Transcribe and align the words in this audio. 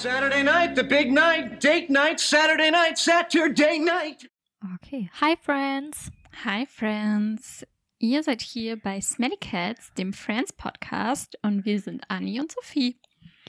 Saturday 0.00 0.44
night, 0.44 0.76
the 0.76 0.84
big 0.84 1.10
night, 1.10 1.60
date 1.60 1.90
night, 1.90 2.20
Saturday 2.20 2.70
night, 2.70 2.96
Saturday 2.96 3.80
night. 3.80 4.30
Okay. 4.76 5.10
Hi, 5.20 5.34
Friends. 5.34 6.12
Hi, 6.44 6.66
Friends. 6.66 7.66
Ihr 7.98 8.22
seid 8.22 8.40
hier 8.40 8.80
bei 8.80 9.00
Smelly 9.00 9.36
Cats, 9.40 9.92
dem 9.94 10.12
Friends 10.12 10.52
Podcast, 10.52 11.36
und 11.42 11.64
wir 11.64 11.80
sind 11.80 12.04
Anni 12.06 12.38
und 12.38 12.52
Sophie. 12.52 13.00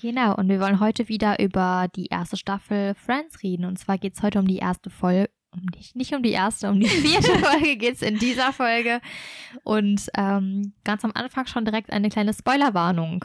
Genau, 0.02 0.34
und 0.38 0.50
wir 0.50 0.60
wollen 0.60 0.80
heute 0.80 1.08
wieder 1.08 1.40
über 1.40 1.88
die 1.96 2.08
erste 2.08 2.36
Staffel 2.36 2.96
Friends 2.96 3.44
reden. 3.44 3.66
Und 3.66 3.78
zwar 3.78 4.00
geht 4.00 4.16
es 4.16 4.24
heute 4.24 4.40
um 4.40 4.48
die 4.48 4.58
erste 4.58 4.90
Folge. 4.90 5.30
Um 5.52 5.62
nicht, 5.76 5.96
nicht 5.96 6.16
um 6.16 6.24
die 6.24 6.32
erste, 6.32 6.72
um 6.72 6.80
die 6.80 6.88
vierte 6.88 7.38
Folge 7.38 7.78
geht 7.78 7.94
es 7.94 8.02
in 8.02 8.18
dieser 8.18 8.54
Folge. 8.54 9.02
Und 9.64 10.10
ähm, 10.18 10.74
ganz 10.84 11.06
am 11.06 11.12
Anfang 11.14 11.46
schon 11.46 11.66
direkt 11.66 11.92
eine 11.92 12.10
kleine 12.10 12.34
Spoilerwarnung. 12.34 13.24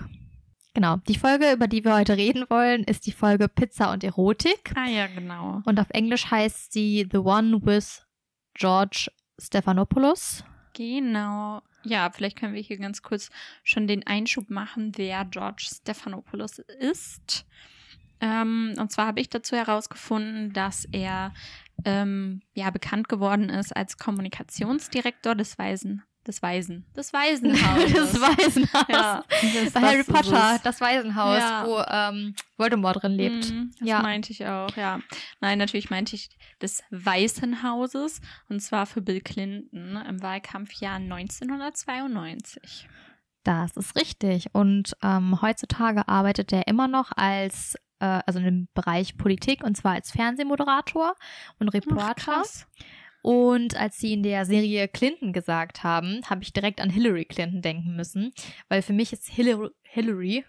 Genau, 0.74 0.96
die 1.08 1.16
Folge, 1.16 1.52
über 1.52 1.68
die 1.68 1.84
wir 1.84 1.94
heute 1.94 2.16
reden 2.16 2.46
wollen, 2.50 2.82
ist 2.82 3.06
die 3.06 3.12
Folge 3.12 3.48
Pizza 3.48 3.92
und 3.92 4.02
Erotik. 4.02 4.72
Ah 4.74 4.88
ja, 4.88 5.06
genau. 5.06 5.62
Und 5.64 5.78
auf 5.78 5.86
Englisch 5.90 6.32
heißt 6.32 6.72
sie 6.72 7.08
The 7.10 7.18
One 7.18 7.64
with 7.64 8.04
George 8.54 9.08
Stephanopoulos. 9.38 10.42
Genau. 10.72 11.62
Ja, 11.84 12.10
vielleicht 12.10 12.36
können 12.36 12.54
wir 12.54 12.60
hier 12.60 12.78
ganz 12.78 13.02
kurz 13.02 13.30
schon 13.62 13.86
den 13.86 14.04
Einschub 14.04 14.50
machen, 14.50 14.92
wer 14.96 15.24
George 15.26 15.64
Stephanopoulos 15.72 16.58
ist. 16.58 17.46
Ähm, 18.20 18.74
und 18.76 18.90
zwar 18.90 19.06
habe 19.06 19.20
ich 19.20 19.28
dazu 19.28 19.54
herausgefunden, 19.54 20.52
dass 20.52 20.86
er 20.90 21.32
ähm, 21.84 22.42
ja 22.54 22.70
bekannt 22.70 23.08
geworden 23.08 23.48
ist 23.48 23.76
als 23.76 23.96
Kommunikationsdirektor 23.96 25.36
des 25.36 25.56
Weisen 25.56 26.02
des 26.26 26.42
Waisen. 26.42 26.86
Des 26.96 27.12
Waisenhauses. 27.12 27.92
das 28.12 28.20
Waisenhaus. 28.20 28.84
Ja, 28.88 29.24
das, 29.64 29.72
Bei 29.72 29.80
Harry 29.80 30.04
Potter, 30.04 30.58
das 30.62 30.80
Waisenhaus, 30.80 31.38
Ja. 31.38 31.66
wo 31.66 31.78
ähm, 31.88 32.34
Voldemort 32.56 33.02
drin 33.02 33.12
lebt. 33.12 33.50
Mhm, 33.50 33.72
das 33.78 33.88
Ja. 33.88 34.02
meinte 34.02 34.32
ich 34.32 34.46
auch, 34.46 34.74
ja. 34.76 35.00
Nein, 35.40 35.58
natürlich 35.58 35.90
meinte 35.90 36.16
ich 36.16 36.30
des 36.62 36.82
Weißen 36.90 37.62
Hauses 37.62 38.20
und 38.48 38.60
zwar 38.60 38.86
für 38.86 39.02
Bill 39.02 39.20
Clinton 39.20 39.96
im 40.08 40.22
Wahlkampfjahr 40.22 40.96
1992. 40.96 42.88
Das 43.42 43.76
ist 43.76 43.94
richtig. 43.96 44.46
Und 44.54 44.96
ähm, 45.02 45.40
heutzutage 45.42 46.08
arbeitet 46.08 46.52
er 46.52 46.66
immer 46.66 46.88
noch 46.88 47.12
als, 47.14 47.74
äh, 48.00 48.20
also 48.26 48.38
im 48.38 48.68
Bereich 48.72 49.18
Politik 49.18 49.62
und 49.62 49.76
zwar 49.76 49.92
als 49.92 50.10
Fernsehmoderator 50.12 51.14
und 51.58 51.68
Reporter. 51.68 52.42
Und 53.24 53.74
als 53.74 53.96
sie 53.96 54.12
in 54.12 54.22
der 54.22 54.44
Serie 54.44 54.86
Clinton 54.86 55.32
gesagt 55.32 55.82
haben, 55.82 56.20
habe 56.28 56.42
ich 56.42 56.52
direkt 56.52 56.82
an 56.82 56.90
Hillary 56.90 57.24
Clinton 57.24 57.62
denken 57.62 57.96
müssen, 57.96 58.34
weil 58.68 58.82
für 58.82 58.92
mich 58.92 59.14
ist 59.14 59.26
Hillary, 59.30 59.70
Hillary, 59.82 60.44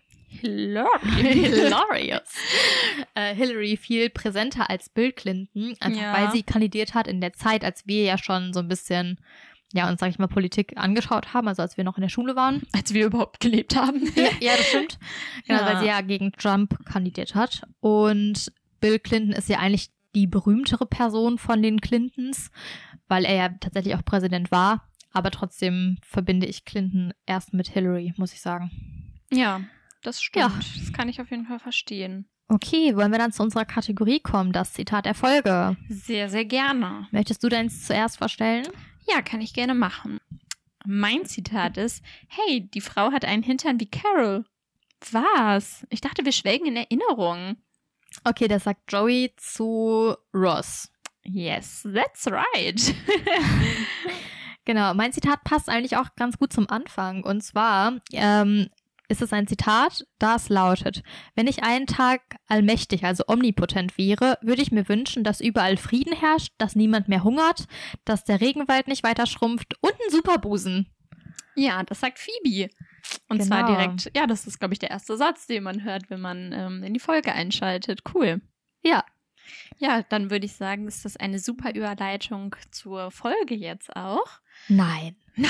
hilarious, 1.08 2.34
äh, 3.16 3.34
Hillary 3.34 3.78
viel 3.78 4.10
präsenter 4.10 4.70
als 4.70 4.90
Bill 4.90 5.14
Clinton, 5.14 5.74
einfach 5.80 6.02
Ja. 6.02 6.14
weil 6.14 6.32
sie 6.32 6.44
kandidiert 6.44 6.94
hat 6.94 7.08
in 7.08 7.22
der 7.22 7.32
Zeit, 7.32 7.64
als 7.64 7.88
wir 7.88 8.04
ja 8.04 8.18
schon 8.18 8.52
so 8.52 8.60
ein 8.60 8.68
bisschen, 8.68 9.22
ja, 9.72 9.88
uns, 9.90 10.02
sag 10.02 10.10
ich 10.10 10.20
mal, 10.20 10.28
Politik 10.28 10.74
angeschaut 10.76 11.34
haben, 11.34 11.48
also 11.48 11.62
als 11.62 11.78
wir 11.78 11.86
noch 11.86 11.96
in 11.96 12.02
der 12.02 12.10
Schule 12.10 12.36
waren. 12.36 12.62
Als 12.74 12.94
wir 12.94 13.06
überhaupt 13.06 13.40
gelebt 13.40 13.78
haben. 13.78 14.02
Ja, 14.16 14.30
ja 14.42 14.58
das 14.58 14.66
stimmt. 14.68 15.00
Genau, 15.48 15.62
Ja. 15.62 15.66
weil 15.68 15.80
sie 15.80 15.88
ja 15.88 16.02
gegen 16.02 16.34
Trump 16.34 16.78
kandidiert 16.86 17.36
hat. 17.36 17.62
Und 17.80 18.52
Bill 18.82 19.00
Clinton 19.00 19.32
ist 19.32 19.48
ja 19.48 19.60
eigentlich 19.60 19.90
die 20.16 20.28
berühmtere 20.28 20.86
Person 20.86 21.38
von 21.38 21.62
den 21.62 21.82
Clintons, 21.82 22.50
weil 23.08 23.26
er 23.26 23.36
ja 23.36 23.50
tatsächlich 23.50 23.96
auch 23.96 24.06
Präsident 24.06 24.52
war. 24.52 24.90
Aber 25.12 25.32
trotzdem 25.32 25.98
verbinde 26.02 26.46
ich 26.46 26.66
Clinton 26.66 27.14
erst 27.26 27.54
mit 27.54 27.70
Hillary, 27.70 28.14
muss 28.18 28.34
ich 28.34 28.42
sagen. 28.42 28.72
Ja, 29.32 29.62
das 30.02 30.22
stimmt. 30.22 30.46
Ja. 30.46 30.52
Das 30.84 30.94
kann 30.94 31.08
ich 31.08 31.22
auf 31.22 31.32
jeden 31.32 31.46
Fall 31.46 31.60
verstehen. 31.60 32.28
Okay, 32.48 32.96
wollen 32.96 33.12
wir 33.12 33.18
dann 33.18 33.32
zu 33.32 33.42
unserer 33.42 33.66
Kategorie 33.66 34.20
kommen, 34.20 34.52
das 34.52 34.74
Zitat 34.74 35.06
der 35.06 35.16
Folge. 35.16 35.78
Sehr, 35.90 36.30
sehr 36.30 36.46
gerne. 36.46 37.08
Möchtest 37.12 37.44
du 37.44 37.50
deins 37.50 37.86
zuerst 37.86 38.18
vorstellen? 38.18 38.68
Ja, 39.08 39.22
kann 39.22 39.42
ich 39.42 39.54
gerne 39.54 39.74
machen. 39.74 40.20
Mein 40.86 41.26
Zitat 41.26 41.78
ist, 41.78 42.04
hey, 42.28 42.70
die 42.70 42.82
Frau 42.82 43.12
hat 43.12 43.26
einen 43.26 43.42
Hintern 43.42 43.80
wie 43.80 43.90
Carol. 43.90 44.46
Was? 45.12 45.88
Ich 45.90 46.02
dachte, 46.02 46.26
wir 46.26 46.32
schwelgen 46.32 46.68
in 46.68 46.76
Erinnerung. 46.76 47.58
Okay, 48.24 48.48
das 48.48 48.64
sagt 48.64 48.92
Joey 48.92 49.34
zu 49.38 50.16
Ross. 50.34 50.92
Yes, 51.24 51.88
that's 51.92 52.28
right. 52.28 52.96
Genau, 54.66 54.96
mein 54.96 55.14
Zitat 55.14 55.44
passt 55.44 55.70
eigentlich 55.70 55.96
auch 55.96 56.16
ganz 56.16 56.40
gut 56.40 56.52
zum 56.52 56.68
Anfang. 56.70 57.24
Und 57.24 57.42
zwar 57.42 58.00
ähm, 58.12 58.68
ist 59.08 59.22
es 59.22 59.32
ein 59.32 59.46
Zitat, 59.46 60.06
das 60.18 60.50
lautet, 60.50 61.04
wenn 61.36 61.46
ich 61.46 61.64
einen 61.64 61.86
Tag 61.86 62.22
allmächtig, 62.48 63.04
also 63.04 63.24
omnipotent 63.28 63.98
wäre, 64.00 64.40
würde 64.42 64.64
ich 64.64 64.72
mir 64.72 64.90
wünschen, 64.90 65.24
dass 65.24 65.40
überall 65.40 65.78
Frieden 65.78 66.14
herrscht, 66.14 66.54
dass 66.58 66.76
niemand 66.76 67.08
mehr 67.08 67.24
hungert, 67.24 67.68
dass 68.06 68.24
der 68.24 68.42
Regenwald 68.42 68.88
nicht 68.88 69.04
weiter 69.04 69.28
schrumpft 69.28 69.76
und 69.82 69.94
ein 69.94 70.10
Superbusen. 70.12 70.88
ja, 71.56 71.84
das 71.84 72.00
sagt 72.00 72.18
Phoebe. 72.18 72.70
Und 73.28 73.38
Genau. 73.40 73.48
zwar 73.48 73.66
direkt, 73.66 74.12
ja, 74.16 74.28
das 74.28 74.48
ist, 74.48 74.60
glaube 74.60 74.74
ich, 74.74 74.80
der 74.80 74.92
erste 74.92 75.18
Satz, 75.18 75.48
den 75.48 75.64
man 75.64 75.84
hört, 75.84 76.10
wenn 76.10 76.22
man 76.22 76.52
ähm, 76.54 76.84
in 76.84 76.94
die 76.94 77.00
Folge 77.00 77.34
einschaltet. 77.34 78.02
Cool. 78.14 78.42
Ja, 78.84 79.04
Ja, 79.78 80.02
dann 80.04 80.32
würde 80.32 80.46
ich 80.46 80.54
sagen, 80.56 80.88
ist 80.88 81.06
das 81.06 81.18
eine 81.18 81.38
super 81.40 81.74
Überleitung 81.76 82.56
zur 82.72 83.12
Folge 83.12 83.54
jetzt 83.56 83.96
auch. 83.96 84.40
nein. 84.68 85.16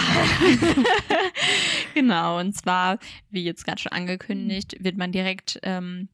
genau, 1.93 2.39
und 2.39 2.53
zwar, 2.55 2.99
wie 3.29 3.43
jetzt 3.43 3.66
gerade 3.66 3.81
schon 3.81 3.91
angekündigt, 3.91 4.75
wird 4.79 4.97
man 4.97 5.11
direkt, 5.11 5.59
ähm, 5.63 6.09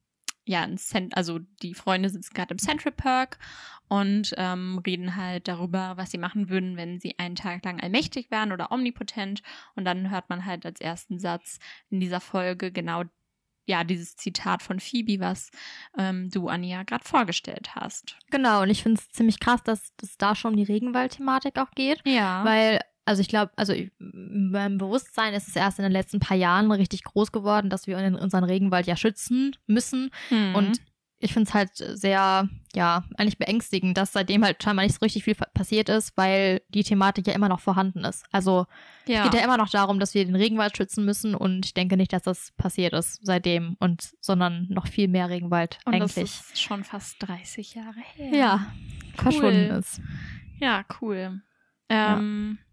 ja, 0.45 0.67
also 1.13 1.39
die 1.61 1.73
Freunde 1.73 2.09
sitzen 2.09 2.33
gerade 2.33 2.51
im 2.53 2.59
Central 2.59 2.91
Park 2.91 3.37
und 3.91 4.33
ähm, 4.37 4.81
reden 4.85 5.17
halt 5.17 5.49
darüber, 5.49 5.97
was 5.97 6.11
sie 6.11 6.17
machen 6.17 6.49
würden, 6.49 6.77
wenn 6.77 7.01
sie 7.01 7.19
einen 7.19 7.35
Tag 7.35 7.65
lang 7.65 7.81
allmächtig 7.81 8.31
wären 8.31 8.53
oder 8.53 8.71
omnipotent. 8.71 9.41
Und 9.75 9.83
dann 9.83 10.09
hört 10.09 10.29
man 10.29 10.45
halt 10.45 10.65
als 10.65 10.79
ersten 10.79 11.19
Satz 11.19 11.59
in 11.89 11.99
dieser 11.99 12.21
Folge 12.21 12.71
genau 12.71 13.03
ja, 13.65 13.83
dieses 13.83 14.15
Zitat 14.15 14.63
von 14.63 14.79
Phoebe, 14.79 15.19
was 15.19 15.51
ähm, 15.97 16.29
du, 16.29 16.47
Anja, 16.47 16.83
gerade 16.83 17.03
vorgestellt 17.03 17.75
hast. 17.75 18.15
Genau, 18.29 18.61
und 18.61 18.69
ich 18.69 18.81
finde 18.81 19.01
es 19.01 19.09
ziemlich 19.09 19.41
krass, 19.41 19.61
dass 19.61 19.91
es 20.01 20.17
da 20.17 20.35
schon 20.35 20.51
um 20.51 20.57
die 20.57 20.71
Regenwald-Thematik 20.71 21.59
auch 21.59 21.71
geht. 21.71 22.01
Ja. 22.05 22.45
Weil, 22.45 22.79
also 23.03 23.19
ich 23.21 23.27
glaube, 23.27 23.51
also 23.57 23.73
meinem 23.99 24.77
Bewusstsein 24.77 25.33
ist 25.33 25.49
es 25.49 25.55
erst 25.57 25.79
in 25.79 25.83
den 25.83 25.91
letzten 25.91 26.21
paar 26.21 26.37
Jahren 26.37 26.71
richtig 26.71 27.03
groß 27.03 27.33
geworden, 27.33 27.69
dass 27.69 27.87
wir 27.87 27.97
in- 27.97 28.15
unseren 28.15 28.45
Regenwald 28.45 28.87
ja 28.87 28.95
schützen 28.95 29.57
müssen. 29.67 30.11
Mhm. 30.29 30.55
Und 30.55 30.81
ich 31.21 31.33
finde 31.33 31.47
es 31.47 31.53
halt 31.53 31.71
sehr, 31.75 32.49
ja, 32.73 33.03
eigentlich 33.15 33.37
beängstigend, 33.37 33.95
dass 33.97 34.11
seitdem 34.11 34.43
halt 34.43 34.61
scheinbar 34.61 34.85
nicht 34.85 34.95
so 34.95 34.99
richtig 35.01 35.23
viel 35.23 35.35
passiert 35.35 35.87
ist, 35.87 36.17
weil 36.17 36.61
die 36.69 36.83
Thematik 36.83 37.27
ja 37.27 37.33
immer 37.33 37.47
noch 37.47 37.59
vorhanden 37.59 38.03
ist. 38.03 38.25
Also 38.31 38.65
ja. 39.05 39.19
es 39.19 39.23
geht 39.29 39.39
ja 39.39 39.45
immer 39.45 39.57
noch 39.57 39.69
darum, 39.69 39.99
dass 39.99 40.15
wir 40.15 40.25
den 40.25 40.35
Regenwald 40.35 40.75
schützen 40.75 41.05
müssen 41.05 41.35
und 41.35 41.65
ich 41.65 41.73
denke 41.73 41.95
nicht, 41.95 42.11
dass 42.11 42.23
das 42.23 42.51
passiert 42.57 42.93
ist 42.93 43.19
seitdem 43.23 43.75
und 43.79 44.13
sondern 44.19 44.65
noch 44.69 44.87
viel 44.87 45.07
mehr 45.07 45.29
Regenwald 45.29 45.77
Und 45.85 45.99
das 45.99 46.17
eigentlich. 46.17 46.31
ist 46.31 46.59
schon 46.59 46.83
fast 46.83 47.17
30 47.19 47.75
Jahre 47.75 47.99
her. 48.15 48.37
ja, 48.37 48.67
verschwunden 49.15 49.69
ist. 49.71 50.01
Ja, 50.59 50.83
cool. 51.01 51.41
Ähm, 51.89 52.57
ja. 52.57 52.70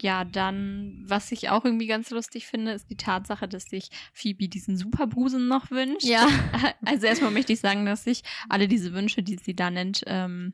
Dann, 0.00 1.02
was 1.06 1.32
ich 1.32 1.48
auch 1.48 1.64
irgendwie 1.64 1.86
ganz 1.86 2.10
lustig 2.10 2.46
finde, 2.46 2.72
ist 2.72 2.90
die 2.90 2.96
Tatsache, 2.96 3.48
dass 3.48 3.64
sich 3.64 3.88
Phoebe 4.12 4.48
diesen 4.48 4.76
Superbusen 4.76 5.48
noch 5.48 5.70
wünscht. 5.70 6.04
Ja. 6.04 6.26
Also 6.86 7.06
erstmal 7.06 7.30
möchte 7.30 7.52
ich 7.52 7.60
sagen, 7.60 7.86
dass 7.86 8.06
ich 8.06 8.22
alle 8.48 8.68
diese 8.68 8.92
Wünsche, 8.92 9.22
die 9.22 9.36
sie 9.36 9.54
da 9.54 9.70
nennt, 9.70 10.02
ähm, 10.06 10.52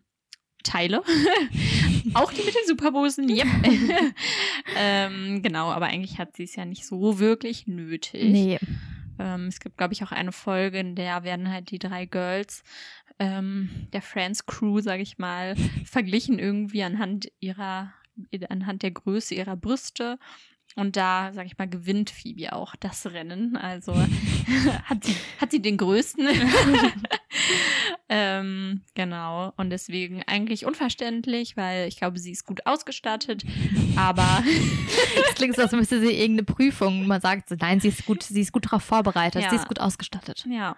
teile. 0.62 1.02
auch 2.14 2.32
die 2.32 2.42
mit 2.42 2.54
den 2.54 2.66
Superbusen, 2.66 3.28
yep. 3.28 3.46
ähm, 4.76 5.42
genau, 5.42 5.70
aber 5.70 5.86
eigentlich 5.86 6.18
hat 6.18 6.36
sie 6.36 6.44
es 6.44 6.54
ja 6.56 6.64
nicht 6.64 6.86
so 6.86 7.18
wirklich 7.18 7.66
nötig. 7.66 8.22
Nee. 8.30 8.58
Ähm, 9.18 9.46
es 9.46 9.60
gibt, 9.60 9.76
glaube 9.76 9.92
ich, 9.92 10.02
auch 10.04 10.12
eine 10.12 10.32
Folge, 10.32 10.78
in 10.78 10.94
der 10.94 11.24
werden 11.24 11.50
halt 11.50 11.70
die 11.70 11.78
drei 11.78 12.06
Girls 12.06 12.62
ähm, 13.20 13.68
der 13.92 14.02
Friends 14.02 14.46
Crew, 14.46 14.80
sage 14.80 15.02
ich 15.02 15.18
mal, 15.18 15.54
verglichen 15.84 16.38
irgendwie 16.38 16.82
anhand 16.82 17.30
ihrer, 17.38 17.92
anhand 18.48 18.82
der 18.82 18.90
Größe 18.90 19.34
ihrer 19.34 19.56
Brüste. 19.56 20.18
Und 20.76 20.94
da, 20.96 21.32
sag 21.32 21.46
ich 21.46 21.58
mal, 21.58 21.68
gewinnt 21.68 22.10
Phoebe 22.10 22.52
auch 22.52 22.76
das 22.76 23.06
Rennen. 23.06 23.56
Also 23.56 23.92
hat 24.84 25.04
sie, 25.04 25.16
hat 25.40 25.50
sie 25.50 25.60
den 25.60 25.76
größten. 25.76 26.28
ähm, 28.08 28.82
genau. 28.94 29.52
Und 29.56 29.70
deswegen 29.70 30.22
eigentlich 30.26 30.66
unverständlich, 30.66 31.56
weil 31.56 31.88
ich 31.88 31.96
glaube, 31.96 32.18
sie 32.18 32.32
ist 32.32 32.46
gut 32.46 32.66
ausgestattet. 32.66 33.44
Aber 33.96 34.44
Das 35.26 35.34
klingt 35.34 35.56
so, 35.56 35.62
als 35.62 35.72
müsste 35.72 36.00
sie 36.00 36.12
irgendeine 36.12 36.44
Prüfung. 36.44 37.06
Man 37.06 37.20
sagt, 37.20 37.50
nein, 37.60 37.80
sie 37.80 37.88
ist 37.88 38.06
gut, 38.06 38.22
sie 38.22 38.40
ist 38.40 38.52
gut 38.52 38.66
darauf 38.66 38.82
vorbereitet, 38.82 39.42
Ja. 39.42 39.50
sie 39.50 39.56
ist 39.56 39.68
gut 39.68 39.80
ausgestattet. 39.80 40.44
ja, 40.48 40.76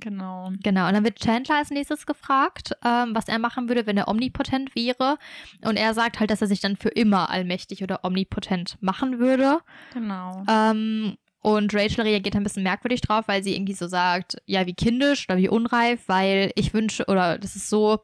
genau. 0.00 0.50
Genau, 0.62 0.88
und 0.88 0.94
dann 0.94 1.04
wird 1.04 1.20
Chandler 1.20 1.56
als 1.56 1.70
nächstes 1.70 2.06
gefragt, 2.06 2.72
ähm, 2.84 3.14
was 3.14 3.28
er 3.28 3.38
machen 3.38 3.68
würde, 3.68 3.86
wenn 3.86 3.96
er 3.96 4.08
omnipotent 4.08 4.74
wäre. 4.74 5.18
Und 5.64 5.76
er 5.76 5.94
sagt 5.94 6.20
halt, 6.20 6.30
dass 6.30 6.40
er 6.40 6.48
sich 6.48 6.60
dann 6.60 6.76
für 6.76 6.90
immer 6.90 7.30
allmächtig 7.30 7.82
oder 7.82 8.04
omnipotent 8.04 8.76
machen 8.80 9.18
würde. 9.18 9.58
Genau. 9.92 10.44
Ähm, 10.48 11.16
Und 11.40 11.72
Rachel 11.72 12.02
reagiert 12.02 12.34
ein 12.34 12.42
bisschen 12.42 12.64
merkwürdig 12.64 13.00
drauf, 13.00 13.28
weil 13.28 13.42
sie 13.42 13.54
irgendwie 13.54 13.74
so 13.74 13.86
sagt, 13.86 14.38
ja, 14.46 14.66
wie 14.66 14.74
kindisch 14.74 15.26
oder 15.28 15.38
wie 15.38 15.48
unreif, 15.48 16.02
weil 16.08 16.50
ich 16.56 16.74
wünsche, 16.74 17.06
oder 17.06 17.38
das 17.38 17.54
ist 17.54 17.70
so, 17.70 18.00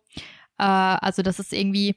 äh, 0.58 0.64
also 0.64 1.22
das 1.22 1.40
ist 1.40 1.52
irgendwie, 1.52 1.96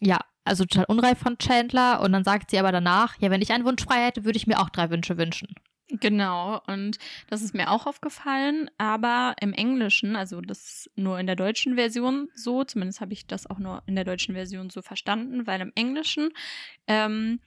ja, 0.00 0.18
also 0.44 0.64
total 0.64 0.86
unreif 0.86 1.18
von 1.18 1.36
Chandler. 1.38 2.00
Und 2.00 2.12
dann 2.12 2.24
sagt 2.24 2.50
sie 2.50 2.58
aber 2.58 2.72
danach, 2.72 3.16
ja, 3.20 3.30
wenn 3.30 3.42
ich 3.42 3.52
einen 3.52 3.64
Wunsch 3.64 3.84
frei 3.84 4.04
hätte, 4.06 4.24
würde 4.24 4.38
ich 4.38 4.46
mir 4.46 4.58
auch 4.58 4.70
drei 4.70 4.88
Wünsche 4.90 5.18
wünschen. 5.18 5.54
Genau, 5.90 6.62
und 6.66 6.98
das 7.28 7.42
ist 7.42 7.54
mir 7.54 7.70
auch 7.70 7.86
aufgefallen, 7.86 8.70
aber 8.78 9.34
im 9.40 9.52
Englischen, 9.52 10.16
also 10.16 10.40
das 10.40 10.90
nur 10.96 11.18
in 11.18 11.26
der 11.26 11.36
deutschen 11.36 11.74
Version 11.74 12.28
so, 12.34 12.64
zumindest 12.64 13.02
habe 13.02 13.12
ich 13.12 13.26
das 13.26 13.48
auch 13.50 13.58
nur 13.58 13.82
in 13.86 13.94
der 13.94 14.04
deutschen 14.04 14.34
Version 14.34 14.70
so 14.70 14.80
verstanden, 14.80 15.46
weil 15.46 15.60
im 15.60 15.72
Englischen 15.74 16.30
ähm, 16.86 17.38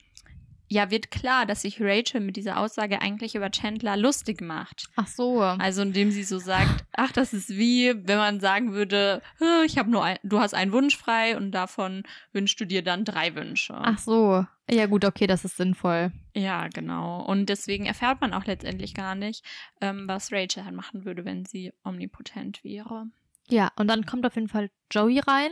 ja, 0.68 0.90
wird 0.90 1.10
klar, 1.10 1.46
dass 1.46 1.62
sich 1.62 1.80
Rachel 1.80 2.20
mit 2.20 2.36
dieser 2.36 2.58
Aussage 2.58 3.00
eigentlich 3.00 3.34
über 3.34 3.50
Chandler 3.50 3.96
lustig 3.96 4.40
macht. 4.40 4.88
Ach 4.96 5.06
so. 5.06 5.40
Also 5.40 5.82
indem 5.82 6.10
sie 6.10 6.22
so 6.24 6.38
sagt, 6.38 6.84
ach, 6.92 7.12
das 7.12 7.32
ist 7.32 7.50
wie, 7.50 7.94
wenn 8.06 8.18
man 8.18 8.40
sagen 8.40 8.72
würde, 8.72 9.22
"Äh, 9.40 9.64
ich 9.64 9.78
habe 9.78 9.90
nur 9.90 10.04
ein, 10.04 10.18
du 10.22 10.40
hast 10.40 10.54
einen 10.54 10.72
Wunsch 10.72 10.96
frei 10.96 11.36
und 11.36 11.52
davon 11.52 12.02
wünschst 12.32 12.60
du 12.60 12.66
dir 12.66 12.82
dann 12.82 13.04
drei 13.04 13.34
Wünsche. 13.34 13.74
Ach 13.74 13.98
so. 13.98 14.44
Ja, 14.70 14.84
gut, 14.86 15.06
okay, 15.06 15.26
das 15.26 15.46
ist 15.46 15.56
sinnvoll. 15.56 16.12
Ja, 16.34 16.68
genau. 16.68 17.24
Und 17.24 17.46
deswegen 17.48 17.86
erfährt 17.86 18.20
man 18.20 18.34
auch 18.34 18.44
letztendlich 18.44 18.94
gar 18.94 19.14
nicht, 19.14 19.42
ähm, 19.80 20.04
was 20.06 20.30
Rachel 20.30 20.64
halt 20.66 20.74
machen 20.74 21.06
würde, 21.06 21.24
wenn 21.24 21.46
sie 21.46 21.72
omnipotent 21.84 22.62
wäre. 22.64 23.06
Ja, 23.50 23.70
und 23.76 23.88
dann 23.88 24.04
kommt 24.06 24.26
auf 24.26 24.34
jeden 24.34 24.48
Fall 24.48 24.70
Joey 24.90 25.20
rein. 25.20 25.50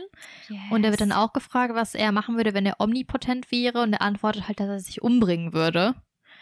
Und 0.71 0.83
er 0.83 0.91
wird 0.91 1.01
dann 1.01 1.11
auch 1.11 1.33
gefragt, 1.33 1.73
was 1.75 1.95
er 1.95 2.11
machen 2.11 2.37
würde, 2.37 2.53
wenn 2.53 2.65
er 2.65 2.79
omnipotent 2.79 3.51
wäre. 3.51 3.81
Und 3.81 3.93
er 3.93 4.01
antwortet 4.01 4.47
halt, 4.47 4.59
dass 4.59 4.69
er 4.69 4.79
sich 4.79 5.01
umbringen 5.01 5.53
würde. 5.53 5.95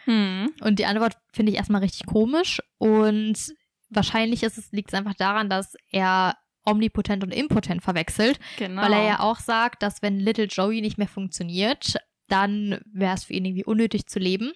Hm. 0.06 0.52
Und 0.62 0.80
die 0.80 0.86
Antwort 0.86 1.18
finde 1.32 1.52
ich 1.52 1.58
erstmal 1.58 1.82
richtig 1.82 2.06
komisch. 2.06 2.62
Und 2.78 3.54
wahrscheinlich 3.90 4.44
ist 4.44 4.58
es, 4.58 4.72
liegt 4.72 4.90
es 4.90 4.98
einfach 4.98 5.16
daran, 5.16 5.50
dass 5.50 5.76
er 5.92 6.38
omnipotent 6.66 7.24
und 7.24 7.32
impotent 7.32 7.84
verwechselt. 7.84 8.40
Genau. 8.58 8.82
Weil 8.82 8.94
er 8.94 9.04
ja 9.04 9.20
auch 9.20 9.40
sagt, 9.40 9.84
dass 9.84 10.02
wenn 10.02 10.20
Little 10.20 10.46
Joey 10.46 10.82
nicht 10.82 10.98
mehr 10.98 11.08
funktioniert, 11.08 11.96
dann 12.28 12.80
wäre 12.92 13.16
es 13.16 13.26
für 13.26 13.34
ihn 13.34 13.46
irgendwie 13.46 13.66
unnötig 13.66 14.08
zu 14.08 14.20
leben. 14.20 14.52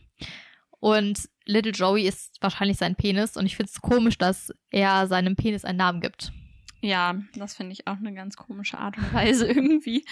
Und 0.80 1.30
Little 1.46 1.72
Joey 1.72 2.07
ist 2.07 2.38
wahrscheinlich 2.42 2.78
sein 2.78 2.96
Penis. 2.96 3.38
Und 3.38 3.46
ich 3.46 3.56
finde 3.56 3.72
es 3.74 3.81
komisch, 3.81 4.18
dass 4.18 4.54
er 4.72 5.07
seinem 5.07 5.36
Penis 5.36 5.66
einen 5.66 5.78
Namen 5.78 6.01
gibt. 6.01 6.31
Ja, 6.81 7.15
das 7.35 7.55
finde 7.55 7.73
ich 7.73 7.87
auch 7.87 7.97
eine 7.97 8.13
ganz 8.13 8.37
komische 8.37 8.77
Art 8.77 8.97
und 8.97 9.13
Weise 9.13 9.47
irgendwie. 9.51 10.05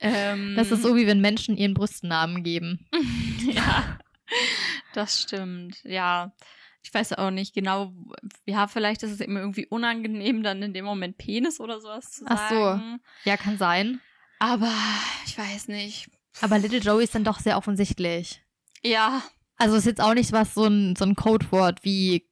Ähm, 0.00 0.54
Das 0.56 0.70
ist 0.70 0.82
so, 0.82 0.96
wie 0.96 1.06
wenn 1.06 1.20
Menschen 1.20 1.56
ihren 1.56 1.74
Brüsten 1.74 2.08
Namen 2.08 2.42
geben. 2.42 2.86
ja, 3.46 3.98
das 4.94 5.22
stimmt. 5.22 5.82
Ja, 5.84 6.32
ich 6.82 6.92
weiß 6.94 7.14
auch 7.14 7.30
nicht 7.30 7.54
genau. 7.54 7.92
Ja, 8.46 8.66
vielleicht 8.68 9.02
ist 9.02 9.10
es 9.12 9.20
immer 9.20 9.40
irgendwie 9.40 9.66
unangenehm, 9.66 10.42
dann 10.42 10.62
in 10.62 10.72
dem 10.74 10.84
Moment 10.84 11.18
Penis 11.18 11.60
oder 11.60 11.80
sowas 11.80 12.12
zu 12.12 12.24
Ach 12.28 12.48
so. 12.48 12.54
sagen. 12.54 13.00
Ja, 13.24 13.36
kann 13.36 13.58
sein. 13.58 14.00
Aber 14.38 14.72
ich 15.26 15.36
weiß 15.38 15.68
nicht. 15.68 16.10
Aber 16.42 16.58
Little 16.58 16.78
Joey 16.80 17.04
ist 17.04 17.14
dann 17.14 17.24
doch 17.24 17.40
sehr 17.40 17.56
offensichtlich. 17.56 18.42
Ja, 18.82 19.22
Also 19.56 19.76
ist 19.76 19.86
jetzt 19.86 20.02
auch 20.02 20.12
nicht 20.14 20.32
was 20.32 20.52
so 20.54 20.64
ein, 20.66 20.94
so 20.96 21.04
ein 21.06 21.14
Codewort 21.14 21.82
wie 21.84 22.28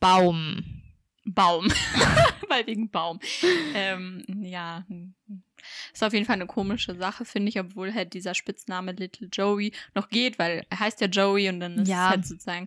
Baum. 0.00 0.81
Baum. 1.24 1.68
Weil 2.48 2.66
wegen 2.66 2.90
Baum. 2.90 3.20
ähm, 3.74 4.24
ja. 4.42 4.84
Ist 5.92 6.02
auf 6.02 6.12
jeden 6.12 6.26
Fall 6.26 6.34
eine 6.34 6.46
komische 6.46 6.94
Sache, 6.96 7.24
finde 7.24 7.48
ich, 7.48 7.60
obwohl 7.60 7.94
halt 7.94 8.12
dieser 8.14 8.34
Spitzname 8.34 8.92
Little 8.92 9.28
Joey 9.32 9.72
noch 9.94 10.08
geht, 10.08 10.38
weil 10.38 10.66
er 10.68 10.80
heißt 10.80 11.00
ja 11.00 11.06
Joey 11.06 11.48
und 11.48 11.60
dann 11.60 11.78
ist 11.78 11.88
Ja. 11.88 12.06
es 12.06 12.10
halt 12.10 12.26
sozusagen, 12.26 12.66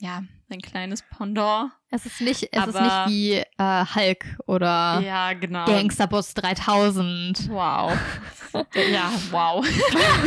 ja, 0.00 0.22
ein 0.50 0.60
kleines 0.60 1.02
Pendant. 1.02 1.72
Es 1.90 2.04
ist 2.04 2.20
nicht, 2.20 2.48
es 2.52 2.66
ist 2.66 2.80
nicht 2.80 3.08
wie 3.08 3.32
äh, 3.34 3.84
Hulk 3.94 4.38
oder 4.46 5.00
Ja, 5.04 5.32
genau. 5.32 5.64
Gangsterbus 5.64 6.34
3000. 6.34 7.48
Wow. 7.48 7.92
ja, 8.92 9.10
wow. 9.30 9.66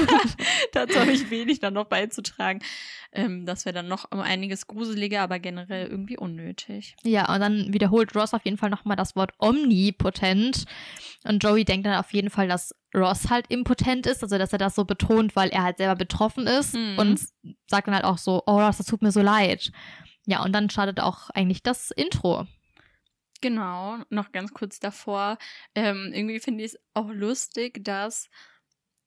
Dazu 0.73 0.99
habe 0.99 1.11
ich 1.11 1.29
wenig 1.29 1.59
dann 1.59 1.73
noch 1.73 1.85
beizutragen. 1.85 2.61
Ähm, 3.11 3.45
das 3.45 3.65
wäre 3.65 3.73
dann 3.73 3.87
noch 3.87 4.11
um 4.11 4.19
einiges 4.19 4.67
gruseliger, 4.67 5.21
aber 5.21 5.39
generell 5.39 5.87
irgendwie 5.87 6.17
unnötig. 6.17 6.95
Ja, 7.03 7.31
und 7.33 7.39
dann 7.39 7.73
wiederholt 7.73 8.15
Ross 8.15 8.33
auf 8.33 8.45
jeden 8.45 8.57
Fall 8.57 8.69
nochmal 8.69 8.97
das 8.97 9.15
Wort 9.15 9.33
omnipotent. 9.39 10.65
Und 11.25 11.43
Joey 11.43 11.65
denkt 11.65 11.85
dann 11.85 11.95
auf 11.95 12.13
jeden 12.13 12.29
Fall, 12.29 12.47
dass 12.47 12.73
Ross 12.95 13.29
halt 13.29 13.45
impotent 13.49 14.07
ist, 14.07 14.23
also 14.23 14.37
dass 14.37 14.51
er 14.51 14.57
das 14.59 14.75
so 14.75 14.83
betont, 14.85 15.35
weil 15.35 15.49
er 15.49 15.63
halt 15.63 15.77
selber 15.77 15.95
betroffen 15.95 16.47
ist 16.47 16.73
Mhm. 16.73 16.97
und 16.97 17.19
sagt 17.67 17.87
dann 17.87 17.93
halt 17.95 18.05
auch 18.05 18.17
so, 18.17 18.41
oh 18.47 18.59
Ross, 18.59 18.77
das 18.77 18.87
tut 18.87 19.01
mir 19.01 19.11
so 19.11 19.21
leid. 19.21 19.71
Ja, 20.25 20.43
und 20.43 20.53
dann 20.53 20.69
startet 20.69 20.99
auch 20.99 21.29
eigentlich 21.31 21.61
das 21.63 21.91
Intro. 21.91 22.47
Genau, 23.41 23.97
noch 24.09 24.31
ganz 24.31 24.53
kurz 24.53 24.79
davor. 24.79 25.37
Ähm, 25.75 26.11
irgendwie 26.13 26.39
finde 26.39 26.63
ich 26.63 26.73
es 26.73 26.79
auch 26.93 27.09
lustig, 27.09 27.83
dass, 27.83 28.29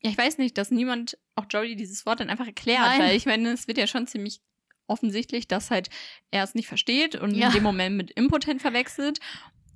ja, 0.01 0.11
ich 0.11 0.17
weiß 0.19 0.39
nicht, 0.39 0.57
dass 0.57 0.71
niemand 0.71 1.19
auch 1.35 1.45
Joey 1.51 1.77
dieses 1.77 2.07
Wort 2.07 2.21
dann 2.21 2.31
einfach 2.31 2.47
erklärt, 2.47 2.81
Nein. 2.81 3.01
weil 3.01 3.17
ich 3.17 3.27
meine, 3.27 3.51
es 3.53 3.69
wird 3.69 3.79
ja 3.79 3.87
schon 3.87 4.07
ziemlich 4.07 4.41
offensichtlich, 4.87 5.49
dass 5.49 5.71
halt 5.71 5.91
er 6.31 6.45
es 6.45 6.55
nicht 6.55 6.67
versteht 6.67 7.15
und 7.15 7.35
Ja. 7.35 7.49
in 7.49 7.53
dem 7.55 7.63
Moment 7.63 7.97
mit 7.97 8.11
impotent 8.13 8.63
verwechselt. 8.63 9.19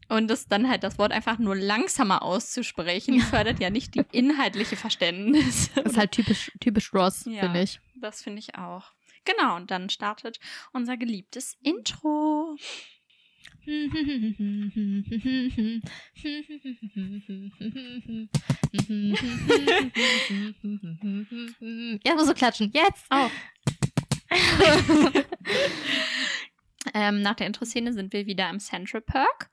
Und 0.09 0.29
das 0.29 0.47
dann 0.47 0.69
halt 0.69 0.85
das 0.85 0.99
Wort 0.99 1.11
einfach 1.13 1.39
nur 1.39 1.57
langsamer 1.57 2.23
auszusprechen, 2.23 3.21
fördert 3.21 3.59
ja 3.61 3.71
nicht 3.71 3.95
die 3.95 4.05
inhaltliche 4.13 4.77
Verständnis. 4.77 5.71
Das 5.75 5.93
ist 5.93 5.99
halt 5.99 6.13
typisch, 6.13 6.53
typisch 6.61 6.93
Ross, 6.95 7.25
Ja. 7.25 7.41
finde 7.41 7.63
ich. 7.63 7.81
Das 8.01 8.23
finde 8.23 8.39
ich 8.39 8.55
auch. 8.57 8.93
Genau, 9.25 9.57
und 9.57 9.71
dann 9.73 9.91
startet 9.91 10.39
unser 10.73 10.97
geliebtes 10.97 11.57
Intro. 11.63 12.57
Ja, 22.05 22.15
muss 22.15 22.27
so 22.27 22.35
klatschen. 22.35 22.71
Jetzt! 22.73 23.07
Oh. 23.11 23.29
ähm, 26.95 27.23
nach 27.23 27.35
der 27.35 27.47
Intro-Szene 27.47 27.93
sind 27.93 28.13
wir 28.13 28.27
wieder 28.27 28.49
im 28.51 28.61
Central 28.61 29.01
Park. 29.01 29.51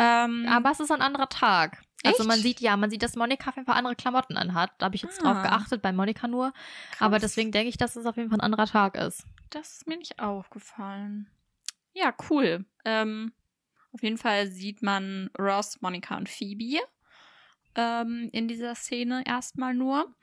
Ähm, 0.00 0.46
Aber 0.48 0.70
es 0.70 0.80
ist 0.80 0.90
ein 0.90 1.02
anderer 1.02 1.28
Tag. 1.28 1.82
Also 2.02 2.20
Echt? 2.20 2.28
man 2.28 2.38
sieht, 2.40 2.60
ja, 2.60 2.76
man 2.78 2.88
sieht, 2.90 3.02
dass 3.02 3.14
Monika 3.16 3.50
auf 3.50 3.56
jeden 3.56 3.66
Fall 3.66 3.76
andere 3.76 3.94
Klamotten 3.94 4.38
anhat. 4.38 4.72
Da 4.78 4.86
habe 4.86 4.96
ich 4.96 5.02
jetzt 5.02 5.20
Ah. 5.20 5.34
drauf 5.34 5.42
geachtet, 5.42 5.82
bei 5.82 5.92
Monika 5.92 6.26
nur. 6.26 6.52
krass. 6.92 7.00
Aber 7.02 7.18
deswegen 7.18 7.52
denke 7.52 7.68
ich, 7.68 7.76
dass 7.76 7.94
es 7.96 8.06
auf 8.06 8.16
jeden 8.16 8.30
Fall 8.30 8.38
ein 8.38 8.44
anderer 8.44 8.66
Tag 8.66 8.96
ist. 8.96 9.24
Das 9.50 9.72
ist 9.76 9.86
mir 9.86 9.98
nicht 9.98 10.18
aufgefallen. 10.18 11.28
Ja, 11.92 12.14
cool. 12.30 12.64
Ähm, 12.86 13.32
auf 13.92 14.02
jeden 14.02 14.16
Fall 14.16 14.46
sieht 14.46 14.80
man 14.80 15.28
Ross, 15.38 15.82
Monika 15.82 16.16
und 16.16 16.28
Phoebe 16.30 16.80
ähm, 17.74 18.30
in 18.32 18.48
dieser 18.48 18.74
Szene 18.74 19.22
erstmal 19.26 19.74
nur. 19.74 20.14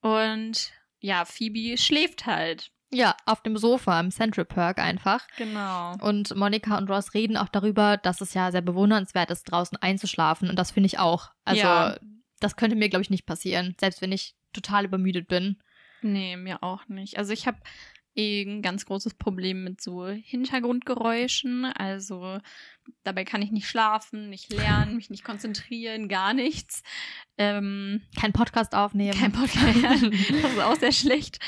Und 0.00 0.72
ja, 1.00 1.24
Phoebe 1.24 1.76
schläft 1.78 2.26
halt. 2.26 2.72
Ja, 2.94 3.16
auf 3.24 3.42
dem 3.42 3.56
Sofa 3.56 3.98
im 4.00 4.10
Central 4.10 4.44
Park 4.44 4.78
einfach. 4.78 5.26
Genau. 5.38 5.94
Und 6.00 6.36
Monika 6.36 6.76
und 6.76 6.90
Ross 6.90 7.14
reden 7.14 7.38
auch 7.38 7.48
darüber, 7.48 7.96
dass 7.96 8.20
es 8.20 8.34
ja 8.34 8.50
sehr 8.52 8.60
bewundernswert 8.60 9.30
ist, 9.30 9.44
draußen 9.44 9.78
einzuschlafen. 9.80 10.50
Und 10.50 10.56
das 10.56 10.70
finde 10.72 10.88
ich 10.88 10.98
auch. 10.98 11.30
Also, 11.44 11.62
Ja. 11.62 11.96
das 12.40 12.56
könnte 12.56 12.76
mir, 12.76 12.90
glaube 12.90 13.02
ich, 13.02 13.08
nicht 13.10 13.24
passieren. 13.24 13.74
Selbst 13.80 14.02
wenn 14.02 14.12
ich 14.12 14.34
total 14.52 14.84
übermüdet 14.84 15.26
bin. 15.28 15.58
Nee, 16.02 16.36
mir 16.36 16.62
auch 16.62 16.86
nicht. 16.88 17.16
Also 17.16 17.32
ich 17.32 17.46
habe 17.46 17.56
eh 18.14 18.42
ein 18.42 18.62
ganz 18.62 18.84
großes 18.86 19.14
Problem 19.14 19.64
mit 19.64 19.80
so 19.80 20.06
Hintergrundgeräuschen. 20.06 21.64
Also 21.64 22.38
dabei 23.04 23.24
kann 23.24 23.42
ich 23.42 23.50
nicht 23.50 23.66
schlafen, 23.68 24.28
nicht 24.30 24.52
lernen, 24.52 24.96
mich 24.96 25.10
nicht 25.10 25.24
konzentrieren, 25.24 26.08
gar 26.08 26.34
nichts. 26.34 26.82
Ähm, 27.38 28.02
Kein 28.18 28.32
Podcast 28.32 28.74
aufnehmen. 28.74 29.18
kein 29.18 29.32
Podcast. 29.32 29.82
das 29.82 30.52
ist 30.52 30.60
auch 30.60 30.76
sehr 30.76 30.92
schlecht. 30.92 31.38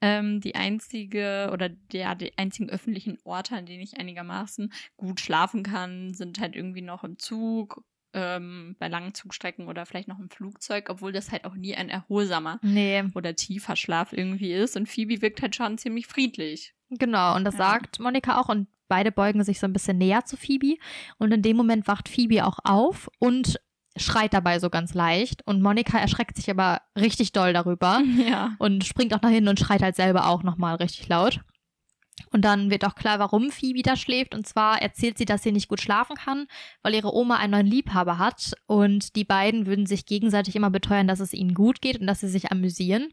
Ähm, 0.00 0.40
die 0.40 0.54
einzige 0.54 1.50
oder 1.52 1.68
der 1.68 2.14
die 2.14 2.36
einzigen 2.38 2.70
öffentlichen 2.70 3.18
Orte, 3.24 3.56
an 3.56 3.66
denen 3.66 3.82
ich 3.82 3.98
einigermaßen 3.98 4.72
gut 4.96 5.20
schlafen 5.20 5.62
kann, 5.62 6.14
sind 6.14 6.40
halt 6.40 6.56
irgendwie 6.56 6.82
noch 6.82 7.04
im 7.04 7.18
Zug, 7.18 7.82
ähm, 8.12 8.76
bei 8.78 8.88
langen 8.88 9.14
Zugstrecken 9.14 9.68
oder 9.68 9.86
vielleicht 9.86 10.08
noch 10.08 10.18
im 10.18 10.30
Flugzeug, 10.30 10.88
obwohl 10.90 11.12
das 11.12 11.30
halt 11.30 11.44
auch 11.44 11.54
nie 11.54 11.74
ein 11.76 11.88
erholsamer 11.88 12.58
Nee, 12.62 13.04
oder 13.14 13.34
tiefer 13.36 13.76
Schlaf 13.76 14.12
irgendwie 14.12 14.52
ist. 14.52 14.76
Und 14.76 14.88
Phoebe 14.88 15.22
wirkt 15.22 15.42
halt 15.42 15.54
schon 15.56 15.78
ziemlich 15.78 16.06
friedlich. 16.06 16.74
genau. 16.90 17.36
Und 17.36 17.44
das 17.44 17.54
Ja. 17.54 17.70
sagt 17.70 18.00
Monika 18.00 18.40
auch. 18.40 18.48
Und 18.48 18.68
beide 18.88 19.12
beugen 19.12 19.44
sich 19.44 19.60
so 19.60 19.66
ein 19.66 19.72
bisschen 19.72 19.98
näher 19.98 20.24
zu 20.24 20.36
Phoebe. 20.36 20.76
Und 21.18 21.32
in 21.32 21.42
dem 21.42 21.56
Moment 21.56 21.86
wacht 21.86 22.08
Phoebe 22.08 22.44
auch 22.44 22.58
auf 22.64 23.08
und 23.20 23.60
schreit 23.96 24.32
dabei 24.34 24.58
so 24.58 24.70
ganz 24.70 24.94
leicht. 24.94 25.46
Und 25.46 25.62
Monika 25.62 25.98
erschreckt 25.98 26.36
sich 26.36 26.50
aber 26.50 26.80
richtig 26.98 27.32
doll 27.32 27.52
darüber. 27.52 28.00
Ja. 28.28 28.54
und 28.58 28.84
springt 28.84 29.14
auch 29.14 29.22
nach 29.22 29.30
hinten 29.30 29.48
und 29.48 29.60
schreit 29.60 29.82
halt 29.82 29.94
selber 29.96 30.26
auch 30.28 30.42
nochmal 30.42 30.76
richtig 30.76 31.08
laut. 31.08 31.40
Und 32.30 32.44
dann 32.44 32.70
wird 32.70 32.84
auch 32.84 32.94
klar, 32.94 33.18
warum 33.18 33.50
Phoebe 33.50 33.82
da 33.82 33.96
schläft. 33.96 34.34
Und 34.34 34.46
zwar 34.46 34.80
erzählt 34.80 35.18
sie, 35.18 35.24
dass 35.24 35.42
sie 35.42 35.52
nicht 35.52 35.68
gut 35.68 35.80
schlafen 35.80 36.16
kann, 36.16 36.46
weil 36.82 36.94
ihre 36.94 37.14
Oma 37.14 37.36
einen 37.36 37.52
neuen 37.52 37.66
Liebhaber 37.66 38.18
hat. 38.18 38.52
Und 38.66 39.16
die 39.16 39.24
beiden 39.24 39.66
würden 39.66 39.86
sich 39.86 40.06
gegenseitig 40.06 40.56
immer 40.56 40.70
beteuern, 40.70 41.08
dass 41.08 41.20
es 41.20 41.32
ihnen 41.32 41.54
gut 41.54 41.80
geht 41.80 42.00
und 42.00 42.06
dass 42.06 42.20
sie 42.20 42.28
sich 42.28 42.50
amüsieren. 42.50 43.08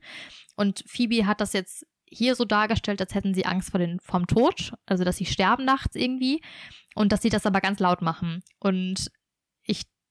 Und 0.55 0.83
Phoebe 0.87 1.25
hat 1.25 1.41
das 1.41 1.53
jetzt 1.53 1.85
hier 2.09 2.35
so 2.35 2.45
dargestellt, 2.45 3.01
als 3.01 3.13
hätten 3.13 3.33
sie 3.33 3.45
Angst 3.45 3.71
vor 3.71 3.79
den, 3.79 3.99
vom 3.99 4.27
Tod, 4.27 4.73
also 4.85 5.03
dass 5.03 5.17
sie 5.17 5.25
sterben 5.25 5.65
nachts 5.65 5.95
irgendwie 5.95 6.41
und 6.95 7.11
dass 7.11 7.21
sie 7.21 7.29
das 7.29 7.45
aber 7.45 7.61
ganz 7.61 7.79
laut 7.79 8.01
machen. 8.01 8.43
Und 8.59 9.11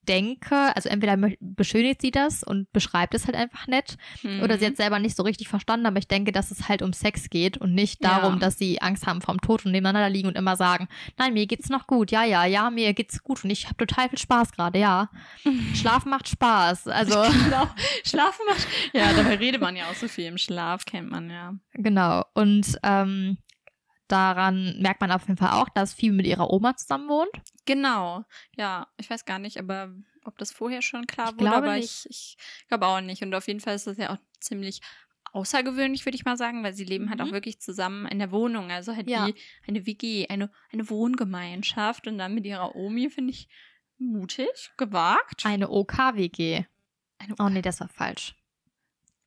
denke, 0.07 0.75
also 0.75 0.89
entweder 0.89 1.17
beschönigt 1.41 2.01
sie 2.03 2.11
das 2.11 2.43
und 2.43 2.73
beschreibt 2.73 3.15
es 3.15 3.27
halt 3.27 3.37
einfach 3.37 3.67
nett 3.67 3.97
mhm. 4.23 4.43
oder 4.43 4.59
sie 4.59 4.67
hat 4.67 4.77
selber 4.77 4.99
nicht 4.99 5.17
so 5.17 5.23
richtig 5.23 5.49
verstanden, 5.49 5.87
aber 5.87 5.99
ich 5.99 6.09
denke, 6.09 6.33
dass 6.33 6.51
es 6.51 6.69
halt 6.69 6.83
um 6.83 6.93
Sex 6.93 7.29
geht 7.29 7.59
und 7.59 7.75
nicht 7.75 8.05
darum, 8.05 8.35
ja. 8.35 8.39
dass 8.39 8.59
sie 8.59 8.81
Angst 8.81 9.07
haben 9.07 9.21
vom 9.21 9.41
Tod 9.41 9.67
und 9.67 9.73
nebeneinander 9.73 10.09
liegen 10.09 10.29
und 10.29 10.37
immer 10.37 10.57
sagen, 10.57 10.89
nein, 11.19 11.35
mir 11.35 11.47
geht's 11.47 11.69
noch 11.69 11.87
gut, 11.87 12.11
ja, 12.11 12.25
ja, 12.25 12.45
ja, 12.45 12.71
mir 12.71 12.95
geht's 12.95 13.23
gut 13.23 13.45
und 13.45 13.51
ich 13.51 13.67
habe 13.67 13.77
total 13.77 14.09
viel 14.09 14.19
Spaß 14.19 14.53
gerade, 14.53 14.79
ja. 14.79 15.11
Schlafen 15.75 16.11
macht 16.11 16.29
Spaß, 16.29 16.89
also. 16.89 17.17
Genau. 17.47 17.69
Schlafen 18.05 18.45
macht, 18.49 18.67
ja, 18.93 19.13
dabei 19.13 19.37
redet 19.37 19.61
man 19.61 19.77
ja 19.77 19.85
auch 19.85 19.95
so 19.95 20.09
viel 20.09 20.25
im 20.25 20.39
Schlaf, 20.39 20.85
kennt 20.85 21.11
man 21.11 21.31
ja. 21.31 21.55
Genau 21.75 22.25
und 22.35 22.79
ähm, 22.83 23.39
daran 24.09 24.81
merkt 24.81 25.01
man 25.01 25.11
auf 25.11 25.23
jeden 25.23 25.37
Fall 25.37 25.51
auch, 25.51 25.69
dass 25.69 25.95
Phoebe 25.95 26.15
mit 26.15 26.27
ihrer 26.27 26.51
Oma 26.51 26.77
zusammen 26.77 27.09
wohnt. 27.09 27.31
Genau, 27.65 28.25
ja, 28.57 28.87
ich 28.97 29.11
weiß 29.11 29.25
gar 29.25 29.39
nicht, 29.39 29.59
aber 29.59 29.93
ob 30.25 30.39
das 30.39 30.53
vorher 30.53 30.83
schon 30.83 31.07
klar 31.07 31.33
ich 31.33 31.41
wurde, 31.41 31.57
aber 31.57 31.77
nicht. 31.77 32.07
ich, 32.09 32.37
ich 32.39 32.69
glaube 32.69 32.87
auch 32.87 33.01
nicht. 33.01 33.23
Und 33.23 33.35
auf 33.35 33.47
jeden 33.47 33.61
Fall 33.61 33.75
ist 33.75 33.87
das 33.87 33.97
ja 33.97 34.13
auch 34.13 34.19
ziemlich 34.41 34.81
außergewöhnlich, 35.33 36.05
würde 36.07 36.17
ich 36.17 36.25
mal 36.25 36.37
sagen, 36.37 36.63
weil 36.63 36.73
sie 36.73 36.85
leben 36.85 37.07
mhm. 37.07 37.11
halt 37.11 37.21
auch 37.21 37.27
mhm. 37.27 37.33
wirklich 37.33 37.61
zusammen 37.61 38.07
in 38.07 38.19
der 38.19 38.33
Wohnung. 38.33 38.71
Also 38.71 38.97
halt 38.97 39.09
ja. 39.09 39.27
wie 39.27 39.35
eine 39.67 39.87
WG, 39.87 40.27
eine, 40.29 40.51
eine 40.73 40.89
Wohngemeinschaft 40.89 42.07
und 42.07 42.19
dann 42.19 42.35
mit 42.35 42.47
ihrer 42.47 42.75
Omi 42.75 43.11
finde 43.11 43.33
ich 43.33 43.49
mutig, 43.99 44.71
gewagt. 44.77 45.45
Eine 45.45 45.71
OK-WG. 45.71 46.65
OK. 47.31 47.41
Oh 47.41 47.49
nee, 47.49 47.63
das 47.63 47.81
war 47.81 47.89
falsch. 47.89 48.35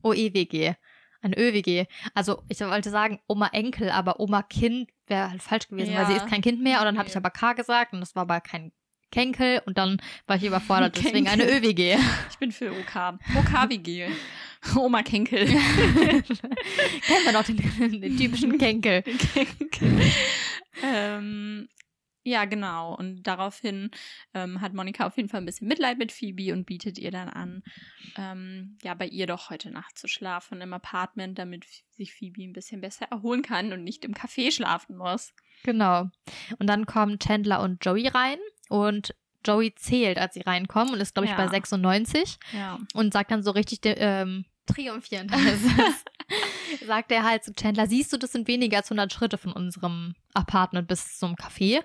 OE-WG. 0.03 0.75
Ein 1.21 1.33
ÖWG. 1.33 1.85
Also 2.13 2.43
ich 2.47 2.59
wollte 2.61 2.89
sagen 2.89 3.19
Oma 3.27 3.47
Enkel, 3.47 3.89
aber 3.89 4.19
Oma 4.19 4.41
Kind 4.41 4.89
wäre 5.07 5.31
halt 5.31 5.43
falsch 5.43 5.67
gewesen, 5.67 5.93
ja. 5.93 5.99
weil 5.99 6.07
sie 6.07 6.13
ist 6.13 6.27
kein 6.27 6.41
Kind 6.41 6.61
mehr. 6.61 6.79
Und 6.79 6.85
dann 6.85 6.97
habe 6.97 7.09
ich 7.09 7.17
aber 7.17 7.29
K 7.29 7.53
gesagt 7.53 7.93
und 7.93 7.99
das 7.99 8.15
war 8.15 8.21
aber 8.21 8.39
kein 8.39 8.71
Kenkel 9.11 9.61
und 9.65 9.77
dann 9.77 10.01
war 10.27 10.35
ich 10.35 10.43
überfordert, 10.43 10.95
deswegen 10.97 11.27
eine 11.27 11.43
ÖWG. 11.43 11.97
Ich 12.29 12.37
bin 12.37 12.51
für 12.51 12.71
OK. 12.71 13.19
OK-WG. 13.35 14.07
Oma 14.75 15.03
Kenkel. 15.03 15.45
Kennen 15.47 16.23
wir 17.25 17.31
noch 17.31 17.43
den, 17.43 18.01
den 18.01 18.17
typischen 18.17 18.57
Kenkel. 18.57 19.01
Kenkel. 19.33 20.11
ähm, 20.83 21.69
ja, 22.23 22.45
genau. 22.45 22.95
Und 22.95 23.23
daraufhin 23.23 23.91
ähm, 24.33 24.61
hat 24.61 24.73
Monika 24.73 25.07
auf 25.07 25.17
jeden 25.17 25.29
Fall 25.29 25.41
ein 25.41 25.45
bisschen 25.45 25.67
Mitleid 25.67 25.97
mit 25.97 26.11
Phoebe 26.11 26.53
und 26.53 26.65
bietet 26.65 26.97
ihr 26.97 27.11
dann 27.11 27.29
an, 27.29 27.63
ähm, 28.17 28.77
ja, 28.83 28.93
bei 28.93 29.07
ihr 29.07 29.25
doch 29.25 29.49
heute 29.49 29.71
Nacht 29.71 29.97
zu 29.97 30.07
schlafen 30.07 30.61
im 30.61 30.73
Apartment, 30.73 31.39
damit 31.39 31.65
sich 31.89 32.13
Phoebe 32.13 32.43
ein 32.43 32.53
bisschen 32.53 32.81
besser 32.81 33.07
erholen 33.09 33.41
kann 33.41 33.71
und 33.71 33.83
nicht 33.83 34.03
im 34.03 34.13
Café 34.13 34.51
schlafen 34.51 34.97
muss. 34.97 35.33
Genau. 35.63 36.09
Und 36.57 36.67
dann 36.67 36.85
kommen 36.85 37.19
Chandler 37.19 37.61
und 37.61 37.83
Joey 37.83 38.07
rein 38.07 38.37
und 38.69 39.15
Joey 39.45 39.73
zählt, 39.75 40.17
als 40.17 40.33
sie 40.33 40.41
reinkommen 40.41 40.93
und 40.93 40.99
ist, 40.99 41.13
glaube 41.13 41.25
ich, 41.25 41.31
ja. 41.31 41.37
bei 41.37 41.47
96 41.47 42.37
ja. 42.53 42.79
und 42.93 43.13
sagt 43.13 43.31
dann 43.31 43.43
so 43.43 43.51
richtig 43.51 43.79
ähm, 43.83 44.45
triumphierend. 44.69 45.31
sagt 46.85 47.11
er 47.11 47.23
halt 47.23 47.43
zu 47.43 47.53
Chandler, 47.53 47.87
siehst 47.87 48.13
du, 48.13 48.17
das 48.17 48.31
sind 48.31 48.47
weniger 48.47 48.77
als 48.77 48.91
100 48.91 49.11
Schritte 49.11 49.37
von 49.37 49.51
unserem 49.51 50.15
Apartment 50.33 50.87
bis 50.87 51.17
zum 51.17 51.35
Café. 51.35 51.83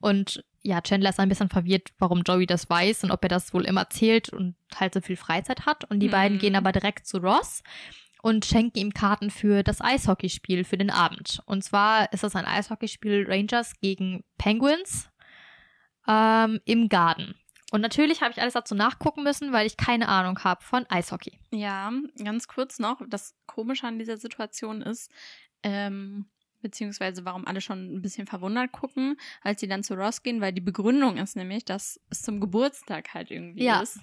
Und 0.00 0.44
ja, 0.62 0.80
Chandler 0.80 1.10
ist 1.10 1.20
ein 1.20 1.28
bisschen 1.28 1.48
verwirrt, 1.48 1.90
warum 1.98 2.22
Joey 2.22 2.46
das 2.46 2.68
weiß 2.68 3.04
und 3.04 3.10
ob 3.10 3.22
er 3.22 3.28
das 3.28 3.54
wohl 3.54 3.64
immer 3.64 3.88
zählt 3.88 4.30
und 4.30 4.56
halt 4.74 4.94
so 4.94 5.00
viel 5.00 5.16
Freizeit 5.16 5.64
hat. 5.66 5.84
Und 5.90 6.00
die 6.00 6.08
mhm. 6.08 6.12
beiden 6.12 6.38
gehen 6.38 6.56
aber 6.56 6.72
direkt 6.72 7.06
zu 7.06 7.18
Ross 7.18 7.62
und 8.22 8.44
schenken 8.44 8.78
ihm 8.78 8.92
Karten 8.92 9.30
für 9.30 9.62
das 9.62 9.80
Eishockeyspiel 9.80 10.64
für 10.64 10.76
den 10.76 10.90
Abend. 10.90 11.40
Und 11.46 11.62
zwar 11.62 12.12
ist 12.12 12.24
das 12.24 12.34
ein 12.34 12.44
Eishockeyspiel 12.44 13.26
Rangers 13.28 13.78
gegen 13.80 14.24
Penguins 14.38 15.08
ähm, 16.08 16.60
im 16.64 16.88
Garten. 16.88 17.36
Und 17.72 17.80
natürlich 17.80 18.22
habe 18.22 18.30
ich 18.30 18.40
alles 18.40 18.54
dazu 18.54 18.74
nachgucken 18.74 19.24
müssen, 19.24 19.52
weil 19.52 19.66
ich 19.66 19.76
keine 19.76 20.08
Ahnung 20.08 20.42
habe 20.44 20.62
von 20.62 20.86
Eishockey. 20.88 21.38
Ja, 21.50 21.92
ganz 22.22 22.46
kurz 22.46 22.78
noch, 22.78 23.02
das 23.08 23.34
Komische 23.46 23.86
an 23.86 23.98
dieser 23.98 24.16
Situation 24.16 24.82
ist, 24.82 25.10
ähm, 25.62 26.26
beziehungsweise 26.62 27.24
warum 27.24 27.46
alle 27.46 27.60
schon 27.60 27.96
ein 27.96 28.02
bisschen 28.02 28.26
verwundert 28.26 28.72
gucken, 28.72 29.16
als 29.42 29.60
sie 29.60 29.68
dann 29.68 29.82
zu 29.82 29.94
Ross 29.94 30.22
gehen, 30.22 30.40
weil 30.40 30.52
die 30.52 30.60
Begründung 30.60 31.16
ist 31.16 31.36
nämlich, 31.36 31.64
dass 31.64 32.00
es 32.10 32.22
zum 32.22 32.40
Geburtstag 32.40 33.14
halt 33.14 33.30
irgendwie 33.30 33.64
ja. 33.64 33.80
ist. 33.80 33.98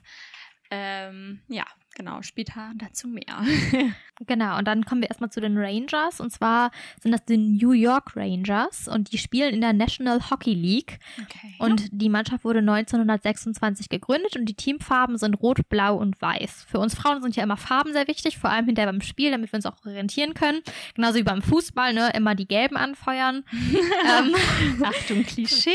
Ähm, 0.69 1.41
ja, 1.47 1.65
genau, 1.95 2.21
später 2.21 2.71
dazu 2.75 3.07
mehr. 3.07 3.43
genau, 4.25 4.57
und 4.57 4.67
dann 4.67 4.85
kommen 4.85 5.01
wir 5.01 5.09
erstmal 5.09 5.29
zu 5.29 5.41
den 5.41 5.57
Rangers. 5.57 6.19
Und 6.19 6.31
zwar 6.31 6.71
sind 7.01 7.11
das 7.11 7.25
die 7.25 7.37
New 7.37 7.71
York 7.71 8.15
Rangers 8.15 8.87
und 8.87 9.11
die 9.11 9.17
spielen 9.17 9.53
in 9.53 9.61
der 9.61 9.73
National 9.73 10.29
Hockey 10.29 10.53
League. 10.53 10.99
Okay. 11.21 11.55
Und 11.59 11.89
die 11.91 12.09
Mannschaft 12.09 12.43
wurde 12.43 12.59
1926 12.59 13.89
gegründet 13.89 14.35
und 14.35 14.45
die 14.45 14.55
Teamfarben 14.55 15.17
sind 15.17 15.35
rot, 15.35 15.67
blau 15.69 15.95
und 15.95 16.21
weiß. 16.21 16.65
Für 16.69 16.79
uns 16.79 16.95
Frauen 16.95 17.21
sind 17.21 17.35
ja 17.35 17.43
immer 17.43 17.57
Farben 17.57 17.93
sehr 17.93 18.07
wichtig, 18.07 18.37
vor 18.37 18.49
allem 18.49 18.65
hinterher 18.65 18.91
beim 18.91 19.01
Spiel, 19.01 19.31
damit 19.31 19.51
wir 19.51 19.57
uns 19.57 19.65
auch 19.65 19.85
orientieren 19.85 20.33
können. 20.33 20.61
Genauso 20.95 21.15
wie 21.15 21.23
beim 21.23 21.41
Fußball, 21.41 21.93
ne, 21.93 22.11
immer 22.15 22.35
die 22.35 22.47
gelben 22.47 22.77
anfeuern. 22.77 23.43
ähm, 23.51 24.35
Achtung, 24.83 25.23
Klischee. 25.23 25.71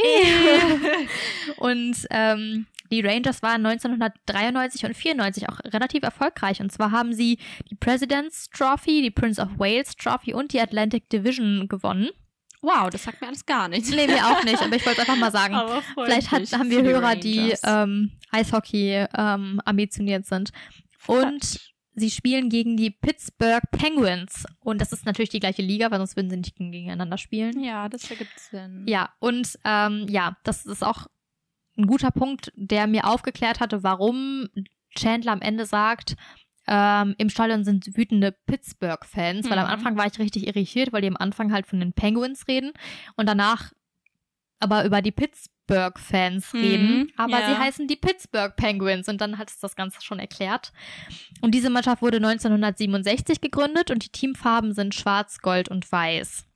und 1.56 1.96
ähm, 2.10 2.66
die 2.90 3.00
Rangers 3.00 3.42
waren 3.42 3.64
1993 3.64 4.84
und 4.84 4.94
94 4.96 5.48
auch 5.48 5.58
relativ 5.64 6.02
erfolgreich. 6.02 6.60
Und 6.60 6.72
zwar 6.72 6.90
haben 6.90 7.12
sie 7.12 7.38
die 7.70 7.74
President's 7.74 8.48
Trophy, 8.50 9.02
die 9.02 9.10
Prince 9.10 9.40
of 9.40 9.58
Wales 9.58 9.94
Trophy 9.96 10.34
und 10.34 10.52
die 10.52 10.60
Atlantic 10.60 11.08
Division 11.08 11.68
gewonnen. 11.68 12.10
Wow, 12.60 12.90
das 12.90 13.04
sagt 13.04 13.20
mir 13.20 13.28
alles 13.28 13.46
gar 13.46 13.68
nichts. 13.68 13.90
Nee, 13.90 14.06
mir 14.06 14.26
auch 14.26 14.42
nicht, 14.42 14.60
aber 14.60 14.74
ich 14.74 14.84
wollte 14.84 15.00
einfach 15.00 15.16
mal 15.16 15.30
sagen. 15.30 15.56
Vielleicht 15.94 16.30
hat, 16.32 16.52
haben 16.52 16.70
wir 16.70 16.82
Hörer, 16.82 17.14
die 17.14 17.54
ähm, 17.62 18.10
Eishockey 18.30 19.06
ähm, 19.16 19.60
ambitioniert 19.64 20.26
sind. 20.26 20.50
Und 21.06 21.60
sie 21.94 22.10
spielen 22.10 22.48
gegen 22.48 22.76
die 22.76 22.90
Pittsburgh 22.90 23.62
Penguins. 23.70 24.44
Und 24.60 24.80
das 24.80 24.92
ist 24.92 25.06
natürlich 25.06 25.30
die 25.30 25.40
gleiche 25.40 25.62
Liga, 25.62 25.90
weil 25.90 25.98
sonst 25.98 26.16
würden 26.16 26.30
sie 26.30 26.36
nicht 26.36 26.56
gegeneinander 26.56 27.18
spielen. 27.18 27.62
Ja, 27.62 27.88
das 27.88 28.10
ergibt 28.10 28.38
Sinn. 28.38 28.84
Ja, 28.88 29.10
und 29.20 29.58
ähm, 29.64 30.06
ja, 30.08 30.36
das 30.42 30.66
ist 30.66 30.82
auch 30.82 31.06
ein 31.78 31.86
guter 31.86 32.10
Punkt, 32.10 32.52
der 32.54 32.86
mir 32.86 33.06
aufgeklärt 33.06 33.60
hatte, 33.60 33.82
warum 33.82 34.48
Chandler 34.96 35.32
am 35.32 35.40
Ende 35.40 35.64
sagt, 35.64 36.16
ähm, 36.66 37.14
im 37.18 37.30
Stadion 37.30 37.64
sind 37.64 37.96
wütende 37.96 38.36
Pittsburgh-Fans, 38.46 39.46
mhm. 39.46 39.50
weil 39.50 39.58
am 39.58 39.66
mhm. 39.66 39.72
Anfang 39.72 39.96
war 39.96 40.06
ich 40.06 40.18
richtig 40.18 40.46
irritiert, 40.46 40.92
weil 40.92 41.00
die 41.02 41.08
am 41.08 41.16
Anfang 41.16 41.52
halt 41.52 41.66
von 41.66 41.80
den 41.80 41.94
Penguins 41.94 42.46
reden 42.46 42.72
und 43.16 43.26
danach 43.26 43.72
aber 44.60 44.84
über 44.84 45.00
die 45.00 45.12
Pittsburgh-Fans 45.12 46.52
mhm, 46.52 46.60
reden, 46.60 47.12
aber 47.16 47.40
ja. 47.40 47.48
sie 47.48 47.58
heißen 47.58 47.86
die 47.86 47.96
Pittsburgh 47.96 48.54
Penguins 48.56 49.08
und 49.08 49.20
dann 49.20 49.38
hat 49.38 49.50
es 49.50 49.60
das 49.60 49.76
Ganze 49.76 50.02
schon 50.02 50.18
erklärt. 50.18 50.72
Und 51.40 51.54
diese 51.54 51.70
Mannschaft 51.70 52.02
wurde 52.02 52.16
1967 52.16 53.40
gegründet 53.40 53.90
und 53.90 54.04
die 54.04 54.10
Teamfarben 54.10 54.74
sind 54.74 54.94
schwarz, 54.94 55.38
gold 55.38 55.68
und 55.68 55.90
weiß. 55.90 56.47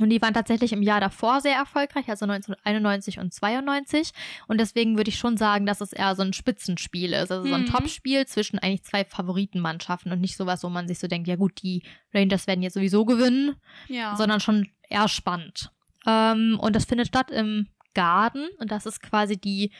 Und 0.00 0.08
die 0.08 0.22
waren 0.22 0.32
tatsächlich 0.32 0.72
im 0.72 0.82
Jahr 0.82 1.00
davor 1.00 1.42
sehr 1.42 1.54
erfolgreich, 1.54 2.08
also 2.08 2.24
1991 2.24 3.18
und 3.18 3.34
92. 3.34 4.12
Und 4.48 4.58
deswegen 4.58 4.96
würde 4.96 5.10
ich 5.10 5.18
schon 5.18 5.36
sagen, 5.36 5.66
dass 5.66 5.82
es 5.82 5.92
eher 5.92 6.16
so 6.16 6.22
ein 6.22 6.32
Spitzenspiel 6.32 7.12
ist. 7.12 7.30
Also 7.30 7.46
so 7.46 7.54
ein 7.54 7.62
mhm. 7.62 7.66
Topspiel 7.66 8.26
zwischen 8.26 8.58
eigentlich 8.58 8.84
zwei 8.84 9.04
Favoritenmannschaften 9.04 10.10
und 10.10 10.20
nicht 10.20 10.38
sowas, 10.38 10.64
wo 10.64 10.70
man 10.70 10.88
sich 10.88 10.98
so 10.98 11.08
denkt, 11.08 11.28
ja 11.28 11.36
gut, 11.36 11.62
die 11.62 11.82
Rangers 12.14 12.46
werden 12.46 12.62
jetzt 12.62 12.74
sowieso 12.74 13.04
gewinnen, 13.04 13.56
ja. 13.88 14.16
sondern 14.16 14.40
schon 14.40 14.68
eher 14.88 15.08
spannend. 15.08 15.70
Ähm, 16.06 16.58
und 16.58 16.74
das 16.74 16.86
findet 16.86 17.08
statt 17.08 17.30
im 17.30 17.68
Garden 17.94 18.48
und 18.58 18.72
das 18.72 18.86
ist 18.86 19.02
quasi 19.02 19.36
die 19.36 19.72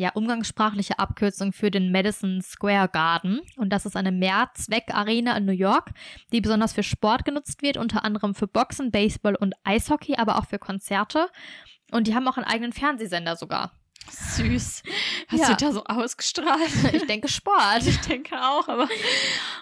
ja, 0.00 0.12
umgangssprachliche 0.14 0.98
Abkürzung 0.98 1.52
für 1.52 1.70
den 1.70 1.92
Madison 1.92 2.40
Square 2.40 2.88
Garden. 2.88 3.42
Und 3.58 3.70
das 3.70 3.84
ist 3.84 3.96
eine 3.96 4.10
Mehrzweck-Arena 4.10 5.36
in 5.36 5.44
New 5.44 5.52
York, 5.52 5.90
die 6.32 6.40
besonders 6.40 6.72
für 6.72 6.82
Sport 6.82 7.26
genutzt 7.26 7.60
wird, 7.60 7.76
unter 7.76 8.02
anderem 8.02 8.34
für 8.34 8.46
Boxen, 8.46 8.90
Baseball 8.90 9.36
und 9.36 9.54
Eishockey, 9.62 10.16
aber 10.16 10.38
auch 10.38 10.46
für 10.46 10.58
Konzerte. 10.58 11.28
Und 11.92 12.06
die 12.06 12.14
haben 12.14 12.26
auch 12.26 12.38
einen 12.38 12.46
eigenen 12.46 12.72
Fernsehsender 12.72 13.36
sogar. 13.36 13.72
Süß. 14.10 14.82
Was 15.28 15.40
ja. 15.40 15.48
wird 15.48 15.60
da 15.60 15.72
so 15.72 15.84
ausgestrahlt? 15.84 16.70
Ich 16.94 17.06
denke 17.06 17.28
Sport. 17.28 17.86
Ich 17.86 18.00
denke 18.00 18.40
auch, 18.40 18.66
aber 18.68 18.88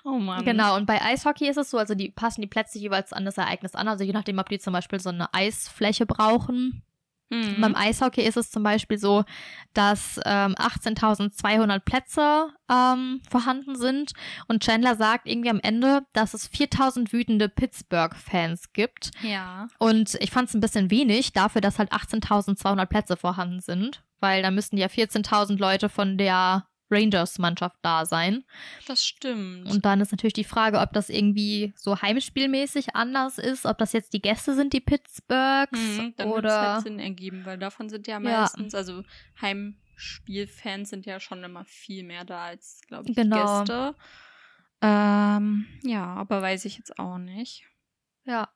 oh 0.04 0.20
Mann. 0.20 0.44
Genau, 0.44 0.76
und 0.76 0.86
bei 0.86 1.02
Eishockey 1.02 1.48
ist 1.48 1.56
es 1.56 1.70
so, 1.70 1.78
also 1.78 1.96
die 1.96 2.10
passen 2.10 2.42
die 2.42 2.46
Plätze 2.46 2.78
jeweils 2.78 3.12
an 3.12 3.24
das 3.24 3.38
Ereignis 3.38 3.74
an. 3.74 3.88
Also 3.88 4.04
je 4.04 4.12
nachdem, 4.12 4.38
ob 4.38 4.48
die 4.48 4.60
zum 4.60 4.72
Beispiel 4.72 5.00
so 5.00 5.08
eine 5.08 5.34
Eisfläche 5.34 6.06
brauchen 6.06 6.84
Mhm. 7.30 7.60
Beim 7.60 7.74
Eishockey 7.74 8.22
ist 8.22 8.36
es 8.36 8.50
zum 8.50 8.62
Beispiel 8.62 8.98
so, 8.98 9.24
dass 9.74 10.18
ähm, 10.24 10.54
18.200 10.54 11.80
Plätze 11.80 12.48
ähm, 12.70 13.20
vorhanden 13.28 13.76
sind 13.76 14.12
und 14.46 14.62
Chandler 14.64 14.96
sagt 14.96 15.26
irgendwie 15.26 15.50
am 15.50 15.60
Ende, 15.60 16.02
dass 16.12 16.34
es 16.34 16.50
4.000 16.50 17.12
wütende 17.12 17.48
Pittsburgh-Fans 17.48 18.72
gibt. 18.72 19.10
Ja. 19.22 19.68
Und 19.78 20.14
ich 20.20 20.30
fand 20.30 20.48
es 20.48 20.54
ein 20.54 20.60
bisschen 20.60 20.90
wenig 20.90 21.32
dafür, 21.32 21.60
dass 21.60 21.78
halt 21.78 21.92
18.200 21.92 22.86
Plätze 22.86 23.16
vorhanden 23.16 23.60
sind, 23.60 24.02
weil 24.20 24.42
da 24.42 24.50
müssten 24.50 24.78
ja 24.78 24.86
14.000 24.86 25.58
Leute 25.58 25.88
von 25.88 26.16
der 26.16 26.66
Rangers-Mannschaft 26.90 27.76
da 27.82 28.06
sein. 28.06 28.44
Das 28.86 29.04
stimmt. 29.04 29.70
Und 29.70 29.84
dann 29.84 30.00
ist 30.00 30.10
natürlich 30.12 30.32
die 30.34 30.44
Frage, 30.44 30.80
ob 30.80 30.92
das 30.92 31.08
irgendwie 31.08 31.72
so 31.76 32.00
heimspielmäßig 32.00 32.94
anders 32.96 33.38
ist, 33.38 33.66
ob 33.66 33.78
das 33.78 33.92
jetzt 33.92 34.12
die 34.12 34.22
Gäste 34.22 34.54
sind, 34.54 34.72
die 34.72 34.80
Pittsburghs 34.80 35.98
Mhm, 35.98 36.14
dann 36.16 36.28
oder 36.28 36.74
halt 36.74 36.82
Sinn 36.82 36.98
ergeben, 36.98 37.44
weil 37.44 37.58
davon 37.58 37.88
sind 37.88 38.06
ja 38.06 38.18
Ja. 38.20 38.40
meistens, 38.40 38.74
also 38.74 39.02
Heimspielfans 39.40 40.90
sind 40.90 41.06
ja 41.06 41.20
schon 41.20 41.42
immer 41.44 41.64
viel 41.64 42.04
mehr 42.04 42.24
da 42.24 42.44
als, 42.46 42.80
glaube 42.86 43.10
ich, 43.10 43.16
Genau. 43.16 43.60
Gäste. 43.60 43.94
Ähm, 44.80 45.66
ja, 45.82 46.04
aber 46.14 46.40
weiß 46.40 46.64
ich 46.64 46.76
jetzt 46.78 46.98
auch 46.98 47.18
nicht. 47.18 47.66
ja. 48.24 48.48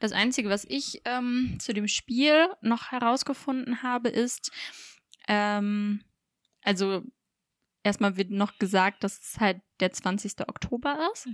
Das 0.00 0.12
Einzige, 0.12 0.48
was 0.48 0.64
ich 0.64 1.02
ähm, 1.04 1.56
zu 1.60 1.72
dem 1.74 1.86
Spiel 1.86 2.48
noch 2.62 2.90
herausgefunden 2.90 3.82
habe, 3.82 4.08
ist, 4.08 4.50
ähm, 5.28 6.02
also 6.62 7.02
erstmal 7.82 8.16
wird 8.16 8.30
noch 8.30 8.58
gesagt, 8.58 9.04
dass 9.04 9.18
es 9.18 9.40
halt 9.40 9.60
der 9.80 9.92
20. 9.92 10.40
Oktober 10.48 10.98
ist. 11.12 11.26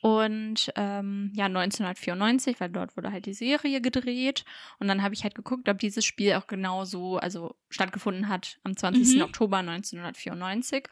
Und 0.00 0.70
ähm, 0.76 1.32
ja, 1.34 1.46
1994, 1.46 2.60
weil 2.60 2.68
dort 2.68 2.94
wurde 2.96 3.10
halt 3.10 3.24
die 3.24 3.32
Serie 3.32 3.80
gedreht. 3.80 4.44
Und 4.78 4.86
dann 4.88 5.02
habe 5.02 5.14
ich 5.14 5.22
halt 5.22 5.34
geguckt, 5.34 5.66
ob 5.68 5.78
dieses 5.78 6.04
Spiel 6.04 6.34
auch 6.34 6.46
genau 6.46 6.84
so, 6.84 7.16
also 7.16 7.56
stattgefunden 7.70 8.28
hat 8.28 8.58
am 8.64 8.76
20. 8.76 9.16
Mhm. 9.16 9.22
Oktober 9.22 9.56
1994. 9.58 10.88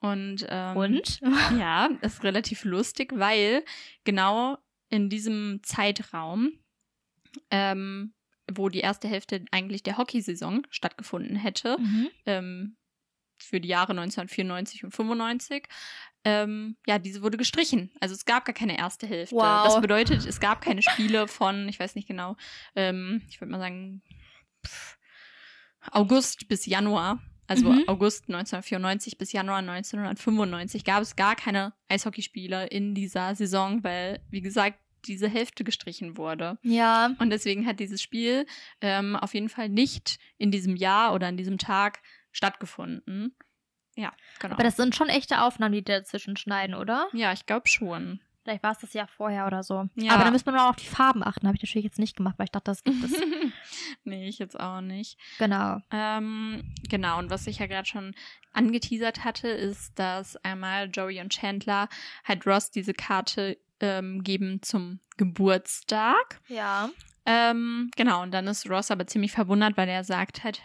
Und, 0.00 0.46
ähm, 0.48 0.76
Und? 0.76 1.20
ja, 1.58 1.90
ist 2.00 2.24
relativ 2.24 2.64
lustig, 2.64 3.12
weil 3.14 3.62
genau 4.04 4.56
in 4.88 5.10
diesem 5.10 5.60
Zeitraum, 5.62 6.52
ähm, 7.50 8.14
wo 8.50 8.68
die 8.70 8.80
erste 8.80 9.08
Hälfte 9.08 9.44
eigentlich 9.50 9.82
der 9.82 9.98
Hockeysaison 9.98 10.66
stattgefunden 10.70 11.36
hätte, 11.36 11.76
Mhm. 11.78 12.08
ähm, 12.24 12.76
für 13.38 13.60
die 13.60 13.68
Jahre 13.68 13.92
1994 13.92 14.84
und 14.84 14.90
95, 14.92 15.66
ähm, 16.24 16.76
ja, 16.86 16.98
diese 16.98 17.22
wurde 17.22 17.36
gestrichen. 17.36 17.92
Also 18.00 18.14
es 18.14 18.24
gab 18.24 18.44
gar 18.44 18.54
keine 18.54 18.76
erste 18.76 19.06
Hälfte. 19.06 19.36
Wow. 19.36 19.64
Das 19.64 19.80
bedeutet, 19.80 20.26
es 20.26 20.40
gab 20.40 20.60
keine 20.60 20.82
Spiele 20.82 21.28
von, 21.28 21.68
ich 21.68 21.78
weiß 21.78 21.94
nicht 21.94 22.08
genau, 22.08 22.36
ähm, 22.74 23.22
ich 23.28 23.40
würde 23.40 23.52
mal 23.52 23.60
sagen, 23.60 24.02
pff, 24.66 24.98
August 25.90 26.48
bis 26.48 26.66
Januar. 26.66 27.20
Also 27.48 27.70
Mhm. 27.70 27.84
August 27.86 28.24
1994 28.28 29.18
bis 29.18 29.30
Januar 29.30 29.58
1995 29.58 30.82
gab 30.84 31.02
es 31.02 31.14
gar 31.14 31.36
keine 31.36 31.74
Eishockeyspiele 31.88 32.66
in 32.66 32.94
dieser 32.94 33.36
Saison, 33.36 33.84
weil, 33.84 34.20
wie 34.30 34.40
gesagt, 34.40 34.80
diese 35.04 35.28
Hälfte 35.28 35.62
gestrichen 35.62 36.16
wurde. 36.16 36.58
Ja. 36.62 37.14
Und 37.20 37.30
deswegen 37.30 37.64
hat 37.64 37.78
dieses 37.78 38.02
Spiel 38.02 38.46
ähm, 38.80 39.14
auf 39.14 39.34
jeden 39.34 39.48
Fall 39.48 39.68
nicht 39.68 40.18
in 40.38 40.50
diesem 40.50 40.74
Jahr 40.74 41.14
oder 41.14 41.28
an 41.28 41.36
diesem 41.36 41.58
Tag 41.58 42.02
stattgefunden. 42.36 43.34
Ja, 43.96 44.12
genau. 44.40 44.54
Aber 44.54 44.62
das 44.62 44.76
sind 44.76 44.94
schon 44.94 45.08
echte 45.08 45.40
Aufnahmen, 45.40 45.72
die 45.72 45.82
dazwischen 45.82 46.36
schneiden, 46.36 46.74
oder? 46.74 47.08
ja, 47.12 47.32
ich 47.32 47.46
glaube 47.46 47.66
schon. 47.68 48.20
Vielleicht 48.44 48.62
war 48.62 48.70
es 48.70 48.78
das 48.78 48.92
Jahr 48.92 49.08
vorher 49.08 49.48
oder 49.48 49.64
so. 49.64 49.88
Ja. 49.96 50.12
Aber 50.12 50.22
da 50.22 50.30
müsste 50.30 50.52
man 50.52 50.60
auch 50.60 50.70
auf 50.70 50.76
die 50.76 50.86
Farben 50.86 51.24
achten. 51.24 51.48
Habe 51.48 51.56
ich 51.56 51.62
natürlich 51.62 51.84
jetzt 51.84 51.98
nicht 51.98 52.16
gemacht, 52.16 52.36
weil 52.38 52.44
ich 52.44 52.52
dachte, 52.52 52.70
das 52.70 52.84
gibt 52.84 53.02
es. 53.02 53.10
nee, 54.04 54.28
ich 54.28 54.38
jetzt 54.38 54.60
auch 54.60 54.80
nicht. 54.80 55.18
genau. 55.38 55.78
Ähm, 55.90 56.72
genau, 56.88 57.18
und 57.18 57.28
was 57.28 57.48
ich 57.48 57.58
ja 57.58 57.66
gerade 57.66 57.88
schon 57.88 58.14
angeteasert 58.52 59.24
hatte, 59.24 59.48
ist, 59.48 59.98
dass 59.98 60.36
einmal 60.44 60.88
Joey 60.90 61.20
und 61.20 61.32
Chandler 61.32 61.88
halt 62.22 62.46
Ross 62.46 62.70
diese 62.70 62.94
Karte 62.94 63.58
ähm, 63.80 64.22
geben 64.22 64.62
zum 64.62 65.00
Geburtstag. 65.16 66.40
Ja. 66.46 66.90
Ähm, 67.28 67.90
genau, 67.96 68.22
und 68.22 68.32
dann 68.32 68.46
ist 68.46 68.70
Ross 68.70 68.92
aber 68.92 69.06
ziemlich 69.08 69.32
verwundert, 69.32 69.76
weil 69.76 69.88
er 69.88 70.04
sagt 70.04 70.44
halt, 70.44 70.62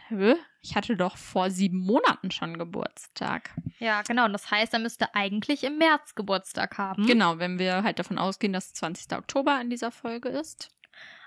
ich 0.62 0.76
hatte 0.76 0.96
doch 0.96 1.18
vor 1.18 1.50
sieben 1.50 1.80
Monaten 1.80 2.30
schon 2.30 2.60
Geburtstag. 2.60 3.50
Ja, 3.80 4.04
genau. 4.04 4.26
Und 4.26 4.34
das 4.34 4.52
heißt, 4.52 4.74
er 4.74 4.80
müsste 4.80 5.16
eigentlich 5.16 5.64
im 5.64 5.80
März 5.80 6.14
Geburtstag 6.14 6.78
haben. 6.78 7.08
Genau, 7.08 7.40
wenn 7.40 7.58
wir 7.58 7.82
halt 7.82 7.98
davon 7.98 8.20
ausgehen, 8.20 8.54
dass 8.54 8.74
20. 8.74 9.18
Oktober 9.18 9.60
in 9.60 9.72
dieser 9.72 9.92
Folge 9.92 10.30
ist. 10.30 10.70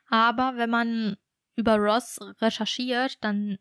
Aber 0.08 0.52
wenn 0.56 0.70
man 0.70 1.16
über 1.56 1.76
Ross 1.76 2.20
recherchiert, 2.40 3.22
dann 3.24 3.58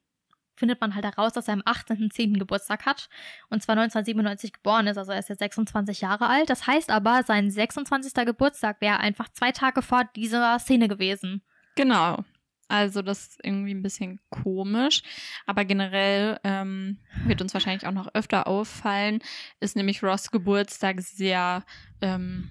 findet 0.55 0.79
man 0.79 0.93
halt 0.93 1.05
heraus, 1.05 1.33
dass 1.33 1.47
er 1.47 1.55
am 1.55 1.61
18.10. 1.61 2.37
Geburtstag 2.37 2.85
hat 2.85 3.09
und 3.49 3.63
zwar 3.63 3.73
1997 3.73 4.53
geboren 4.53 4.85
ist, 4.85 4.97
also 4.97 5.11
er 5.11 5.17
ist 5.17 5.29
jetzt 5.29 5.39
26 5.39 6.01
Jahre 6.01 6.27
alt. 6.27 6.49
Das 6.51 6.67
heißt 6.67 6.91
aber, 6.91 7.23
sein 7.23 7.49
26. 7.49 8.13
Geburtstag 8.25 8.79
wäre 8.79 8.99
einfach 8.99 9.29
zwei 9.29 9.51
Tage 9.51 9.81
vor 9.81 10.03
dieser 10.15 10.59
Szene 10.59 10.87
gewesen. 10.87 11.43
Genau. 11.75 12.23
Also 12.67 13.01
das 13.01 13.27
ist 13.27 13.39
irgendwie 13.43 13.73
ein 13.73 13.83
bisschen 13.83 14.19
komisch. 14.29 15.03
Aber 15.45 15.65
generell 15.65 16.39
ähm, 16.43 16.97
wird 17.25 17.41
uns 17.41 17.53
wahrscheinlich 17.53 17.85
auch 17.85 17.91
noch 17.91 18.13
öfter 18.13 18.47
auffallen, 18.47 19.19
ist 19.59 19.75
nämlich 19.75 20.01
Ross 20.01 20.31
Geburtstag 20.31 21.01
sehr 21.01 21.65
ähm, 22.01 22.49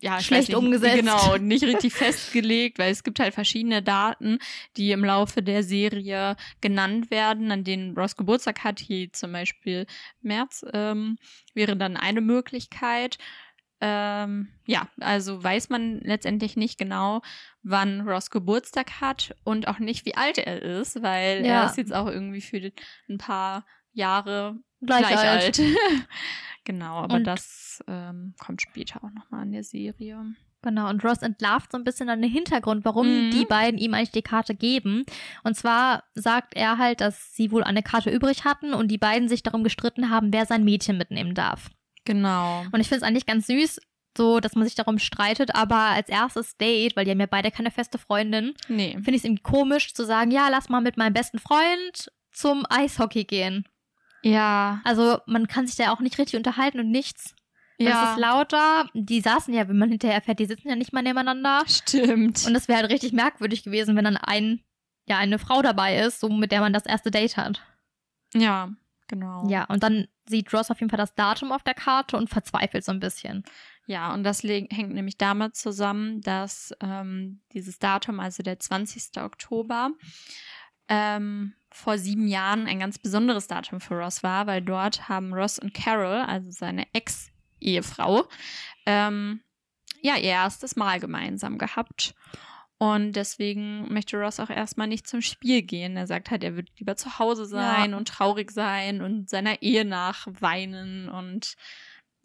ja, 0.00 0.20
Schlecht 0.20 0.48
nicht, 0.48 0.56
umgesetzt. 0.56 0.96
Genau, 0.96 1.36
nicht 1.38 1.64
richtig 1.64 1.92
festgelegt, 1.94 2.78
weil 2.78 2.92
es 2.92 3.02
gibt 3.02 3.20
halt 3.20 3.34
verschiedene 3.34 3.82
Daten, 3.82 4.38
die 4.76 4.92
im 4.92 5.04
Laufe 5.04 5.42
der 5.42 5.62
Serie 5.62 6.36
genannt 6.60 7.10
werden, 7.10 7.50
an 7.50 7.64
denen 7.64 7.96
Ross 7.96 8.16
Geburtstag 8.16 8.64
hat. 8.64 8.80
Hier 8.80 9.12
zum 9.12 9.32
Beispiel 9.32 9.86
März 10.22 10.64
ähm, 10.72 11.18
wäre 11.54 11.76
dann 11.76 11.96
eine 11.96 12.20
Möglichkeit. 12.20 13.18
Ähm, 13.86 14.48
ja, 14.64 14.88
also 15.00 15.42
weiß 15.44 15.68
man 15.68 15.98
letztendlich 16.00 16.56
nicht 16.56 16.78
genau, 16.78 17.20
wann 17.62 18.00
Ross 18.08 18.30
Geburtstag 18.30 19.00
hat 19.02 19.34
und 19.44 19.68
auch 19.68 19.78
nicht, 19.78 20.06
wie 20.06 20.14
alt 20.16 20.38
er 20.38 20.62
ist, 20.62 21.02
weil 21.02 21.44
Ja. 21.44 21.60
er 21.62 21.66
ist 21.66 21.76
jetzt 21.76 21.92
auch 21.92 22.06
irgendwie 22.06 22.40
für 22.40 22.72
ein 23.10 23.18
paar 23.18 23.66
Jahre 23.92 24.58
Gleich, 24.80 25.06
gleich, 25.06 25.18
alt. 25.18 25.44
alt. 25.44 25.60
genau, 26.64 26.94
aber 26.94 27.16
Und- 27.16 27.24
das 27.26 27.82
ähm, 27.86 28.34
kommt 28.38 28.62
später 28.62 29.04
auch 29.04 29.10
nochmal 29.10 29.44
in 29.44 29.52
der 29.52 29.64
Serie. 29.64 30.24
Genau, 30.62 30.88
und 30.88 31.04
Ross 31.04 31.20
entlarvt 31.20 31.72
so 31.72 31.76
ein 31.78 31.84
bisschen 31.84 32.06
dann 32.06 32.22
den 32.22 32.30
Hintergrund, 32.30 32.86
warum 32.86 33.26
Mhm. 33.26 33.30
die 33.32 33.44
beiden 33.44 33.78
ihm 33.78 33.92
eigentlich 33.92 34.12
die 34.12 34.22
Karte 34.22 34.54
geben. 34.54 35.04
Und 35.42 35.56
zwar 35.56 36.04
sagt 36.14 36.56
er 36.56 36.78
halt, 36.78 37.02
dass 37.02 37.34
sie 37.34 37.50
wohl 37.52 37.62
eine 37.62 37.82
Karte 37.82 38.08
übrig 38.08 38.44
hatten 38.46 38.72
und 38.72 38.88
die 38.88 38.96
beiden 38.96 39.28
sich 39.28 39.42
darum 39.42 39.62
gestritten 39.62 40.08
haben, 40.08 40.32
wer 40.32 40.46
sein 40.46 40.64
Mädchen 40.64 40.96
mitnehmen 40.96 41.34
darf. 41.34 41.68
Genau. 42.04 42.64
Und 42.72 42.80
ich 42.80 42.88
finde 42.88 42.98
es 42.98 43.02
eigentlich 43.02 43.26
ganz 43.26 43.46
süß, 43.46 43.80
so, 44.16 44.38
dass 44.40 44.54
man 44.54 44.64
sich 44.64 44.74
darum 44.76 44.98
streitet, 44.98 45.54
aber 45.54 45.76
als 45.76 46.08
erstes 46.08 46.56
Date, 46.56 46.94
weil 46.96 47.04
die 47.04 47.10
haben 47.10 47.20
ja 47.20 47.26
beide 47.26 47.50
keine 47.50 47.70
feste 47.70 47.98
Freundin, 47.98 48.54
Nee. 48.68 48.92
finde 48.92 49.10
ich 49.12 49.16
es 49.18 49.24
irgendwie 49.24 49.42
komisch 49.42 49.92
zu 49.94 50.04
sagen, 50.04 50.30
ja, 50.30 50.48
lass 50.48 50.68
mal 50.68 50.80
mit 50.80 50.96
meinem 50.96 51.14
besten 51.14 51.38
Freund 51.40 52.12
zum 52.30 52.64
Eishockey 52.68 53.24
gehen. 53.24 53.66
Ja. 54.22 54.80
Also 54.84 55.18
man 55.26 55.48
kann 55.48 55.66
sich 55.66 55.76
da 55.76 55.92
auch 55.92 56.00
nicht 56.00 56.18
richtig 56.18 56.36
unterhalten 56.36 56.78
und 56.80 56.90
nichts. 56.90 57.34
Und 57.78 57.86
Es 57.88 57.92
Ja. 57.92 58.12
ist 58.12 58.18
lauter. 58.20 58.88
Die 58.94 59.20
saßen 59.20 59.52
ja, 59.52 59.68
wenn 59.68 59.78
man 59.78 59.90
hinterher 59.90 60.22
fährt, 60.22 60.38
die 60.38 60.46
sitzen 60.46 60.68
ja 60.68 60.76
nicht 60.76 60.92
mal 60.92 61.02
nebeneinander. 61.02 61.62
Stimmt. 61.66 62.46
Und 62.46 62.54
es 62.54 62.68
wäre 62.68 62.80
halt 62.82 62.90
richtig 62.92 63.12
merkwürdig 63.12 63.64
gewesen, 63.64 63.96
wenn 63.96 64.04
dann 64.04 64.16
ein, 64.16 64.60
ja, 65.06 65.18
eine 65.18 65.40
Frau 65.40 65.60
dabei 65.60 65.98
ist, 65.98 66.20
so 66.20 66.28
mit 66.28 66.52
der 66.52 66.60
man 66.60 66.72
das 66.72 66.86
erste 66.86 67.10
Date 67.10 67.36
hat. 67.36 67.60
ja, 68.32 68.68
genau. 69.08 69.46
Ja, 69.48 69.64
und 69.64 69.82
dann 69.82 70.06
sieht 70.26 70.52
Ross 70.52 70.70
auf 70.70 70.80
jeden 70.80 70.90
Fall 70.90 70.98
das 70.98 71.14
Datum 71.14 71.52
auf 71.52 71.62
der 71.62 71.74
Karte 71.74 72.16
und 72.16 72.30
verzweifelt 72.30 72.84
so 72.84 72.92
ein 72.92 73.00
bisschen. 73.00 73.44
Ja, 73.86 74.14
und 74.14 74.24
das 74.24 74.42
hängt 74.42 74.92
nämlich 74.92 75.18
damit 75.18 75.56
zusammen, 75.56 76.20
dass 76.22 76.72
ähm, 76.80 77.42
dieses 77.52 77.78
Datum, 77.78 78.20
also 78.20 78.42
der 78.42 78.58
20. 78.58 79.22
Oktober, 79.22 79.90
ähm, 80.88 81.54
vor 81.70 81.98
sieben 81.98 82.28
Jahren 82.28 82.66
ein 82.66 82.78
ganz 82.78 82.98
besonderes 82.98 83.46
Datum 83.46 83.80
für 83.80 83.96
Ross 83.96 84.22
war, 84.22 84.46
weil 84.46 84.62
dort 84.62 85.08
haben 85.08 85.34
Ross 85.34 85.58
und 85.58 85.74
Carol, 85.74 86.24
also 86.26 86.50
seine 86.50 86.86
Ex-Ehefrau, 86.92 88.24
ähm, 88.86 89.40
ja, 90.00 90.16
ihr 90.16 90.30
erstes 90.30 90.76
Mal 90.76 91.00
gemeinsam 91.00 91.58
gehabt. 91.58 92.14
Und 92.84 93.16
deswegen 93.16 93.90
möchte 93.90 94.18
Ross 94.18 94.40
auch 94.40 94.50
erstmal 94.50 94.88
nicht 94.88 95.06
zum 95.06 95.22
Spiel 95.22 95.62
gehen. 95.62 95.96
Er 95.96 96.06
sagt 96.06 96.30
halt, 96.30 96.44
er 96.44 96.54
wird 96.54 96.68
lieber 96.78 96.96
zu 96.96 97.18
Hause 97.18 97.46
sein 97.46 97.92
Ja. 97.92 97.96
und 97.96 98.08
traurig 98.08 98.50
sein 98.50 99.00
und 99.00 99.30
seiner 99.30 99.62
Ehe 99.62 99.86
nachweinen 99.86 101.08
und 101.08 101.54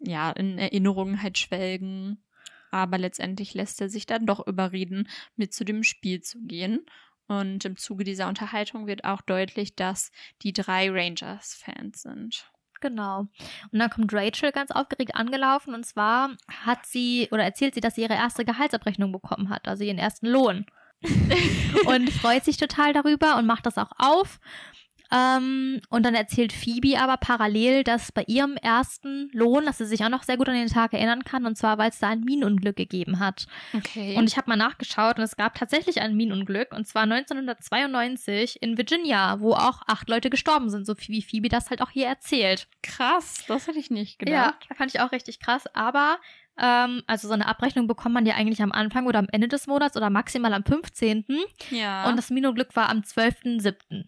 ja, 0.00 0.30
in 0.32 0.58
Erinnerungen 0.58 1.22
halt 1.22 1.38
schwelgen. 1.38 2.22
Aber 2.70 2.98
letztendlich 2.98 3.54
lässt 3.54 3.80
er 3.80 3.88
sich 3.88 4.04
dann 4.04 4.26
doch 4.26 4.46
überreden, 4.46 5.08
mit 5.34 5.54
zu 5.54 5.64
dem 5.64 5.82
Spiel 5.82 6.20
zu 6.20 6.42
gehen. 6.42 6.84
Und 7.26 7.64
im 7.64 7.78
Zuge 7.78 8.04
dieser 8.04 8.28
Unterhaltung 8.28 8.86
wird 8.86 9.04
auch 9.04 9.22
deutlich, 9.22 9.76
dass 9.76 10.10
die 10.42 10.52
drei 10.52 10.90
Rangers-Fans 10.90 12.02
sind. 12.02 12.52
Genau. 12.80 13.26
Und 13.72 13.78
dann 13.78 13.90
kommt 13.90 14.12
Rachel 14.12 14.52
ganz 14.52 14.70
aufgeregt 14.70 15.14
angelaufen 15.14 15.74
und 15.74 15.84
zwar 15.84 16.30
hat 16.64 16.86
sie 16.86 17.28
oder 17.30 17.44
erzählt 17.44 17.74
sie, 17.74 17.80
dass 17.80 17.94
sie 17.94 18.02
ihre 18.02 18.14
erste 18.14 18.44
Gehaltsabrechnung 18.44 19.12
bekommen 19.12 19.50
hat, 19.50 19.68
also 19.68 19.84
ihren 19.84 19.98
ersten 19.98 20.26
Lohn. 20.26 20.66
und 21.86 22.10
freut 22.10 22.44
sich 22.44 22.58
total 22.58 22.92
darüber 22.92 23.36
und 23.36 23.46
macht 23.46 23.64
das 23.64 23.78
auch 23.78 23.90
auf. 23.96 24.38
Ähm, 25.12 25.80
und 25.88 26.04
dann 26.06 26.14
erzählt 26.14 26.52
Phoebe 26.52 26.98
aber 27.00 27.16
parallel, 27.16 27.82
dass 27.84 28.12
bei 28.12 28.22
ihrem 28.28 28.56
ersten 28.56 29.28
Lohn, 29.32 29.64
dass 29.66 29.78
sie 29.78 29.84
sich 29.86 30.04
auch 30.04 30.08
noch 30.08 30.22
sehr 30.22 30.36
gut 30.36 30.48
an 30.48 30.54
den 30.54 30.68
Tag 30.68 30.92
erinnern 30.92 31.24
kann, 31.24 31.46
und 31.46 31.56
zwar, 31.56 31.78
weil 31.78 31.90
es 31.90 31.98
da 31.98 32.08
ein 32.10 32.20
Minenunglück 32.20 32.76
gegeben 32.76 33.18
hat. 33.18 33.46
Okay. 33.74 34.16
Und 34.16 34.28
ich 34.28 34.36
habe 34.36 34.48
mal 34.48 34.56
nachgeschaut 34.56 35.18
und 35.18 35.24
es 35.24 35.36
gab 35.36 35.54
tatsächlich 35.56 36.00
ein 36.00 36.16
Minenunglück, 36.16 36.72
und 36.72 36.86
zwar 36.86 37.02
1992 37.02 38.62
in 38.62 38.78
Virginia, 38.78 39.40
wo 39.40 39.52
auch 39.54 39.82
acht 39.86 40.08
Leute 40.08 40.30
gestorben 40.30 40.70
sind, 40.70 40.86
so 40.86 40.94
wie 40.98 41.22
Phoebe 41.22 41.48
das 41.48 41.70
halt 41.70 41.82
auch 41.82 41.90
hier 41.90 42.06
erzählt. 42.06 42.68
krass, 42.82 43.44
das 43.48 43.66
hätte 43.66 43.78
ich 43.78 43.90
nicht 43.90 44.20
Ja, 44.28 44.50
gedacht. 44.52 44.68
fand 44.78 44.94
ich 44.94 45.00
auch 45.00 45.12
richtig 45.12 45.40
krass. 45.40 45.64
Aber, 45.74 46.18
ähm, 46.58 47.02
also 47.06 47.28
so 47.28 47.34
eine 47.34 47.46
Abrechnung 47.46 47.86
bekommt 47.86 48.14
man 48.14 48.26
ja 48.26 48.34
eigentlich 48.34 48.62
am 48.62 48.72
Anfang 48.72 49.06
oder 49.06 49.18
am 49.18 49.28
Ende 49.32 49.48
des 49.48 49.66
Monats 49.66 49.96
oder 49.96 50.10
maximal 50.10 50.52
am 50.54 50.64
15. 50.64 51.24
Ja. 51.70 52.08
Und 52.08 52.16
das 52.16 52.30
Minenunglück 52.30 52.74
war 52.76 52.88
am 52.88 53.00
12.07. 53.00 54.04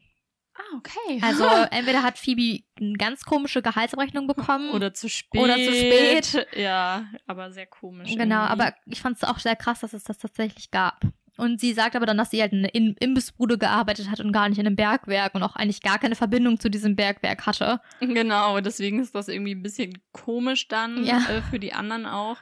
ah, 0.55 0.77
okay. 0.77 1.21
Also 1.23 1.45
entweder 1.71 2.03
hat 2.03 2.19
Phoebe 2.19 2.63
eine 2.81 2.95
ganz 2.95 3.25
komische 3.25 3.63
Gehaltsabrechnung 3.63 4.27
bekommen. 4.27 4.71
oder 4.71 4.95
zu 4.95 5.09
spät. 5.09 5.41
Oder 5.41 5.57
zu 5.57 5.73
spät. 5.73 6.47
Ja, 6.57 7.07
aber 7.27 7.51
sehr 7.53 7.67
komisch. 7.67 8.11
Genau, 8.17 8.45
irgendwie. 8.47 8.53
aber 8.53 8.75
ich 8.87 9.01
fand 9.01 9.17
es 9.17 9.25
auch 9.25 9.39
sehr 9.39 9.57
krass, 9.57 9.81
dass 9.81 9.93
es 9.93 10.05
das 10.05 10.19
tatsächlich 10.19 10.71
gab. 10.71 11.01
Und 11.39 11.61
sie 11.61 11.73
sagt 11.73 11.97
aber 11.97 12.05
dann, 12.05 12.19
dass 12.19 12.31
sie 12.31 12.43
halt 12.43 12.53
in 12.53 12.59
einer 12.59 12.75
In- 12.75 12.95
Imbissbude 13.01 13.57
gearbeitet 13.57 14.11
hat 14.11 14.21
und 14.21 14.33
gar 14.33 14.49
nicht 14.51 14.59
in 14.59 14.67
einem 14.67 14.77
Bergwerk 14.77 15.35
und 15.35 15.43
auch 15.43 15.57
eigentlich 15.57 15.81
gar 15.81 15.99
keine 15.99 16.15
Verbindung 16.15 16.61
zu 16.61 16.69
diesem 16.69 16.95
Bergwerk 16.95 17.47
hatte. 17.47 17.81
Genau, 18.01 18.61
deswegen 18.61 19.01
ist 19.01 19.15
das 19.15 19.29
irgendwie 19.29 19.55
ein 19.55 19.63
bisschen 19.63 19.95
komisch 20.13 20.69
dann 20.69 21.03
Ja. 21.05 21.19
äh, 21.31 21.41
für 21.43 21.59
die 21.59 21.73
anderen 21.73 22.05
auch. 22.05 22.37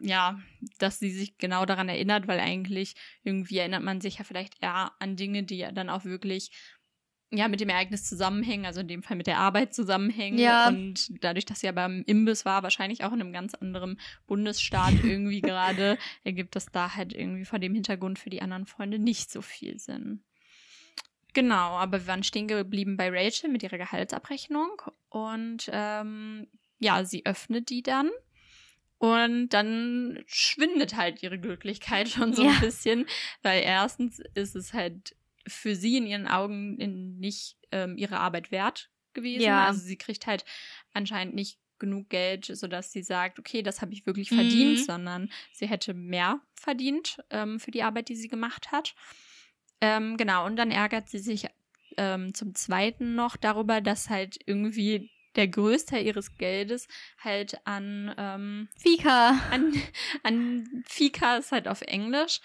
Ja, 0.00 0.38
dass 0.78 0.98
sie 0.98 1.10
sich 1.10 1.36
genau 1.38 1.66
daran 1.66 1.88
erinnert, 1.88 2.26
weil 2.26 2.40
eigentlich 2.40 2.96
irgendwie 3.24 3.58
erinnert 3.58 3.82
man 3.82 4.00
sich 4.00 4.18
ja 4.18 4.24
vielleicht 4.24 4.54
eher 4.62 4.92
an 4.98 5.16
Dinge, 5.16 5.42
die 5.42 5.58
ja 5.58 5.70
dann 5.70 5.90
auch 5.90 6.04
wirklich 6.04 6.50
ja 7.30 7.48
mit 7.48 7.60
dem 7.60 7.68
Ereignis 7.68 8.04
zusammenhängen, 8.04 8.64
also 8.64 8.80
in 8.80 8.88
dem 8.88 9.02
Fall 9.02 9.16
mit 9.16 9.26
der 9.26 9.38
Arbeit 9.38 9.74
zusammenhängen. 9.74 10.38
Ja. 10.38 10.68
Und 10.68 11.10
dadurch, 11.22 11.44
dass 11.44 11.60
sie 11.60 11.66
ja 11.66 11.72
beim 11.72 12.02
Imbiss 12.06 12.44
war, 12.44 12.62
wahrscheinlich 12.62 13.04
auch 13.04 13.12
in 13.12 13.20
einem 13.20 13.32
ganz 13.32 13.54
anderen 13.54 14.00
Bundesstaat 14.26 14.92
irgendwie 15.04 15.40
gerade, 15.40 15.98
ergibt 16.24 16.56
das 16.56 16.66
da 16.66 16.94
halt 16.94 17.12
irgendwie 17.12 17.44
vor 17.44 17.58
dem 17.58 17.74
Hintergrund 17.74 18.18
für 18.18 18.30
die 18.30 18.40
anderen 18.42 18.66
Freunde 18.66 18.98
nicht 18.98 19.30
so 19.30 19.42
viel 19.42 19.78
Sinn. 19.78 20.22
Genau, 21.34 21.76
aber 21.76 22.00
wir 22.00 22.06
waren 22.06 22.22
stehen 22.22 22.48
geblieben 22.48 22.96
bei 22.96 23.10
Rachel 23.10 23.50
mit 23.50 23.62
ihrer 23.62 23.78
Gehaltsabrechnung 23.78 24.80
und 25.10 25.68
ähm, 25.70 26.48
ja, 26.80 27.04
sie 27.04 27.26
öffnet 27.26 27.68
die 27.68 27.82
dann 27.82 28.10
und 28.96 29.50
dann 29.50 30.24
schwindet 30.26 30.96
halt 30.96 31.22
ihre 31.22 31.38
Glücklichkeit 31.38 32.08
schon 32.08 32.32
so 32.32 32.44
Ja. 32.44 32.50
ein 32.52 32.60
bisschen, 32.60 33.06
weil 33.42 33.62
erstens 33.62 34.20
ist 34.34 34.56
es 34.56 34.72
halt 34.72 35.14
für 35.48 35.74
sie 35.74 35.96
in 35.96 36.06
ihren 36.06 36.26
Augen 36.26 36.78
in 36.78 37.18
nicht 37.18 37.56
ähm, 37.72 37.96
ihre 37.96 38.18
Arbeit 38.20 38.50
wert 38.50 38.90
gewesen. 39.14 39.44
Ja. 39.44 39.66
Also 39.66 39.80
sie 39.80 39.96
kriegt 39.96 40.26
halt 40.26 40.44
anscheinend 40.92 41.34
nicht 41.34 41.58
genug 41.78 42.08
Geld, 42.08 42.44
sodass 42.46 42.92
sie 42.92 43.02
sagt, 43.02 43.38
okay, 43.38 43.62
das 43.62 43.80
habe 43.80 43.92
ich 43.92 44.04
wirklich 44.06 44.30
Mhm. 44.30 44.36
verdient, 44.36 44.78
sondern 44.80 45.30
sie 45.52 45.68
hätte 45.68 45.94
mehr 45.94 46.40
verdient 46.54 47.18
ähm, 47.30 47.60
für 47.60 47.70
die 47.70 47.82
Arbeit, 47.82 48.08
die 48.08 48.16
sie 48.16 48.28
gemacht 48.28 48.72
hat. 48.72 48.94
Ähm, 49.80 50.16
genau, 50.16 50.44
und 50.44 50.56
dann 50.56 50.70
ärgert 50.70 51.08
sie 51.08 51.20
sich 51.20 51.46
ähm, 51.96 52.34
zum 52.34 52.54
Zweiten 52.54 53.14
noch 53.14 53.36
darüber, 53.36 53.80
dass 53.80 54.10
halt 54.10 54.38
irgendwie 54.46 55.10
der 55.36 55.46
Größteil 55.46 56.04
ihres 56.04 56.36
Geldes 56.36 56.88
halt 57.22 57.64
an, 57.64 58.12
ähm, 58.18 58.68
Fika. 58.76 59.38
an, 59.52 59.72
an 60.24 60.82
Fika 60.84 61.36
ist 61.36 61.52
halt 61.52 61.68
auf 61.68 61.82
Englisch 61.82 62.40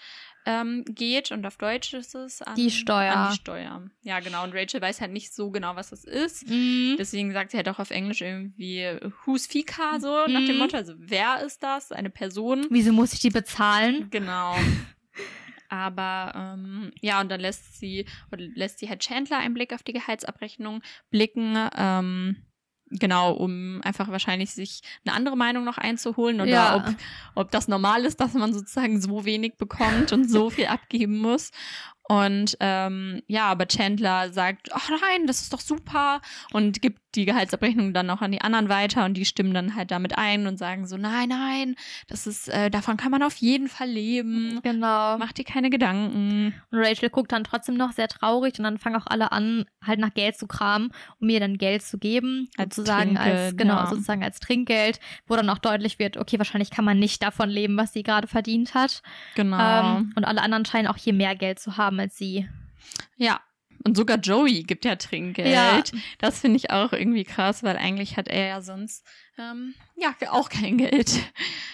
ähm, 0.46 0.84
geht 0.86 1.30
und 1.30 1.46
auf 1.46 1.56
Deutsch 1.56 1.94
ist 1.94 2.14
es 2.14 2.42
an 2.42 2.54
Die 2.54 2.70
Steuer. 2.70 3.14
An 3.14 3.30
die 3.30 3.36
Steuer. 3.36 3.82
Ja, 4.02 4.20
genau. 4.20 4.44
Und 4.44 4.54
Rachel 4.54 4.80
weiß 4.80 5.00
halt 5.00 5.12
nicht 5.12 5.34
so 5.34 5.50
genau, 5.50 5.76
was 5.76 5.90
das 5.90 6.04
ist. 6.04 6.48
Mhm. 6.48 6.96
Deswegen 6.98 7.32
sagt 7.32 7.50
sie 7.50 7.56
halt 7.56 7.68
auch 7.68 7.78
auf 7.78 7.90
Englisch 7.90 8.20
irgendwie 8.20 8.84
Who's 9.24 9.46
Fika 9.46 9.98
so 10.00 10.26
nach 10.26 10.44
dem 10.46 10.54
Mhm. 10.56 10.58
Motto, 10.58 10.76
also 10.76 10.94
wer 10.98 11.42
ist 11.44 11.62
das? 11.62 11.92
Eine 11.92 12.10
Person. 12.10 12.66
Wieso 12.70 12.92
muss 12.92 13.12
ich 13.12 13.20
die 13.20 13.30
bezahlen? 13.30 14.08
Genau. 14.10 14.54
Aber 15.68 16.32
ähm, 16.56 16.92
ja, 17.00 17.20
und 17.20 17.30
dann 17.30 17.40
lässt 17.40 17.80
sie 17.80 18.06
oder 18.30 18.44
lässt 18.54 18.78
sie 18.78 18.88
halt 18.88 19.00
Chandler 19.00 19.38
einen 19.38 19.54
Blick 19.54 19.72
auf 19.72 19.82
die 19.82 19.92
Gehaltsabrechnung 19.92 20.82
blicken. 21.10 21.56
Ähm, 21.76 22.36
genau, 22.98 23.32
um 23.32 23.80
einfach 23.82 24.08
wahrscheinlich 24.10 24.52
sich 24.52 24.80
eine 25.04 25.14
andere 25.14 25.36
Meinung 25.36 25.64
noch 25.64 25.78
einzuholen 25.78 26.40
oder 26.40 26.50
Ja. 26.50 26.76
ob, 26.76 26.84
ob 27.34 27.50
das 27.50 27.68
normal 27.68 28.04
ist, 28.04 28.20
dass 28.20 28.34
man 28.34 28.52
sozusagen 28.52 29.00
so 29.00 29.24
wenig 29.24 29.56
bekommt 29.56 30.12
und 30.12 30.30
so 30.30 30.50
viel 30.50 30.66
abgeben 30.66 31.18
muss. 31.18 31.50
Und 32.06 32.56
ähm, 32.60 33.22
ja, 33.26 33.46
aber 33.46 33.66
Chandler 33.66 34.30
sagt, 34.32 34.68
ach 34.72 34.90
nein, 34.90 35.26
das 35.26 35.40
ist 35.40 35.52
doch 35.52 35.60
super 35.60 36.20
und 36.52 36.82
gibt 36.82 37.00
die 37.14 37.24
Gehaltsabrechnung 37.24 37.94
dann 37.94 38.10
auch 38.10 38.20
an 38.20 38.32
die 38.32 38.40
anderen 38.40 38.68
weiter 38.68 39.04
und 39.04 39.14
die 39.14 39.24
stimmen 39.24 39.54
dann 39.54 39.74
halt 39.74 39.90
damit 39.90 40.18
ein 40.18 40.46
und 40.46 40.58
sagen 40.58 40.86
so, 40.86 40.96
nein, 40.96 41.28
nein, 41.28 41.76
das 42.08 42.26
ist, 42.26 42.48
äh, 42.48 42.70
davon 42.70 42.96
kann 42.96 43.10
man 43.10 43.22
auf 43.22 43.36
jeden 43.36 43.68
Fall 43.68 43.88
leben. 43.88 44.60
Genau. 44.62 45.16
Mach 45.18 45.32
dir 45.32 45.44
keine 45.44 45.70
Gedanken. 45.70 46.54
Und 46.70 46.78
Rachel 46.78 47.10
guckt 47.10 47.32
dann 47.32 47.44
trotzdem 47.44 47.76
noch 47.76 47.92
sehr 47.92 48.08
traurig 48.08 48.58
und 48.58 48.64
dann 48.64 48.78
fangen 48.78 48.96
auch 48.96 49.06
alle 49.06 49.32
an, 49.32 49.64
halt 49.84 49.98
nach 49.98 50.12
Geld 50.12 50.36
zu 50.36 50.46
kramen, 50.46 50.90
um 51.20 51.28
ihr 51.28 51.40
dann 51.40 51.56
Geld 51.56 51.82
zu 51.82 51.98
geben. 51.98 52.48
Als 52.56 52.76
sozusagen 52.76 53.16
als, 53.16 53.26
Trinkgeld, 53.26 53.58
genau, 53.58 53.76
ja. 53.76 53.86
sozusagen 53.86 54.22
als 54.22 54.40
Trinkgeld, 54.40 55.00
wo 55.26 55.36
dann 55.36 55.48
auch 55.50 55.58
deutlich 55.58 55.98
wird, 55.98 56.16
okay, 56.16 56.38
wahrscheinlich 56.38 56.70
kann 56.70 56.84
man 56.84 56.98
nicht 56.98 57.22
davon 57.22 57.48
leben, 57.48 57.76
was 57.76 57.92
sie 57.92 58.02
gerade 58.02 58.26
verdient 58.26 58.74
hat. 58.74 59.02
Genau. 59.36 59.96
Ähm, 59.96 60.12
und 60.16 60.24
alle 60.24 60.42
anderen 60.42 60.64
scheinen 60.64 60.88
auch 60.88 60.96
hier 60.96 61.14
mehr 61.14 61.34
Geld 61.34 61.58
zu 61.58 61.76
haben 61.76 61.93
als 62.00 62.16
sie. 62.16 62.48
ja. 63.16 63.40
Und 63.86 63.98
sogar 63.98 64.16
Joey 64.16 64.62
gibt 64.62 64.86
ja 64.86 64.96
Trinkgeld. 64.96 65.52
Ja. 65.52 65.82
Das 66.18 66.40
finde 66.40 66.56
ich 66.56 66.70
auch 66.70 66.94
irgendwie 66.94 67.24
krass, 67.24 67.62
weil 67.62 67.76
eigentlich 67.76 68.16
hat 68.16 68.28
er 68.28 68.46
ja 68.46 68.62
sonst 68.62 69.04
ähm, 69.36 69.74
ja 69.94 70.14
auch 70.30 70.48
kein 70.48 70.78
Geld. 70.78 71.20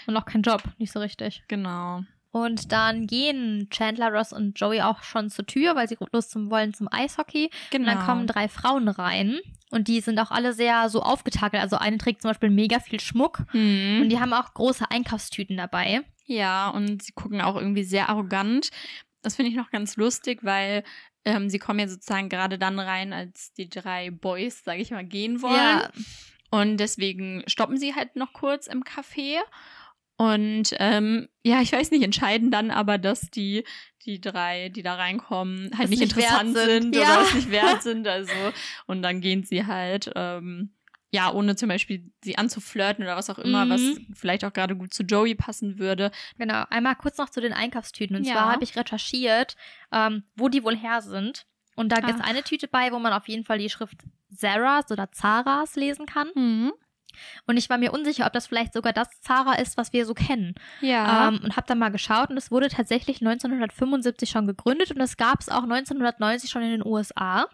Und 0.07 0.17
auch 0.17 0.25
kein 0.25 0.43
Job, 0.43 0.63
nicht 0.79 0.93
so 0.93 0.99
richtig. 0.99 1.45
Genau. 1.47 2.03
Und 2.33 2.71
dann 2.71 3.07
gehen 3.07 3.69
Chandler, 3.71 4.13
Ross 4.13 4.33
und 4.33 4.59
Joey 4.59 4.83
auch 4.83 5.03
schon 5.03 5.31
zur 5.31 5.47
Tür, 5.47 5.75
weil 5.75 5.89
sie 5.89 5.97
Lust 6.13 6.31
zum 6.31 6.51
wollen 6.51 6.73
zum 6.73 6.89
Eishockey. 6.91 7.51
Genau. 7.71 7.91
Und 7.91 7.97
dann 7.97 8.07
kommen 8.07 8.27
drei 8.27 8.49
Frauen 8.49 8.89
rein. 8.89 9.39
Und 9.71 9.89
die 9.89 10.01
sind 10.01 10.19
auch 10.19 10.31
alle 10.31 10.53
sehr 10.53 10.89
so 10.89 11.03
aufgetakelt. 11.03 11.63
Also 11.63 11.77
eine 11.77 11.99
trägt 11.99 12.23
zum 12.23 12.31
Beispiel 12.31 12.51
mega 12.51 12.79
viel 12.79 13.01
Schmuck. 13.01 13.45
Hm. 13.51 14.03
Und 14.03 14.09
die 14.11 14.21
haben 14.21 14.33
auch 14.33 14.55
große 14.55 14.91
Einkaufstüten 14.91 15.57
dabei. 15.57 16.03
Ja, 16.27 16.69
und 16.71 17.03
sie 17.03 17.13
gucken 17.13 17.41
auch 17.41 17.57
irgendwie 17.57 17.85
sehr 17.85 18.09
arrogant. 18.09 18.71
Das 19.23 19.37
finde 19.37 19.51
ich 19.51 19.57
noch 19.57 19.71
ganz 19.71 19.97
lustig, 19.97 20.41
weil 20.43 20.83
ähm, 21.25 21.51
sie 21.51 21.59
kommen 21.59 21.79
ja 21.79 21.89
sozusagen 21.89 22.29
gerade 22.29 22.59
dann 22.59 22.79
rein, 22.79 23.13
als 23.13 23.53
die 23.53 23.69
drei 23.69 24.11
Boys, 24.11 24.65
sage 24.65 24.81
ich 24.81 24.91
mal, 24.91 25.05
gehen 25.05 25.43
wollen. 25.43 25.55
Ja, 25.55 25.91
Und 26.51 26.79
deswegen 26.79 27.43
stoppen 27.47 27.77
sie 27.77 27.95
halt 27.95 28.17
noch 28.17 28.33
kurz 28.33 28.67
im 28.67 28.83
Café. 28.83 29.39
Und 30.17 30.75
ähm, 30.79 31.29
ja, 31.43 31.63
ich 31.63 31.73
weiß 31.73 31.91
nicht, 31.93 32.03
entscheiden 32.03 32.51
dann 32.51 32.71
aber, 32.71 32.99
dass 32.99 33.31
die, 33.31 33.65
die 34.05 34.21
drei, 34.21 34.69
die 34.69 34.83
da 34.83 34.95
reinkommen, 34.97 35.71
halt 35.75 35.85
Es 35.85 35.91
nicht 35.91 36.03
interessant 36.03 36.55
sind. 36.57 36.95
sind, 36.95 36.97
Ja. 36.97 37.15
oder 37.15 37.23
es 37.23 37.35
nicht 37.35 37.51
wert 37.51 37.83
sind. 37.83 38.07
Also, 38.07 38.33
und 38.87 39.01
dann 39.03 39.21
gehen 39.23 39.45
sie 39.45 39.65
halt, 39.67 40.11
ähm, 40.17 40.75
ja, 41.13 41.33
ohne 41.33 41.57
zum 41.57 41.69
Beispiel 41.69 42.11
sie 42.23 42.39
anzuflirten 42.39 43.05
oder 43.05 43.17
was 43.17 43.31
auch 43.31 43.39
immer, 43.39 43.65
Mhm. 43.65 43.71
was 43.71 43.81
vielleicht 44.19 44.45
auch 44.45 44.53
gerade 44.53 44.77
gut 44.77 44.95
zu 44.95 45.03
Joey 45.03 45.35
passen 45.35 45.79
würde. 45.79 46.11
genau. 46.39 46.65
Einmal 46.71 46.95
kurz 46.97 47.19
noch 47.19 47.31
zu 47.31 47.41
den 47.41 47.53
Einkaufstüten. 47.53 48.17
Und 48.17 48.25
Ja. 48.25 48.35
zwar 48.35 48.53
habe 48.53 48.65
ich 48.65 48.77
recherchiert, 48.77 49.57
ähm, 49.93 50.23
wo 50.37 50.49
die 50.49 50.63
wohl 50.65 50.77
her 50.77 51.03
sind. 51.03 51.47
Und 51.77 51.91
da 51.91 51.97
gibt 52.01 52.19
es 52.19 52.25
eine 52.25 52.43
Tüte 52.43 52.69
bei, 52.69 52.93
wo 52.93 52.99
man 52.99 53.13
auf 53.13 53.27
jeden 53.29 53.45
Fall 53.45 53.59
die 53.59 53.71
Schrift 53.71 53.99
Zara's 54.35 54.91
oder 54.91 55.11
Zara's 55.13 55.77
lesen 55.77 56.07
kann. 56.07 56.31
Mhm. 56.35 56.73
Und 57.47 57.57
ich 57.57 57.69
war 57.69 57.77
mir 57.77 57.93
unsicher, 57.93 58.25
ob 58.27 58.33
das 58.33 58.47
vielleicht 58.47 58.73
sogar 58.73 58.93
das 58.93 59.09
Zara 59.21 59.55
ist, 59.55 59.77
was 59.77 59.93
wir 59.93 60.07
so 60.07 60.15
kennen. 60.15 60.55
Ja. 60.81 61.27
Ähm, 61.29 61.41
und 61.43 61.57
habe 61.57 61.67
dann 61.67 61.79
mal 61.81 61.89
geschaut 61.91 62.31
und 62.31 62.37
es 62.37 62.53
wurde 62.53 62.69
tatsächlich 62.69 63.21
1975 63.21 64.31
schon 64.31 64.47
gegründet 64.47 64.93
und 64.93 65.01
es 65.01 65.17
gab 65.17 65.41
es 65.41 65.49
auch 65.49 65.65
1990 65.65 66.51
schon 66.51 66.63
in 66.63 66.71
den 66.71 66.87
USA. 66.87 67.47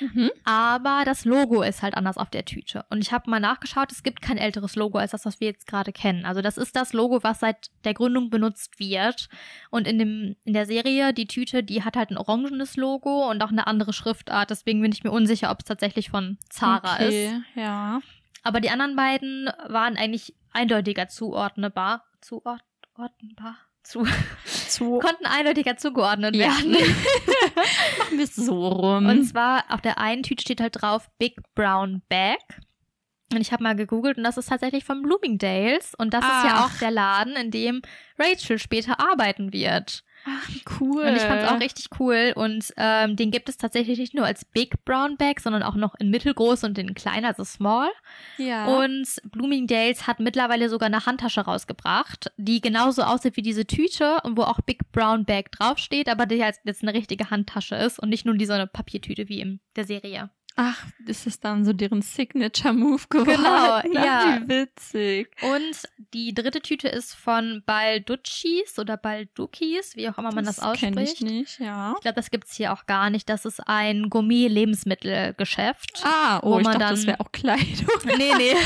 Mhm. 0.00 0.30
Aber 0.44 1.02
das 1.04 1.24
Logo 1.24 1.62
ist 1.62 1.82
halt 1.82 1.94
anders 1.94 2.18
auf 2.18 2.30
der 2.30 2.44
Tüte. 2.44 2.84
Und 2.90 3.00
ich 3.02 3.12
habe 3.12 3.30
mal 3.30 3.40
nachgeschaut, 3.40 3.92
es 3.92 4.02
gibt 4.02 4.22
kein 4.22 4.38
älteres 4.38 4.76
Logo 4.76 4.98
als 4.98 5.12
das, 5.12 5.24
was 5.24 5.40
wir 5.40 5.48
jetzt 5.48 5.66
gerade 5.66 5.92
kennen. 5.92 6.24
Also 6.24 6.42
das 6.42 6.56
ist 6.58 6.76
das 6.76 6.92
Logo, 6.92 7.22
was 7.22 7.40
seit 7.40 7.70
der 7.84 7.94
Gründung 7.94 8.30
benutzt 8.30 8.78
wird. 8.78 9.28
Und 9.70 9.86
in, 9.86 9.98
dem, 9.98 10.36
in 10.44 10.52
der 10.52 10.66
Serie, 10.66 11.12
die 11.12 11.26
Tüte, 11.26 11.62
die 11.62 11.84
hat 11.84 11.96
halt 11.96 12.10
ein 12.10 12.18
orangenes 12.18 12.76
Logo 12.76 13.30
und 13.30 13.42
auch 13.42 13.50
eine 13.50 13.66
andere 13.66 13.92
Schriftart. 13.92 14.50
Deswegen 14.50 14.82
bin 14.82 14.92
ich 14.92 15.04
mir 15.04 15.10
unsicher, 15.10 15.50
ob 15.50 15.60
es 15.60 15.64
tatsächlich 15.64 16.10
von 16.10 16.38
Zara 16.48 16.96
ist. 16.96 17.06
okay. 17.06 17.42
Ja. 17.54 18.00
Aber 18.42 18.60
die 18.60 18.70
anderen 18.70 18.96
beiden 18.96 19.50
waren 19.68 19.96
eigentlich 19.96 20.34
eindeutiger 20.52 21.08
zuordnbar. 21.08 22.04
Zuordnbar? 22.20 23.56
Zu, 23.82 24.04
Zu 24.68 24.98
konnten 25.00 25.26
eindeutiger 25.26 25.76
zugeordnet 25.76 26.36
Ja. 26.36 26.46
werden. 26.48 26.72
machen 27.98 28.18
wir 28.18 28.24
es 28.24 28.36
so 28.36 28.68
rum. 28.68 29.06
Und 29.06 29.24
zwar 29.24 29.64
auf 29.68 29.80
der 29.80 29.98
einen 29.98 30.22
Tüte 30.22 30.42
steht 30.42 30.60
halt 30.60 30.80
drauf 30.80 31.08
Big 31.18 31.36
Brown 31.54 32.02
Bag. 32.08 32.38
Und 33.32 33.40
ich 33.40 33.50
habe 33.50 33.62
mal 33.62 33.74
gegoogelt 33.74 34.18
und 34.18 34.24
das 34.24 34.36
ist 34.36 34.50
tatsächlich 34.50 34.84
von 34.84 35.00
Bloomingdales. 35.02 35.94
Und 35.96 36.12
das 36.12 36.22
ist 36.22 36.44
ja 36.44 36.50
Ach. 36.54 36.66
auch 36.74 36.78
der 36.80 36.90
Laden, 36.90 37.34
in 37.34 37.50
dem 37.50 37.80
Rachel 38.18 38.58
später 38.58 39.00
arbeiten 39.00 39.54
wird. 39.54 40.04
Ach, 40.24 40.48
cool. 40.80 41.02
Und 41.02 41.16
ich 41.16 41.22
fand 41.22 41.42
es 41.42 41.48
auch 41.48 41.60
richtig 41.60 41.88
cool. 41.98 42.32
Und 42.36 42.72
ähm, 42.76 43.16
den 43.16 43.30
gibt 43.30 43.48
es 43.48 43.56
tatsächlich 43.56 43.98
nicht 43.98 44.14
nur 44.14 44.24
als 44.24 44.44
Big 44.44 44.84
Brown 44.84 45.16
Bag, 45.16 45.40
sondern 45.40 45.62
auch 45.62 45.74
noch 45.74 45.94
in 45.98 46.10
mittelgroß 46.10 46.64
und 46.64 46.78
in 46.78 46.94
klein, 46.94 47.24
also 47.24 47.44
small. 47.44 47.88
Ja. 48.38 48.66
Und 48.66 49.08
Bloomingdale's 49.24 50.06
hat 50.06 50.20
mittlerweile 50.20 50.68
sogar 50.68 50.86
eine 50.86 51.06
Handtasche 51.06 51.40
rausgebracht, 51.40 52.30
die 52.36 52.60
genauso 52.60 53.02
aussieht 53.02 53.36
wie 53.36 53.42
diese 53.42 53.66
Tüte 53.66 54.18
und 54.22 54.36
wo 54.36 54.42
auch 54.42 54.60
Big 54.60 54.92
Brown 54.92 55.24
Bag 55.24 55.50
draufsteht, 55.52 56.08
aber 56.08 56.26
die 56.26 56.42
halt 56.42 56.56
jetzt 56.64 56.82
eine 56.82 56.94
richtige 56.94 57.30
Handtasche 57.30 57.74
ist 57.74 57.98
und 57.98 58.08
nicht 58.08 58.24
nur 58.24 58.36
die 58.36 58.46
so 58.46 58.52
eine 58.52 58.66
Papiertüte 58.66 59.28
wie 59.28 59.40
in 59.40 59.60
der 59.76 59.84
Serie. 59.84 60.30
Ach, 60.56 60.84
ist 61.06 61.26
es 61.26 61.40
dann 61.40 61.64
so 61.64 61.72
deren 61.72 62.02
Signature-Move 62.02 63.02
geworden? 63.08 63.82
Genau, 63.82 64.04
ja. 64.04 64.40
Wie 64.44 64.48
witzig. 64.48 65.30
Und 65.42 65.88
die 66.14 66.34
dritte 66.34 66.60
Tüte 66.60 66.88
ist 66.88 67.14
von 67.14 67.62
Balducci's 67.66 68.78
oder 68.78 68.96
Baldukis, 68.96 69.96
wie 69.96 70.08
auch 70.08 70.18
immer 70.18 70.32
man 70.32 70.44
das, 70.44 70.60
kenn 70.76 70.92
ich 70.98 71.10
ausspricht. 71.10 71.22
nicht, 71.22 71.60
ja. 71.60 71.94
Ich 71.96 72.02
glaube, 72.02 72.16
das 72.16 72.30
gibt's 72.30 72.54
hier 72.56 72.72
auch 72.72 72.86
gar 72.86 73.10
nicht. 73.10 73.28
Das 73.28 73.44
ist 73.44 73.60
ein 73.66 74.10
Gourmet-Lebensmittelgeschäft. 74.10 76.02
Ah, 76.04 76.40
oh, 76.42 76.52
Wo 76.54 76.58
ich 76.58 76.64
man 76.64 76.78
dachte, 76.78 76.90
das 76.94 77.00
dann- 77.00 77.06
wäre 77.08 77.20
auch 77.20 77.32
Kleidung. 77.32 77.86
Nee, 78.16 78.32
nee. 78.36 78.54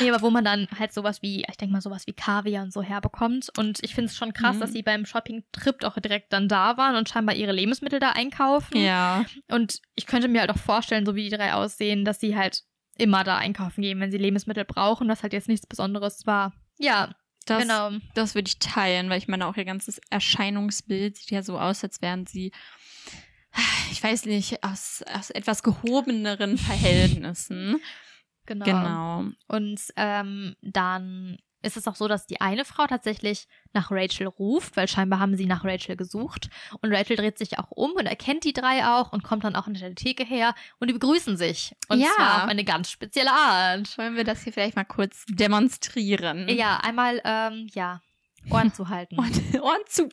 Nee, 0.00 0.10
aber 0.10 0.20
wo 0.20 0.28
man 0.28 0.44
dann 0.44 0.68
halt 0.78 0.92
sowas 0.92 1.22
wie, 1.22 1.46
ich 1.48 1.56
denke 1.56 1.72
mal, 1.72 1.80
sowas 1.80 2.06
wie 2.06 2.12
Kaviar 2.12 2.62
und 2.62 2.74
so 2.74 2.82
herbekommt. 2.82 3.48
Und 3.56 3.78
ich 3.82 3.94
finde 3.94 4.10
es 4.10 4.16
schon 4.18 4.34
krass, 4.34 4.56
Mhm. 4.56 4.60
dass 4.60 4.72
sie 4.72 4.82
beim 4.82 5.06
Shopping-Trip 5.06 5.82
auch 5.84 5.94
direkt 5.98 6.30
dann 6.34 6.46
da 6.46 6.76
waren 6.76 6.94
und 6.94 7.08
scheinbar 7.08 7.34
ihre 7.34 7.52
Lebensmittel 7.52 7.98
da 7.98 8.10
einkaufen. 8.10 8.76
Ja. 8.76 9.24
Und 9.50 9.80
ich 9.94 10.04
könnte 10.06 10.28
mir 10.28 10.40
halt 10.40 10.50
auch 10.50 10.58
vorstellen, 10.58 11.06
so 11.06 11.14
wie 11.18 11.28
die 11.28 11.36
drei 11.36 11.52
aussehen, 11.52 12.04
dass 12.06 12.20
sie 12.20 12.34
halt 12.36 12.62
immer 12.96 13.22
da 13.24 13.36
einkaufen 13.36 13.82
gehen, 13.82 14.00
wenn 14.00 14.10
sie 14.10 14.18
Lebensmittel 14.18 14.64
brauchen, 14.64 15.08
was 15.08 15.22
halt 15.22 15.32
jetzt 15.32 15.48
nichts 15.48 15.66
Besonderes 15.66 16.26
war. 16.26 16.52
Ja, 16.78 17.14
Das, 17.46 17.62
genau. 17.62 17.90
das 18.14 18.34
würde 18.34 18.48
ich 18.48 18.58
teilen, 18.58 19.08
weil 19.10 19.18
ich 19.18 19.28
meine, 19.28 19.46
auch 19.46 19.56
ihr 19.56 19.64
ganzes 19.64 20.00
Erscheinungsbild 20.10 21.16
sieht 21.16 21.30
ja 21.30 21.42
so 21.42 21.58
aus, 21.58 21.84
als 21.84 22.02
wären 22.02 22.26
sie, 22.26 22.50
ich 23.92 24.02
weiß 24.02 24.24
nicht, 24.26 24.64
aus, 24.64 25.02
aus 25.14 25.30
etwas 25.30 25.62
gehobeneren 25.62 26.56
Verhältnissen. 26.58 27.80
Genau. 28.46 28.64
Genau. 28.64 29.24
Und 29.48 29.78
ähm, 29.96 30.56
dann 30.62 31.36
ist 31.62 31.76
es 31.76 31.88
auch 31.88 31.96
so, 31.96 32.06
dass 32.08 32.26
die 32.26 32.40
eine 32.40 32.64
Frau 32.64 32.86
tatsächlich 32.86 33.48
nach 33.72 33.90
Rachel 33.90 34.26
ruft, 34.28 34.76
weil 34.76 34.86
scheinbar 34.88 35.18
haben 35.18 35.36
sie 35.36 35.46
nach 35.46 35.64
Rachel 35.64 35.96
gesucht. 35.96 36.48
Und 36.82 36.92
Rachel 36.94 37.16
dreht 37.16 37.36
sich 37.38 37.58
auch 37.58 37.70
um 37.70 37.92
und 37.92 38.06
erkennt 38.06 38.44
die 38.44 38.52
drei 38.52 38.84
auch 38.86 39.12
und 39.12 39.24
kommt 39.24 39.44
dann 39.44 39.56
auch 39.56 39.66
in 39.66 39.74
der 39.74 39.94
Theke 39.94 40.24
her 40.24 40.54
und 40.78 40.88
die 40.88 40.92
begrüßen 40.94 41.36
sich. 41.36 41.74
Und 41.88 41.98
Ja. 42.00 42.08
zwar 42.16 42.44
auf 42.44 42.48
eine 42.50 42.64
ganz 42.64 42.90
spezielle 42.90 43.32
Art. 43.32 43.96
Wollen 43.98 44.16
wir 44.16 44.24
das 44.24 44.42
hier 44.44 44.52
vielleicht 44.52 44.76
mal 44.76 44.84
kurz 44.84 45.24
demonstrieren? 45.28 46.48
Ja, 46.48 46.78
einmal, 46.78 47.20
ähm, 47.24 47.68
ja, 47.74 48.00
Ohren 48.50 48.72
zu 48.72 48.88
halten. 48.88 49.16
Und 49.18 49.60
Ohren 49.60 49.82
zu. 49.88 50.08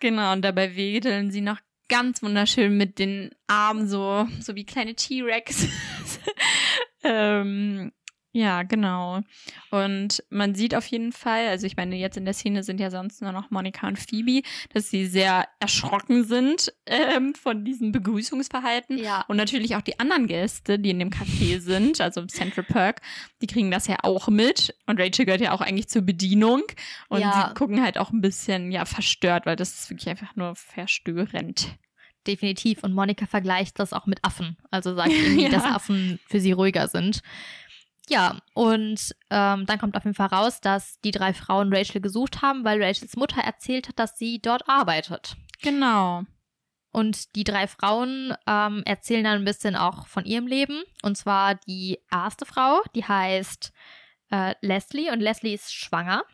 genau, 0.00 0.32
und 0.32 0.42
dabei 0.42 0.76
wedeln 0.76 1.30
sie 1.30 1.40
noch 1.40 1.58
ganz 1.88 2.22
wunderschön 2.22 2.76
mit 2.76 2.98
den 2.98 3.30
Armen, 3.46 3.88
so, 3.88 4.28
so 4.40 4.54
wie 4.54 4.64
kleine 4.64 4.94
T-Rex. 4.94 5.66
Ähm, 7.02 7.92
ja, 8.32 8.62
genau. 8.62 9.20
Und 9.70 10.22
man 10.28 10.54
sieht 10.54 10.74
auf 10.74 10.86
jeden 10.86 11.12
Fall, 11.12 11.48
also 11.48 11.66
ich 11.66 11.76
meine, 11.76 11.96
jetzt 11.96 12.16
in 12.18 12.26
der 12.26 12.34
Szene 12.34 12.62
sind 12.62 12.78
ja 12.78 12.90
sonst 12.90 13.22
nur 13.22 13.32
noch 13.32 13.50
Monika 13.50 13.88
und 13.88 13.98
Phoebe, 13.98 14.46
dass 14.72 14.90
sie 14.90 15.06
sehr 15.06 15.48
erschrocken 15.60 16.24
sind 16.24 16.72
ähm, 16.86 17.34
von 17.34 17.64
diesem 17.64 17.90
Begrüßungsverhalten. 17.90 18.98
Ja. 18.98 19.24
Und 19.28 19.38
natürlich 19.38 19.76
auch 19.76 19.80
die 19.80 19.98
anderen 19.98 20.26
Gäste, 20.26 20.78
die 20.78 20.90
in 20.90 20.98
dem 20.98 21.10
Café 21.10 21.58
sind, 21.58 22.00
also 22.02 22.20
im 22.20 22.28
Central 22.28 22.64
Park, 22.64 23.00
die 23.40 23.46
kriegen 23.46 23.70
das 23.70 23.86
ja 23.86 23.96
auch 24.02 24.28
mit. 24.28 24.76
Und 24.86 25.00
Rachel 25.00 25.24
gehört 25.24 25.40
ja 25.40 25.52
auch 25.52 25.62
eigentlich 25.62 25.88
zur 25.88 26.02
Bedienung. 26.02 26.62
Und 27.08 27.20
Ja. 27.20 27.48
sie 27.48 27.54
gucken 27.54 27.82
halt 27.82 27.96
auch 27.96 28.10
ein 28.10 28.20
bisschen, 28.20 28.70
ja, 28.70 28.84
verstört, 28.84 29.46
weil 29.46 29.56
das 29.56 29.72
ist 29.72 29.90
wirklich 29.90 30.10
einfach 30.10 30.36
nur 30.36 30.54
verstörend. 30.54 31.76
Definitiv. 32.28 32.84
Und 32.84 32.94
Monika 32.94 33.26
vergleicht 33.26 33.78
das 33.80 33.92
auch 33.92 34.06
mit 34.06 34.22
Affen. 34.22 34.56
Also 34.70 34.94
sagt 34.94 35.10
irgendwie, 35.12 35.44
Ja. 35.44 35.48
dass 35.50 35.64
Affen 35.64 36.20
für 36.28 36.38
sie 36.40 36.52
ruhiger 36.52 36.86
sind. 36.86 37.20
Ja, 38.10 38.38
und 38.54 39.14
ähm, 39.30 39.66
dann 39.66 39.78
kommt 39.78 39.94
auf 39.96 40.04
jeden 40.04 40.14
Fall 40.14 40.28
raus, 40.28 40.60
dass 40.62 40.98
die 41.00 41.10
drei 41.10 41.34
Frauen 41.34 41.74
Rachel 41.74 42.00
gesucht 42.00 42.40
haben, 42.40 42.64
weil 42.64 42.82
Rachels 42.82 43.16
Mutter 43.16 43.42
erzählt 43.42 43.88
hat, 43.88 43.98
dass 43.98 44.16
sie 44.16 44.40
dort 44.40 44.66
arbeitet. 44.68 45.36
Genau. 45.60 46.22
Und 46.90 47.34
die 47.36 47.44
drei 47.44 47.66
Frauen 47.66 48.32
ähm, 48.46 48.82
erzählen 48.86 49.24
dann 49.24 49.40
ein 49.40 49.44
bisschen 49.44 49.76
auch 49.76 50.06
von 50.06 50.24
ihrem 50.24 50.46
Leben. 50.46 50.82
Und 51.02 51.18
zwar 51.18 51.56
die 51.56 51.98
erste 52.10 52.46
Frau, 52.46 52.80
die 52.94 53.04
heißt 53.04 53.72
äh, 54.30 54.54
Leslie 54.62 55.10
und 55.10 55.20
Leslie 55.20 55.52
ist 55.54 55.74
schwanger. 55.74 56.24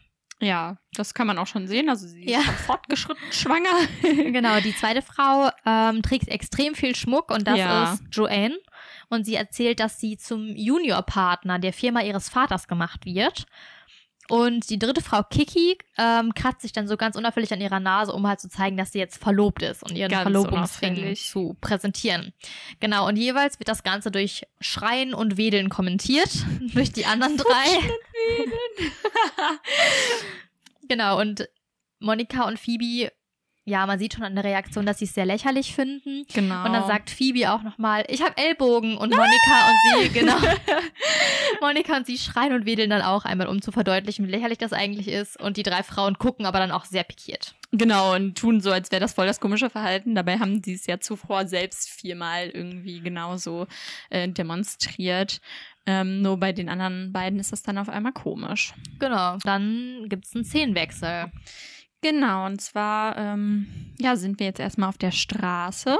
Ja, 0.40 0.76
das 0.92 1.14
kann 1.14 1.26
man 1.26 1.38
auch 1.38 1.46
schon 1.46 1.66
sehen. 1.68 1.88
Also 1.88 2.06
sie 2.06 2.28
Ja. 2.28 2.38
ist 2.40 2.44
schon 2.46 2.54
fortgeschritten 2.54 3.22
schwanger. 3.32 3.68
Genau, 4.02 4.60
die 4.60 4.74
zweite 4.74 5.00
Frau 5.02 5.50
ähm, 5.64 6.02
trägt 6.02 6.28
extrem 6.28 6.74
viel 6.74 6.94
Schmuck 6.96 7.30
und 7.30 7.46
das 7.46 7.58
Ja. 7.58 7.92
ist 7.94 8.02
Joanne. 8.12 8.58
Und 9.08 9.24
sie 9.24 9.34
erzählt, 9.36 9.80
dass 9.80 10.00
sie 10.00 10.16
zum 10.16 10.46
Juniorpartner 10.56 11.58
der 11.58 11.72
Firma 11.72 12.00
ihres 12.02 12.28
Vaters 12.28 12.66
gemacht 12.68 13.04
wird. 13.04 13.46
Und 14.28 14.70
die 14.70 14.78
dritte 14.78 15.02
Frau, 15.02 15.22
Kiki, 15.22 15.76
ähm, 15.98 16.34
kratzt 16.34 16.62
sich 16.62 16.72
dann 16.72 16.88
so 16.88 16.96
ganz 16.96 17.16
unauffällig 17.16 17.52
an 17.52 17.60
ihrer 17.60 17.80
Nase, 17.80 18.12
um 18.12 18.26
halt 18.26 18.40
zu 18.40 18.48
zeigen, 18.48 18.76
dass 18.76 18.92
sie 18.92 18.98
jetzt 18.98 19.22
verlobt 19.22 19.62
ist 19.62 19.82
und 19.82 19.96
ihren 19.96 20.10
Ganz 20.10 20.22
Verlobungsring 20.22 21.14
zu 21.14 21.56
präsentieren. 21.60 22.32
Genau, 22.80 23.06
und 23.06 23.16
jeweils 23.16 23.58
wird 23.58 23.68
das 23.68 23.82
Ganze 23.82 24.10
durch 24.10 24.46
Schreien 24.60 25.12
und 25.12 25.36
Wedeln 25.36 25.68
kommentiert, 25.68 26.30
durch 26.74 26.92
die 26.92 27.06
anderen 27.06 27.36
drei. 27.36 27.48
Genau, 30.88 31.18
und 31.18 31.48
Monika 31.98 32.46
und 32.46 32.58
Phoebe, 32.58 33.10
ja, 33.66 33.86
man 33.86 33.98
sieht 33.98 34.12
schon 34.12 34.24
an 34.24 34.34
der 34.34 34.44
Reaktion, 34.44 34.84
dass 34.84 34.98
sie 34.98 35.06
es 35.06 35.14
sehr 35.14 35.24
lächerlich 35.24 35.74
finden. 35.74 36.26
genau. 36.34 36.66
Und 36.66 36.74
dann 36.74 36.86
sagt 36.86 37.08
Phoebe 37.08 37.50
auch 37.50 37.62
nochmal, 37.62 38.04
ich 38.08 38.22
habe 38.22 38.36
Ellbogen. 38.36 38.96
Und 38.98 39.10
Monika 39.10 39.68
und 39.68 40.02
sie, 40.02 40.08
genau. 40.10 40.36
Monika 41.62 41.96
und 41.96 42.06
sie 42.06 42.18
schreien 42.18 42.52
und 42.52 42.66
wedeln 42.66 42.90
dann 42.90 43.00
auch 43.00 43.24
einmal, 43.24 43.46
um 43.46 43.62
zu 43.62 43.72
verdeutlichen, 43.72 44.26
wie 44.26 44.32
lächerlich 44.32 44.58
das 44.58 44.74
eigentlich 44.74 45.08
ist. 45.08 45.40
Und 45.40 45.56
die 45.56 45.62
drei 45.62 45.82
Frauen 45.82 46.18
gucken 46.18 46.44
aber 46.44 46.58
dann 46.58 46.72
auch 46.72 46.84
sehr 46.84 47.04
pikiert. 47.04 47.54
Genau, 47.72 48.14
und 48.14 48.36
tun 48.36 48.60
so, 48.60 48.70
als 48.70 48.92
wäre 48.92 49.00
das 49.00 49.14
voll 49.14 49.26
das 49.26 49.40
komische 49.40 49.70
Verhalten. 49.70 50.14
Dabei 50.14 50.38
haben 50.38 50.60
die 50.60 50.74
es 50.74 50.86
ja 50.86 51.00
zuvor 51.00 51.46
selbst 51.46 51.88
viermal 51.88 52.50
irgendwie 52.50 53.00
genauso 53.00 53.66
äh, 54.10 54.28
demonstriert. 54.28 55.40
Ähm, 55.86 56.20
nur 56.20 56.38
bei 56.38 56.52
den 56.52 56.68
anderen 56.68 57.12
beiden 57.12 57.40
ist 57.40 57.52
das 57.52 57.62
dann 57.62 57.78
auf 57.78 57.88
einmal 57.88 58.12
komisch. 58.12 58.74
Genau. 58.98 59.38
Dann 59.42 60.06
gibt's 60.08 60.34
einen 60.34 60.44
Szenenwechsel. 60.44 61.32
Genau, 62.04 62.44
und 62.44 62.60
zwar 62.60 63.16
ähm, 63.16 63.66
ja, 63.98 64.14
sind 64.16 64.38
wir 64.38 64.44
jetzt 64.44 64.60
erstmal 64.60 64.90
auf 64.90 64.98
der 64.98 65.10
Straße 65.10 65.96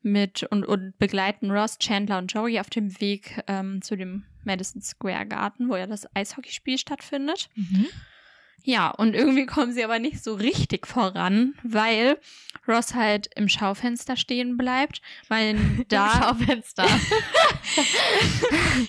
mit 0.00 0.44
und, 0.44 0.64
und 0.64 0.96
begleiten 1.00 1.50
Ross, 1.50 1.78
Chandler 1.78 2.18
und 2.18 2.32
Joey 2.32 2.60
auf 2.60 2.70
dem 2.70 3.00
Weg 3.00 3.42
ähm, 3.48 3.82
zu 3.82 3.96
dem 3.96 4.22
Madison 4.44 4.80
Square 4.82 5.26
Garden, 5.26 5.68
wo 5.68 5.74
ja 5.74 5.88
das 5.88 6.06
Eishockeyspiel 6.14 6.78
stattfindet. 6.78 7.50
Ja, 8.64 8.90
und 8.90 9.14
irgendwie 9.14 9.46
kommen 9.46 9.72
sie 9.72 9.82
aber 9.82 9.98
nicht 9.98 10.22
so 10.22 10.34
richtig 10.34 10.86
voran, 10.86 11.54
weil 11.64 12.18
Ross 12.68 12.94
halt 12.94 13.28
im 13.34 13.48
Schaufenster 13.48 14.16
stehen 14.16 14.56
bleibt, 14.56 15.02
weil 15.28 15.50
Im 15.56 15.84
da, 15.88 16.22
Schaufenster. 16.22 16.86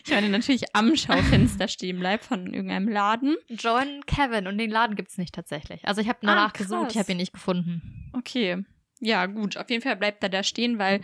ich 0.05 0.11
meine 0.11 0.29
natürlich 0.29 0.75
am 0.75 0.95
Schaufenster 0.95 1.67
stehen 1.67 1.99
bleibt 1.99 2.25
von 2.25 2.53
irgendeinem 2.53 2.87
Laden. 2.87 3.35
Joan 3.49 4.05
Kevin 4.05 4.47
und 4.47 4.57
den 4.57 4.69
Laden 4.69 4.95
gibt's 4.95 5.17
nicht 5.17 5.33
tatsächlich. 5.33 5.85
Also 5.87 6.01
ich 6.01 6.07
habe 6.07 6.19
Ah, 6.23 6.27
danach 6.27 6.53
gesucht, 6.53 6.91
ich 6.91 6.97
habe 6.97 7.11
ihn 7.11 7.17
nicht 7.17 7.33
gefunden. 7.33 8.09
Okay. 8.13 8.63
Ja, 8.99 9.25
gut. 9.25 9.57
Auf 9.57 9.69
jeden 9.69 9.81
Fall 9.81 9.97
bleibt 9.97 10.23
er 10.23 10.29
da 10.29 10.43
stehen, 10.43 10.79
weil 10.79 11.01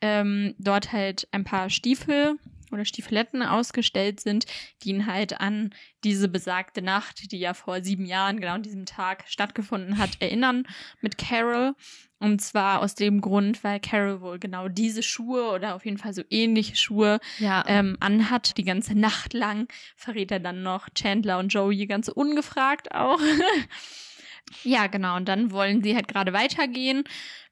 ähm, 0.00 0.54
dort 0.58 0.92
halt 0.92 1.28
ein 1.32 1.44
paar 1.44 1.70
Stiefel 1.70 2.38
oder 2.72 2.84
Stiefeletten 2.84 3.42
ausgestellt 3.42 4.20
sind, 4.20 4.46
die 4.82 4.90
ihn 4.90 5.06
halt 5.06 5.40
an 5.40 5.70
diese 6.04 6.28
besagte 6.28 6.82
Nacht, 6.82 7.30
die 7.32 7.38
ja 7.38 7.54
vor 7.54 7.82
sieben 7.82 8.04
Jahren 8.06 8.40
genau 8.40 8.54
an 8.54 8.62
diesem 8.62 8.86
Tag 8.86 9.24
stattgefunden 9.28 9.98
hat, 9.98 10.10
erinnern 10.20 10.64
mit 11.00 11.18
Carol. 11.18 11.74
Und 12.18 12.40
zwar 12.40 12.80
aus 12.82 12.94
dem 12.94 13.20
Grund, 13.20 13.64
weil 13.64 13.80
Carol 13.80 14.20
wohl 14.20 14.38
genau 14.38 14.68
diese 14.68 15.02
Schuhe 15.02 15.50
oder 15.50 15.74
auf 15.74 15.84
jeden 15.84 15.98
Fall 15.98 16.14
so 16.14 16.22
ähnliche 16.30 16.76
Schuhe 16.76 17.18
Ja. 17.38 17.64
ähm, 17.66 17.96
anhat, 17.98 18.56
die 18.58 18.64
ganze 18.64 18.94
Nacht 18.96 19.32
lang, 19.32 19.66
verrät 19.96 20.30
er 20.30 20.38
dann 20.38 20.62
noch 20.62 20.88
Chandler 20.94 21.38
und 21.40 21.48
Joey 21.48 21.86
ganz 21.86 22.06
ungefragt 22.06 22.94
auch. 22.94 23.18
ja, 24.64 24.86
genau. 24.86 25.16
Und 25.16 25.26
dann 25.28 25.50
wollen 25.50 25.82
sie 25.82 25.94
halt 25.96 26.06
gerade 26.08 26.32
weitergehen. 26.32 27.04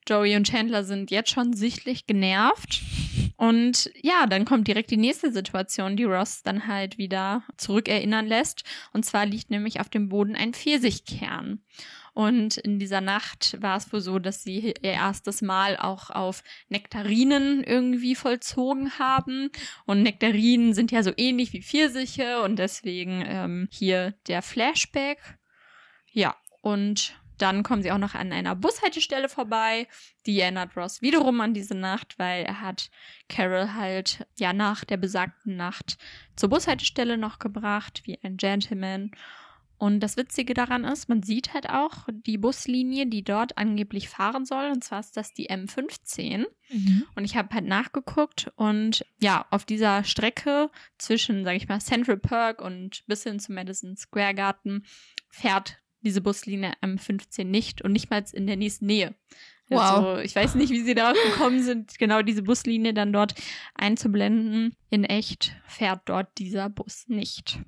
Joey 0.09 0.37
und 0.37 0.47
Chandler 0.49 0.85
sind 0.85 1.11
jetzt 1.11 1.31
schon 1.31 1.53
sichtlich 1.53 2.07
genervt. 2.07 2.81
Und 3.41 3.91
ja, 3.95 4.27
dann 4.27 4.45
kommt 4.45 4.69
direkt 4.69 4.91
die 4.91 4.99
nächste 4.99 5.33
Situation, 5.33 5.97
die 5.97 6.05
Ross 6.05 6.43
dann 6.43 6.67
halt 6.67 6.99
wieder 6.99 7.43
zurückerinnern 7.57 8.27
lässt. 8.27 8.65
Und 8.93 9.07
zwar 9.07 9.25
liegt 9.25 9.49
nämlich 9.49 9.81
auf 9.81 9.89
dem 9.89 10.11
Boden 10.11 10.37
ein 10.37 10.53
Pfirsichkern. 10.53 11.63
Und 12.13 12.59
in 12.59 12.79
dieser 12.79 13.01
Nacht 13.01 13.57
war 13.63 13.79
es 13.79 13.91
wohl 13.95 14.03
so, 14.03 14.19
dass 14.19 14.43
sie 14.43 14.75
ihr 14.83 14.93
erstes 14.93 15.41
Mal 15.41 15.79
auch 15.79 16.11
auf 16.11 16.45
Nektarinen 16.69 17.65
irgendwie 17.65 18.15
vollzogen 18.15 18.99
haben. 18.99 19.49
Und 19.87 20.03
Nektarinen 20.03 20.75
sind 20.75 20.93
ja 20.93 21.03
so 21.03 21.13
ähnlich 21.17 21.55
wie 21.55 21.63
Pfirsiche 21.63 22.43
und 22.43 22.59
deswegen 22.59 23.25
ähm, 23.27 23.69
hier 23.71 24.13
der 24.27 24.43
Flashback. 24.43 25.39
Ja, 26.13 26.37
und 26.61 27.19
dann 27.43 27.63
kommen 27.63 27.83
sie 27.83 27.93
auch 27.93 27.99
noch 27.99 28.15
an 28.15 28.33
einer 28.33 28.55
Bushaltestelle 28.55 29.29
vorbei. 29.29 29.87
Die 30.27 30.41
erinnert 30.41 30.77
Ross 30.77 31.03
wiederum 31.03 31.41
an 31.41 31.55
diese 31.55 31.75
Nacht, 31.75 32.19
weil 32.19 32.45
er 32.45 32.61
hat 32.61 32.91
Carol 33.29 33.75
halt 33.75 34.27
ja 34.39 34.53
nach 34.53 34.85
der 34.85 34.97
besagten 34.97 35.57
Nacht 35.57 35.99
zur 36.37 36.49
Bushaltestelle 36.49 37.17
noch 37.17 37.39
gebracht, 37.39 38.03
wie 38.05 38.19
ein 38.23 38.37
Gentleman. 38.37 39.11
Und 39.81 40.01
das 40.01 40.19
Witzige 40.19 40.53
daran 40.53 40.85
ist, 40.85 41.09
man 41.09 41.23
sieht 41.23 41.55
halt 41.55 41.71
auch 41.71 42.07
die 42.11 42.37
Buslinie, 42.37 43.07
die 43.07 43.25
dort 43.25 43.57
angeblich 43.57 44.11
fahren 44.11 44.45
soll. 44.45 44.71
Und 44.71 44.85
zwar 44.85 45.01
ist 45.01 45.17
das 45.17 45.33
die 45.33 45.49
M15. 45.49 46.45
Mhm. 46.69 47.07
Und 47.15 47.25
ich 47.25 47.35
habe 47.35 47.55
halt 47.55 47.65
nachgeguckt 47.65 48.53
und 48.57 49.07
ja, 49.23 49.47
auf 49.49 49.65
dieser 49.65 50.05
Strecke 50.05 50.71
zwischen, 50.99 51.45
sage 51.45 51.57
ich 51.57 51.67
mal, 51.67 51.81
Central 51.81 52.19
Park 52.19 52.61
und 52.61 53.05
bis 53.07 53.23
hin 53.23 53.41
zum 53.41 53.55
Madison 53.55 53.97
Square 53.97 54.35
Garden 54.35 54.85
fährt 55.31 55.80
diese 56.03 56.21
Buslinie 56.21 56.73
M15 56.83 57.45
nicht 57.45 57.83
und 57.83 57.93
nicht 57.93 58.11
mal 58.11 58.25
in 58.33 58.47
der 58.47 58.57
nächsten 58.57 58.87
Nähe. 58.87 59.15
Wow. 59.69 59.81
Also 59.81 60.19
ich 60.19 60.35
weiß 60.35 60.57
nicht, 60.57 60.71
wie 60.71 60.81
sie 60.83 60.95
darauf 60.97 61.17
gekommen 61.23 61.63
sind, 61.63 61.97
genau 61.99 62.23
diese 62.23 62.43
Buslinie 62.43 62.93
dann 62.93 63.13
dort 63.13 63.35
einzublenden. 63.75 64.75
In 64.91 65.05
echt 65.05 65.55
fährt 65.67 66.03
dort 66.07 66.27
dieser 66.39 66.69
Bus 66.69 67.05
nicht. 67.09 67.61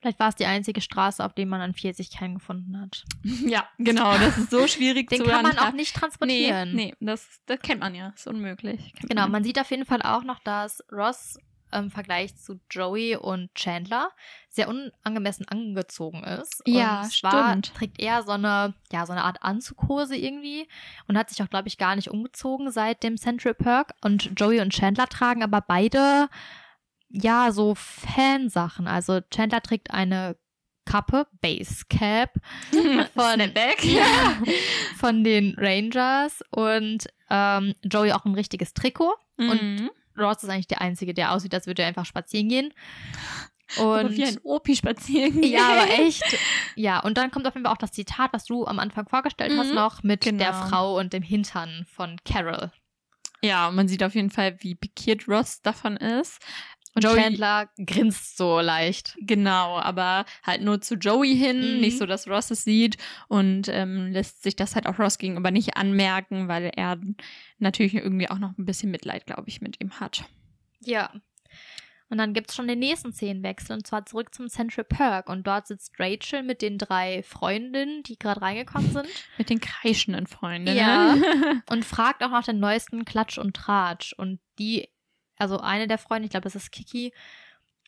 Vielleicht 0.00 0.18
war 0.18 0.28
es 0.28 0.34
die 0.34 0.46
einzige 0.46 0.80
Straße, 0.80 1.24
auf 1.24 1.34
der 1.34 1.46
man 1.46 1.60
an 1.60 1.74
40 1.74 2.10
keinen 2.10 2.34
gefunden 2.36 2.80
hat. 2.80 3.04
Ja, 3.46 3.68
genau, 3.78 4.16
das 4.18 4.38
ist 4.38 4.50
so 4.50 4.66
schwierig 4.66 5.08
Den 5.08 5.18
zu 5.18 5.24
kann 5.24 5.42
man 5.42 5.58
auch 5.58 5.72
nicht 5.72 5.94
Nee, 5.94 6.00
transportieren. 6.00 6.74
nee, 6.74 6.94
das, 7.00 7.40
das 7.46 7.60
kennt 7.60 7.80
man 7.80 7.94
ja, 7.94 8.12
ist 8.14 8.26
unmöglich. 8.26 8.92
Kennt 8.94 9.10
Genau, 9.10 9.22
man. 9.22 9.32
man 9.32 9.44
sieht 9.44 9.58
auf 9.58 9.70
jeden 9.70 9.84
Fall 9.84 10.02
auch 10.02 10.24
noch, 10.24 10.38
dass 10.40 10.82
Ross 10.90 11.38
im 11.72 11.90
Vergleich 11.90 12.36
zu 12.36 12.60
Joey 12.70 13.16
und 13.16 13.54
Chandler 13.54 14.10
sehr 14.48 14.68
unangemessen 14.68 15.46
angezogen 15.48 16.22
ist. 16.24 16.62
Ja, 16.66 17.02
und 17.02 17.10
zwar 17.12 17.48
stimmt. 17.50 17.74
trägt 17.74 18.00
er 18.00 18.22
so 18.22 18.32
eine, 18.32 18.74
ja, 18.92 19.06
so 19.06 19.12
eine 19.12 19.24
Art 19.24 19.42
Anzughose 19.42 20.16
irgendwie 20.16 20.68
und 21.08 21.16
hat 21.16 21.30
sich 21.30 21.42
auch, 21.42 21.48
glaube 21.48 21.68
ich, 21.68 21.78
gar 21.78 21.96
nicht 21.96 22.10
umgezogen 22.10 22.70
seit 22.70 23.02
dem 23.02 23.16
Central 23.16 23.54
Perk. 23.54 23.92
Und 24.02 24.30
Joey 24.36 24.60
und 24.60 24.72
Chandler 24.72 25.06
tragen 25.08 25.42
aber 25.42 25.60
beide, 25.62 26.28
ja, 27.08 27.50
so 27.52 27.74
Fansachen. 27.74 28.86
Also 28.86 29.20
Chandler 29.30 29.62
trägt 29.62 29.90
eine 29.90 30.36
Kappe, 30.84 31.26
Basecap, 31.40 32.34
von- 33.14 33.40
ja, 33.82 34.36
von 34.98 35.22
den 35.24 35.54
Rangers 35.56 36.42
und 36.50 37.06
ähm, 37.30 37.74
Joey 37.84 38.12
auch 38.12 38.24
ein 38.24 38.34
richtiges 38.34 38.74
Trikot. 38.74 39.14
Und 39.38 39.62
Mhm. 39.62 39.90
Ross 40.18 40.42
ist 40.42 40.48
eigentlich 40.50 40.66
der 40.66 40.80
Einzige, 40.80 41.14
der 41.14 41.32
aussieht, 41.32 41.54
als 41.54 41.66
würde 41.66 41.82
er 41.82 41.88
einfach 41.88 42.06
spazieren 42.06 42.48
gehen. 42.48 42.72
Und 43.78 44.12
wie 44.16 44.24
ein 44.24 44.38
Opi 44.42 44.76
spazieren. 44.76 45.42
ja, 45.42 45.66
aber 45.66 45.90
echt. 45.98 46.24
Ja, 46.76 47.00
und 47.00 47.16
dann 47.16 47.30
kommt 47.30 47.46
auf 47.46 47.54
jeden 47.54 47.64
Fall 47.64 47.72
auch 47.72 47.78
das 47.78 47.92
Zitat, 47.92 48.32
was 48.34 48.44
du 48.44 48.66
am 48.66 48.78
Anfang 48.78 49.08
vorgestellt 49.08 49.52
hast, 49.56 49.68
Mhm. 49.70 49.74
noch 49.74 50.02
mit 50.02 50.20
Genau. 50.22 50.38
der 50.44 50.52
Frau 50.52 50.98
und 50.98 51.12
dem 51.14 51.22
Hintern 51.22 51.86
von 51.90 52.16
Carol. 52.24 52.70
Ja, 53.44 53.70
man 53.70 53.88
sieht 53.88 54.04
auf 54.04 54.14
jeden 54.14 54.30
Fall, 54.30 54.56
wie 54.60 54.74
pikiert 54.74 55.26
Ross 55.26 55.62
davon 55.62 55.96
ist. 55.96 56.38
Und 56.94 57.04
Joey- 57.04 57.16
Chandler 57.22 57.70
grinst 57.86 58.36
so 58.36 58.60
leicht. 58.60 59.16
Genau, 59.20 59.78
aber 59.78 60.26
halt 60.42 60.60
nur 60.62 60.80
zu 60.82 60.96
Joey 60.96 61.34
hin, 61.36 61.76
Mhm. 61.76 61.80
nicht 61.80 61.96
so, 61.98 62.04
dass 62.06 62.28
Ross 62.28 62.50
es 62.50 62.64
sieht 62.64 62.98
und 63.28 63.68
ähm, 63.68 64.12
lässt 64.12 64.42
sich 64.42 64.56
das 64.56 64.74
halt 64.74 64.86
auch 64.86 64.98
Ross 64.98 65.16
gegenüber 65.18 65.50
nicht 65.50 65.76
anmerken, 65.76 66.48
weil 66.48 66.70
er 66.76 66.98
natürlich 67.58 67.94
irgendwie 67.94 68.28
auch 68.28 68.38
noch 68.38 68.56
ein 68.58 68.66
bisschen 68.66 68.90
Mitleid, 68.90 69.24
glaube 69.26 69.48
ich, 69.48 69.60
mit 69.62 69.80
ihm 69.80 70.00
hat. 70.00 70.24
Ja. 70.80 71.10
Und 72.10 72.18
dann 72.18 72.34
gibt's 72.34 72.54
schon 72.54 72.68
den 72.68 72.78
nächsten 72.80 73.14
Szenenwechsel 73.14 73.74
und 73.74 73.86
zwar 73.86 74.04
zurück 74.04 74.34
zum 74.34 74.48
Central 74.50 74.84
Perk. 74.84 75.30
Und 75.30 75.46
dort 75.46 75.66
sitzt 75.66 75.94
Rachel 75.98 76.42
mit 76.42 76.60
den 76.60 76.76
drei 76.76 77.22
Freundinnen, 77.22 78.02
die 78.02 78.18
gerade 78.18 78.42
reingekommen 78.42 78.90
sind. 78.92 79.08
Mit 79.38 79.48
den 79.48 79.60
kreischenden 79.60 80.26
Freunden. 80.26 80.76
Ja. 80.76 81.16
und 81.70 81.86
fragt 81.86 82.22
auch 82.22 82.28
nach 82.30 82.44
den 82.44 82.60
neuesten 82.60 83.06
Klatsch 83.06 83.38
und 83.38 83.56
Tratsch. 83.56 84.12
Und 84.12 84.40
die, 84.58 84.90
also 85.42 85.58
eine 85.58 85.88
der 85.88 85.98
Freunde, 85.98 86.26
ich 86.26 86.30
glaube, 86.30 86.44
das 86.44 86.54
ist 86.54 86.70
Kiki, 86.70 87.12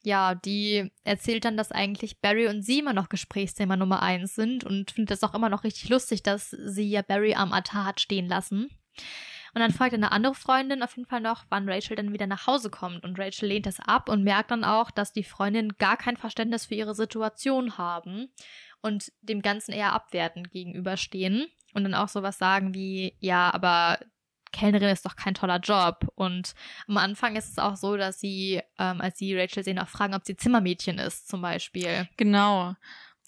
ja, 0.02 0.34
die 0.34 0.92
erzählt 1.04 1.44
dann, 1.44 1.56
dass 1.56 1.72
eigentlich 1.72 2.20
Barry 2.20 2.48
und 2.48 2.62
sie 2.62 2.80
immer 2.80 2.92
noch 2.92 3.08
Gesprächsthema 3.08 3.76
Nummer 3.76 4.02
eins 4.02 4.34
sind 4.34 4.64
und 4.64 4.90
findet 4.90 5.12
das 5.12 5.22
auch 5.22 5.34
immer 5.34 5.48
noch 5.48 5.64
richtig 5.64 5.88
lustig, 5.88 6.22
dass 6.22 6.50
sie 6.50 6.90
ja 6.90 7.02
Barry 7.02 7.34
am 7.34 7.52
Altar 7.52 7.86
hat 7.86 8.00
stehen 8.00 8.28
lassen. 8.28 8.68
Und 9.54 9.60
dann 9.60 9.70
fragt 9.70 9.94
eine 9.94 10.10
andere 10.10 10.34
Freundin 10.34 10.82
auf 10.82 10.96
jeden 10.96 11.08
Fall 11.08 11.20
noch, 11.20 11.44
wann 11.48 11.68
Rachel 11.68 11.96
dann 11.96 12.12
wieder 12.12 12.26
nach 12.26 12.48
Hause 12.48 12.70
kommt. 12.70 13.04
Und 13.04 13.18
Rachel 13.18 13.48
lehnt 13.48 13.66
das 13.66 13.78
ab 13.78 14.08
und 14.08 14.24
merkt 14.24 14.50
dann 14.50 14.64
auch, 14.64 14.90
dass 14.90 15.12
die 15.12 15.22
Freundinnen 15.22 15.78
gar 15.78 15.96
kein 15.96 16.16
Verständnis 16.16 16.66
für 16.66 16.74
ihre 16.74 16.94
Situation 16.94 17.78
haben 17.78 18.32
und 18.82 19.12
dem 19.22 19.42
Ganzen 19.42 19.72
eher 19.72 19.92
abwertend 19.92 20.50
gegenüberstehen. 20.50 21.46
Und 21.72 21.84
dann 21.84 21.94
auch 21.94 22.08
sowas 22.08 22.36
sagen 22.36 22.74
wie, 22.74 23.16
ja, 23.20 23.54
aber 23.54 24.00
Kellnerin 24.54 24.88
ist 24.88 25.04
doch 25.04 25.16
kein 25.16 25.34
toller 25.34 25.58
Job. 25.58 26.06
Und 26.14 26.54
am 26.88 26.96
Anfang 26.96 27.36
ist 27.36 27.50
es 27.50 27.58
auch 27.58 27.76
so, 27.76 27.96
dass 27.96 28.20
sie, 28.20 28.62
ähm, 28.78 29.00
als 29.00 29.18
sie 29.18 29.36
Rachel 29.36 29.62
sehen, 29.64 29.78
auch 29.78 29.88
fragen, 29.88 30.14
ob 30.14 30.24
sie 30.24 30.36
Zimmermädchen 30.36 30.98
ist, 30.98 31.28
zum 31.28 31.42
Beispiel. 31.42 32.08
Genau. 32.16 32.74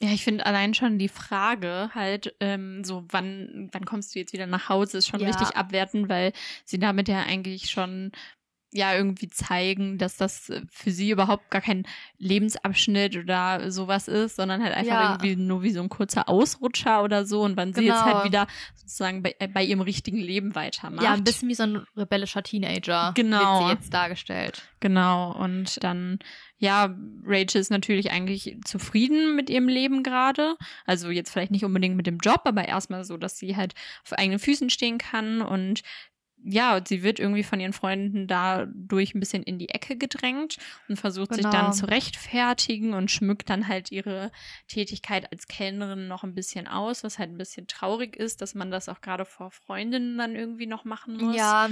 Ja, 0.00 0.10
ich 0.10 0.24
finde 0.24 0.44
allein 0.44 0.74
schon 0.74 0.98
die 0.98 1.08
Frage 1.08 1.90
halt, 1.94 2.34
ähm, 2.40 2.84
so 2.84 3.04
wann, 3.10 3.70
wann 3.72 3.86
kommst 3.86 4.14
du 4.14 4.18
jetzt 4.18 4.32
wieder 4.34 4.46
nach 4.46 4.68
Hause, 4.68 4.98
ist 4.98 5.08
schon 5.08 5.20
Ja. 5.20 5.28
richtig 5.28 5.56
abwertend, 5.56 6.08
weil 6.08 6.32
sie 6.66 6.78
damit 6.78 7.08
ja 7.08 7.22
eigentlich 7.22 7.70
schon 7.70 8.12
ja 8.76 8.94
irgendwie 8.94 9.28
zeigen, 9.28 9.98
dass 9.98 10.16
das 10.16 10.50
äh, 10.50 10.62
für 10.70 10.90
sie 10.90 11.10
überhaupt 11.10 11.50
gar 11.50 11.60
kein 11.60 11.84
Lebensabschnitt 12.18 13.16
oder 13.16 13.70
sowas 13.70 14.08
ist, 14.08 14.36
sondern 14.36 14.62
halt 14.62 14.74
einfach 14.74 14.92
Ja. 14.92 15.10
irgendwie 15.12 15.36
nur 15.36 15.62
wie 15.62 15.70
so 15.70 15.80
ein 15.80 15.88
kurzer 15.88 16.28
Ausrutscher 16.28 17.02
oder 17.02 17.24
so 17.24 17.42
und 17.42 17.56
wann 17.56 17.72
sie 17.72 17.82
jetzt 17.84 18.02
Genau. 18.02 18.14
halt 18.14 18.24
wieder 18.24 18.46
sozusagen 18.74 19.22
bei, 19.22 19.34
äh, 19.38 19.48
bei 19.48 19.64
ihrem 19.64 19.80
richtigen 19.80 20.18
Leben 20.18 20.54
weitermacht. 20.54 21.02
Ja, 21.04 21.12
ein 21.14 21.24
bisschen 21.24 21.48
wie 21.48 21.54
so 21.54 21.62
ein 21.64 21.86
rebellischer 21.96 22.42
Teenager. 22.42 23.12
Genau. 23.14 23.38
Wird 23.60 23.68
sie 23.68 23.74
jetzt 23.74 23.94
dargestellt. 23.94 24.62
Genau, 24.80 25.32
und 25.32 25.82
dann, 25.82 26.18
ja, 26.58 26.94
Rachel 27.24 27.60
ist 27.60 27.70
natürlich 27.70 28.10
eigentlich 28.10 28.58
zufrieden 28.64 29.34
mit 29.34 29.48
ihrem 29.50 29.68
Leben 29.68 30.02
gerade. 30.02 30.56
Also 30.84 31.10
jetzt 31.10 31.30
vielleicht 31.30 31.50
nicht 31.50 31.64
unbedingt 31.64 31.96
mit 31.96 32.06
dem 32.06 32.18
Job, 32.18 32.42
aber 32.44 32.66
erstmal 32.68 33.04
so, 33.04 33.16
dass 33.16 33.38
sie 33.38 33.56
halt 33.56 33.74
auf 34.04 34.12
eigenen 34.12 34.38
Füßen 34.38 34.68
stehen 34.70 34.98
kann 34.98 35.40
und 35.40 35.82
ja, 36.48 36.80
sie 36.86 37.02
wird 37.02 37.18
irgendwie 37.18 37.42
von 37.42 37.58
ihren 37.58 37.72
Freunden 37.72 38.28
dadurch 38.28 39.14
ein 39.14 39.20
bisschen 39.20 39.42
in 39.42 39.58
die 39.58 39.68
Ecke 39.68 39.96
gedrängt 39.96 40.58
und 40.88 40.96
versucht 40.96 41.34
sich 41.34 41.42
Genau. 41.42 41.50
dann 41.50 41.72
zu 41.72 41.86
rechtfertigen 41.86 42.94
und 42.94 43.10
schmückt 43.10 43.50
dann 43.50 43.66
halt 43.66 43.90
ihre 43.90 44.30
Tätigkeit 44.68 45.32
als 45.32 45.48
Kellnerin 45.48 46.06
noch 46.06 46.22
ein 46.22 46.34
bisschen 46.34 46.68
aus, 46.68 47.02
was 47.02 47.18
halt 47.18 47.30
ein 47.30 47.36
bisschen 47.36 47.66
traurig 47.66 48.14
ist, 48.16 48.42
dass 48.42 48.54
man 48.54 48.70
das 48.70 48.88
auch 48.88 49.00
gerade 49.00 49.24
vor 49.24 49.50
Freundinnen 49.50 50.16
dann 50.18 50.36
irgendwie 50.36 50.66
noch 50.66 50.84
machen 50.84 51.16
muss. 51.16 51.36
Ja, 51.36 51.68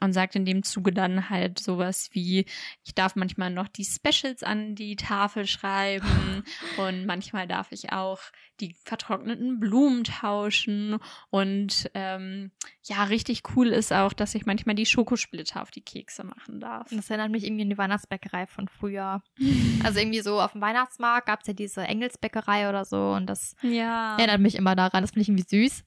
und 0.00 0.12
sagt 0.12 0.34
in 0.34 0.44
dem 0.44 0.64
Zuge 0.64 0.92
dann 0.92 1.30
halt 1.30 1.60
sowas 1.60 2.08
wie, 2.12 2.46
ich 2.84 2.94
darf 2.96 3.14
manchmal 3.14 3.50
noch 3.50 3.68
die 3.68 3.84
Specials 3.84 4.42
an 4.42 4.74
die 4.74 4.96
Tafel 4.96 5.46
schreiben 5.46 6.42
und 6.78 7.06
manchmal 7.06 7.46
darf 7.46 7.70
ich 7.70 7.92
auch 7.92 8.18
die 8.60 8.74
vertrockneten 8.84 9.60
Blumen 9.60 10.02
tauschen. 10.04 10.96
Und 11.30 11.90
ähm, 11.94 12.50
ja, 12.84 13.04
richtig 13.04 13.42
cool 13.54 13.68
ist 13.68 13.92
auch, 13.92 14.14
dass 14.20 14.34
ich 14.34 14.46
manchmal 14.46 14.74
die 14.74 14.86
Schokosplitter 14.86 15.62
auf 15.62 15.70
die 15.70 15.80
Kekse 15.82 16.24
machen 16.24 16.60
darf. 16.60 16.88
das 16.90 17.10
erinnert 17.10 17.30
mich 17.30 17.44
irgendwie 17.44 17.62
an 17.62 17.70
die 17.70 17.78
Weihnachtsbäckerei 17.78 18.46
von 18.46 18.68
früher. 18.68 19.22
Also 19.84 20.00
irgendwie 20.00 20.20
so 20.20 20.40
auf 20.40 20.52
dem 20.52 20.60
Weihnachtsmarkt 20.60 21.26
gab 21.26 21.40
es 21.42 21.46
ja 21.46 21.52
diese 21.52 21.82
Engelsbäckerei 21.82 22.68
oder 22.68 22.84
so 22.84 23.12
und 23.12 23.26
das 23.26 23.54
Ja. 23.62 24.16
erinnert 24.16 24.40
mich 24.40 24.54
immer 24.56 24.74
daran. 24.74 25.02
Das 25.02 25.10
finde 25.12 25.22
ich 25.22 25.28
irgendwie 25.28 25.68
süß. 25.68 25.84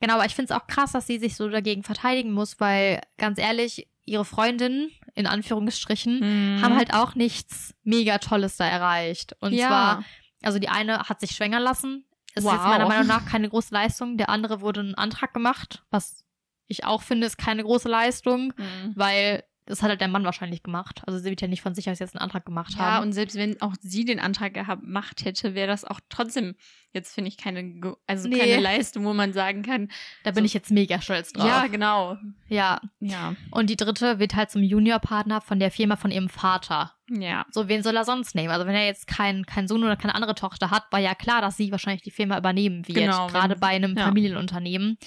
Genau, 0.00 0.14
aber 0.14 0.26
ich 0.26 0.34
finde 0.34 0.52
es 0.52 0.60
auch 0.60 0.66
krass, 0.66 0.92
dass 0.92 1.06
sie 1.06 1.18
sich 1.18 1.34
so 1.36 1.48
dagegen 1.48 1.82
verteidigen 1.82 2.32
muss, 2.32 2.60
weil 2.60 3.00
ganz 3.16 3.38
ehrlich, 3.38 3.88
ihre 4.04 4.24
Freundinnen, 4.24 4.90
in 5.14 5.26
Anführungsstrichen, 5.26 6.18
Mhm. 6.56 6.62
haben 6.62 6.76
halt 6.76 6.92
auch 6.92 7.14
nichts 7.14 7.74
mega 7.84 8.18
Tolles 8.18 8.56
da 8.56 8.66
erreicht. 8.66 9.34
Und 9.40 9.52
ja. 9.52 9.68
zwar, 9.68 10.04
also 10.42 10.58
die 10.58 10.68
eine 10.68 11.04
hat 11.08 11.20
sich 11.20 11.30
schwängern 11.30 11.62
lassen. 11.62 12.04
Es 12.34 12.42
ist 12.42 12.44
Wow. 12.44 12.54
jetzt 12.54 12.64
meiner 12.64 12.88
Meinung 12.88 13.06
nach 13.06 13.24
keine 13.26 13.48
große 13.48 13.72
Leistung. 13.72 14.16
Der 14.18 14.28
andere 14.28 14.60
wurde 14.60 14.80
ein 14.80 14.94
Antrag 14.94 15.32
gemacht, 15.32 15.84
was 15.90 16.24
ich 16.72 16.84
auch 16.84 17.02
finde, 17.02 17.26
ist 17.26 17.38
keine 17.38 17.62
große 17.62 17.88
Leistung, 17.88 18.52
Mhm. 18.56 18.92
weil 18.96 19.44
das 19.64 19.80
hat 19.80 19.90
halt 19.90 20.00
der 20.00 20.08
Mann 20.08 20.24
wahrscheinlich 20.24 20.64
gemacht. 20.64 21.02
Also 21.06 21.20
sie 21.20 21.30
wird 21.30 21.40
ja 21.40 21.46
nicht 21.46 21.62
von 21.62 21.72
sich 21.72 21.88
aus 21.88 22.00
jetzt 22.00 22.16
einen 22.16 22.20
Antrag 22.22 22.44
gemacht 22.44 22.72
Ja, 22.74 22.80
haben. 22.80 23.06
und 23.06 23.12
selbst 23.12 23.36
wenn 23.36 23.62
auch 23.62 23.74
sie 23.80 24.04
den 24.04 24.18
Antrag 24.18 24.54
gemacht 24.54 25.24
hätte, 25.24 25.54
wäre 25.54 25.68
das 25.68 25.84
auch 25.84 26.00
trotzdem 26.08 26.56
jetzt 26.92 27.14
finde 27.14 27.28
ich 27.28 27.38
keine 27.38 27.80
also 28.08 28.28
Nee. 28.28 28.38
keine 28.38 28.60
Leistung, 28.60 29.04
wo 29.04 29.14
man 29.14 29.32
sagen 29.32 29.62
kann, 29.62 29.88
da 30.24 30.32
bin 30.32 30.42
so- 30.42 30.46
ich 30.46 30.52
jetzt 30.54 30.72
mega 30.72 31.00
stolz 31.00 31.32
drauf. 31.32 31.46
ja, 31.46 31.68
genau. 31.68 32.16
ja. 32.48 32.80
Ja. 32.98 33.34
Und 33.52 33.70
die 33.70 33.76
dritte 33.76 34.18
wird 34.18 34.34
halt 34.34 34.50
zum 34.50 34.62
Juniorpartner 34.64 35.40
von 35.40 35.60
der 35.60 35.70
Firma 35.70 35.94
von 35.94 36.10
ihrem 36.10 36.28
Vater. 36.28 36.92
Ja. 37.08 37.46
So, 37.50 37.68
wen 37.68 37.84
soll 37.84 37.96
er 37.96 38.04
sonst 38.04 38.34
nehmen? 38.34 38.50
Also 38.50 38.66
wenn 38.66 38.74
er 38.74 38.84
jetzt 38.84 39.06
keinen 39.06 39.46
keinen 39.46 39.68
Sohn 39.68 39.84
oder 39.84 39.96
keine 39.96 40.16
andere 40.16 40.34
Tochter 40.34 40.70
hat, 40.72 40.84
war 40.90 41.00
ja 41.00 41.14
klar, 41.14 41.40
dass 41.40 41.56
sie 41.56 41.70
wahrscheinlich 41.70 42.02
die 42.02 42.10
Firma 42.10 42.36
übernehmen 42.36 42.86
wird, 42.88 42.98
Genau, 42.98 43.28
gerade 43.28 43.54
bei 43.54 43.68
einem 43.68 43.96
ja. 43.96 44.04
Familienunternehmen. 44.06 44.98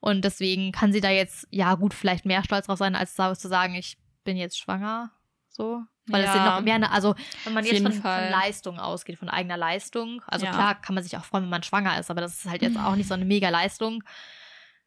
Und 0.00 0.24
deswegen 0.24 0.72
kann 0.72 0.92
sie 0.92 1.00
da 1.00 1.10
jetzt, 1.10 1.46
ja 1.50 1.74
gut, 1.74 1.92
vielleicht 1.94 2.24
mehr 2.24 2.42
stolz 2.42 2.66
drauf 2.66 2.78
sein, 2.78 2.96
als 2.96 3.14
zu 3.14 3.48
sagen, 3.48 3.74
ich 3.74 3.98
bin 4.24 4.36
jetzt 4.36 4.58
schwanger. 4.58 5.10
So. 5.48 5.82
Weil 6.06 6.24
es 6.24 6.32
sind 6.32 6.42
Ja. 6.44 6.56
noch 6.56 6.62
mehr, 6.62 6.74
eine- 6.76 6.90
also 6.90 7.14
wenn 7.44 7.52
man 7.52 7.64
jetzt 7.64 7.82
von, 7.82 7.92
von 7.92 8.02
Leistung 8.30 8.78
ausgeht, 8.80 9.18
von 9.18 9.28
eigener 9.28 9.56
Leistung. 9.58 10.22
Also 10.26 10.46
Ja. 10.46 10.52
klar 10.52 10.74
kann 10.80 10.94
man 10.94 11.04
sich 11.04 11.16
auch 11.16 11.24
freuen, 11.24 11.44
wenn 11.44 11.50
man 11.50 11.62
schwanger 11.62 11.98
ist, 12.00 12.10
aber 12.10 12.20
das 12.22 12.34
ist 12.38 12.50
halt 12.50 12.62
jetzt 12.62 12.78
auch 12.78 12.96
nicht 12.96 13.06
so 13.08 13.14
eine 13.14 13.24
mega 13.26 13.48
Leistung. 13.50 14.02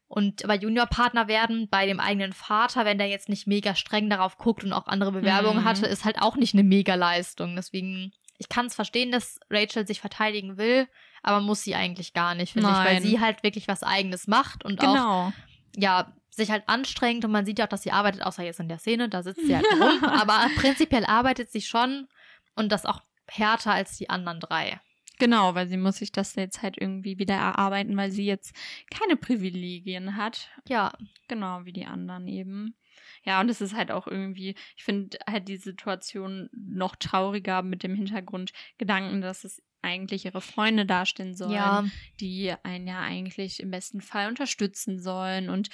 Und 0.06 0.42
bei 0.46 0.56
Juniorpartner 0.56 1.28
werden, 1.28 1.68
bei 1.70 1.86
dem 1.86 1.98
eigenen 1.98 2.32
Vater, 2.32 2.84
wenn 2.84 2.98
der 2.98 3.08
jetzt 3.08 3.28
nicht 3.28 3.46
mega 3.46 3.74
streng 3.74 4.10
darauf 4.10 4.36
guckt 4.36 4.62
und 4.64 4.72
auch 4.72 4.86
andere 4.86 5.12
Bewerbungen 5.12 5.62
Mhm. 5.62 5.64
hatte, 5.64 5.86
ist 5.86 6.04
halt 6.04 6.20
auch 6.20 6.36
nicht 6.36 6.54
eine 6.54 6.62
mega 6.62 6.94
Leistung. 6.94 7.56
Deswegen, 7.56 8.12
ich 8.38 8.48
kann 8.48 8.66
es 8.66 8.74
verstehen, 8.74 9.10
dass 9.12 9.40
Rachel 9.50 9.86
sich 9.86 10.00
verteidigen 10.00 10.56
will, 10.56 10.88
aber 11.24 11.40
muss 11.40 11.62
sie 11.62 11.74
eigentlich 11.74 12.12
gar 12.12 12.34
nicht, 12.34 12.52
finde 12.52 12.68
ich, 12.70 12.76
weil 12.76 13.00
sie 13.02 13.20
halt 13.20 13.42
wirklich 13.42 13.66
was 13.68 13.82
Eigenes 13.82 14.26
macht 14.26 14.64
und 14.64 14.80
auch 14.80 14.92
Genau. 14.92 15.32
ja, 15.76 16.12
sich 16.30 16.50
halt 16.50 16.64
anstrengt 16.68 17.24
und 17.24 17.30
man 17.30 17.46
sieht 17.46 17.58
ja 17.58 17.64
auch, 17.66 17.68
dass 17.68 17.82
sie 17.82 17.92
arbeitet, 17.92 18.22
außer 18.22 18.42
jetzt 18.42 18.60
in 18.60 18.68
der 18.68 18.78
Szene, 18.78 19.08
da 19.08 19.22
sitzt 19.22 19.46
sie 19.46 19.54
halt 19.56 19.66
rum, 19.80 20.04
aber 20.04 20.48
prinzipiell 20.56 21.04
arbeitet 21.04 21.50
sie 21.50 21.62
schon 21.62 22.08
und 22.54 22.70
das 22.72 22.86
auch 22.86 23.02
härter 23.28 23.72
als 23.72 23.96
die 23.98 24.10
anderen 24.10 24.40
drei. 24.40 24.80
Genau, 25.20 25.54
weil 25.54 25.68
sie 25.68 25.76
muss 25.76 25.98
sich 25.98 26.10
das 26.10 26.34
jetzt 26.34 26.62
halt 26.62 26.76
irgendwie 26.76 27.18
wieder 27.18 27.34
erarbeiten, 27.36 27.96
weil 27.96 28.10
sie 28.10 28.26
jetzt 28.26 28.52
keine 28.90 29.16
Privilegien 29.16 30.16
hat. 30.16 30.48
Ja, 30.68 30.92
Genau, 31.28 31.64
wie 31.64 31.72
die 31.72 31.86
anderen 31.86 32.26
eben. 32.26 32.74
Ja, 33.24 33.40
und 33.40 33.48
es 33.48 33.60
ist 33.60 33.74
halt 33.74 33.90
auch 33.90 34.06
irgendwie, 34.06 34.54
ich 34.76 34.84
finde 34.84 35.18
halt 35.28 35.48
die 35.48 35.56
Situation 35.56 36.48
noch 36.52 36.96
trauriger 36.96 37.62
mit 37.62 37.82
dem 37.82 37.94
Hintergrund 37.94 38.52
Gedanken, 38.78 39.20
dass 39.20 39.44
es 39.44 39.62
eigentlich 39.84 40.24
ihre 40.24 40.40
Freunde 40.40 40.86
dastehen 40.86 41.34
sollen, 41.34 41.52
ja, 41.52 41.84
die 42.18 42.54
einen 42.62 42.86
ja 42.86 43.00
eigentlich 43.00 43.60
im 43.60 43.70
besten 43.70 44.00
Fall 44.00 44.28
unterstützen 44.28 44.98
sollen 44.98 45.50
und 45.50 45.68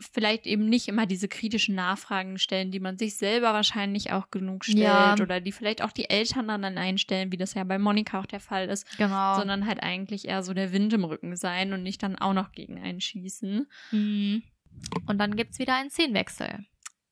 vielleicht 0.00 0.46
eben 0.46 0.66
nicht 0.66 0.88
immer 0.88 1.04
diese 1.04 1.28
kritischen 1.28 1.74
Nachfragen 1.74 2.38
stellen, 2.38 2.70
die 2.70 2.80
man 2.80 2.96
sich 2.96 3.16
selber 3.16 3.52
wahrscheinlich 3.52 4.12
auch 4.12 4.30
genug 4.30 4.64
stellt 4.64 4.78
Ja. 4.78 5.14
oder 5.20 5.42
die 5.42 5.52
vielleicht 5.52 5.82
auch 5.82 5.92
die 5.92 6.08
Eltern 6.08 6.48
dann 6.48 6.78
einstellen, 6.78 7.32
wie 7.32 7.36
das 7.36 7.52
ja 7.52 7.64
bei 7.64 7.78
Monika 7.78 8.18
auch 8.20 8.26
der 8.26 8.40
Fall 8.40 8.70
ist, 8.70 8.86
genau. 8.96 9.36
sondern 9.36 9.66
halt 9.66 9.82
eigentlich 9.82 10.26
eher 10.26 10.42
so 10.42 10.54
der 10.54 10.72
Wind 10.72 10.94
im 10.94 11.04
Rücken 11.04 11.36
sein 11.36 11.74
und 11.74 11.82
nicht 11.82 12.02
dann 12.02 12.16
auch 12.16 12.32
noch 12.32 12.52
gegen 12.52 12.80
einen 12.80 13.02
schießen. 13.02 13.66
Mhm. 13.90 14.42
Und 15.06 15.18
dann 15.18 15.36
gibt's 15.36 15.58
wieder 15.58 15.76
einen 15.76 15.90
Szenenwechsel. 15.90 16.64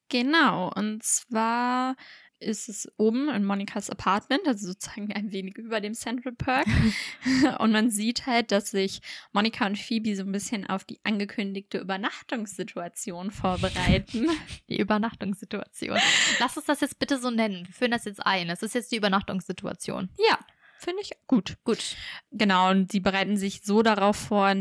Genau, 0.09 0.73
und 0.75 1.03
zwar 1.03 1.97
ist 2.41 2.69
es 2.69 2.89
oben 2.97 3.29
in 3.29 3.45
Monikas 3.45 3.91
Apartment, 3.91 4.47
also 4.47 4.69
sozusagen 4.69 5.13
ein 5.13 5.33
wenig 5.33 5.57
über 5.59 5.81
dem 5.81 5.95
Central 5.95 6.33
Park. 6.33 6.67
und 7.59 7.73
man 7.73 7.91
sieht 7.91 8.27
halt, 8.27 8.53
dass 8.53 8.71
sich 8.71 9.01
Monika 9.33 9.67
und 9.67 9.79
Phoebe 9.79 10.15
so 10.15 10.23
ein 10.23 10.33
bisschen 10.33 10.67
auf 10.67 10.85
die 10.85 11.01
angekündigte 11.05 11.79
Übernachtungssituation 11.79 13.31
vorbereiten. 13.31 14.29
Die 14.69 14.79
Übernachtungssituation. 14.79 15.99
Lass 16.41 16.57
uns 16.57 16.67
das 16.67 16.81
jetzt 16.81 16.99
bitte 16.99 17.19
so 17.19 17.31
nennen. 17.31 17.67
Wir 17.67 17.75
führen 17.75 17.91
das 17.91 18.05
jetzt 18.05 18.25
ein. 18.25 18.51
Es 18.51 18.63
ist 18.63 18.75
jetzt 18.75 18.93
die 18.93 18.97
Übernachtungssituation. 18.97 20.11
ja, 20.29 20.39
finde 20.79 21.03
ich 21.03 21.13
gut. 21.27 21.57
Gut. 21.65 21.97
Genau, 22.31 22.71
und 22.71 22.93
sie 22.93 23.01
bereiten 23.01 23.37
sich 23.37 23.63
so 23.65 23.83
darauf 23.83 24.17
vor, 24.17 24.55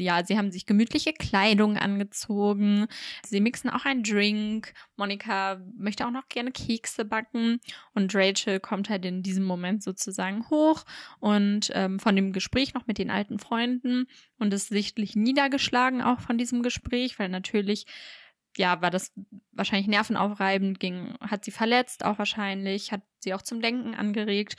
ja, 0.00 0.24
sie 0.24 0.38
haben 0.38 0.50
sich 0.50 0.66
gemütliche 0.66 1.12
Kleidung 1.12 1.76
angezogen. 1.76 2.86
Sie 3.24 3.40
mixen 3.40 3.70
auch 3.70 3.84
einen 3.84 4.02
Drink. 4.02 4.72
Monika 4.96 5.60
möchte 5.76 6.06
auch 6.06 6.10
noch 6.10 6.28
gerne 6.28 6.52
Kekse 6.52 7.04
backen. 7.04 7.60
Und 7.94 8.14
Rachel 8.14 8.60
kommt 8.60 8.90
halt 8.90 9.04
in 9.04 9.22
diesem 9.22 9.44
Moment 9.44 9.82
sozusagen 9.82 10.48
hoch 10.50 10.84
und 11.20 11.70
ähm, 11.74 11.98
von 11.98 12.16
dem 12.16 12.32
Gespräch 12.32 12.74
noch 12.74 12.86
mit 12.86 12.98
den 12.98 13.10
alten 13.10 13.38
Freunden 13.38 14.06
und 14.38 14.52
ist 14.52 14.68
sichtlich 14.68 15.16
niedergeschlagen 15.16 16.02
auch 16.02 16.20
von 16.20 16.38
diesem 16.38 16.62
Gespräch, 16.62 17.18
weil 17.18 17.28
natürlich 17.28 17.86
ja, 18.58 18.82
war 18.82 18.90
das 18.90 19.12
wahrscheinlich 19.52 19.86
nervenaufreibend, 19.86 20.80
ging, 20.80 21.14
hat 21.20 21.44
sie 21.44 21.52
verletzt 21.52 22.04
auch 22.04 22.18
wahrscheinlich, 22.18 22.92
hat 22.92 23.02
sie 23.20 23.32
auch 23.32 23.42
zum 23.42 23.60
Denken 23.60 23.94
angeregt. 23.94 24.56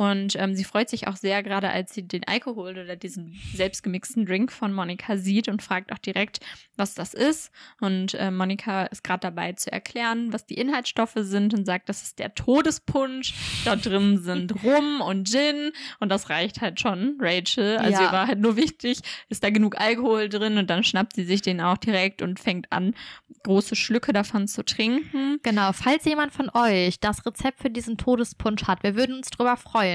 Und 0.00 0.34
ähm, 0.36 0.54
sie 0.54 0.64
freut 0.64 0.88
sich 0.88 1.08
auch 1.08 1.16
sehr, 1.16 1.42
gerade 1.42 1.68
als 1.68 1.92
sie 1.92 2.08
den 2.08 2.26
Alkohol 2.26 2.70
oder 2.78 2.96
diesen 2.96 3.38
selbstgemixten 3.54 4.24
Drink 4.24 4.50
von 4.50 4.72
Monika 4.72 5.18
sieht 5.18 5.46
und 5.46 5.62
fragt 5.62 5.92
auch 5.92 5.98
direkt, 5.98 6.40
was 6.78 6.94
das 6.94 7.12
ist. 7.12 7.50
Und 7.82 8.14
äh, 8.14 8.30
Monika 8.30 8.84
ist 8.84 9.04
gerade 9.04 9.20
dabei 9.20 9.52
zu 9.52 9.70
erklären, 9.70 10.32
was 10.32 10.46
die 10.46 10.54
Inhaltsstoffe 10.54 11.12
sind 11.16 11.52
und 11.52 11.66
sagt, 11.66 11.90
das 11.90 12.02
ist 12.02 12.18
der 12.18 12.34
Todespunsch. 12.34 13.34
Dort 13.66 13.84
drin 13.84 14.16
sind 14.16 14.54
Rum 14.64 15.02
und 15.02 15.28
Gin 15.28 15.70
und 15.98 16.08
das 16.08 16.30
reicht 16.30 16.62
halt 16.62 16.80
schon, 16.80 17.18
Rachel. 17.20 17.76
Also 17.76 18.00
Ja. 18.00 18.06
ihr 18.06 18.12
war 18.12 18.26
halt 18.26 18.38
nur 18.40 18.56
wichtig, 18.56 19.00
ist 19.28 19.44
da 19.44 19.50
genug 19.50 19.78
Alkohol 19.78 20.30
drin 20.30 20.56
und 20.56 20.70
dann 20.70 20.82
schnappt 20.82 21.14
sie 21.14 21.24
sich 21.24 21.42
den 21.42 21.60
auch 21.60 21.76
direkt 21.76 22.22
und 22.22 22.40
fängt 22.40 22.72
an, 22.72 22.94
große 23.42 23.76
Schlücke 23.76 24.14
davon 24.14 24.48
zu 24.48 24.64
trinken. 24.64 25.38
Genau. 25.42 25.72
Falls 25.72 26.06
jemand 26.06 26.32
von 26.32 26.50
euch 26.54 27.00
das 27.00 27.24
Rezept 27.26 27.60
für 27.60 27.70
diesen 27.70 27.98
Todespunsch 27.98 28.64
hat, 28.64 28.82
wir 28.82 28.94
würden 28.94 29.16
uns 29.16 29.28
drüber 29.28 29.58
freuen. 29.58 29.89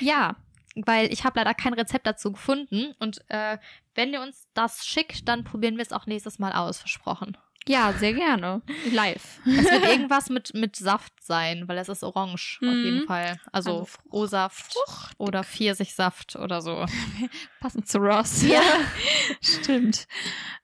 Ja, 0.00 0.36
weil 0.74 1.12
ich 1.12 1.24
habe 1.24 1.38
leider 1.38 1.54
kein 1.54 1.74
Rezept 1.74 2.06
dazu 2.06 2.32
gefunden. 2.32 2.94
Und 2.98 3.22
äh, 3.28 3.58
wenn 3.94 4.12
ihr 4.12 4.22
uns 4.22 4.48
das 4.54 4.86
schickt, 4.86 5.28
dann 5.28 5.44
probieren 5.44 5.76
wir 5.76 5.82
es 5.82 5.92
auch 5.92 6.06
nächstes 6.06 6.38
Mal 6.38 6.52
aus, 6.52 6.78
versprochen. 6.78 7.36
Ja, 7.70 7.92
sehr 7.92 8.12
gerne. 8.12 8.62
Live. 8.92 9.40
Es 9.46 9.64
wird 9.70 9.84
irgendwas 9.90 10.28
mit, 10.28 10.52
mit 10.54 10.76
Saft 10.76 11.12
sein, 11.22 11.68
weil 11.68 11.78
es 11.78 11.88
ist 11.88 12.02
orange 12.02 12.58
auf 12.62 12.68
Mhm. 12.68 12.84
jeden 12.84 13.06
Fall. 13.06 13.38
Also, 13.52 13.70
Also 13.70 13.84
Frucht- 13.84 14.00
O-Saft 14.10 14.74
oder 15.18 15.44
Pfirsichsaft 15.44 16.36
oder 16.36 16.60
so. 16.60 16.84
Passend 17.60 17.86
zu 17.88 17.98
Ross. 17.98 18.42
Ja. 18.42 18.60
Stimmt. 19.40 20.06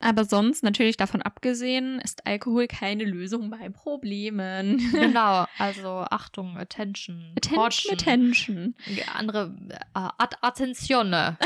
Aber 0.01 0.25
sonst, 0.25 0.63
natürlich 0.63 0.97
davon 0.97 1.23
abgesehen, 1.23 2.01
ist 2.01 2.27
Alkohol 2.27 2.67
keine 2.67 3.05
Lösung 3.05 3.51
bei 3.51 3.69
Problemen. 3.69 4.79
genau, 4.93 5.47
also 5.59 6.05
Achtung, 6.11 6.57
Attention, 6.59 7.33
Attention, 7.37 7.57
Caution. 7.63 7.95
attention. 7.95 8.75
andere 9.15 9.55
äh, 9.71 9.77
At 9.95 10.43
Attenzione. 10.43 11.39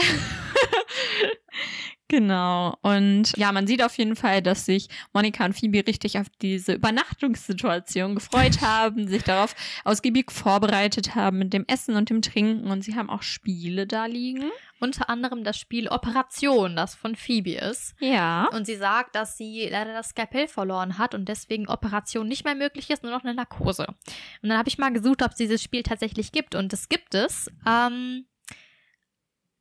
Genau. 2.11 2.77
Und 2.83 3.37
ja, 3.37 3.53
man 3.53 3.69
sieht 3.69 3.85
auf 3.85 3.97
jeden 3.97 4.17
Fall, 4.17 4.43
dass 4.43 4.67
sich 4.67 4.89
Monika 5.13 5.45
und 5.45 5.53
Phoebe 5.53 5.87
richtig 5.87 6.19
auf 6.19 6.27
diese 6.43 6.73
Übernachtungssituation 6.73 8.17
gefreut 8.17 8.61
haben, 8.63 9.07
sich 9.07 9.23
darauf 9.23 9.55
ausgiebig 9.85 10.33
vorbereitet 10.33 11.15
haben 11.15 11.39
mit 11.39 11.53
dem 11.53 11.65
Essen 11.69 11.95
und 11.95 12.11
dem 12.11 12.21
Trinken. 12.21 12.69
Und 12.69 12.83
sie 12.83 12.97
haben 12.97 13.09
auch 13.09 13.23
Spiele 13.23 13.87
da 13.87 14.07
liegen. 14.07 14.51
Unter 14.81 15.09
anderem 15.09 15.45
das 15.45 15.57
Spiel 15.57 15.87
Operation, 15.87 16.75
das 16.75 16.97
von 16.97 17.15
Phoebe 17.15 17.53
ist. 17.53 17.95
Ja. 18.01 18.49
Und 18.49 18.67
sie 18.67 18.77
sagt, 18.77 19.15
dass 19.15 19.37
sie 19.37 19.69
leider 19.71 19.93
das 19.93 20.09
Skalpell 20.09 20.49
verloren 20.49 20.99
hat 20.99 21.15
und 21.15 21.29
deswegen 21.29 21.69
Operation 21.69 22.27
nicht 22.27 22.45
mehr 22.45 22.57
möglich 22.57 22.91
ist, 22.91 23.05
nur 23.05 23.13
noch 23.13 23.23
eine 23.23 23.35
Narkose. 23.35 23.87
Und 23.87 24.49
dann 24.49 24.59
habe 24.59 24.69
ich 24.69 24.79
mal 24.79 24.93
gesucht, 24.93 25.23
ob 25.23 25.31
es 25.31 25.37
dieses 25.37 25.63
Spiel 25.63 25.85
tatsächlich 25.85 26.33
gibt. 26.33 26.57
Und 26.57 26.73
es 26.73 26.89
gibt 26.89 27.15
es. 27.15 27.49
Ähm, 27.65 28.25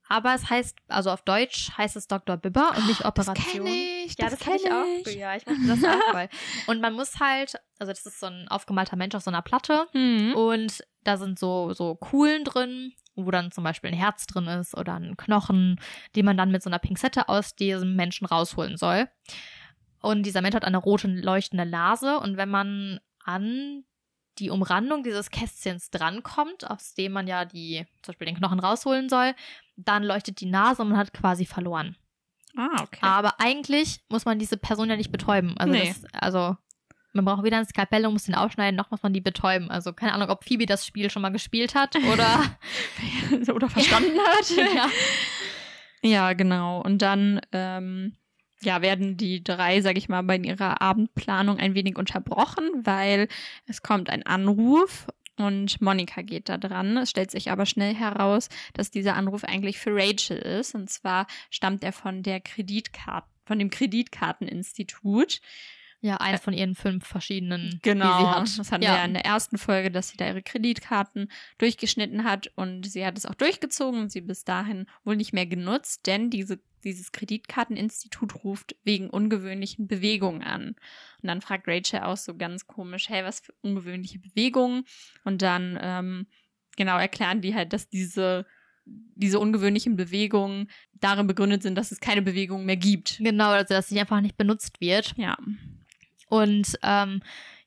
aber 0.10 0.34
es 0.36 0.50
heißt, 0.50 0.78
also 0.90 1.12
auf 1.12 1.22
Deutsch 1.22 1.72
heißt 1.78 1.96
es 1.96 2.08
Dr. 2.08 2.36
Bibber 2.36 2.74
und 2.76 2.88
nicht 2.88 3.06
Operation. 3.06 3.66
ich. 3.68 4.16
Ja, 4.20 4.30
das, 4.30 4.40
kann 4.40 4.56
ich 4.56 4.70
auch. 4.70 5.12
Ja, 5.14 5.36
ich 5.36 5.46
mochte 5.46 5.68
das 5.68 5.84
auch 5.84 6.12
voll. 6.12 6.28
Und 6.68 6.82
man 6.82 6.94
muss 6.94 7.20
halt, 7.20 7.54
also 7.80 7.92
das 7.94 8.06
ist 8.06 8.20
so 8.20 8.26
ein 8.26 8.48
aufgemalter 8.50 8.96
Mensch 8.98 9.16
auf 9.16 9.24
so 9.24 9.32
einer 9.32 9.42
Platte 9.42 9.88
Mhm. 9.94 10.34
und 10.36 10.84
da 11.04 11.16
sind 11.18 11.40
so, 11.40 11.72
so 11.74 11.96
Kuhlen 11.96 12.44
drin, 12.44 12.92
wo 13.16 13.32
dann 13.32 13.52
zum 13.52 13.64
Beispiel 13.64 13.90
ein 13.92 13.98
Herz 13.98 14.28
drin 14.28 14.48
ist 14.48 14.76
oder 14.76 14.96
ein 14.96 15.16
Knochen, 15.16 15.80
die 16.16 16.24
man 16.24 16.36
dann 16.38 16.52
mit 16.52 16.62
so 16.64 16.70
einer 16.70 16.80
Pinzette 16.80 17.30
aus 17.30 17.56
diesem 17.56 17.96
Menschen 17.96 18.26
rausholen 18.26 18.76
soll. 18.78 19.08
Und 20.02 20.24
dieser 20.24 20.42
Mensch 20.42 20.56
hat 20.56 20.66
eine 20.66 20.78
rote 20.78 21.08
leuchtende 21.08 21.66
Nase 21.66 22.20
und 22.20 22.38
wenn 22.38 22.50
man 22.50 23.00
an 23.24 23.84
die 24.40 24.50
Umrandung 24.50 25.04
dieses 25.04 25.30
Kästchens 25.30 25.90
drankommt, 25.92 26.70
aus 26.70 26.94
dem 26.94 27.12
man 27.12 27.28
ja 27.28 27.46
die, 27.46 27.86
zum 28.02 28.14
Beispiel 28.14 28.28
den 28.28 28.38
Knochen 28.38 28.60
rausholen 28.60 29.10
soll, 29.10 29.34
dann 29.76 30.04
leuchtet 30.04 30.40
die 30.42 30.46
Nase 30.46 30.82
und 30.82 30.90
man 30.90 30.98
hat 30.98 31.14
quasi 31.14 31.46
verloren. 31.46 31.96
Ah, 32.58 32.82
okay. 32.82 33.00
Aber 33.02 33.40
eigentlich 33.40 34.02
muss 34.10 34.26
man 34.26 34.40
diese 34.40 34.58
Person 34.58 34.90
ja 34.90 34.96
nicht 34.96 35.12
betäuben. 35.12 35.56
Also, 35.58 35.74
Nee. 35.74 35.88
das, 36.02 36.14
also 36.14 36.58
man 37.14 37.26
braucht 37.26 37.44
weder 37.44 37.58
ein 37.58 37.66
Skalpell 37.66 38.06
und 38.06 38.14
muss 38.14 38.24
den 38.24 38.36
aufschneiden, 38.36 38.76
noch 38.76 38.92
muss 38.92 39.04
man 39.04 39.14
die 39.14 39.22
betäuben. 39.22 39.70
Also 39.72 39.94
keine 39.94 40.14
Ahnung, 40.14 40.30
ob 40.30 40.44
Phoebe 40.44 40.66
das 40.66 40.86
Spiel 40.86 41.10
schon 41.10 41.22
mal 41.22 41.30
gespielt 41.32 41.76
hat 41.76 41.96
oder. 41.96 42.44
Oder 43.54 43.70
verstanden 43.70 44.18
hat. 44.20 44.50
ja. 44.76 44.90
Ja, 46.02 46.34
genau. 46.34 46.82
Und 46.82 47.02
dann 47.02 47.42
ähm, 47.52 48.16
ja, 48.62 48.82
werden 48.82 49.18
die 49.18 49.44
drei, 49.44 49.82
sag 49.82 49.98
ich 49.98 50.10
mal, 50.10 50.22
bei 50.24 50.38
ihrer 50.38 50.82
Abendplanung 50.82 51.58
ein 51.60 51.76
wenig 51.76 51.98
unterbrochen, 51.98 52.70
weil 52.84 53.28
es 53.68 53.82
kommt 53.82 54.10
ein 54.10 54.26
Anruf 54.26 55.08
und 55.38 55.80
Monika 55.82 56.22
geht 56.22 56.50
da 56.50 56.58
dran. 56.58 56.98
Es 56.98 57.12
stellt 57.12 57.32
sich 57.32 57.50
aber 57.50 57.66
schnell 57.66 57.96
heraus, 57.96 58.50
dass 58.74 58.92
dieser 58.92 59.16
Anruf 59.16 59.46
eigentlich 59.46 59.80
für 59.80 59.96
Rachel 59.96 60.38
ist. 60.38 60.76
Und 60.76 60.90
zwar 60.90 61.28
stammt 61.50 61.84
er 61.84 61.94
von 61.94 62.24
der 62.24 62.42
Kreditkarte, 62.42 63.28
von 63.46 63.58
dem 63.58 63.70
Kreditkarteninstitut. 63.70 65.40
ja, 66.02 66.18
eins 66.18 66.42
von 66.42 66.54
ihren 66.54 66.76
fünf 66.76 67.06
verschiedenen, 67.06 67.72
die 67.72 67.80
Genau, 67.82 68.20
sie 68.20 68.28
hat. 68.28 68.60
das 68.60 68.72
hatten 68.72 68.84
ja. 68.84 68.92
wir 68.92 68.98
ja 69.00 69.06
in 69.06 69.14
der 69.14 69.26
ersten 69.26 69.58
Folge, 69.58 69.92
dass 69.92 70.10
sie 70.10 70.18
da 70.18 70.28
ihre 70.28 70.42
Kreditkarten 70.44 71.30
durchgeschnitten 71.58 72.24
hat 72.24 72.52
und 72.56 72.86
sie 72.86 73.06
hat 73.06 73.18
es 73.18 73.26
auch 73.26 73.36
durchgezogen 73.36 74.00
und 74.02 74.12
sie 74.12 74.22
bis 74.22 74.44
dahin 74.46 74.86
wohl 75.04 75.16
nicht 75.16 75.34
mehr 75.34 75.46
genutzt, 75.46 76.06
denn 76.08 76.30
diese 76.30 76.60
dieses 76.84 77.12
Kreditkarteninstitut 77.12 78.44
ruft 78.44 78.76
wegen 78.84 79.10
ungewöhnlichen 79.10 79.88
Bewegungen 79.88 80.44
an. 80.44 80.70
Und 81.22 81.28
dann 81.28 81.42
fragt 81.42 81.68
Rachel 81.68 82.02
auch 82.02 82.18
so 82.18 82.36
ganz 82.36 82.68
komisch, 82.68 83.10
hey, 83.10 83.24
was 83.24 83.42
für 83.42 83.54
ungewöhnliche 83.62 84.20
Bewegungen? 84.20 84.86
Und 85.24 85.42
dann, 85.42 85.78
ähm, 85.82 86.28
genau, 86.78 86.98
erklären 86.98 87.42
die 87.42 87.56
halt, 87.56 87.74
dass 87.74 87.90
diese 87.90 88.46
diese 89.16 89.40
ungewöhnlichen 89.40 89.96
Bewegungen 89.96 90.70
darin 90.94 91.28
begründet 91.28 91.62
sind, 91.62 91.76
dass 91.76 91.92
es 91.92 92.00
keine 92.00 92.22
Bewegung 92.22 92.66
mehr 92.66 92.78
gibt. 92.78 93.18
Genau, 93.20 93.50
also 93.50 93.74
dass 93.74 93.90
sie 93.90 94.00
einfach 94.00 94.22
nicht 94.22 94.38
benutzt 94.38 94.82
wird. 94.82 95.14
Ja. 95.18 95.38
Und 96.28 96.80
ähm, 96.84 97.22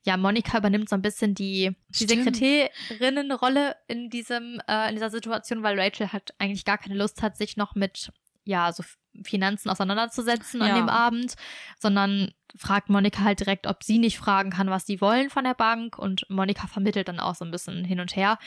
ja, 0.04 0.16
Monika 0.16 0.58
übernimmt 0.58 0.88
so 0.88 0.96
ein 0.96 1.02
bisschen 1.02 1.34
die, 1.34 1.76
die. 1.90 2.06
Sekretärinnenrolle 2.06 3.76
in 3.86 4.10
diesem, 4.10 4.60
äh, 4.68 4.88
in 4.88 4.96
dieser 4.96 5.10
Situation, 5.10 5.62
weil 5.62 5.78
Rachel 5.78 6.12
halt 6.12 6.34
eigentlich 6.38 6.64
gar 6.64 6.78
keine 6.78 6.96
Lust 6.96 7.22
hat, 7.22 7.36
sich 7.36 7.56
noch 7.56 7.74
mit, 7.74 8.12
ja, 8.44 8.72
so 8.72 8.82
Finanzen 9.24 9.68
auseinanderzusetzen 9.70 10.62
an 10.62 10.68
Ja. 10.68 10.74
dem 10.76 10.88
Abend, 10.88 11.34
sondern 11.78 12.32
fragt 12.56 12.90
Monika 12.90 13.22
halt 13.22 13.40
direkt, 13.40 13.66
ob 13.66 13.82
sie 13.82 13.98
nicht 13.98 14.18
fragen 14.18 14.50
kann, 14.50 14.68
was 14.68 14.84
sie 14.86 15.00
wollen 15.00 15.30
von 15.30 15.44
der 15.44 15.54
Bank. 15.54 15.98
Und 15.98 16.26
Monika 16.28 16.66
vermittelt 16.66 17.08
dann 17.08 17.20
auch 17.20 17.34
so 17.34 17.44
ein 17.44 17.50
bisschen 17.50 17.84
hin 17.84 17.98
und 18.00 18.14
her. 18.14 18.38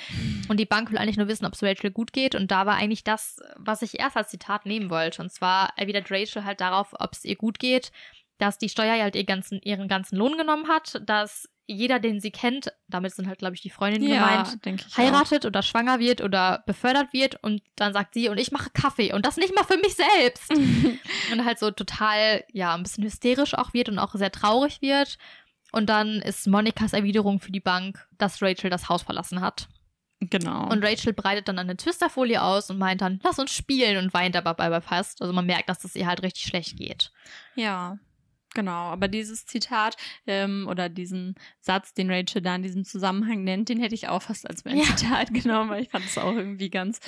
Und 0.48 0.60
die 0.60 0.66
Bank 0.66 0.92
will 0.92 0.98
eigentlich 0.98 1.18
nur 1.18 1.28
wissen, 1.28 1.46
ob 1.46 1.54
es 1.54 1.64
Rachel 1.64 1.90
gut 1.92 2.14
geht. 2.14 2.36
Und 2.36 2.52
da 2.52 2.66
war 2.66 2.76
eigentlich 2.76 3.04
das, 3.04 3.40
was 3.58 3.82
ich 3.82 4.00
erst 4.00 4.16
als 4.18 4.30
Zitat 4.30 4.66
nehmen 4.66 4.90
wollte. 4.90 5.22
Und 5.24 5.32
zwar 5.32 5.74
erwidert 5.76 6.12
Rachel 6.12 6.46
halt 6.46 6.62
darauf, 6.62 6.94
ob 7.00 7.14
es 7.14 7.26
ihr 7.26 7.36
gut 7.36 7.58
geht, 7.58 7.92
dass 8.38 8.58
die 8.58 8.70
Steuer 8.70 9.02
halt 9.02 9.16
ihr 9.16 9.24
ganzen, 9.24 9.60
ihren 9.62 9.88
ganzen 9.88 10.18
Lohn 10.18 10.38
genommen 10.38 10.68
hat, 10.68 11.02
dass 11.06 11.50
jeder, 11.68 12.00
den 12.00 12.20
sie 12.20 12.32
kennt, 12.32 12.72
damit 12.88 13.14
sind 13.14 13.28
halt, 13.28 13.40
glaube 13.40 13.56
ich, 13.56 13.62
die 13.62 13.70
Freundinnen 13.70 14.08
gemeint, 14.08 14.64
denke 14.66 14.86
ich. 14.88 14.98
heiratet 14.98 15.46
oder 15.46 15.64
schwanger 15.64 16.00
wird 16.00 16.22
oder 16.22 16.64
befördert 16.68 17.12
wird 17.12 17.44
und 17.44 17.62
dann 17.76 17.94
sagt 17.94 18.14
sie, 18.14 18.30
und 18.30 18.38
ich 18.38 18.52
mache 18.52 18.70
Kaffee 18.70 19.14
und 19.14 19.26
das 19.26 19.38
nicht 19.38 19.56
mal 19.56 19.64
für 19.64 19.78
mich 19.78 19.96
selbst. 19.96 20.52
Auch. 20.52 20.58
und 21.32 21.46
halt 21.46 21.60
so 21.60 21.72
total, 21.72 22.44
ja, 22.52 22.76
ein 22.76 22.84
bisschen 22.84 23.04
hysterisch 23.04 23.56
auch 23.56 23.74
wird 23.74 23.90
und 23.90 24.00
auch 24.00 24.14
sehr 24.14 24.32
traurig 24.32 24.82
wird. 24.82 25.18
Und 25.72 25.88
dann 25.88 26.22
ist 26.22 26.48
Monikas 26.48 26.94
Erwiderung 26.94 27.40
für 27.40 27.52
die 27.52 27.60
Bank, 27.60 28.08
dass 28.18 28.42
Rachel 28.42 28.70
das 28.70 28.88
Haus 28.88 29.02
verlassen 29.02 29.42
hat. 29.42 29.68
genau. 30.20 30.70
Und 30.70 30.84
Rachel 30.86 31.14
breitet 31.14 31.48
dann 31.48 31.60
eine 31.60 31.76
Twisterfolie 31.76 32.42
aus 32.42 32.70
und 32.70 32.78
meint 32.78 33.02
dann, 33.02 33.20
lass 33.24 33.40
uns 33.40 33.52
spielen 33.52 33.98
und 33.98 34.14
weint 34.14 34.36
aber 34.36 34.54
dabei 34.54 34.82
fast. 34.82 35.22
Also 35.22 35.34
man 35.34 35.46
merkt, 35.46 35.68
dass 35.68 35.84
es 35.84 35.96
ihr 35.96 36.06
halt 36.06 36.22
richtig 36.22 36.44
schlecht 36.44 36.78
geht. 36.78 37.12
Ja, 37.56 37.98
genau. 38.56 38.72
Aber 38.90 39.08
dieses 39.08 39.46
Zitat 39.46 39.96
ähm, 40.26 40.66
oder 40.68 40.90
diesen 40.90 41.36
Satz, 41.60 41.94
den 41.94 42.10
Rachel 42.12 42.42
da 42.42 42.56
in 42.56 42.64
diesem 42.64 42.84
Zusammenhang 42.86 43.44
nennt, 43.44 43.70
den 43.70 43.80
hätte 43.80 43.94
ich 43.94 44.08
auch 44.08 44.24
fast 44.24 44.50
als 44.50 44.66
mein 44.66 44.78
Ja. 44.78 44.84
Zitat 44.96 45.32
genommen, 45.34 45.70
weil 45.70 45.84
ich 45.84 45.90
fand 45.90 46.06
es 46.06 46.18
auch 46.18 46.34
irgendwie 46.34 46.72
ganz, 46.72 47.00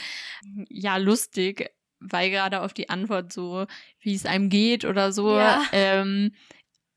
ja, 0.70 0.98
lustig, 0.98 1.72
weil 2.00 2.30
gerade 2.30 2.62
auf 2.62 2.76
die 2.76 2.90
Antwort 2.90 3.34
so, 3.34 3.66
wie 4.02 4.14
es 4.14 4.28
einem 4.28 4.50
geht 4.50 4.86
oder 4.86 5.12
so, 5.12 5.36
Ja. 5.36 5.64
ähm, 5.72 6.34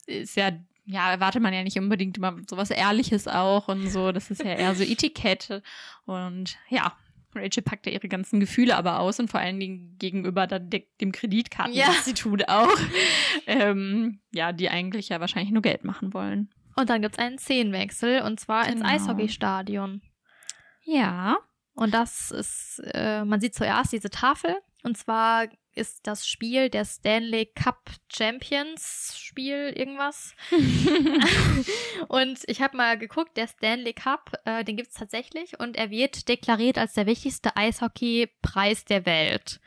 ist 0.06 0.36
ja 0.36 0.50
ja, 0.86 1.12
erwartet 1.12 1.40
man 1.40 1.54
ja 1.54 1.62
nicht 1.62 1.78
unbedingt 1.78 2.16
immer 2.16 2.36
sowas 2.48 2.70
Ehrliches 2.70 3.28
auch 3.28 3.68
und 3.68 3.88
so. 3.90 4.10
Das 4.10 4.28
ist 4.32 4.42
ja 4.42 4.54
eher 4.54 4.74
so 4.74 4.82
Etikette. 4.82 5.62
Und 6.04 6.58
ja, 6.68 6.96
Rachel 7.34 7.62
packt 7.62 7.86
ja 7.86 7.92
ihre 7.92 8.08
ganzen 8.08 8.40
Gefühle 8.40 8.76
aber 8.76 8.98
aus 9.00 9.20
und 9.20 9.30
vor 9.30 9.40
allen 9.40 9.60
Dingen 9.60 9.96
gegenüber 9.98 10.46
dem 10.46 11.12
Kreditkarteninstitut 11.12 12.48
auch. 12.48 12.68
Ähm, 13.46 14.20
ja, 14.32 14.52
die 14.52 14.68
eigentlich 14.68 15.08
ja 15.08 15.18
wahrscheinlich 15.20 15.50
nur 15.52 15.62
Geld 15.62 15.84
machen 15.84 16.12
wollen. 16.14 16.50
Und 16.76 16.90
dann 16.90 17.02
gibt's 17.02 17.18
einen 17.18 17.38
Szenenwechsel 17.38 18.22
und 18.22 18.38
zwar 18.38 18.66
ins 18.68 18.82
Genau. 18.82 18.88
Eishockeystadion. 18.94 20.02
Ja. 20.84 21.38
Und 21.74 21.94
das 21.94 22.30
ist, 22.30 22.80
äh, 22.92 23.24
man 23.24 23.40
sieht 23.40 23.54
zuerst 23.54 23.92
diese 23.92 24.10
Tafel. 24.10 24.56
Und 24.82 24.96
zwar 24.96 25.46
ist 25.74 26.06
das 26.06 26.26
Spiel 26.26 26.68
der 26.68 26.84
Stanley 26.84 27.46
Cup 27.46 27.90
Champions 28.12 29.14
Spiel 29.18 29.72
irgendwas. 29.74 30.34
und 32.08 32.40
ich 32.46 32.60
habe 32.60 32.76
mal 32.76 32.98
geguckt, 32.98 33.36
der 33.36 33.46
Stanley 33.46 33.92
Cup, 33.92 34.32
äh, 34.44 34.64
den 34.64 34.76
gibt's 34.76 34.94
tatsächlich 34.94 35.58
und 35.58 35.76
er 35.76 35.90
wird 35.90 36.28
deklariert 36.28 36.78
als 36.78 36.94
der 36.94 37.06
wichtigste 37.06 37.56
Eishockey-Preis 37.56 38.84
der 38.84 39.06
Welt. 39.06 39.60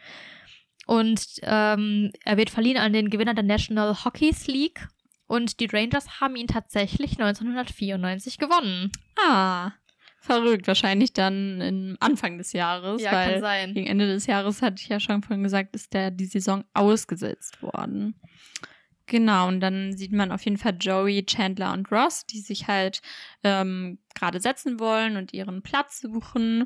Und 0.85 1.25
ähm, 1.43 2.11
er 2.25 2.37
wird 2.37 2.49
verliehen 2.49 2.77
an 2.77 2.93
den 2.93 3.09
Gewinner 3.09 3.33
der 3.33 3.43
National 3.43 4.03
Hockey 4.03 4.35
League. 4.47 4.87
Und 5.27 5.59
die 5.61 5.69
Rangers 5.71 6.19
haben 6.19 6.35
ihn 6.35 6.47
tatsächlich 6.47 7.13
1994 7.13 8.37
gewonnen. 8.37 8.91
Ah, 9.17 9.71
verrückt. 10.23 10.67
Wahrscheinlich 10.67 11.13
dann 11.13 11.61
im 11.61 11.97
Anfang 11.99 12.37
des 12.37 12.53
Jahres, 12.53 13.01
weil 13.03 13.39
sein. 13.39 13.73
gegen 13.73 13.87
Ende 13.87 14.07
des 14.07 14.25
Jahres 14.25 14.61
hatte 14.61 14.81
ich 14.81 14.89
ja 14.89 14.99
schon 14.99 15.21
vorhin 15.21 15.43
gesagt, 15.43 15.75
ist 15.75 15.93
der 15.93 16.11
die 16.11 16.25
Saison 16.25 16.63
ausgesetzt 16.73 17.61
worden. 17.61 18.15
Genau, 19.05 19.49
und 19.49 19.59
dann 19.59 19.95
sieht 19.97 20.13
man 20.13 20.31
auf 20.31 20.43
jeden 20.45 20.57
Fall 20.57 20.77
Joey, 20.79 21.25
Chandler 21.25 21.73
und 21.73 21.91
Ross, 21.91 22.25
die 22.25 22.39
sich 22.39 22.67
halt 22.67 23.01
ähm, 23.43 23.99
gerade 24.15 24.39
setzen 24.39 24.79
wollen 24.79 25.17
und 25.17 25.33
ihren 25.33 25.61
Platz 25.61 25.99
suchen. 25.99 26.65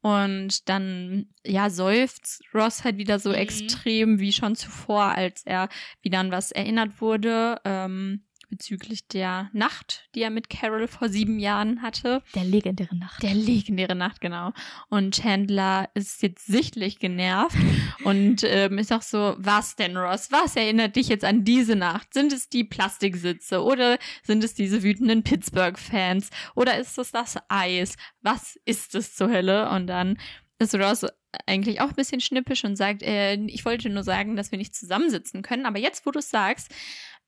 Und 0.00 0.68
dann, 0.68 1.26
ja, 1.44 1.70
seufzt 1.70 2.42
Ross 2.54 2.84
halt 2.84 2.98
wieder 2.98 3.18
so 3.18 3.30
Mhm. 3.30 3.36
extrem 3.36 4.18
wie 4.20 4.32
schon 4.32 4.54
zuvor, 4.56 5.04
als 5.04 5.42
er 5.44 5.68
wieder 6.02 6.18
an 6.20 6.30
was 6.32 6.52
erinnert 6.52 7.00
wurde, 7.00 7.60
ähm, 7.64 8.24
bezüglich 8.48 9.06
der 9.06 9.50
Nacht, 9.52 10.08
die 10.14 10.22
er 10.22 10.30
mit 10.30 10.50
Carol 10.50 10.88
vor 10.88 11.08
sieben 11.08 11.38
Jahren 11.38 11.82
hatte. 11.82 12.22
Der 12.34 12.44
legendäre 12.44 12.96
Nacht. 12.96 13.22
Der 13.22 13.34
legendäre 13.34 13.94
Nacht, 13.94 14.20
genau. 14.20 14.52
Und 14.88 15.14
Chandler 15.14 15.88
ist 15.94 16.22
jetzt 16.22 16.46
sichtlich 16.46 16.98
genervt 16.98 17.56
und 18.04 18.42
ähm, 18.44 18.78
ist 18.78 18.92
auch 18.92 19.02
so, 19.02 19.34
was 19.38 19.76
denn, 19.76 19.96
Ross? 19.96 20.30
Was 20.30 20.56
erinnert 20.56 20.96
dich 20.96 21.08
jetzt 21.08 21.24
an 21.24 21.44
diese 21.44 21.76
Nacht? 21.76 22.14
Sind 22.14 22.32
es 22.32 22.48
die 22.48 22.64
Plastiksitze 22.64 23.62
oder 23.62 23.98
sind 24.22 24.42
es 24.44 24.54
diese 24.54 24.82
wütenden 24.82 25.22
Pittsburgh-Fans 25.22 26.30
oder 26.54 26.78
ist 26.78 26.98
es 26.98 27.12
das 27.12 27.36
Eis? 27.48 27.96
Was 28.22 28.58
ist 28.64 28.94
es 28.94 29.14
zur 29.14 29.30
Hölle? 29.30 29.70
Und 29.70 29.86
dann 29.86 30.18
ist 30.58 30.74
Ross 30.74 31.06
eigentlich 31.46 31.80
auch 31.80 31.90
ein 31.90 31.94
bisschen 31.94 32.20
schnippisch 32.20 32.64
und 32.64 32.76
sagt, 32.76 33.02
äh, 33.02 33.34
ich 33.34 33.64
wollte 33.64 33.90
nur 33.90 34.02
sagen, 34.02 34.36
dass 34.36 34.50
wir 34.50 34.58
nicht 34.58 34.74
zusammensitzen 34.74 35.42
können, 35.42 35.66
aber 35.66 35.78
jetzt, 35.78 36.06
wo 36.06 36.10
du 36.10 36.18
es 36.18 36.30
sagst, 36.30 36.74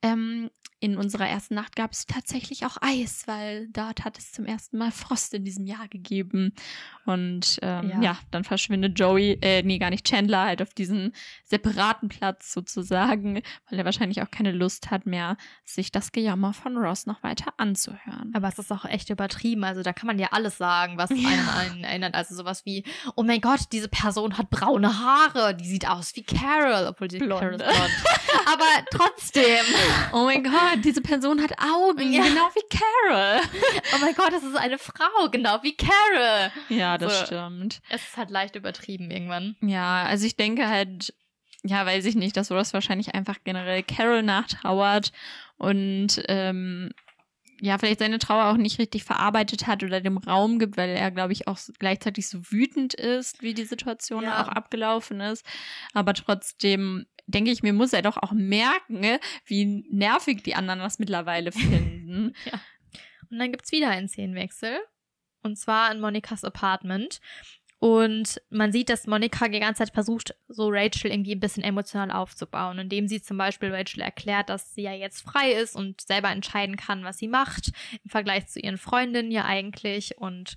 ähm, 0.02 0.50
in 0.80 0.96
unserer 0.96 1.28
ersten 1.28 1.54
Nacht 1.54 1.76
gab 1.76 1.92
es 1.92 2.06
tatsächlich 2.06 2.64
auch 2.64 2.78
Eis, 2.80 3.24
weil 3.26 3.68
dort 3.68 4.04
hat 4.04 4.18
es 4.18 4.32
zum 4.32 4.46
ersten 4.46 4.78
Mal 4.78 4.90
Frost 4.90 5.34
in 5.34 5.44
diesem 5.44 5.66
Jahr 5.66 5.88
gegeben. 5.88 6.54
Und 7.04 7.58
ähm, 7.62 7.90
Ja. 7.90 8.00
ja. 8.00 8.18
dann 8.30 8.44
verschwindet 8.44 8.98
Joey, 8.98 9.38
äh, 9.42 9.62
nee, 9.62 9.78
gar 9.78 9.90
nicht 9.90 10.06
Chandler, 10.06 10.44
halt 10.44 10.62
auf 10.62 10.72
diesen 10.72 11.12
separaten 11.44 12.08
Platz 12.08 12.52
sozusagen, 12.52 13.42
weil 13.68 13.78
er 13.78 13.84
wahrscheinlich 13.84 14.22
auch 14.22 14.30
keine 14.30 14.52
Lust 14.52 14.90
hat 14.90 15.04
mehr, 15.06 15.36
sich 15.64 15.92
das 15.92 16.12
Gejammer 16.12 16.52
von 16.54 16.76
Ross 16.76 17.04
noch 17.06 17.22
weiter 17.22 17.52
anzuhören. 17.58 18.32
Aber 18.34 18.48
es 18.48 18.58
ist 18.58 18.72
auch 18.72 18.84
echt 18.86 19.10
übertrieben. 19.10 19.64
Also 19.64 19.82
da 19.82 19.92
kann 19.92 20.06
man 20.06 20.18
ja 20.18 20.28
alles 20.30 20.56
sagen, 20.56 20.96
was 20.96 21.10
einen 21.10 21.26
an 21.26 21.48
einen 21.70 21.84
erinnert. 21.84 22.14
Also 22.14 22.34
sowas 22.34 22.64
wie, 22.64 22.84
oh 23.16 23.22
mein 23.22 23.40
Gott, 23.40 23.60
diese 23.72 23.88
Person 23.88 24.38
hat 24.38 24.48
braune 24.48 24.98
Haare. 24.98 25.54
Die 25.54 25.68
sieht 25.68 25.86
aus 25.86 26.16
wie 26.16 26.22
Carol, 26.22 26.86
obwohl 26.88 27.08
Blond. 27.08 27.40
Carol 27.40 27.54
ist 27.54 27.64
blond. 27.64 27.90
Aber 28.46 28.64
trotzdem. 28.90 29.64
Oh 30.12 30.24
mein 30.24 30.42
Gott, 30.42 30.69
diese 30.76 31.00
Person 31.00 31.42
hat 31.42 31.52
Augen, 31.58 32.12
Ja. 32.12 32.22
genau 32.22 32.48
wie 32.54 32.76
Carol. 32.78 33.40
Oh 33.94 33.98
mein 34.00 34.14
Gott, 34.14 34.32
das 34.32 34.42
ist 34.42 34.56
eine 34.56 34.78
Frau, 34.78 35.28
genau 35.30 35.62
wie 35.62 35.76
Carol. 35.76 36.50
Ja, 36.68 36.98
das 36.98 37.20
So. 37.20 37.26
stimmt. 37.26 37.80
Es 37.88 38.02
ist 38.02 38.16
halt 38.16 38.30
leicht 38.30 38.56
übertrieben 38.56 39.10
irgendwann. 39.10 39.56
Ja, 39.60 40.04
also 40.04 40.26
ich 40.26 40.36
denke 40.36 40.68
halt, 40.68 41.14
ja, 41.62 41.84
weiß 41.84 42.04
ich 42.06 42.14
nicht, 42.14 42.36
dass 42.36 42.50
Ross 42.50 42.72
wahrscheinlich 42.72 43.14
einfach 43.14 43.36
generell 43.44 43.82
Carol 43.82 44.22
nachtrauert 44.22 45.12
und 45.58 46.22
ähm, 46.28 46.90
ja, 47.62 47.76
vielleicht 47.76 47.98
seine 47.98 48.18
Trauer 48.18 48.46
auch 48.46 48.56
nicht 48.56 48.78
richtig 48.78 49.04
verarbeitet 49.04 49.66
hat 49.66 49.82
oder 49.82 50.00
dem 50.00 50.16
Raum 50.16 50.58
gibt, 50.58 50.78
weil 50.78 50.88
er, 50.88 51.10
glaube 51.10 51.34
ich, 51.34 51.46
auch 51.46 51.58
gleichzeitig 51.78 52.26
so 52.26 52.38
wütend 52.50 52.94
ist, 52.94 53.42
wie 53.42 53.52
die 53.52 53.64
Situation 53.66 54.24
Ja. 54.24 54.42
auch 54.42 54.48
abgelaufen 54.48 55.20
ist. 55.20 55.44
Aber 55.92 56.14
trotzdem 56.14 57.04
denke 57.30 57.50
ich 57.50 57.62
mir, 57.62 57.72
muss 57.72 57.92
er 57.92 58.02
doch 58.02 58.16
auch 58.16 58.32
merken, 58.32 59.00
ne, 59.00 59.20
wie 59.46 59.84
nervig 59.90 60.42
die 60.42 60.54
anderen 60.54 60.80
das 60.80 60.98
mittlerweile 60.98 61.52
finden. 61.52 62.34
Und 63.30 63.38
dann 63.38 63.52
gibt's 63.52 63.72
wieder 63.72 63.88
einen 63.88 64.08
Szenenwechsel. 64.08 64.78
Und 65.42 65.56
zwar 65.56 65.90
in 65.90 66.00
Monikas 66.00 66.44
Apartment. 66.44 67.20
Und 67.80 68.42
man 68.50 68.72
sieht, 68.72 68.90
dass 68.90 69.06
Monika 69.06 69.48
die 69.48 69.58
ganze 69.58 69.78
Zeit 69.78 69.94
versucht, 69.94 70.34
so 70.48 70.68
Rachel 70.68 71.10
irgendwie 71.10 71.34
ein 71.34 71.40
bisschen 71.40 71.62
emotional 71.62 72.10
aufzubauen, 72.10 72.78
indem 72.78 73.08
sie 73.08 73.22
zum 73.22 73.38
Beispiel 73.38 73.74
Rachel 73.74 74.02
erklärt, 74.02 74.50
dass 74.50 74.74
sie 74.74 74.82
ja 74.82 74.92
jetzt 74.92 75.22
frei 75.22 75.52
ist 75.52 75.76
und 75.76 76.02
selber 76.02 76.28
entscheiden 76.28 76.76
kann, 76.76 77.04
was 77.04 77.16
sie 77.16 77.28
macht, 77.28 77.72
im 78.04 78.10
Vergleich 78.10 78.48
zu 78.48 78.60
ihren 78.60 78.76
Freundinnen 78.76 79.30
ja 79.30 79.46
eigentlich. 79.46 80.18
Und 80.18 80.56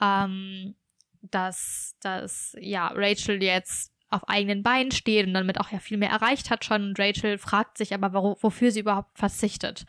ähm, 0.00 0.74
dass, 1.20 1.96
dass 2.00 2.56
ja 2.58 2.88
Rachel 2.94 3.42
jetzt 3.42 3.93
auf 4.14 4.28
eigenen 4.28 4.62
Beinen 4.62 4.92
steht 4.92 5.26
und 5.26 5.34
damit 5.34 5.60
auch 5.60 5.70
ja 5.70 5.78
viel 5.78 5.98
mehr 5.98 6.10
erreicht 6.10 6.50
hat 6.50 6.64
schon. 6.64 6.82
Und 6.88 6.98
Rachel 6.98 7.38
fragt 7.38 7.78
sich 7.78 7.94
aber, 7.94 8.12
wo, 8.14 8.36
wofür 8.40 8.70
sie 8.70 8.80
überhaupt 8.80 9.18
verzichtet. 9.18 9.84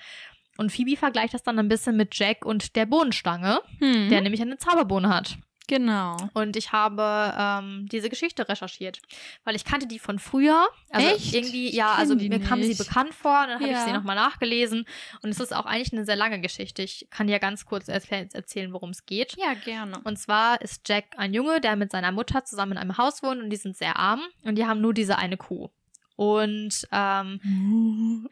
Und 0.57 0.71
Phoebe 0.71 0.95
vergleicht 0.97 1.33
das 1.33 1.43
dann 1.43 1.59
ein 1.59 1.67
bisschen 1.67 1.97
mit 1.97 2.17
Jack 2.17 2.45
und 2.45 2.75
der 2.75 2.85
Bohnenstange, 2.85 3.59
Hm. 3.79 4.09
der 4.09 4.21
nämlich 4.21 4.41
eine 4.41 4.57
Zauberbohne 4.57 5.09
hat. 5.09 5.37
Genau. 5.67 6.17
Und 6.33 6.55
ich 6.55 6.71
habe 6.71 7.33
ähm, 7.37 7.87
diese 7.91 8.09
Geschichte 8.09 8.47
recherchiert, 8.47 8.99
weil 9.43 9.55
ich 9.55 9.65
kannte 9.65 9.87
die 9.87 9.99
von 9.99 10.19
früher. 10.19 10.67
Also 10.89 11.07
Echt? 11.07 11.33
irgendwie, 11.33 11.67
Ich 11.69 11.73
ja, 11.75 11.93
also 11.93 12.15
mir 12.15 12.39
kam 12.39 12.61
sie 12.61 12.69
nicht. 12.69 12.77
bekannt 12.77 13.13
vor, 13.13 13.45
dann 13.47 13.55
habe 13.55 13.65
ich 13.65 13.71
Ja. 13.71 13.85
sie 13.85 13.91
nochmal 13.93 14.15
nachgelesen. 14.15 14.85
Und 15.21 15.29
es 15.29 15.39
ist 15.39 15.53
auch 15.55 15.65
eigentlich 15.65 15.93
eine 15.93 16.05
sehr 16.05 16.15
lange 16.15 16.39
Geschichte. 16.41 16.81
Ich 16.81 17.07
kann 17.09 17.27
dir 17.27 17.39
ganz 17.39 17.65
kurz 17.65 17.87
erzählen, 17.87 18.73
worum 18.73 18.91
es 18.91 19.05
geht. 19.05 19.35
Ja, 19.37 19.53
gerne. 19.53 19.99
Und 20.03 20.17
zwar 20.17 20.61
ist 20.61 20.87
Jack 20.87 21.05
ein 21.17 21.33
Junge, 21.33 21.61
der 21.61 21.75
mit 21.75 21.91
seiner 21.91 22.11
Mutter 22.11 22.43
zusammen 22.45 22.73
in 22.73 22.77
einem 22.77 22.97
Haus 22.97 23.23
wohnt 23.23 23.41
und 23.41 23.49
die 23.49 23.55
sind 23.57 23.75
sehr 23.75 23.97
arm 23.97 24.21
und 24.43 24.55
die 24.55 24.65
haben 24.65 24.81
nur 24.81 24.93
diese 24.93 25.17
eine 25.17 25.37
Kuh. 25.37 25.69
Und 26.15 26.87
ähm, 26.91 28.27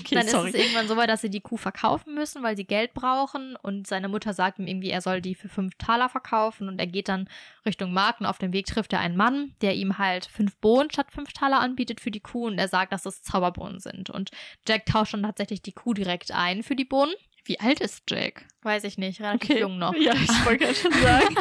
okay, 0.00 0.14
dann 0.14 0.26
sorry. 0.26 0.48
ist 0.48 0.54
es 0.54 0.60
irgendwann 0.60 0.88
so 0.88 0.96
weit, 0.96 1.08
dass 1.08 1.20
sie 1.20 1.30
die 1.30 1.40
Kuh 1.40 1.56
verkaufen 1.56 2.14
müssen, 2.14 2.42
weil 2.42 2.56
sie 2.56 2.64
Geld 2.64 2.94
brauchen. 2.94 3.56
Und 3.56 3.86
seine 3.86 4.08
Mutter 4.08 4.32
sagt 4.32 4.58
ihm 4.58 4.66
irgendwie, 4.66 4.90
er 4.90 5.00
soll 5.00 5.20
die 5.20 5.34
für 5.34 5.48
fünf 5.48 5.74
Taler 5.76 6.08
verkaufen. 6.08 6.68
Und 6.68 6.78
er 6.78 6.86
geht 6.86 7.08
dann 7.08 7.28
Richtung 7.64 7.92
Markt 7.92 8.20
und 8.20 8.26
auf 8.26 8.38
dem 8.38 8.52
Weg 8.52 8.66
trifft 8.66 8.92
er 8.92 9.00
einen 9.00 9.16
Mann, 9.16 9.54
der 9.60 9.74
ihm 9.74 9.98
halt 9.98 10.26
fünf 10.26 10.56
Bohnen 10.56 10.90
statt 10.90 11.12
fünf 11.12 11.32
Taler 11.32 11.60
anbietet 11.60 12.00
für 12.00 12.10
die 12.10 12.20
Kuh. 12.20 12.46
Und 12.46 12.58
er 12.58 12.68
sagt, 12.68 12.92
dass 12.92 13.06
es 13.06 13.22
Zauberbohnen 13.22 13.78
sind. 13.78 14.10
Und 14.10 14.30
Jack 14.66 14.86
tauscht 14.86 15.14
dann 15.14 15.22
tatsächlich 15.22 15.62
die 15.62 15.72
Kuh 15.72 15.94
direkt 15.94 16.32
ein 16.32 16.62
für 16.62 16.76
die 16.76 16.84
Bohnen. 16.84 17.14
Wie 17.46 17.60
alt 17.60 17.80
ist 17.80 18.02
Jack? 18.10 18.44
Weiß 18.62 18.82
ich 18.84 18.98
nicht, 18.98 19.20
relativ 19.20 19.60
jung 19.60 19.78
noch. 19.78 19.94
Ja, 19.94 20.12
ich 20.14 20.44
wollte 20.44 20.64
gerade 20.64 20.74
schon 20.74 20.92
sagen. 20.92 21.36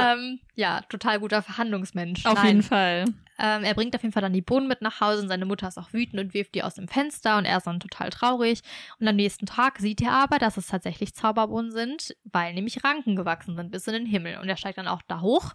ähm, 0.00 0.40
ja, 0.54 0.82
total 0.82 1.18
guter 1.18 1.42
Verhandlungsmensch. 1.42 2.24
Auf 2.26 2.34
Nein. 2.34 2.46
jeden 2.46 2.62
Fall. 2.62 3.04
Ähm, 3.42 3.64
er 3.64 3.74
bringt 3.74 3.96
auf 3.96 4.02
jeden 4.02 4.12
Fall 4.12 4.22
dann 4.22 4.32
die 4.32 4.42
Bohnen 4.42 4.68
mit 4.68 4.82
nach 4.82 5.00
Hause 5.00 5.22
und 5.22 5.28
seine 5.28 5.46
Mutter 5.46 5.66
ist 5.66 5.78
auch 5.78 5.92
wütend 5.92 6.20
und 6.20 6.34
wirft 6.34 6.54
die 6.54 6.62
aus 6.62 6.74
dem 6.74 6.88
Fenster 6.88 7.38
und 7.38 7.46
er 7.46 7.56
ist 7.56 7.66
dann 7.66 7.80
total 7.80 8.10
traurig. 8.10 8.60
Und 9.00 9.08
am 9.08 9.16
nächsten 9.16 9.46
Tag 9.46 9.78
sieht 9.78 10.02
er 10.02 10.12
aber, 10.12 10.38
dass 10.38 10.56
es 10.56 10.66
tatsächlich 10.66 11.14
Zauberbohnen 11.14 11.72
sind, 11.72 12.14
weil 12.24 12.52
nämlich 12.54 12.84
Ranken 12.84 13.16
gewachsen 13.16 13.56
sind 13.56 13.70
bis 13.70 13.86
in 13.86 13.94
den 13.94 14.06
Himmel. 14.06 14.38
Und 14.38 14.48
er 14.48 14.58
steigt 14.58 14.78
dann 14.78 14.88
auch 14.88 15.02
da 15.08 15.22
hoch, 15.22 15.54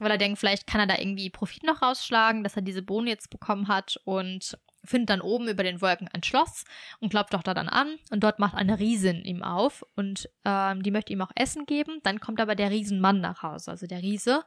weil 0.00 0.10
er 0.10 0.18
denkt, 0.18 0.38
vielleicht 0.38 0.66
kann 0.66 0.80
er 0.80 0.86
da 0.86 0.98
irgendwie 0.98 1.30
Profit 1.30 1.62
noch 1.62 1.80
rausschlagen, 1.80 2.42
dass 2.42 2.56
er 2.56 2.62
diese 2.62 2.82
Bohnen 2.82 3.06
jetzt 3.06 3.30
bekommen 3.30 3.68
hat 3.68 4.00
und 4.04 4.58
findet 4.84 5.10
dann 5.10 5.20
oben 5.20 5.48
über 5.48 5.62
den 5.62 5.80
Wolken 5.80 6.08
ein 6.08 6.22
Schloss 6.22 6.64
und 7.00 7.10
klopft 7.10 7.34
doch 7.34 7.42
da 7.42 7.54
dann 7.54 7.68
an 7.68 7.96
und 8.10 8.22
dort 8.22 8.38
macht 8.38 8.54
eine 8.54 8.78
Riesin 8.78 9.24
ihm 9.24 9.42
auf 9.42 9.84
und 9.96 10.28
ähm, 10.44 10.82
die 10.82 10.90
möchte 10.90 11.12
ihm 11.12 11.22
auch 11.22 11.32
Essen 11.34 11.66
geben. 11.66 12.00
Dann 12.02 12.20
kommt 12.20 12.40
aber 12.40 12.54
der 12.54 12.70
Riesenmann 12.70 13.20
nach 13.20 13.42
Hause, 13.42 13.70
also 13.70 13.86
der 13.86 14.02
Riese. 14.02 14.44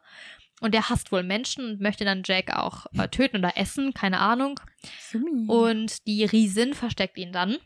Und 0.61 0.73
der 0.73 0.89
hasst 0.89 1.11
wohl 1.11 1.23
Menschen 1.23 1.71
und 1.71 1.81
möchte 1.81 2.05
dann 2.05 2.23
Jack 2.23 2.55
auch 2.55 2.85
äh, 2.97 3.07
töten 3.09 3.37
oder 3.37 3.57
essen, 3.57 3.93
keine 3.93 4.19
Ahnung. 4.19 4.59
Und 5.49 6.07
die 6.07 6.23
Riesin 6.23 6.73
versteckt 6.73 7.17
ihn 7.17 7.33
dann. 7.33 7.57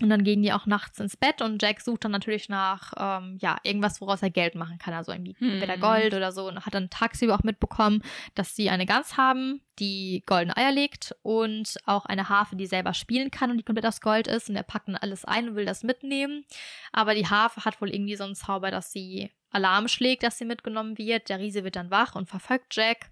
Und 0.00 0.10
dann 0.10 0.22
gehen 0.22 0.42
die 0.42 0.52
auch 0.52 0.66
nachts 0.66 1.00
ins 1.00 1.16
Bett 1.16 1.42
und 1.42 1.60
Jack 1.60 1.80
sucht 1.80 2.04
dann 2.04 2.12
natürlich 2.12 2.48
nach, 2.48 2.92
ähm, 2.96 3.36
ja, 3.40 3.56
irgendwas, 3.64 4.00
woraus 4.00 4.22
er 4.22 4.30
Geld 4.30 4.54
machen 4.54 4.78
kann. 4.78 4.94
Also 4.94 5.10
irgendwie 5.10 5.34
Hm. 5.38 5.54
entweder 5.54 5.76
Gold 5.76 6.14
oder 6.14 6.30
so. 6.30 6.46
Und 6.46 6.64
hat 6.64 6.72
dann 6.74 6.88
tagsüber 6.88 7.34
auch 7.34 7.42
mitbekommen, 7.42 8.02
dass 8.36 8.54
sie 8.54 8.70
eine 8.70 8.86
Gans 8.86 9.16
haben, 9.16 9.60
die 9.80 10.22
goldene 10.24 10.56
Eier 10.56 10.70
legt 10.70 11.16
und 11.22 11.78
auch 11.84 12.06
eine 12.06 12.28
Harfe, 12.28 12.54
die 12.54 12.66
selber 12.66 12.94
spielen 12.94 13.32
kann 13.32 13.50
und 13.50 13.56
die 13.56 13.64
komplett 13.64 13.86
aus 13.86 14.00
Gold 14.00 14.28
ist. 14.28 14.48
Und 14.48 14.54
er 14.54 14.62
packt 14.62 14.86
dann 14.86 14.94
alles 14.96 15.24
ein 15.24 15.48
und 15.48 15.56
will 15.56 15.64
das 15.66 15.82
mitnehmen. 15.82 16.44
Aber 16.92 17.16
die 17.16 17.26
Harfe 17.26 17.64
hat 17.64 17.80
wohl 17.80 17.90
irgendwie 17.90 18.14
so 18.16 18.22
einen 18.24 18.36
Zauber, 18.36 18.70
dass 18.70 18.92
sie 18.92 19.30
Alarm 19.50 19.88
schlägt, 19.88 20.22
dass 20.22 20.38
sie 20.38 20.44
mitgenommen 20.44 20.96
wird. 20.96 21.28
Der 21.28 21.40
Riese 21.40 21.64
wird 21.64 21.74
dann 21.74 21.90
wach 21.90 22.14
und 22.14 22.28
verfolgt 22.28 22.76
Jack. 22.76 23.10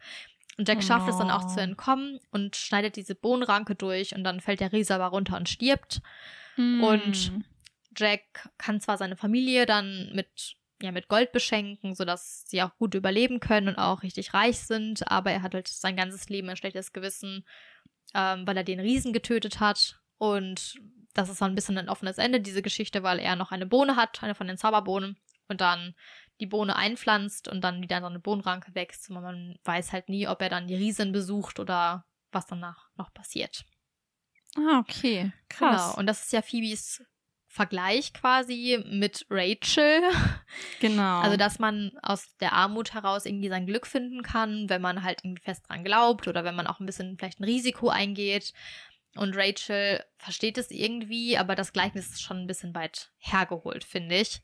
Und 0.58 0.68
Jack 0.68 0.82
schafft 0.84 1.08
es 1.08 1.18
dann 1.18 1.30
auch 1.30 1.44
Oh. 1.46 1.48
zu 1.54 1.60
entkommen 1.60 2.18
und 2.30 2.54
schneidet 2.56 2.96
diese 2.96 3.14
Bohnenranke 3.14 3.74
durch 3.74 4.14
und 4.14 4.22
dann 4.24 4.40
fällt 4.40 4.60
der 4.60 4.72
Riese 4.72 4.94
aber 4.94 5.06
runter 5.08 5.36
und 5.36 5.48
stirbt. 5.48 6.00
Hm. 6.56 6.82
Und 6.82 7.32
Jack 7.96 8.50
kann 8.58 8.80
zwar 8.80 8.98
seine 8.98 9.16
Familie 9.16 9.64
dann 9.64 10.10
mit, 10.14 10.56
ja, 10.82 10.92
mit 10.92 11.08
Gold 11.08 11.32
beschenken, 11.32 11.94
sodass 11.94 12.44
sie 12.46 12.62
auch 12.62 12.76
gut 12.76 12.94
überleben 12.94 13.40
können 13.40 13.68
und 13.68 13.76
auch 13.76 14.02
richtig 14.02 14.34
reich 14.34 14.58
sind, 14.58 15.10
aber 15.10 15.30
er 15.30 15.42
hat 15.42 15.54
halt 15.54 15.68
sein 15.68 15.96
ganzes 15.96 16.28
Leben 16.28 16.48
ein 16.48 16.56
schlechtes 16.56 16.92
Gewissen, 16.92 17.46
ähm, 18.14 18.46
weil 18.46 18.56
er 18.56 18.64
den 18.64 18.80
Riesen 18.80 19.12
getötet 19.12 19.60
hat. 19.60 20.00
Und 20.18 20.76
das 21.14 21.28
ist 21.28 21.40
dann 21.40 21.52
ein 21.52 21.54
bisschen 21.54 21.78
ein 21.78 21.88
offenes 21.88 22.18
Ende, 22.18 22.40
diese 22.40 22.62
Geschichte, 22.62 23.02
weil 23.02 23.18
er 23.18 23.36
noch 23.36 23.52
eine 23.52 23.66
Bohne 23.66 23.96
hat, 23.96 24.22
eine 24.22 24.34
von 24.34 24.46
den 24.46 24.58
Zauberbohnen, 24.58 25.16
und 25.48 25.60
dann 25.60 25.94
die 26.40 26.46
Bohne 26.46 26.76
einpflanzt 26.76 27.48
und 27.48 27.62
dann 27.62 27.80
wieder 27.80 28.00
so 28.00 28.06
eine 28.06 28.18
Bohnenranke 28.18 28.74
wächst. 28.74 29.08
Und 29.08 29.22
man 29.22 29.58
weiß 29.64 29.92
halt 29.92 30.08
nie, 30.08 30.28
ob 30.28 30.42
er 30.42 30.50
dann 30.50 30.66
die 30.66 30.74
Riesin 30.74 31.12
besucht 31.12 31.58
oder 31.58 32.04
was 32.32 32.46
danach 32.46 32.88
noch 32.96 33.12
passiert. 33.14 33.64
Ah, 34.56 34.78
okay. 34.80 35.32
Krass. 35.48 35.90
Genau. 35.90 35.98
Und 35.98 36.06
das 36.06 36.24
ist 36.24 36.32
ja 36.32 36.42
Phoebes 36.42 37.02
Vergleich 37.48 38.12
quasi 38.12 38.84
mit 38.86 39.26
Rachel. 39.30 40.02
Genau. 40.80 41.20
Also, 41.20 41.36
dass 41.36 41.58
man 41.58 41.90
aus 42.02 42.36
der 42.38 42.52
Armut 42.52 42.94
heraus 42.94 43.26
irgendwie 43.26 43.48
sein 43.48 43.66
Glück 43.66 43.86
finden 43.86 44.22
kann, 44.22 44.68
wenn 44.68 44.80
man 44.80 45.02
halt 45.02 45.22
irgendwie 45.24 45.42
fest 45.42 45.64
dran 45.68 45.84
glaubt 45.84 46.28
oder 46.28 46.44
wenn 46.44 46.54
man 46.54 46.66
auch 46.66 46.80
ein 46.80 46.86
bisschen 46.86 47.16
vielleicht 47.18 47.40
ein 47.40 47.44
Risiko 47.44 47.88
eingeht. 47.88 48.52
Und 49.16 49.36
Rachel 49.36 50.04
versteht 50.18 50.58
es 50.58 50.70
irgendwie, 50.70 51.36
aber 51.36 51.54
das 51.54 51.72
Gleichnis 51.72 52.10
ist 52.10 52.22
schon 52.22 52.38
ein 52.38 52.46
bisschen 52.46 52.74
weit 52.74 53.10
hergeholt, 53.18 53.84
finde 53.84 54.16
ich. 54.16 54.42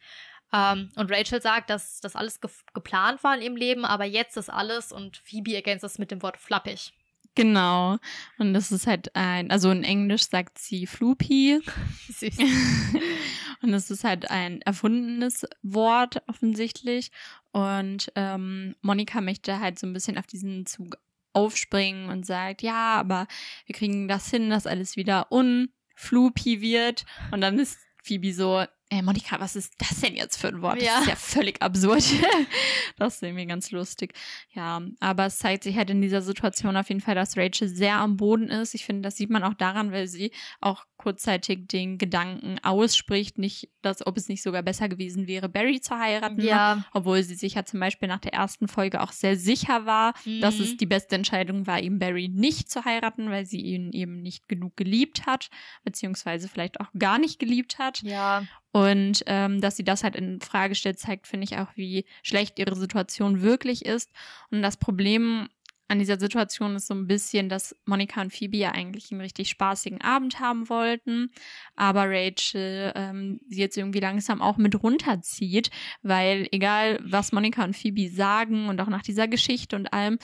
Ähm, 0.53 0.91
und 0.97 1.11
Rachel 1.11 1.41
sagt, 1.41 1.71
dass 1.71 2.01
das 2.01 2.17
alles 2.17 2.41
ge 2.41 2.51
geplant 2.75 3.23
war 3.25 3.35
in 3.37 3.43
ihrem 3.43 3.57
Leben, 3.57 3.85
aber 3.85 4.05
jetzt 4.05 4.37
ist 4.37 4.51
alles 4.51 4.93
und 4.93 5.19
Phoebe 5.19 5.55
ergänzt 5.55 5.85
es 5.85 5.99
mit 5.99 6.11
dem 6.11 6.23
Wort 6.23 6.39
flappig. 6.39 6.93
Genau. 7.35 7.97
Und 8.39 8.53
das 8.53 8.72
ist 8.72 8.87
halt 8.87 9.14
ein, 9.16 9.51
also 9.51 9.70
in 9.70 9.85
Englisch 9.85 10.28
sagt 10.28 10.59
sie 10.59 10.87
Floopy. 10.87 11.61
Süß. 12.09 12.37
und 13.62 13.72
es 13.72 13.91
ist 13.91 14.05
halt 14.05 14.30
ein 14.30 14.61
erfundenes 14.62 15.47
Wort 15.62 16.22
offensichtlich. 16.28 17.11
Und 17.53 18.12
ähm, 18.16 18.74
Monika 18.83 19.20
möchte 19.20 19.61
halt 19.61 19.78
so 19.78 19.87
ein 19.87 19.93
bisschen 19.93 20.18
auf 20.18 20.26
diesen 20.26 20.66
Zug 20.66 20.99
aufspringen 21.33 22.11
und 22.11 22.26
sagt, 22.26 22.62
ja, 22.62 22.95
aber 22.97 23.26
wir 23.66 23.74
kriegen 23.74 24.09
das 24.09 24.28
hin, 24.28 24.51
dass 24.51 24.66
alles 24.66 24.97
wieder 24.97 25.33
unfloopy 25.33 26.61
wird. 26.61 27.07
Und 27.30 27.41
dann 27.41 27.59
ist 27.59 27.78
Phoebe 28.03 28.35
so, 28.35 28.64
ey 28.93 29.03
Monika, 29.03 29.40
was 29.40 29.57
ist 29.57 29.74
das 29.78 30.01
denn 30.01 30.14
jetzt 30.14 30.36
für 30.36 30.49
ein 30.49 30.61
Wort? 30.62 30.76
Das 30.76 30.84
Ja. 30.84 31.01
ist 31.01 31.09
ja 31.09 31.16
völlig 31.16 31.61
absurd. 31.62 32.03
das 32.99 33.14
ist 33.16 33.22
irgendwie 33.22 33.47
ganz 33.47 33.70
lustig. 33.70 34.12
Ja, 34.55 34.82
aber 35.01 35.26
es 35.26 35.38
zeigt 35.38 35.64
sich 35.64 35.76
halt 35.76 35.90
in 35.90 36.03
dieser 36.03 36.22
Situation 36.22 36.76
auf 36.76 36.88
jeden 36.88 37.01
Fall, 37.01 37.14
dass 37.14 37.36
Rachel 37.36 37.68
sehr 37.68 37.97
am 37.97 38.16
Boden 38.16 38.49
ist. 38.49 38.74
Ich 38.74 38.84
finde, 38.84 39.03
das 39.03 39.16
sieht 39.16 39.30
man 39.30 39.43
auch 39.45 39.55
daran, 39.55 39.93
weil 39.93 40.07
sie 40.09 40.30
auch 40.61 40.84
kurzzeitig 40.97 41.66
den 41.66 41.99
Gedanken 41.99 42.59
ausspricht, 42.62 43.36
nicht, 43.38 43.70
dass, 43.82 44.07
ob 44.07 44.16
es 44.16 44.28
nicht 44.28 44.43
sogar 44.43 44.62
besser 44.62 44.88
gewesen 44.88 45.26
wäre, 45.26 45.49
Barry 45.49 45.80
zu 45.80 45.99
heiraten. 45.99 46.40
ja. 46.40 46.84
Obwohl 46.93 47.22
sie 47.24 47.34
sich 47.34 47.55
ja 47.55 47.64
zum 47.64 47.80
Beispiel 47.80 48.07
nach 48.09 48.20
der 48.20 48.34
ersten 48.34 48.68
Folge 48.68 49.01
auch 49.01 49.11
sehr 49.11 49.36
sicher 49.36 49.84
war, 49.86 50.14
dass 50.40 50.59
Mhm. 50.59 50.62
es 50.64 50.76
die 50.76 50.86
beste 50.86 51.16
Entscheidung 51.16 51.66
war, 51.66 51.80
eben 51.80 51.99
Barry 51.99 52.28
nicht 52.28 52.70
zu 52.70 52.84
heiraten, 52.84 53.30
weil 53.30 53.47
sie 53.47 53.61
ihn 53.61 53.90
eben 53.93 54.22
nicht 54.22 54.49
genug 54.49 54.76
geliebt 54.76 55.26
hat, 55.26 55.49
beziehungsweise 55.82 56.49
vielleicht 56.49 56.80
auch 56.80 56.88
gar 56.97 57.18
nicht 57.18 57.38
geliebt 57.40 57.78
hat. 57.78 58.03
Ja. 58.03 58.45
Und 58.73 59.23
ähm, 59.27 59.61
dass 59.61 59.77
sie 59.77 59.85
das 59.85 60.03
halt 60.03 60.16
in 60.16 60.41
Frage 60.41 60.75
stellt, 60.75 60.99
zeigt, 60.99 61.27
finde 61.27 61.45
ich, 61.45 61.59
auch, 61.59 61.68
wie 61.77 62.07
schlecht 62.23 62.59
ihre 62.59 62.75
Situation 62.75 63.43
wirklich 63.43 63.85
ist. 63.85 64.11
Und 64.51 64.62
das 64.62 64.79
Problem 64.79 65.49
an 65.93 65.99
dieser 65.99 66.18
Situation 66.18 66.75
ist 66.75 66.87
so 66.87 66.95
ein 66.95 67.07
bisschen, 67.07 67.51
dass 67.51 67.77
Monika 67.85 68.23
und 68.23 68.33
Phoebe 68.33 68.57
ja 68.57 68.70
eigentlich 68.70 69.12
einen 69.12 69.20
richtig 69.20 69.51
spaßigen 69.51 70.01
Abend 70.01 70.41
haben 70.41 70.70
wollten, 70.70 71.31
aber 71.77 72.05
Rachel 72.09 72.93
ähm, 72.97 73.41
sie 73.47 73.61
jetzt 73.61 73.77
irgendwie 73.77 74.01
langsam 74.01 74.41
auch 74.41 74.57
mit 74.57 74.83
runterzieht, 74.83 75.70
weil 76.03 76.49
egal 76.51 76.99
was 77.05 77.33
Monika 77.33 77.62
und 77.62 77.77
Phoebe 77.77 78.09
sagen 78.09 78.70
und 78.70 78.81
auch 78.81 78.89
nach 78.89 79.03
dieser 79.03 79.29
Geschichte 79.29 79.77
und 79.77 79.93
allem, 79.93 80.18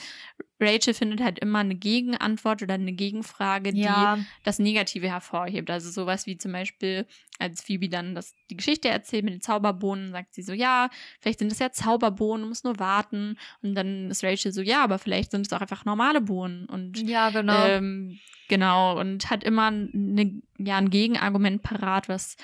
Rachel 0.59 0.93
findet 0.93 1.21
halt 1.21 1.39
immer 1.39 1.59
eine 1.59 1.75
Gegenantwort 1.75 2.61
oder 2.61 2.73
eine 2.73 2.91
Gegenfrage, 2.93 3.71
die 3.71 3.79
Ja. 3.81 4.17
das 4.43 4.59
Negative 4.59 5.07
hervorhebt. 5.09 5.69
Also 5.69 5.89
sowas 5.89 6.25
wie 6.25 6.37
zum 6.37 6.51
Beispiel, 6.51 7.05
als 7.39 7.61
Phoebe 7.61 7.87
dann 7.89 8.15
das, 8.15 8.35
die 8.49 8.57
Geschichte 8.57 8.89
erzählt 8.89 9.23
mit 9.23 9.33
den 9.33 9.41
Zauberbohnen, 9.41 10.11
sagt 10.11 10.33
sie 10.33 10.41
so, 10.41 10.53
ja, 10.53 10.89
vielleicht 11.21 11.39
sind 11.39 11.51
es 11.51 11.59
ja 11.59 11.71
Zauberbohnen, 11.71 12.43
du 12.43 12.49
musst 12.49 12.65
nur 12.65 12.79
warten. 12.79 13.37
Und 13.61 13.75
dann 13.75 14.09
ist 14.11 14.23
Rachel 14.23 14.51
so, 14.51 14.61
ja, 14.61 14.83
aber 14.83 14.99
vielleicht 14.99 15.31
sind 15.31 15.45
es 15.47 15.53
auch 15.53 15.61
einfach 15.61 15.85
normale 15.85 16.21
Bohnen. 16.21 16.65
Und 16.65 16.99
Ja, 17.07 17.29
genau. 17.29 17.65
ähm, 17.65 18.19
genau, 18.49 18.99
und 18.99 19.29
hat 19.29 19.43
immer 19.43 19.67
eine, 19.67 20.41
ja, 20.57 20.77
ein 20.77 20.89
Gegenargument 20.89 21.61
parat, 21.61 22.09
was 22.09 22.35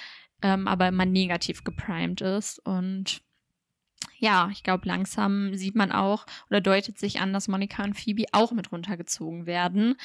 ähm, 0.41 0.67
aber 0.67 0.87
immer 0.87 1.05
negativ 1.05 1.63
geprimed 1.63 2.21
ist. 2.21 2.59
Und 2.65 3.21
ja, 4.17 4.49
ich 4.51 4.63
glaube, 4.63 4.87
langsam 4.87 5.55
sieht 5.55 5.75
man 5.75 5.91
auch 5.91 6.25
oder 6.49 6.61
deutet 6.61 6.97
sich 6.97 7.19
an, 7.19 7.33
dass 7.33 7.47
Monika 7.47 7.83
und 7.83 7.93
Phoebe 7.95 8.25
auch 8.31 8.51
mit 8.51 8.71
runtergezogen 8.71 9.45
werden. 9.45 9.95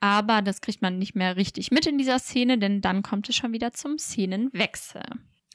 Aber 0.00 0.42
das 0.42 0.60
kriegt 0.60 0.82
man 0.82 0.98
nicht 0.98 1.14
mehr 1.14 1.36
richtig 1.36 1.70
mit 1.70 1.86
in 1.86 1.96
dieser 1.96 2.18
Szene, 2.18 2.58
denn 2.58 2.80
dann 2.80 3.02
kommt 3.02 3.28
es 3.28 3.36
schon 3.36 3.52
wieder 3.52 3.72
zum 3.72 3.98
Szenenwechsel. 3.98 5.02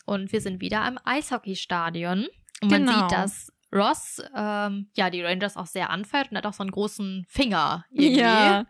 Und 0.06 0.32
wir 0.32 0.39
sind 0.39 0.62
wieder 0.62 0.84
am 0.84 0.98
Eishockeystadion. 1.04 2.28
Und 2.62 2.72
man 2.72 2.86
Genau. 2.86 3.02
sieht, 3.02 3.12
dass 3.12 3.52
Ross 3.74 4.22
ähm, 4.36 4.89
ja 4.95 5.09
die 5.09 5.22
Rangers 5.22 5.57
auch 5.57 5.65
sehr 5.65 5.89
anfällt 5.89 6.32
und 6.32 6.38
hat 6.38 6.45
auch 6.45 6.53
so 6.53 6.63
einen 6.63 6.72
großen 6.72 7.26
Finger 7.28 7.86
irgendwie. 7.91 8.20
Ja, 8.20 8.65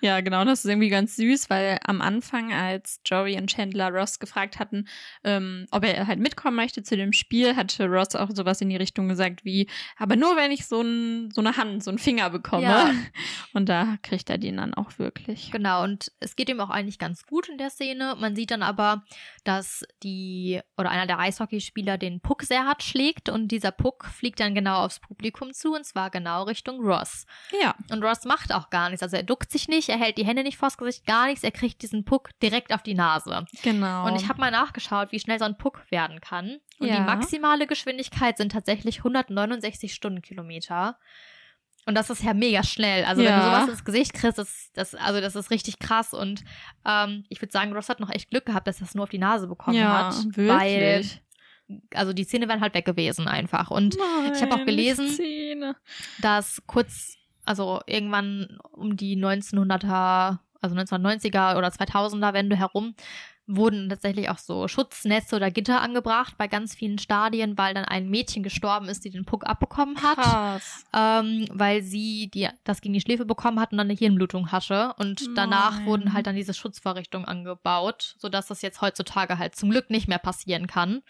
ja, 0.00 0.20
genau. 0.20 0.44
Das 0.44 0.64
ist 0.64 0.70
irgendwie 0.70 0.90
ganz 0.90 1.16
süß, 1.16 1.48
weil 1.48 1.78
am 1.84 2.00
Anfang, 2.02 2.52
als 2.52 3.00
Joey 3.04 3.38
und 3.38 3.48
Chandler 3.48 3.90
Ross 3.90 4.18
gefragt 4.18 4.58
hatten, 4.58 4.86
ähm, 5.24 5.66
ob 5.70 5.84
er 5.84 6.06
halt 6.06 6.18
mitkommen 6.18 6.56
möchte 6.56 6.82
zu 6.82 6.96
dem 6.96 7.12
Spiel, 7.12 7.56
hatte 7.56 7.86
Ross 7.86 8.14
auch 8.14 8.30
sowas 8.32 8.60
in 8.60 8.68
die 8.68 8.76
Richtung 8.76 9.08
gesagt 9.08 9.44
wie, 9.44 9.68
aber 9.96 10.16
nur 10.16 10.36
wenn 10.36 10.50
ich 10.50 10.66
so, 10.66 10.82
ein, 10.82 11.30
so 11.30 11.40
eine 11.40 11.56
Hand, 11.56 11.82
so 11.82 11.90
einen 11.90 11.98
Finger 11.98 12.30
bekomme. 12.30 12.64
Ja. 12.64 12.90
Und 13.54 13.68
da 13.68 13.96
kriegt 14.02 14.28
er 14.30 14.38
den 14.38 14.58
dann 14.58 14.74
auch 14.74 14.98
wirklich. 14.98 15.50
Genau, 15.50 15.84
und 15.84 16.10
es 16.20 16.36
geht 16.36 16.48
ihm 16.48 16.60
auch 16.60 16.70
eigentlich 16.70 16.98
ganz 16.98 17.26
gut 17.26 17.48
in 17.48 17.58
der 17.58 17.70
Szene. 17.70 18.16
Man 18.18 18.34
sieht 18.34 18.50
dann 18.50 18.62
aber, 18.62 19.02
dass 19.44 19.84
die 20.02 20.60
oder 20.76 20.90
einer 20.90 21.06
der 21.06 21.18
Eishockeyspieler 21.18 21.98
den 21.98 22.20
Puck 22.20 22.42
sehr 22.42 22.64
hart 22.64 22.82
schlägt 22.82 23.28
und 23.28 23.48
dieser 23.48 23.70
Puck 23.70 24.06
fliegt 24.06 24.40
dann 24.42 24.54
genau 24.54 24.84
aufs 24.84 25.00
Publikum 25.00 25.52
zu 25.52 25.74
und 25.74 25.84
zwar 25.86 26.10
genau 26.10 26.42
Richtung 26.44 26.80
Ross. 26.80 27.26
Ja. 27.62 27.74
Und 27.90 28.02
Ross 28.04 28.24
macht 28.24 28.52
auch 28.52 28.70
gar 28.70 28.88
nichts. 28.90 29.02
Also 29.02 29.16
er 29.16 29.22
duckt 29.22 29.50
sich 29.50 29.68
nicht, 29.68 29.88
er 29.88 29.98
hält 29.98 30.18
die 30.18 30.26
Hände 30.26 30.42
nicht 30.42 30.58
vors 30.58 30.76
Gesicht, 30.76 31.06
gar 31.06 31.26
nichts. 31.26 31.42
Er 31.44 31.50
kriegt 31.52 31.82
diesen 31.82 32.04
Puck 32.04 32.30
direkt 32.42 32.72
auf 32.72 32.82
die 32.82 32.94
Nase. 32.94 33.44
Genau. 33.62 34.06
Und 34.06 34.16
ich 34.16 34.28
habe 34.28 34.40
mal 34.40 34.50
nachgeschaut, 34.50 35.12
wie 35.12 35.20
schnell 35.20 35.38
so 35.38 35.44
ein 35.44 35.56
Puck 35.58 35.82
werden 35.90 36.20
kann. 36.20 36.58
Und 36.78 36.88
Ja. 36.88 36.96
die 36.96 37.02
maximale 37.02 37.66
Geschwindigkeit 37.66 38.36
sind 38.36 38.52
tatsächlich 38.52 38.98
169 39.04 39.94
Stundenkilometer. 39.94 40.98
Und 41.84 41.96
das 41.96 42.10
ist 42.10 42.22
ja 42.22 42.32
mega 42.32 42.62
schnell. 42.62 43.04
Also 43.04 43.22
wenn 43.22 43.30
Ja. 43.30 43.38
du 43.40 43.44
sowas 43.44 43.68
ins 43.68 43.84
Gesicht 43.84 44.14
kriegst, 44.14 44.38
das, 44.38 44.70
das, 44.72 44.94
also 44.94 45.20
das 45.20 45.34
ist 45.34 45.50
richtig 45.50 45.80
krass. 45.80 46.14
Und 46.14 46.44
ähm, 46.86 47.24
ich 47.28 47.42
würde 47.42 47.50
sagen, 47.50 47.72
Ross 47.72 47.88
hat 47.88 47.98
noch 47.98 48.10
echt 48.10 48.30
Glück 48.30 48.46
gehabt, 48.46 48.68
dass 48.68 48.80
er 48.80 48.86
es 48.86 48.94
nur 48.94 49.02
auf 49.04 49.10
die 49.10 49.18
Nase 49.18 49.48
bekommen 49.48 49.76
ja, 49.76 50.06
hat. 50.08 50.24
wirklich. 50.36 50.48
Weil, 50.48 51.04
also 51.94 52.12
die 52.12 52.26
Zähne 52.26 52.48
wären 52.48 52.60
halt 52.60 52.74
weg 52.74 52.84
gewesen 52.84 53.28
einfach. 53.28 53.70
Und 53.70 53.96
ich 54.34 54.42
habe 54.42 54.54
auch 54.54 54.64
gelesen, 54.64 55.74
dass 56.20 56.62
kurz, 56.66 57.16
also 57.44 57.80
irgendwann 57.86 58.58
um 58.72 58.96
die 58.96 59.16
1900er, 59.16 60.38
also 60.60 60.76
1990er 60.76 61.56
oder 61.56 61.68
2000er 61.68 62.34
Wende 62.34 62.56
herum, 62.56 62.94
wurden 63.46 63.88
tatsächlich 63.88 64.30
auch 64.30 64.38
so 64.38 64.68
Schutznetze 64.68 65.34
oder 65.36 65.50
Gitter 65.50 65.80
angebracht 65.80 66.34
bei 66.38 66.46
ganz 66.46 66.74
vielen 66.74 66.98
Stadien, 66.98 67.58
weil 67.58 67.74
dann 67.74 67.84
ein 67.84 68.08
Mädchen 68.08 68.42
gestorben 68.42 68.88
ist, 68.88 69.04
die 69.04 69.10
den 69.10 69.24
Puck 69.24 69.46
abbekommen 69.46 70.00
hat, 70.02 70.16
Krass. 70.16 70.84
ähm, 70.94 71.46
weil 71.50 71.82
sie 71.82 72.30
die, 72.32 72.48
das 72.64 72.80
gegen 72.80 72.94
die 72.94 73.00
Schläfe 73.00 73.24
bekommen 73.24 73.58
hat 73.58 73.72
und 73.72 73.78
dann 73.78 73.88
eine 73.88 73.98
Hirnblutung 73.98 74.52
hatte. 74.52 74.94
Und 74.98 75.36
danach 75.36 75.78
Nein. 75.78 75.86
wurden 75.86 76.12
halt 76.12 76.26
dann 76.26 76.36
diese 76.36 76.54
Schutzvorrichtungen 76.54 77.26
angebaut, 77.26 78.14
sodass 78.18 78.46
das 78.46 78.62
jetzt 78.62 78.80
heutzutage 78.80 79.38
halt 79.38 79.56
zum 79.56 79.70
Glück 79.70 79.90
nicht 79.90 80.08
mehr 80.08 80.18
passieren 80.18 80.66
kann. 80.66 81.02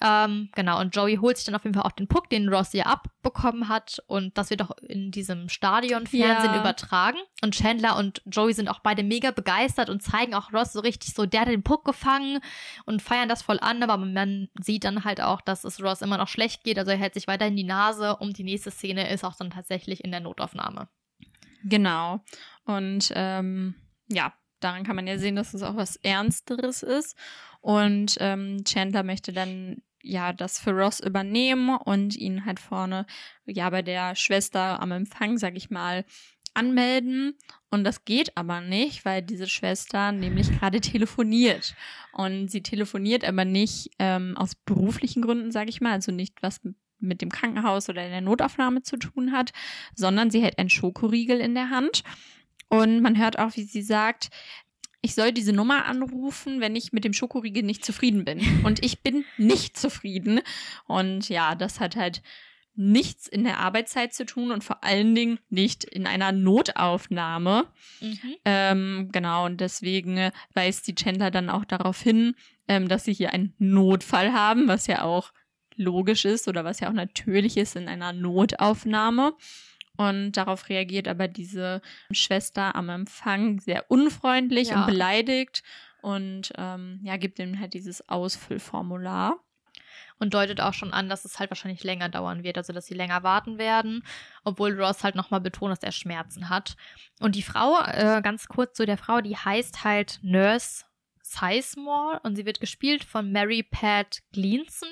Ähm, 0.00 0.50
genau, 0.54 0.80
und 0.80 0.94
Joey 0.94 1.16
holt 1.16 1.36
sich 1.36 1.46
dann 1.46 1.54
auf 1.54 1.62
jeden 1.64 1.74
Fall 1.74 1.84
auch 1.84 1.92
den 1.92 2.08
Puck, 2.08 2.28
den 2.28 2.48
Ross 2.48 2.74
ihr 2.74 2.86
abbekommen 2.86 3.68
hat. 3.68 4.02
Und 4.06 4.36
das 4.36 4.50
wird 4.50 4.60
auch 4.62 4.76
in 4.78 5.10
diesem 5.12 5.48
Stadionfernsehen 5.48 6.52
Ja. 6.52 6.60
übertragen. 6.60 7.18
Und 7.42 7.54
Chandler 7.54 7.96
und 7.96 8.20
Joey 8.26 8.52
sind 8.52 8.68
auch 8.68 8.80
beide 8.80 9.02
mega 9.02 9.30
begeistert 9.30 9.88
und 9.90 10.02
zeigen 10.02 10.34
auch 10.34 10.52
Ross 10.52 10.72
so 10.72 10.80
richtig 10.80 11.14
so, 11.14 11.26
der 11.26 11.42
hat 11.42 11.48
den 11.48 11.62
Puck 11.62 11.84
gefangen 11.84 12.40
und 12.86 13.02
feiern 13.02 13.28
das 13.28 13.42
voll 13.42 13.60
an. 13.60 13.82
Aber 13.82 13.96
man 13.96 14.48
sieht 14.60 14.84
dann 14.84 15.04
halt 15.04 15.20
auch, 15.20 15.40
dass 15.40 15.64
es 15.64 15.80
Ross 15.82 16.02
immer 16.02 16.18
noch 16.18 16.28
schlecht 16.28 16.64
geht. 16.64 16.78
Also 16.78 16.90
er 16.90 16.98
hält 16.98 17.14
sich 17.14 17.28
weiterhin 17.28 17.56
die 17.56 17.64
Nase 17.64 18.16
und 18.16 18.36
die 18.36 18.44
nächste 18.44 18.70
Szene 18.72 19.08
ist 19.10 19.24
auch 19.24 19.36
dann 19.36 19.50
tatsächlich 19.50 20.02
in 20.04 20.10
der 20.10 20.20
Notaufnahme. 20.20 20.88
Genau. 21.64 22.20
Und 22.64 23.12
ähm, 23.14 23.74
ja, 24.08 24.32
daran 24.60 24.84
kann 24.84 24.96
man 24.96 25.06
ja 25.06 25.18
sehen, 25.18 25.36
dass 25.36 25.54
es 25.54 25.62
auch 25.62 25.76
was 25.76 25.96
Ernsteres 25.96 26.82
ist. 26.82 27.16
Und 27.64 28.18
ähm, 28.20 28.62
Chandler 28.64 29.04
möchte 29.04 29.32
dann 29.32 29.78
ja 30.02 30.34
das 30.34 30.58
für 30.58 30.72
Ross 30.72 31.00
übernehmen 31.00 31.74
und 31.74 32.14
ihn 32.14 32.44
halt 32.44 32.60
vorne 32.60 33.06
ja 33.46 33.70
bei 33.70 33.80
der 33.80 34.14
Schwester 34.16 34.82
am 34.82 34.92
Empfang, 34.92 35.38
sag 35.38 35.56
ich 35.56 35.70
mal, 35.70 36.04
anmelden. 36.52 37.38
Und 37.70 37.84
das 37.84 38.04
geht 38.04 38.36
aber 38.36 38.60
nicht, 38.60 39.06
weil 39.06 39.22
diese 39.22 39.48
Schwester 39.48 40.12
nämlich 40.12 40.50
gerade 40.52 40.78
telefoniert. 40.82 41.74
Und 42.12 42.50
sie 42.50 42.62
telefoniert 42.62 43.24
aber 43.24 43.46
nicht 43.46 43.92
ähm, 43.98 44.36
aus 44.36 44.56
beruflichen 44.56 45.22
Gründen, 45.22 45.50
sag 45.50 45.70
ich 45.70 45.80
mal, 45.80 45.92
also 45.92 46.12
nicht 46.12 46.42
was 46.42 46.60
mit 46.98 47.22
dem 47.22 47.30
Krankenhaus 47.30 47.88
oder 47.88 48.06
der 48.06 48.20
Notaufnahme 48.20 48.82
zu 48.82 48.98
tun 48.98 49.32
hat, 49.32 49.52
sondern 49.94 50.30
sie 50.30 50.42
hält 50.42 50.58
einen 50.58 50.68
Schokoriegel 50.68 51.40
in 51.40 51.54
der 51.54 51.70
Hand. 51.70 52.04
Und 52.68 53.00
man 53.00 53.16
hört 53.16 53.38
auch, 53.38 53.56
wie 53.56 53.62
sie 53.62 53.82
sagt, 53.82 54.28
ich 55.04 55.14
soll 55.14 55.32
diese 55.32 55.52
Nummer 55.52 55.84
anrufen, 55.84 56.62
wenn 56.62 56.74
ich 56.74 56.94
mit 56.94 57.04
dem 57.04 57.12
Schokoriegel 57.12 57.62
nicht 57.62 57.84
zufrieden 57.84 58.24
bin. 58.24 58.40
Und 58.64 58.82
ich 58.82 59.02
bin 59.02 59.26
nicht 59.36 59.76
zufrieden. 59.76 60.40
Und 60.86 61.28
ja, 61.28 61.54
das 61.54 61.78
hat 61.78 61.94
halt 61.94 62.22
nichts 62.74 63.28
in 63.28 63.44
der 63.44 63.58
Arbeitszeit 63.58 64.14
zu 64.14 64.24
tun 64.24 64.50
und 64.50 64.64
vor 64.64 64.82
allen 64.82 65.14
Dingen 65.14 65.38
nicht 65.50 65.84
in 65.84 66.06
einer 66.06 66.32
Notaufnahme. 66.32 67.66
Ähm, 68.46 69.10
genau, 69.12 69.44
und 69.44 69.60
deswegen 69.60 70.30
weist 70.54 70.86
die 70.86 70.94
Chandler 70.94 71.30
dann 71.30 71.50
auch 71.50 71.66
darauf 71.66 72.00
hin, 72.00 72.34
ähm, 72.66 72.88
dass 72.88 73.04
sie 73.04 73.12
hier 73.12 73.34
einen 73.34 73.52
Notfall 73.58 74.32
haben, 74.32 74.68
was 74.68 74.86
ja 74.86 75.02
auch 75.02 75.34
logisch 75.76 76.24
ist 76.24 76.48
oder 76.48 76.64
was 76.64 76.80
ja 76.80 76.88
auch 76.88 76.94
natürlich 76.94 77.58
ist 77.58 77.76
in 77.76 77.88
einer 77.88 78.14
Notaufnahme. 78.14 79.34
Und 79.96 80.32
darauf 80.32 80.68
reagiert 80.68 81.06
aber 81.08 81.28
diese 81.28 81.80
Schwester 82.10 82.74
am 82.74 82.88
Empfang 82.88 83.60
sehr 83.60 83.90
unfreundlich 83.90 84.70
Ja. 84.70 84.80
und 84.80 84.86
beleidigt 84.86 85.62
und 86.02 86.52
ähm, 86.58 87.00
ja, 87.02 87.16
gibt 87.16 87.38
ihm 87.38 87.58
halt 87.60 87.74
dieses 87.74 88.08
Ausfüllformular. 88.08 89.36
und 90.20 90.32
deutet 90.32 90.60
auch 90.60 90.74
schon 90.74 90.92
an, 90.92 91.08
dass 91.08 91.24
es 91.24 91.38
halt 91.40 91.50
wahrscheinlich 91.50 91.82
länger 91.82 92.08
dauern 92.08 92.44
wird, 92.44 92.56
also 92.56 92.72
dass 92.72 92.86
sie 92.86 92.94
länger 92.94 93.22
warten 93.24 93.58
werden, 93.58 94.04
obwohl 94.44 94.80
Ross 94.80 95.02
halt 95.02 95.16
nochmal 95.16 95.40
betont, 95.40 95.72
dass 95.72 95.82
er 95.82 95.90
Schmerzen 95.92 96.48
hat. 96.48 96.76
Und 97.20 97.34
die 97.34 97.42
Frau, 97.42 97.80
äh, 97.84 98.20
ganz 98.22 98.46
kurz 98.46 98.76
zu 98.76 98.86
der 98.86 98.96
Frau, 98.96 99.20
die 99.20 99.36
heißt 99.36 99.82
halt 99.82 100.20
Nurse 100.22 100.84
Sizemore 101.20 102.20
und 102.22 102.36
sie 102.36 102.46
wird 102.46 102.60
gespielt 102.60 103.02
von 103.02 103.32
Mary 103.32 103.62
Pat 103.64 104.20
Gleanson 104.32 104.88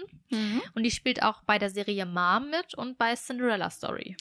und 0.75 0.83
die 0.83 0.91
spielt 0.91 1.23
auch 1.23 1.43
bei 1.45 1.59
der 1.59 1.71
Serie 1.71 2.05
Mom 2.07 2.51
mit 2.51 2.75
und 2.75 2.99
bei 2.99 3.15
Cinderella 3.15 3.71
Story. 3.71 4.17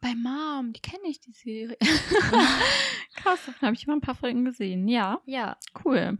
Bei 0.00 0.14
Mom, 0.14 0.72
die 0.72 0.80
kenne 0.80 1.08
ich, 1.08 1.20
die 1.20 1.32
Serie. 1.32 1.76
Krass, 3.16 3.40
davon 3.46 3.62
habe 3.62 3.74
ich 3.74 3.86
mal 3.86 3.94
ein 3.94 4.00
paar 4.00 4.14
Folgen 4.14 4.44
gesehen. 4.44 4.86
Ja, 4.88 5.20
Ja, 5.26 5.56
cool. 5.84 6.18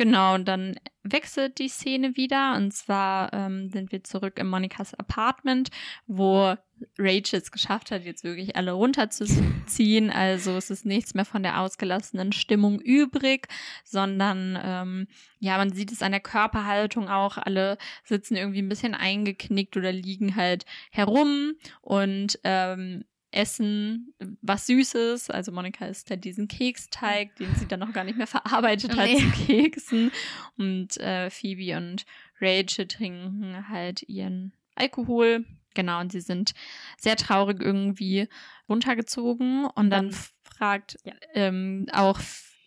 Genau, 0.00 0.34
und 0.34 0.48
dann 0.48 0.76
wechselt 1.02 1.58
die 1.58 1.68
Szene 1.68 2.16
wieder. 2.16 2.56
Und 2.56 2.72
zwar 2.72 3.34
ähm, 3.34 3.68
sind 3.68 3.92
wir 3.92 4.02
zurück 4.02 4.38
in 4.38 4.46
Monikas 4.46 4.94
Apartment, 4.94 5.68
wo 6.06 6.54
Rachel 6.98 7.38
es 7.38 7.52
geschafft 7.52 7.90
hat, 7.90 8.06
jetzt 8.06 8.24
wirklich 8.24 8.56
alle 8.56 8.72
runterzuziehen. 8.72 10.10
Also 10.20 10.56
es 10.56 10.70
ist 10.70 10.86
nichts 10.86 11.12
mehr 11.12 11.26
von 11.26 11.42
der 11.42 11.60
ausgelassenen 11.60 12.32
Stimmung 12.32 12.80
übrig, 12.80 13.48
sondern 13.84 14.58
ähm, 14.64 15.06
ja, 15.38 15.58
man 15.58 15.70
sieht 15.70 15.92
es 15.92 16.00
an 16.00 16.12
der 16.12 16.22
Körperhaltung 16.22 17.10
auch. 17.10 17.36
Alle 17.36 17.76
sitzen 18.02 18.36
irgendwie 18.36 18.62
ein 18.62 18.70
bisschen 18.70 18.94
eingeknickt 18.94 19.76
oder 19.76 19.92
liegen 19.92 20.34
halt 20.34 20.64
herum 20.92 21.52
und 21.82 22.40
ähm, 22.44 23.04
essen 23.32 24.12
was 24.42 24.66
Süßes. 24.66 25.30
Also 25.30 25.52
Monika 25.52 25.86
isst 25.86 26.10
halt 26.10 26.24
diesen 26.24 26.48
Keksteig, 26.48 27.36
den 27.36 27.54
sie 27.56 27.66
dann 27.66 27.80
noch 27.80 27.92
gar 27.92 28.04
nicht 28.04 28.18
mehr 28.18 28.26
verarbeitet 28.26 28.96
hat 28.96 29.06
Nee. 29.08 29.18
zu 29.18 29.30
Keksen. 29.46 30.10
Und 30.58 30.96
äh, 30.98 31.30
Phoebe 31.30 31.76
und 31.76 32.04
Rachel 32.40 32.86
trinken 32.86 33.68
halt 33.68 34.02
ihren 34.08 34.52
Alkohol. 34.74 35.44
Genau, 35.74 36.00
und 36.00 36.10
sie 36.10 36.20
sind 36.20 36.52
sehr 36.98 37.16
traurig 37.16 37.60
irgendwie 37.60 38.28
runtergezogen. 38.68 39.66
Und 39.66 39.90
dann 39.90 40.10
Dann- 40.10 40.16
fragt 40.42 40.96
Ja. 41.04 41.14
ähm, 41.34 41.86
auch 41.92 42.18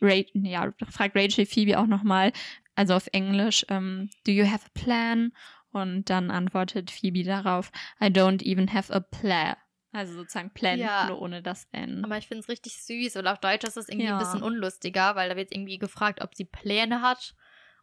Ra 0.01 0.21
ja, 0.33 0.73
fragt 0.89 1.15
Rachel 1.15 1.45
Phoebe 1.45 1.79
auch 1.79 1.87
nochmal, 1.87 2.33
also 2.75 2.93
auf 2.95 3.07
Englisch, 3.13 3.65
ähm, 3.69 4.09
do 4.25 4.31
you 4.31 4.45
have 4.45 4.65
a 4.65 4.69
plan? 4.79 5.31
Und 5.71 6.09
dann 6.09 6.29
antwortet 6.29 6.91
Phoebe 6.91 7.23
darauf, 7.23 7.71
I 8.01 8.05
don't 8.05 8.43
even 8.43 8.71
have 8.73 8.93
a 8.93 8.99
plan. 8.99 9.55
Also 9.93 10.13
sozusagen 10.15 10.49
Plan, 10.51 10.79
Ja. 10.79 11.05
nur 11.07 11.21
ohne 11.21 11.41
das 11.41 11.67
N. 11.71 12.03
aber 12.03 12.17
ich 12.17 12.27
finde 12.27 12.41
es 12.41 12.49
richtig 12.49 12.83
süß 12.83 13.15
und 13.17 13.27
auf 13.27 13.39
Deutsch 13.39 13.63
ist 13.63 13.77
es 13.77 13.87
irgendwie 13.89 14.07
Ja. 14.07 14.17
ein 14.17 14.19
bisschen 14.19 14.43
unlustiger, 14.43 15.15
weil 15.15 15.29
da 15.29 15.35
wird 15.35 15.51
irgendwie 15.53 15.77
gefragt, 15.77 16.21
ob 16.21 16.35
sie 16.35 16.45
Pläne 16.45 17.01
hat 17.01 17.35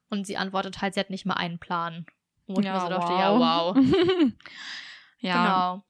und 0.09 0.27
sie 0.27 0.37
antwortet 0.37 0.83
halt, 0.83 0.95
sie 0.95 1.01
hat 1.01 1.11
nicht 1.11 1.25
mal 1.25 1.35
einen 1.35 1.59
Plan. 1.61 2.05
Und 2.47 2.65
ich 2.65 2.71
mir 2.71 2.81
so 2.81 2.89
dachte, 2.89 3.13
ja, 3.13 3.39
wow. 3.39 3.77
ja, 5.21 5.45
Genau. 5.45 5.85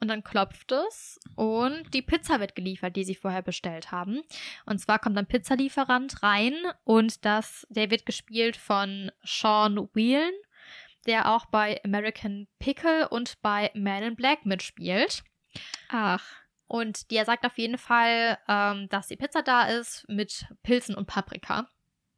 Und 0.00 0.08
dann 0.08 0.22
klopft 0.24 0.72
es 0.72 1.18
und 1.34 1.92
die 1.92 2.02
Pizza 2.02 2.40
wird 2.40 2.54
geliefert, 2.54 2.96
die 2.96 3.04
sie 3.04 3.14
vorher 3.14 3.42
bestellt 3.42 3.90
haben. 3.92 4.22
Und 4.64 4.78
zwar 4.78 4.98
kommt 4.98 5.18
ein 5.18 5.26
Pizzalieferant 5.26 6.22
rein 6.22 6.54
und 6.84 7.24
das, 7.24 7.66
der 7.68 7.90
wird 7.90 8.06
gespielt 8.06 8.56
von 8.56 9.10
Sean 9.24 9.76
Whelan, 9.92 10.32
der 11.06 11.30
auch 11.34 11.46
bei 11.46 11.80
American 11.84 12.46
Pickle 12.58 13.08
und 13.08 13.40
bei 13.42 13.70
Man 13.74 14.02
in 14.02 14.16
Black 14.16 14.46
mitspielt. 14.46 15.22
Ach, 15.88 16.24
Und 16.66 17.10
der 17.10 17.24
sagt 17.24 17.44
auf 17.46 17.58
jeden 17.58 17.78
Fall, 17.78 18.38
ähm, 18.48 18.88
dass 18.88 19.06
die 19.08 19.16
Pizza 19.16 19.42
da 19.42 19.64
ist 19.64 20.04
mit 20.08 20.46
Pilzen 20.62 20.94
und 20.94 21.06
Paprika. 21.06 21.68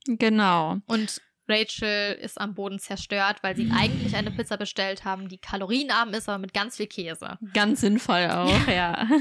genau. 0.06 0.78
Und 0.86 1.20
Rachel 1.50 2.12
ist 2.14 2.38
am 2.38 2.54
Boden 2.54 2.78
zerstört, 2.78 3.38
weil 3.42 3.56
sie 3.56 3.70
eigentlich 3.74 4.14
eine 4.14 4.30
Pizza 4.30 4.58
bestellt 4.58 5.04
haben, 5.06 5.28
die 5.30 5.38
kalorienarm 5.38 6.10
ist, 6.12 6.28
aber 6.28 6.36
mit 6.38 6.52
ganz 6.52 6.76
viel 6.76 6.86
Käse. 6.86 7.38
Ganz 7.54 7.80
sinnvoll 7.80 8.28
auch, 8.30 8.66
ja. 8.68 9.08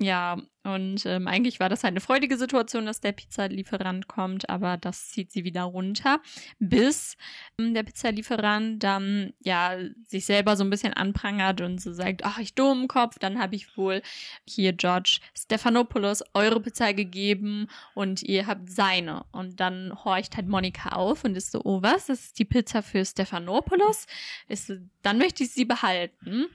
Ja, 0.00 0.36
und 0.74 1.06
ähm, 1.06 1.26
eigentlich 1.26 1.60
war 1.60 1.68
das 1.68 1.84
halt 1.84 1.92
eine 1.92 2.00
freudige 2.00 2.36
Situation, 2.36 2.86
dass 2.86 3.00
der 3.00 3.12
Pizzalieferant 3.12 4.08
kommt, 4.08 4.48
aber 4.48 4.76
das 4.76 5.08
zieht 5.10 5.32
sie 5.32 5.44
wieder 5.44 5.62
runter, 5.62 6.20
bis 6.58 7.16
ähm, 7.58 7.74
der 7.74 7.82
Pizzalieferant 7.82 8.82
dann 8.82 9.32
ja 9.40 9.76
sich 10.06 10.26
selber 10.26 10.56
so 10.56 10.64
ein 10.64 10.70
bisschen 10.70 10.92
anprangert 10.92 11.60
und 11.60 11.80
so 11.80 11.92
sagt, 11.92 12.24
ach, 12.24 12.38
ich 12.38 12.54
Kopf, 12.88 13.18
dann 13.18 13.38
habe 13.38 13.54
ich 13.54 13.76
wohl 13.76 14.02
hier 14.46 14.72
George 14.72 15.20
Stephanopoulos 15.36 16.24
eure 16.34 16.60
Pizza 16.60 16.92
gegeben 16.92 17.68
und 17.94 18.22
ihr 18.22 18.46
habt 18.46 18.70
seine. 18.70 19.24
Und 19.32 19.60
dann 19.60 19.92
horcht 20.04 20.36
halt 20.36 20.48
Monika 20.48 20.90
auf 20.90 21.24
und 21.24 21.36
ist 21.36 21.52
so, 21.52 21.60
oh 21.64 21.82
was, 21.82 22.06
das 22.06 22.20
ist 22.26 22.38
die 22.38 22.44
Pizza 22.44 22.82
für 22.82 23.04
Stephanopoulos? 23.04 24.06
Ist 24.48 24.72
dann 25.02 25.18
möchte 25.18 25.44
ich 25.44 25.52
sie 25.52 25.64
behalten. 25.64 26.46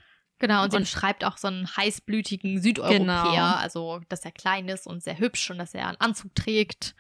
Genau, 0.44 0.64
und 0.66 0.72
sie 0.72 0.80
beschreibt 0.80 1.24
auch 1.24 1.38
so 1.38 1.48
einen 1.48 1.70
heißblütigen 1.78 2.62
Südeuropäer, 2.62 3.00
Genau. 3.00 3.56
also 3.56 4.02
dass 4.10 4.26
er 4.26 4.34
klein 4.34 4.68
ist 4.68 4.86
und 4.86 5.02
sehr 5.02 5.18
hübsch 5.18 5.50
und 5.50 5.58
dass 5.58 5.74
er 5.74 5.88
einen 5.88 6.02
Anzug 6.02 6.36
trägt. 6.36 6.96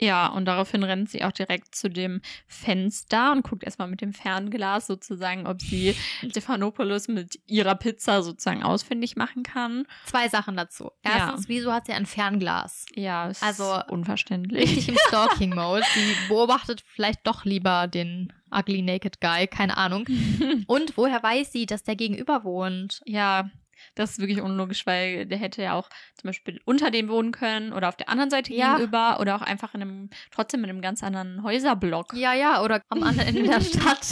Ja, 0.00 0.28
und 0.28 0.46
daraufhin 0.46 0.82
rennt 0.82 1.10
sie 1.10 1.22
auch 1.24 1.32
direkt 1.32 1.74
zu 1.74 1.90
dem 1.90 2.22
Fenster 2.46 3.32
und 3.32 3.42
guckt 3.42 3.64
erstmal 3.64 3.88
mit 3.88 4.00
dem 4.00 4.12
Fernglas 4.14 4.86
sozusagen, 4.86 5.46
ob 5.46 5.60
sie 5.60 5.94
Stephanopoulos 6.28 7.08
mit 7.08 7.38
ihrer 7.46 7.74
Pizza 7.74 8.22
sozusagen 8.22 8.62
ausfindig 8.62 9.16
machen 9.16 9.42
kann. 9.42 9.86
Zwei 10.06 10.28
Sachen 10.28 10.56
dazu. 10.56 10.90
Ja. 11.04 11.18
Erstens, 11.18 11.48
wieso 11.48 11.72
hat 11.72 11.86
sie 11.86 11.92
ein 11.92 12.06
Fernglas? 12.06 12.86
Ja, 12.94 13.28
ist 13.28 13.42
Also, 13.42 13.80
unverständlich. 13.88 14.62
Richtig 14.62 14.88
im 14.88 14.96
Stalking-Mode. 15.08 15.82
Sie 15.94 16.14
beobachtet 16.28 16.82
vielleicht 16.94 17.26
doch 17.26 17.44
lieber 17.44 17.86
den 17.86 18.32
Ugly 18.50 18.82
Naked 18.82 19.20
Guy, 19.20 19.46
keine 19.46 19.76
Ahnung. 19.76 20.06
Und 20.66 20.96
woher 20.96 21.22
weiß 21.22 21.52
sie, 21.52 21.66
dass 21.66 21.82
der 21.82 21.96
gegenüber 21.96 22.42
wohnt? 22.44 23.02
Ja, 23.06 23.50
das 23.94 24.12
ist 24.12 24.18
wirklich 24.20 24.40
unlogisch, 24.40 24.86
weil 24.86 25.26
der 25.26 25.38
hätte 25.38 25.62
ja 25.62 25.74
auch 25.74 25.88
zum 26.14 26.28
Beispiel 26.28 26.60
unter 26.64 26.90
dem 26.90 27.08
wohnen 27.08 27.32
können 27.32 27.72
oder 27.72 27.88
auf 27.88 27.96
der 27.96 28.08
anderen 28.08 28.30
Seite 28.30 28.52
Ja. 28.52 28.74
gegenüber 28.74 29.18
oder 29.20 29.36
auch 29.36 29.42
einfach 29.42 29.74
in 29.74 29.82
einem, 29.82 30.10
trotzdem 30.30 30.64
in 30.64 30.70
einem 30.70 30.80
ganz 30.82 31.02
anderen 31.02 31.42
Häuserblock. 31.42 32.12
Ja, 32.14 32.32
ja, 32.34 32.62
oder 32.62 32.82
am 32.88 33.02
anderen 33.02 33.28
Ende 33.28 33.42
der 33.44 33.60
Stadt. 33.60 34.06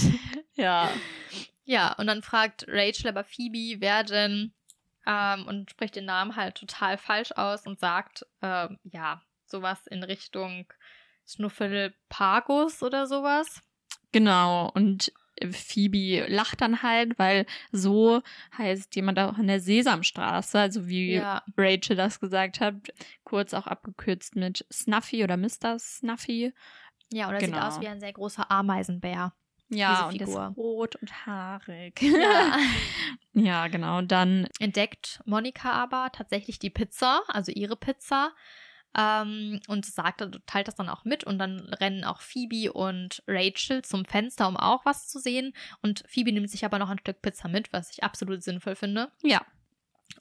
Ja. 0.55 0.91
Ja, 1.65 1.93
und 1.95 2.07
dann 2.07 2.23
fragt 2.23 2.65
Rachel 2.69 3.09
aber 3.09 3.25
Phoebe, 3.25 3.81
wer 3.81 4.03
denn, 4.03 4.55
ähm, 5.07 5.47
und 5.47 5.71
spricht 5.71 5.97
den 5.97 6.07
Namen 6.07 6.35
halt 6.37 6.55
total 6.55 6.97
falsch 6.99 7.33
aus 7.33 7.67
und 7.67 7.79
sagt, 7.79 8.25
ähm, 8.43 8.79
ja, 8.85 9.23
sowas 9.45 9.87
in 9.87 10.03
Richtung 10.03 10.67
Snuffelpagus 11.27 12.83
oder 12.83 13.07
sowas. 13.07 13.61
Genau, 14.13 14.71
und 14.75 15.13
Phoebe 15.51 16.27
lacht 16.29 16.61
dann 16.61 16.83
halt, 16.83 17.19
weil 17.19 17.47
so 17.73 18.23
heißt 18.57 18.95
jemand 18.97 19.19
auch 19.19 19.39
in 19.39 19.47
der 19.47 19.61
Sesamstraße, 19.61 20.59
also 20.59 20.89
wie 20.89 21.15
Ja. 21.15 21.43
Rachel 21.57 21.97
das 21.97 22.21
gesagt 22.21 22.61
hat, 22.61 22.75
kurz 23.25 23.55
auch 23.55 23.67
abgekürzt 23.67 24.37
mit 24.37 24.65
Snuffy 24.73 25.25
oder 25.25 25.37
Mr. 25.37 25.79
Snuffy. 25.79 26.53
Ja, 27.13 27.29
oder 27.29 27.39
Genau. 27.39 27.57
sieht 27.57 27.65
aus 27.65 27.81
wie 27.81 27.89
ein 27.89 28.01
sehr 28.01 28.13
großer 28.13 28.51
Ameisenbär. 28.51 29.33
Ja, 29.71 30.09
und 30.09 30.21
ist 30.21 30.29
rot 30.57 30.97
und 30.97 31.27
haarig. 31.27 32.01
Ja. 32.01 32.57
ja, 33.35 33.69
genau. 33.69 33.99
Und 33.99 34.11
dann, 34.13 34.49
entdeckt 34.61 35.21
Monika 35.27 35.73
aber 35.73 36.11
tatsächlich 36.13 36.59
die 36.59 36.71
Pizza, 36.71 37.21
also 37.29 37.53
ihre 37.53 37.77
Pizza, 37.77 38.33
ähm, 38.99 39.61
und 39.69 39.87
sagt, 39.87 40.23
teilt 40.47 40.67
das 40.69 40.75
dann 40.75 40.89
auch 40.89 41.05
mit 41.05 41.23
und 41.25 41.39
dann 41.39 41.61
rennen 41.75 42.05
auch 42.05 42.21
Phoebe 42.21 42.73
und 42.73 43.23
Rachel 43.29 43.83
zum 43.83 44.05
Fenster, 44.05 44.49
um 44.49 44.57
auch 44.57 44.85
was 44.85 45.07
zu 45.09 45.19
sehen. 45.21 45.55
Und 45.83 46.03
Phoebe 46.09 46.33
nimmt 46.33 46.51
sich 46.51 46.65
aber 46.65 46.79
noch 46.79 46.91
ein 46.91 46.99
Stück 46.99 47.23
Pizza 47.23 47.49
mit, 47.49 47.73
was 47.73 47.93
ich 47.93 48.03
absolut 48.03 48.43
sinnvoll 48.43 48.75
finde. 48.75 49.11
ja, 49.23 49.41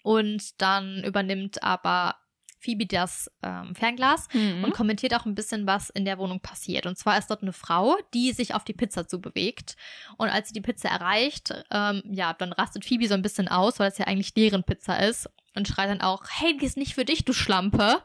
Und 0.04 0.62
dann 0.62 1.04
übernimmt 1.04 1.64
aber 1.64 2.16
Phoebe 2.60 2.88
das 2.88 3.32
ähm, 3.44 3.76
Fernglas 3.76 4.28
Mhm. 4.34 4.64
und 4.64 4.74
kommentiert 4.74 5.14
auch 5.14 5.26
ein 5.26 5.36
bisschen, 5.36 5.68
was 5.68 5.92
in 5.92 6.06
der 6.06 6.18
Wohnung 6.18 6.40
passiert. 6.40 6.88
Und 6.88 6.98
zwar 6.98 7.18
ist 7.18 7.30
dort 7.30 7.44
eine 7.44 7.54
Frau, 7.54 7.96
die 8.16 8.32
sich 8.32 8.56
auf 8.56 8.64
die 8.64 8.74
Pizza 8.74 9.08
zubewegt. 9.08 9.76
Und 10.18 10.30
als 10.30 10.48
sie 10.48 10.54
die 10.56 10.62
Pizza 10.62 10.90
erreicht, 10.90 11.54
ähm, 11.72 12.02
ja, 12.06 12.34
dann 12.34 12.52
rastet 12.54 12.84
Phoebe 12.84 13.08
so 13.08 13.14
ein 13.14 13.22
bisschen 13.22 13.48
aus, 13.48 13.80
weil 13.80 13.90
es 13.92 14.00
ja 14.00 14.08
eigentlich 14.08 14.34
deren 14.34 14.64
Pizza 14.64 14.98
ist. 15.08 15.30
Und 15.58 15.68
schreit 15.68 15.90
dann 15.90 16.02
auch, 16.02 16.24
hey, 16.30 16.56
die 16.56 16.66
ist 16.66 16.78
nicht 16.78 16.94
für 16.94 17.04
dich, 17.04 17.26
du 17.26 17.34
Schlampe. 17.34 18.02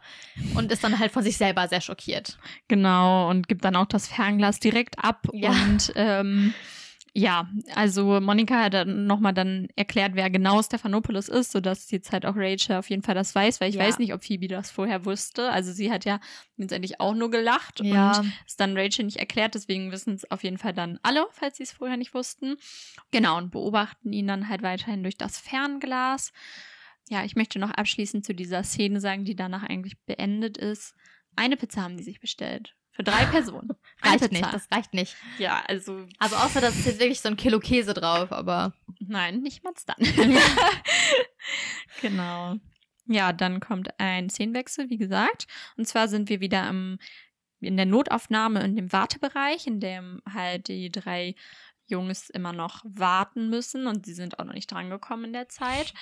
Und 0.56 0.72
ist 0.72 0.82
dann 0.82 0.98
halt 0.98 1.12
von 1.12 1.22
sich 1.22 1.36
selber 1.36 1.68
sehr 1.68 1.80
schockiert. 1.80 2.38
Genau, 2.66 3.28
und 3.30 3.46
gibt 3.48 3.64
dann 3.64 3.76
auch 3.76 3.86
das 3.86 4.08
Fernglas 4.08 4.58
direkt 4.58 4.98
ab. 4.98 5.28
Ja. 5.32 5.50
Und 5.50 5.92
ähm, 5.94 6.54
ja, 7.14 7.46
also 7.74 8.20
Monika 8.22 8.54
hat 8.62 8.72
dann 8.72 9.06
nochmal 9.06 9.34
dann 9.34 9.68
erklärt, 9.76 10.12
wer 10.14 10.30
genau 10.30 10.62
Stephanopoulos 10.62 11.28
ist, 11.28 11.52
sodass 11.52 11.90
jetzt 11.90 12.10
halt 12.10 12.24
auch 12.24 12.32
Rachel 12.36 12.76
auf 12.76 12.88
jeden 12.88 13.02
Fall 13.02 13.14
das 13.14 13.34
weiß, 13.34 13.60
weil 13.60 13.68
ich 13.68 13.74
Ja. 13.76 13.84
weiß 13.84 13.98
nicht, 13.98 14.14
ob 14.14 14.24
Phoebe 14.24 14.48
das 14.48 14.70
vorher 14.70 15.04
wusste. 15.04 15.50
Also 15.50 15.72
sie 15.72 15.92
hat 15.92 16.06
ja 16.06 16.20
letztendlich 16.56 17.00
auch 17.00 17.14
nur 17.14 17.30
gelacht 17.30 17.80
Ja. 17.82 18.18
und 18.20 18.32
es 18.46 18.56
dann 18.56 18.78
Rachel 18.78 19.04
nicht 19.04 19.18
erklärt, 19.18 19.54
deswegen 19.54 19.92
wissen 19.92 20.14
es 20.14 20.30
auf 20.30 20.42
jeden 20.42 20.56
Fall 20.56 20.72
dann 20.72 20.98
alle, 21.02 21.26
falls 21.32 21.58
sie 21.58 21.64
es 21.64 21.72
vorher 21.72 21.98
nicht 21.98 22.14
wussten. 22.14 22.56
Genau, 23.10 23.36
und 23.36 23.50
beobachten 23.50 24.10
ihn 24.14 24.26
dann 24.28 24.48
halt 24.48 24.62
weiterhin 24.62 25.02
durch 25.02 25.18
das 25.18 25.38
Fernglas. 25.38 26.32
Ja, 27.08 27.24
ich 27.24 27.36
möchte 27.36 27.58
noch 27.58 27.70
abschließend 27.70 28.24
zu 28.24 28.34
dieser 28.34 28.62
Szene 28.62 29.00
sagen, 29.00 29.24
die 29.24 29.36
danach 29.36 29.62
eigentlich 29.64 29.98
beendet 30.06 30.56
ist. 30.56 30.94
Eine 31.36 31.56
Pizza 31.56 31.82
haben 31.82 31.96
die 31.96 32.04
sich 32.04 32.20
bestellt. 32.20 32.74
Für 32.92 33.02
drei 33.02 33.24
Personen. 33.30 33.70
Reicht 34.02 34.20
Pizza. 34.20 34.32
nicht, 34.32 34.52
das 34.52 34.70
reicht 34.70 34.94
nicht. 34.94 35.16
Ja, 35.38 35.62
also 35.66 36.06
Also 36.18 36.36
außer, 36.36 36.60
dass 36.60 36.78
es 36.78 36.84
jetzt 36.86 37.00
wirklich 37.00 37.20
so 37.20 37.28
ein 37.28 37.36
Kilo 37.36 37.58
Käse 37.58 37.94
drauf, 37.94 38.32
aber 38.32 38.74
nein, 39.00 39.40
nicht 39.40 39.64
mal 39.64 39.72
dann. 39.86 39.96
genau. 42.00 42.56
Ja, 43.06 43.32
dann 43.32 43.60
kommt 43.60 43.98
ein 43.98 44.30
Szenenwechsel, 44.30 44.88
wie 44.90 44.98
gesagt. 44.98 45.46
Und 45.76 45.86
zwar 45.86 46.08
sind 46.08 46.28
wir 46.28 46.40
wieder 46.40 46.68
im, 46.68 46.98
in 47.60 47.76
der 47.76 47.86
Notaufnahme 47.86 48.62
in 48.62 48.76
dem 48.76 48.92
Wartebereich, 48.92 49.66
in 49.66 49.80
dem 49.80 50.22
halt 50.32 50.68
die 50.68 50.90
drei 50.90 51.34
Jungs 51.86 52.30
immer 52.30 52.52
noch 52.52 52.84
warten 52.84 53.50
müssen 53.50 53.86
und 53.86 54.06
sie 54.06 54.14
sind 54.14 54.38
auch 54.38 54.44
noch 54.44 54.54
nicht 54.54 54.70
drangekommen 54.70 55.26
in 55.26 55.32
der 55.32 55.48
Zeit. 55.48 55.92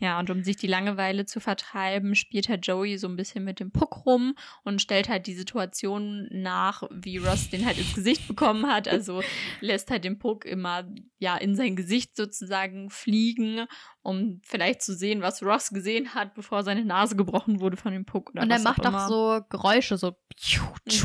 Ja, 0.00 0.18
und 0.18 0.30
um 0.30 0.42
sich 0.42 0.56
die 0.56 0.66
Langeweile 0.66 1.26
zu 1.26 1.40
vertreiben, 1.40 2.14
spielt 2.14 2.48
halt 2.48 2.66
Joey 2.66 2.98
so 2.98 3.08
ein 3.08 3.16
bisschen 3.16 3.44
mit 3.44 3.60
dem 3.60 3.70
Puck 3.70 4.06
rum 4.06 4.34
und 4.62 4.80
stellt 4.80 5.08
halt 5.08 5.26
die 5.26 5.34
Situation 5.34 6.28
nach, 6.30 6.82
wie 6.90 7.18
Ross 7.18 7.50
den 7.50 7.66
halt 7.66 7.78
ins 7.78 7.94
Gesicht 7.94 8.26
bekommen 8.28 8.66
hat. 8.66 8.88
Also 8.88 9.22
lässt 9.60 9.90
halt 9.90 10.04
den 10.04 10.18
Puck 10.18 10.44
immer 10.44 10.88
ja 11.18 11.36
in 11.36 11.56
sein 11.56 11.76
Gesicht 11.76 12.16
sozusagen 12.16 12.90
fliegen, 12.90 13.66
um 14.04 14.40
vielleicht 14.44 14.82
zu 14.82 14.94
sehen, 14.94 15.22
was 15.22 15.42
Ross 15.42 15.70
gesehen 15.70 16.14
hat, 16.14 16.34
bevor 16.34 16.62
seine 16.62 16.84
Nase 16.84 17.16
gebrochen 17.16 17.60
wurde 17.60 17.76
von 17.76 17.92
dem 17.92 18.04
Puck. 18.04 18.30
Oder 18.30 18.42
und 18.42 18.50
er 18.50 18.60
macht 18.60 18.86
auch 18.86 18.94
auch 18.94 19.08
so 19.08 19.40
Geräusche, 19.48 19.96
so 19.96 20.14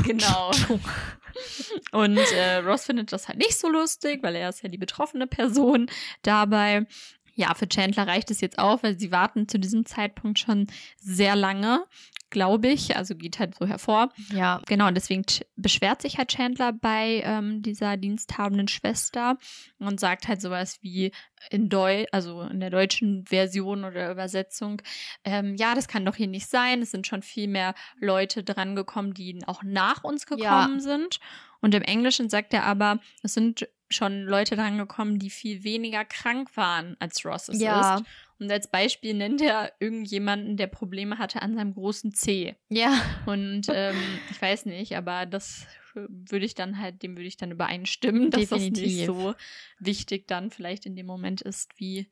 Genau. 0.04 0.50
Und 1.92 2.18
äh, 2.18 2.56
Ross 2.56 2.84
findet 2.84 3.12
das 3.12 3.28
halt 3.28 3.38
nicht 3.38 3.58
so 3.58 3.68
lustig, 3.68 4.22
weil 4.22 4.36
er 4.36 4.50
ist 4.50 4.62
ja 4.62 4.68
die 4.68 4.78
betroffene 4.78 5.26
Person 5.26 5.88
dabei. 6.22 6.86
Ja, 7.34 7.54
für 7.54 7.68
Chandler 7.68 8.06
reicht 8.06 8.30
es 8.30 8.40
jetzt 8.40 8.58
auch, 8.58 8.82
weil 8.82 8.98
sie 8.98 9.12
warten 9.12 9.48
zu 9.48 9.58
diesem 9.58 9.86
Zeitpunkt 9.86 10.38
schon 10.38 10.66
sehr 10.98 11.36
lange, 11.36 11.84
glaube 12.30 12.68
ich. 12.68 12.96
Also 12.96 13.14
geht 13.14 13.38
halt 13.38 13.54
so 13.56 13.66
hervor. 13.66 14.10
Ja, 14.32 14.60
Genau, 14.66 14.86
und 14.88 14.94
deswegen 14.94 15.22
ch- 15.22 15.42
beschwert 15.56 16.00
sich 16.02 16.16
halt 16.18 16.30
Chandler 16.30 16.72
bei 16.72 17.22
ähm, 17.24 17.62
dieser 17.62 17.96
diensthabenden 17.96 18.68
Schwester 18.68 19.36
und 19.78 19.98
sagt 20.00 20.28
halt 20.28 20.40
sowas 20.40 20.78
wie 20.82 21.12
in 21.50 21.68
Deu 21.68 22.04
also 22.12 22.42
in 22.42 22.60
der 22.60 22.70
deutschen 22.70 23.24
Version 23.26 23.84
oder 23.84 24.10
Übersetzung, 24.10 24.80
ähm, 25.24 25.54
ja, 25.56 25.74
das 25.74 25.88
kann 25.88 26.04
doch 26.04 26.16
hier 26.16 26.26
nicht 26.28 26.48
sein. 26.48 26.82
Es 26.82 26.90
sind 26.90 27.06
schon 27.06 27.22
viel 27.22 27.48
mehr 27.48 27.74
Leute 27.98 28.42
drangekommen, 28.44 29.14
die 29.14 29.38
auch 29.46 29.62
nach 29.62 30.04
uns 30.04 30.26
gekommen 30.26 30.80
sind. 30.80 31.18
Und 31.62 31.74
im 31.74 31.82
Englischen 31.82 32.30
sagt 32.30 32.54
er 32.54 32.64
aber, 32.64 33.00
es 33.22 33.34
sind 33.34 33.68
schon 33.90 34.22
Leute 34.22 34.54
drangekommen, 34.56 35.18
die 35.18 35.30
viel 35.30 35.64
weniger 35.64 36.04
krank 36.04 36.56
waren, 36.56 36.96
als 37.00 37.24
Ross 37.24 37.48
es 37.48 37.60
Ja. 37.60 37.96
ist. 37.96 38.04
Und 38.40 38.50
als 38.50 38.70
Beispiel 38.70 39.14
nennt 39.14 39.42
er 39.42 39.72
irgendjemanden, 39.80 40.56
der 40.56 40.66
Probleme 40.66 41.18
hatte 41.18 41.42
an 41.42 41.54
seinem 41.54 41.74
großen 41.74 42.12
Zeh. 42.12 42.56
ja. 42.70 43.00
Und 43.26 43.66
ähm, 43.68 43.96
ich 44.30 44.40
weiß 44.40 44.64
nicht, 44.66 44.96
aber 44.96 45.26
das 45.26 45.66
würde 45.94 46.46
ich 46.46 46.54
dann 46.54 46.78
halt, 46.78 47.02
dem 47.02 47.16
würde 47.16 47.28
ich 47.28 47.36
dann 47.36 47.50
übereinstimmen, 47.50 48.30
dass 48.30 48.48
das 48.48 48.60
Definitiv. 48.60 48.84
nicht 48.84 49.06
so 49.06 49.34
wichtig 49.78 50.26
dann 50.26 50.50
vielleicht 50.50 50.86
in 50.86 50.96
dem 50.96 51.06
Moment 51.06 51.42
ist 51.42 51.72
wie 51.76 52.08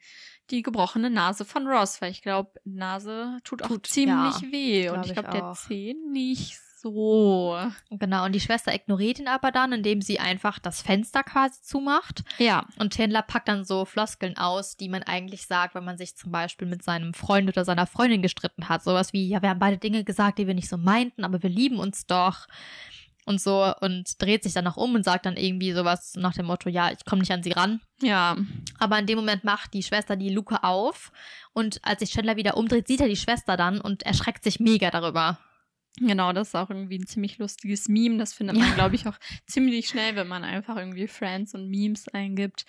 die 0.51 0.62
gebrochene 0.62 1.11
Nase 1.11 1.45
von 1.45 1.66
Ross, 1.66 2.01
weil 2.01 2.11
ich 2.11 2.22
glaube, 2.22 2.53
Nase 2.64 3.39
tut 3.45 3.62
auch 3.62 3.68
Tut, 3.68 3.87
ziemlich 3.87 4.41
ja, 4.41 4.53
weh 4.53 4.91
und 4.91 5.07
ich 5.07 5.12
glaube, 5.12 5.31
der 5.31 5.47
auch. 5.47 5.57
Zeh 5.57 5.95
nicht 6.11 6.59
so. 6.93 7.59
Genau, 7.91 8.24
und 8.24 8.32
die 8.32 8.41
Schwester 8.41 8.74
ignoriert 8.74 9.18
ihn 9.18 9.28
aber 9.28 9.51
dann, 9.51 9.72
indem 9.72 10.03
sie 10.03 10.18
einfach 10.20 10.59
das 10.59 10.82
Fenster 10.82 11.22
quasi 11.22 11.61
zumacht. 11.62 12.24
Ja, 12.39 12.66
Und 12.78 12.95
Chandler 12.95 13.22
packt 13.22 13.49
dann 13.49 13.64
so 13.64 13.84
Floskeln 13.84 14.36
aus, 14.36 14.76
die 14.76 14.89
man 14.89 15.03
eigentlich 15.03 15.47
sagt, 15.47 15.74
wenn 15.74 15.84
man 15.84 15.99
sich 15.99 16.16
zum 16.16 16.32
Beispiel 16.32 16.68
mit 16.68 16.82
seinem 16.82 17.14
Freund 17.14 17.49
oder 17.49 17.64
seiner 17.64 17.86
Freundin 17.86 18.22
gestritten 18.22 18.68
hat. 18.68 18.82
Sowas 18.82 19.12
wie, 19.12 19.28
ja, 19.28 19.43
wir 19.43 19.51
haben 19.51 19.59
beide 19.59 19.78
Dinge 19.78 20.05
gesagt, 20.05 20.39
die 20.39 20.47
wir 20.47 20.55
nicht 20.55 20.68
so 20.68 20.76
meinten, 20.76 21.24
aber 21.24 21.43
wir 21.43 21.51
lieben 21.51 21.78
uns 21.78 22.07
doch. 22.07 22.47
und 23.28 23.41
so 23.43 23.74
und 23.82 24.20
dreht 24.22 24.43
sich 24.43 24.55
dann 24.55 24.64
noch 24.64 24.78
um 24.78 24.95
und 24.95 25.05
sagt 25.05 25.26
dann 25.26 25.36
irgendwie 25.36 25.72
sowas 25.72 26.14
nach 26.16 26.32
dem 26.32 26.47
Motto, 26.47 26.70
ja, 26.70 26.91
ich 26.91 27.05
komme 27.05 27.20
nicht 27.20 27.30
an 27.30 27.43
sie 27.43 27.53
ran. 27.53 27.80
Ja. 28.01 28.36
Aber 28.78 28.99
in 28.99 29.07
dem 29.07 29.18
Moment 29.18 29.45
macht 29.45 29.74
die 29.74 29.82
Schwester 29.82 30.16
die 30.16 30.30
Luke 30.30 30.64
auf 30.64 31.12
und 31.53 31.78
als 31.84 32.01
sich 32.01 32.11
Chandler 32.11 32.36
wieder 32.36 32.57
umdreht, 32.57 32.89
sieht 32.89 33.03
er 33.03 33.09
die 33.09 33.16
Schwester 33.16 33.59
dann 33.59 33.82
und 33.82 34.03
erschreckt 34.05 34.45
sich 34.45 34.61
mega 34.61 34.91
darüber. 34.91 35.39
Genau, 36.01 36.32
das 36.32 36.49
ist 36.49 36.55
auch 36.55 36.70
irgendwie 36.70 36.99
ein 36.99 37.07
ziemlich 37.07 37.38
lustiges 37.38 37.88
Meme. 37.88 38.18
Das 38.18 38.32
findet 38.32 38.57
man, 38.57 38.68
Ja. 38.68 38.74
glaube 38.74 38.94
ich, 38.94 39.07
auch 39.07 39.18
ziemlich 39.46 39.88
schnell, 39.88 40.16
wenn 40.16 40.28
man 40.28 40.44
einfach 40.44 40.76
irgendwie 40.76 41.07
Friends 41.09 41.55
und 41.55 41.68
Memes 41.68 42.09
eingibt. 42.09 42.64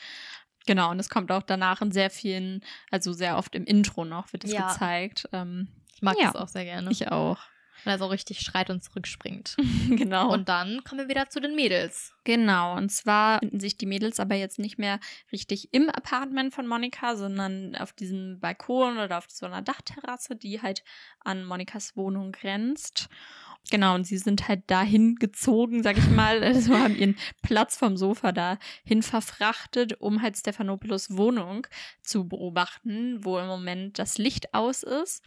Genau, 0.66 0.92
und 0.92 1.00
es 1.00 1.10
kommt 1.10 1.32
auch 1.32 1.44
danach 1.44 1.82
in 1.82 1.92
sehr 1.92 2.10
vielen, 2.10 2.62
also 2.92 3.14
sehr 3.14 3.38
oft 3.38 3.56
im 3.56 3.66
Intro 3.66 4.06
noch 4.06 4.32
wird 4.34 4.44
es 4.44 4.52
Ja. 4.52 4.72
gezeigt. 4.72 5.28
Ähm, 5.32 5.68
Ich 5.96 6.02
mag 6.02 6.16
Ja. 6.20 6.28
das 6.32 6.36
auch 6.36 6.48
sehr 6.48 6.64
gerne. 6.66 6.90
ich 6.92 7.12
auch. 7.12 7.40
Weil 7.84 7.96
er 7.96 8.00
so 8.00 8.08
richtig 8.08 8.42
schreit 8.42 8.70
und 8.70 8.84
zurückspringt. 8.84 9.56
genau. 9.90 10.34
Und 10.34 10.50
dann 10.50 10.84
kommen 10.84 11.02
wir 11.02 11.10
wieder 11.10 11.30
zu 11.30 11.40
den 11.40 11.56
Mädels. 11.56 12.14
Genau, 12.24 12.76
und 12.76 12.90
zwar 12.90 13.40
finden 13.40 13.60
sich 13.60 13.78
die 13.78 13.86
Mädels 13.86 14.20
aber 14.20 14.36
jetzt 14.36 14.60
nicht 14.60 14.78
mehr 14.78 15.00
richtig 15.32 15.74
im 15.74 15.90
Apartment 15.90 16.54
von 16.54 16.68
Monika, 16.68 17.16
sondern 17.16 17.76
auf 17.76 17.94
diesem 17.94 18.40
Balkon 18.40 18.98
oder 18.98 19.18
auf 19.18 19.26
so 19.30 19.46
einer 19.46 19.62
Dachterrasse, 19.62 20.36
die 20.36 20.62
halt 20.62 20.84
an 21.22 21.46
Monikas 21.46 21.96
Wohnung 21.96 22.32
grenzt. 22.32 23.10
Genau, 23.72 23.94
und 23.94 24.06
sie 24.06 24.18
sind 24.18 24.48
halt 24.48 24.64
dahin 24.68 25.16
gezogen, 25.16 25.84
sag 25.84 25.98
ich 25.98 26.10
mal, 26.10 26.44
also 26.44 26.78
haben 26.78 26.96
ihren 26.96 27.18
Platz 27.42 27.78
vom 27.78 27.98
Sofa 27.98 28.32
dahin 28.32 29.04
verfrachtet, 29.04 30.00
um 30.02 30.22
halt 30.22 30.38
Stephanopoulos 30.38 31.16
Wohnung 31.16 31.68
zu 32.02 32.28
beobachten, 32.28 33.24
wo 33.24 33.38
im 33.38 33.48
Moment 33.48 34.00
das 34.00 34.18
Licht 34.18 34.54
aus 34.54 34.84
ist. 34.84 35.24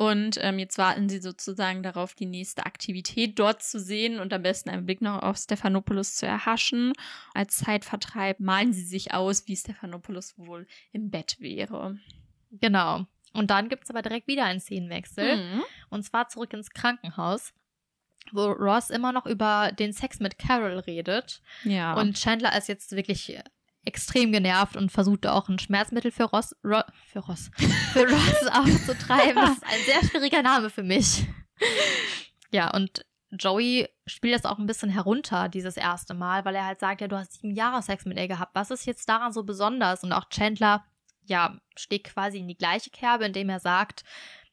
Und 0.00 0.38
ähm, 0.40 0.58
jetzt 0.58 0.78
warten 0.78 1.10
sie 1.10 1.18
sozusagen 1.18 1.82
darauf, 1.82 2.14
die 2.14 2.24
nächste 2.24 2.64
Aktivität 2.64 3.38
dort 3.38 3.62
zu 3.62 3.78
sehen 3.78 4.18
und 4.18 4.32
am 4.32 4.40
besten 4.40 4.70
einen 4.70 4.86
Blick 4.86 5.02
noch 5.02 5.22
auf 5.22 5.36
Stephanopoulos 5.36 6.14
zu 6.14 6.24
erhaschen. 6.24 6.94
Als 7.34 7.58
Zeitvertreib 7.58 8.40
malen 8.40 8.72
sie 8.72 8.86
sich 8.86 9.12
aus, 9.12 9.46
wie 9.46 9.54
Stephanopoulos 9.54 10.38
wohl 10.38 10.66
im 10.92 11.10
Bett 11.10 11.36
wäre. 11.38 11.98
Genau. 12.50 13.04
Und 13.34 13.50
dann 13.50 13.68
gibt 13.68 13.84
es 13.84 13.90
aber 13.90 14.00
direkt 14.00 14.26
wieder 14.26 14.46
einen 14.46 14.60
Szenenwechsel. 14.60 15.36
Mhm. 15.36 15.62
Und 15.90 16.02
zwar 16.02 16.30
zurück 16.30 16.54
ins 16.54 16.70
Krankenhaus, 16.70 17.52
wo 18.32 18.46
Ross 18.46 18.88
immer 18.88 19.12
noch 19.12 19.26
über 19.26 19.70
den 19.70 19.92
Sex 19.92 20.18
mit 20.18 20.38
Carol 20.38 20.78
redet. 20.78 21.42
Ja. 21.62 21.92
Und 21.92 22.16
Chandler 22.16 22.56
ist 22.56 22.68
jetzt 22.68 22.92
wirklich 22.92 23.38
extrem 23.84 24.32
genervt 24.32 24.76
und 24.76 24.92
versucht 24.92 25.26
auch 25.26 25.48
ein 25.48 25.58
Schmerzmittel 25.58 26.10
für 26.10 26.24
Ross, 26.24 26.54
Ro, 26.64 26.82
für 27.06 27.20
Ross, 27.20 27.50
für 27.92 28.08
Ross 28.08 28.46
aufzutreiben. 28.52 29.36
Das 29.36 29.56
ist 29.56 29.64
ein 29.64 29.84
sehr 29.84 30.08
schwieriger 30.08 30.42
Name 30.42 30.70
für 30.70 30.82
mich. 30.82 31.26
Ja, 32.50 32.70
und 32.74 33.04
Joey 33.30 33.88
spielt 34.06 34.34
das 34.34 34.44
auch 34.44 34.58
ein 34.58 34.66
bisschen 34.66 34.90
herunter, 34.90 35.48
dieses 35.48 35.76
erste 35.76 36.14
Mal, 36.14 36.44
weil 36.44 36.56
er 36.56 36.66
halt 36.66 36.80
sagt, 36.80 37.00
ja, 37.00 37.08
du 37.08 37.16
hast 37.16 37.34
sieben 37.34 37.54
Jahre 37.54 37.82
Sex 37.82 38.04
mit 38.04 38.18
ihr 38.18 38.28
gehabt. 38.28 38.54
Was 38.54 38.70
ist 38.70 38.86
jetzt 38.86 39.08
daran 39.08 39.32
so 39.32 39.44
besonders? 39.44 40.02
Und 40.02 40.12
auch 40.12 40.28
Chandler, 40.28 40.84
ja, 41.24 41.58
steht 41.76 42.04
quasi 42.04 42.38
in 42.38 42.48
die 42.48 42.56
gleiche 42.56 42.90
Kerbe, 42.90 43.26
indem 43.26 43.48
er 43.48 43.60
sagt, 43.60 44.04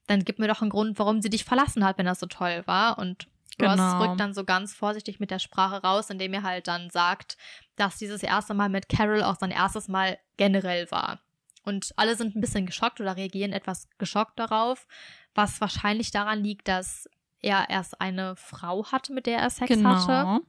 dann 0.05 0.23
gib 0.23 0.39
mir 0.39 0.47
doch 0.47 0.61
einen 0.61 0.69
Grund, 0.69 0.99
warum 0.99 1.21
sie 1.21 1.29
dich 1.29 1.43
verlassen 1.43 1.83
hat, 1.83 1.97
wenn 1.97 2.05
das 2.05 2.19
so 2.19 2.27
toll 2.27 2.63
war. 2.65 2.99
Und 2.99 3.27
Ross 3.61 3.71
Genau. 3.75 4.03
rückt 4.03 4.19
dann 4.19 4.33
so 4.33 4.43
ganz 4.43 4.73
vorsichtig 4.73 5.19
mit 5.19 5.31
der 5.31 5.39
Sprache 5.39 5.81
raus, 5.81 6.09
indem 6.09 6.33
er 6.33 6.43
halt 6.43 6.67
dann 6.67 6.89
sagt, 6.89 7.37
dass 7.75 7.97
dieses 7.97 8.23
erste 8.23 8.53
Mal 8.53 8.69
mit 8.69 8.89
Carol 8.89 9.23
auch 9.23 9.35
sein 9.35 9.51
erstes 9.51 9.87
Mal 9.87 10.17
generell 10.37 10.89
war. 10.91 11.19
Und 11.63 11.91
alle 11.97 12.15
sind 12.15 12.35
ein 12.35 12.41
bisschen 12.41 12.65
geschockt 12.65 13.01
oder 13.01 13.17
reagieren 13.17 13.51
etwas 13.51 13.89
geschockt 13.97 14.39
darauf, 14.39 14.87
was 15.35 15.59
wahrscheinlich 15.59 16.11
daran 16.11 16.43
liegt, 16.43 16.67
dass 16.67 17.09
er 17.41 17.69
erst 17.69 17.99
eine 17.99 18.35
Frau 18.35 18.85
hatte, 18.91 19.13
mit 19.13 19.25
der 19.25 19.39
er 19.39 19.49
Sex 19.49 19.71
hatte. 19.71 20.07
genau. 20.07 20.39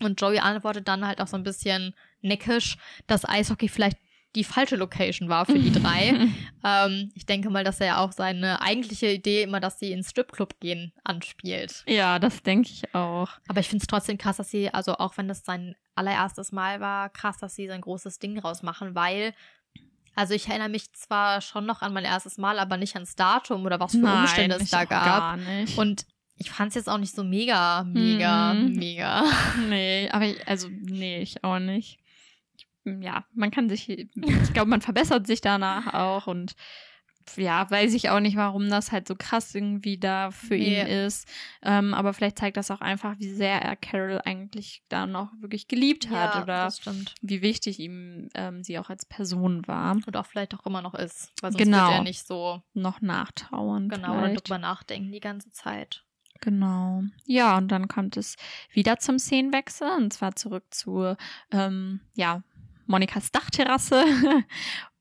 Und 0.00 0.20
Joey 0.20 0.38
antwortet 0.38 0.88
dann 0.88 1.06
halt 1.06 1.20
auch 1.20 1.26
so 1.26 1.36
ein 1.36 1.42
bisschen 1.42 1.94
neckisch, 2.22 2.78
dass 3.06 3.28
Eishockey 3.28 3.68
vielleicht 3.68 3.98
die 4.34 4.44
falsche 4.44 4.76
Location 4.76 5.28
war 5.28 5.44
für 5.46 5.58
die 5.58 5.72
drei. 5.82 6.14
ähm, 6.64 7.10
ich 7.14 7.26
denke 7.26 7.50
mal, 7.50 7.64
dass 7.64 7.80
er 7.80 8.00
auch 8.00 8.12
seine 8.12 8.60
eigentliche 8.62 9.08
Idee 9.12 9.42
immer, 9.42 9.60
dass 9.60 9.78
sie 9.78 9.92
ins 9.92 10.10
Stripclub 10.10 10.58
gehen, 10.60 10.92
anspielt. 11.04 11.84
ja, 11.86 12.18
das 12.18 12.42
denke 12.42 12.68
ich 12.70 12.94
auch. 12.94 13.28
Aber 13.48 13.60
ich 13.60 13.68
finde 13.68 13.82
es 13.82 13.86
trotzdem 13.88 14.18
krass, 14.18 14.38
dass 14.38 14.50
sie, 14.50 14.72
also 14.72 14.94
auch 14.94 15.16
wenn 15.16 15.28
das 15.28 15.44
sein 15.44 15.74
allererstes 15.94 16.52
Mal 16.52 16.80
war, 16.80 17.10
krass, 17.10 17.36
dass 17.38 17.54
sie 17.54 17.66
so 17.66 17.72
ein 17.74 17.80
großes 17.82 18.18
Ding 18.18 18.38
rausmachen, 18.38 18.94
weil, 18.94 19.34
also 20.14 20.32
ich 20.34 20.48
erinnere 20.48 20.70
mich 20.70 20.92
zwar 20.94 21.40
schon 21.42 21.66
noch 21.66 21.82
an 21.82 21.92
mein 21.92 22.04
erstes 22.04 22.38
Mal, 22.38 22.58
aber 22.58 22.76
nicht 22.78 22.94
ans 22.94 23.14
Datum 23.16 23.64
oder 23.66 23.78
was 23.80 23.92
für 23.92 23.98
Umstände 24.06 24.56
es 24.56 24.70
da 24.70 24.84
gab. 24.86 25.04
Gar 25.04 25.36
nicht. 25.36 25.76
Und 25.76 26.06
ich 26.36 26.50
fand 26.50 26.70
es 26.70 26.74
jetzt 26.76 26.88
auch 26.88 26.98
nicht 26.98 27.14
so 27.14 27.22
mega, 27.22 27.84
mega, 27.84 28.54
Mhm. 28.54 28.72
mega. 28.72 29.22
nee, 29.68 30.08
aber 30.10 30.24
ich, 30.26 30.48
also, 30.48 30.68
nee, 30.70 31.20
ich 31.20 31.44
auch 31.44 31.58
nicht. 31.58 31.98
Ich, 32.84 32.92
ja, 33.02 33.24
man 33.34 33.50
kann 33.50 33.68
sich, 33.68 33.88
ich 33.88 34.52
glaube, 34.52 34.70
man 34.70 34.80
verbessert 34.80 35.26
sich 35.26 35.40
danach 35.40 35.92
auch 35.94 36.26
und 36.26 36.54
ja, 37.36 37.70
weiß 37.70 37.94
ich 37.94 38.10
auch 38.10 38.18
nicht, 38.18 38.36
warum 38.36 38.68
das 38.68 38.90
halt 38.90 39.06
so 39.06 39.14
krass 39.16 39.54
irgendwie 39.54 39.96
da 39.96 40.32
für 40.32 40.56
ihn 40.56 40.84
Nee. 40.84 41.06
ist. 41.06 41.28
Ähm, 41.62 41.94
aber 41.94 42.14
vielleicht 42.14 42.36
zeigt 42.40 42.56
das 42.56 42.72
auch 42.72 42.80
einfach, 42.80 43.14
wie 43.20 43.32
sehr 43.32 43.62
er 43.62 43.76
Carol 43.76 44.20
eigentlich 44.24 44.82
da 44.88 45.06
noch 45.06 45.30
wirklich 45.40 45.68
geliebt 45.68 46.10
hat 46.10 46.34
ja, 46.34 46.42
oder 46.42 46.64
das 46.64 46.78
stimmt. 46.78 47.14
wie 47.22 47.40
wichtig 47.40 47.78
ihm 47.78 48.28
ähm, 48.34 48.64
sie 48.64 48.76
auch 48.80 48.90
als 48.90 49.04
Person 49.06 49.64
war. 49.68 49.92
Und 50.04 50.16
auch 50.16 50.26
vielleicht 50.26 50.52
auch 50.56 50.66
immer 50.66 50.82
noch 50.82 50.94
ist. 50.94 51.30
Weil 51.40 51.52
sonst 51.52 51.62
Genau. 51.62 51.86
wird 51.90 51.98
er 51.98 52.02
nicht 52.02 52.26
so 52.26 52.60
Noch 52.74 53.00
nachtrauern. 53.00 53.88
genau 53.88 54.14
oder 54.14 54.22
vielleicht. 54.26 54.48
drüber 54.48 54.58
nachdenken 54.58 55.12
die 55.12 55.20
ganze 55.20 55.50
Zeit. 55.52 56.04
Genau. 56.40 57.04
Ja, 57.24 57.56
und 57.56 57.68
dann 57.68 57.86
kommt 57.86 58.16
es 58.16 58.34
wieder 58.72 58.98
zum 58.98 59.20
Szenenwechsel 59.20 59.88
und 59.96 60.12
zwar 60.12 60.34
zurück 60.34 60.64
zu 60.74 61.14
ähm, 61.52 62.00
ja, 62.14 62.42
Monikas 62.86 63.30
Dachterrasse, 63.30 64.04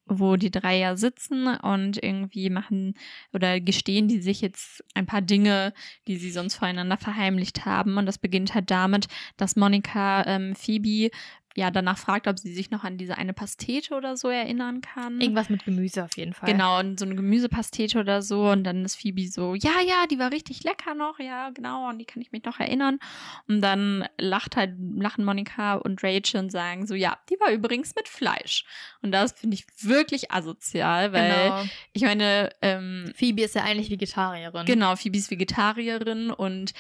wo 0.06 0.36
die 0.36 0.52
drei 0.52 0.78
ja 0.78 0.96
sitzen 0.98 1.48
und 1.48 2.02
irgendwie 2.04 2.50
machen 2.50 2.96
oder 3.34 3.62
gestehen 3.62 4.08
die 4.08 4.20
sich 4.22 4.42
jetzt 4.42 4.84
ein 4.94 5.06
paar 5.06 5.22
Dinge, 5.22 5.74
die 6.08 6.18
sie 6.18 6.32
sonst 6.32 6.56
voreinander 6.56 6.98
verheimlicht 6.98 7.66
haben. 7.66 7.98
Und 7.98 8.06
das 8.06 8.18
beginnt 8.18 8.54
halt 8.54 8.70
damit, 8.72 9.08
dass 9.38 9.56
Monika 9.56 10.26
ähm, 10.26 10.56
Phoebe 10.56 11.12
ja 11.56 11.70
danach 11.72 11.98
fragt, 11.98 12.28
ob 12.28 12.40
sie 12.40 12.54
sich 12.54 12.72
noch 12.72 12.84
an 12.84 12.98
diese 12.98 13.18
eine 13.18 13.34
Pastete 13.34 13.94
oder 13.96 14.16
so 14.18 14.30
erinnern 14.30 14.82
kann. 14.82 15.20
Irgendwas 15.20 15.50
mit 15.50 15.66
Gemüse 15.66 16.04
auf 16.04 16.16
jeden 16.18 16.34
Fall. 16.34 16.52
Genau, 16.52 16.80
und 16.80 17.00
so 17.00 17.06
eine 17.06 17.16
Gemüsepastete 17.16 18.00
oder 18.00 18.22
so. 18.22 18.50
Und 18.50 18.64
dann 18.64 18.86
ist 18.86 18.96
Phoebe 18.96 19.28
so, 19.28 19.56
ja, 19.56 19.82
ja, 19.86 20.06
die 20.10 20.20
war 20.20 20.32
richtig 20.32 20.64
lecker 20.64 20.96
noch, 20.96 21.20
ja, 21.20 21.50
genau, 21.50 21.88
an 21.90 22.00
die 22.00 22.06
kann 22.06 22.22
ich 22.22 22.32
mich 22.32 22.44
noch 22.44 22.60
erinnern. 22.60 23.00
Und 23.48 23.62
dann 23.62 24.08
lacht 24.18 24.56
halt, 24.56 24.76
lachen 24.96 25.26
Monika 25.26 25.76
und 25.76 26.04
Rachel 26.04 26.40
und 26.40 26.52
sagen 26.52 26.88
so, 26.88 26.96
ja, 26.96 27.18
die 27.30 27.36
war 27.40 27.52
übrigens 27.52 27.96
mit 27.96 28.08
Fleisch. 28.08 28.66
Und 29.02 29.12
das 29.12 29.34
finde 29.34 29.56
ich 29.56 29.66
wirklich 29.82 30.32
asozial, 30.32 31.12
weil 31.14 31.32
Genau. 31.32 31.64
ich 31.94 32.02
meine, 32.04 32.50
ähm, 32.62 33.12
Phoebe 33.16 33.42
ist 33.44 33.56
ja 33.56 33.64
eigentlich 33.64 33.90
Vegetarierin. 33.90 34.66
genau, 34.66 34.96
Phoebe 34.96 35.18
ist 35.18 35.32
Vegetarierin 35.32 36.32
und 36.32 36.74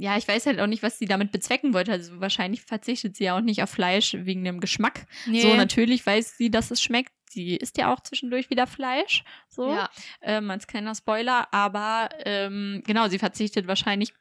ja, 0.00 0.16
ich 0.16 0.26
weiß 0.26 0.46
halt 0.46 0.60
auch 0.60 0.66
nicht, 0.66 0.82
was 0.82 0.98
sie 0.98 1.06
damit 1.06 1.30
bezwecken 1.32 1.74
wollte. 1.74 1.92
Also 1.92 2.20
wahrscheinlich 2.20 2.62
verzichtet 2.62 3.16
sie 3.16 3.24
ja 3.24 3.36
auch 3.36 3.40
nicht 3.42 3.62
auf 3.62 3.70
Fleisch 3.70 4.14
wegen 4.18 4.44
dem 4.44 4.60
Geschmack. 4.60 5.06
Nee. 5.26 5.42
So, 5.42 5.54
natürlich 5.54 6.04
weiß 6.04 6.36
sie, 6.36 6.50
dass 6.50 6.70
es 6.70 6.80
schmeckt. 6.82 7.12
Sie 7.30 7.54
isst 7.56 7.78
ja 7.78 7.92
auch 7.92 8.00
zwischendurch 8.00 8.50
wieder 8.50 8.66
Fleisch. 8.66 9.22
So, 9.48 9.72
Ja. 9.72 9.88
ähm, 10.22 10.50
als 10.50 10.66
kleiner 10.66 10.94
Spoiler. 10.94 11.52
Aber 11.52 12.08
ähm, 12.24 12.82
genau, 12.86 13.08
sie 13.08 13.18
verzichtet 13.18 13.66
wahrscheinlich 13.68 14.12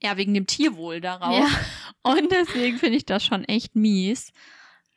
eher 0.00 0.16
wegen 0.16 0.34
dem 0.34 0.46
Tierwohl 0.46 1.00
darauf. 1.00 1.38
ja, 1.38 1.48
Und 2.02 2.32
deswegen 2.32 2.78
finde 2.78 2.96
ich 2.96 3.04
das 3.06 3.24
schon 3.24 3.44
echt 3.44 3.76
mies. 3.76 4.32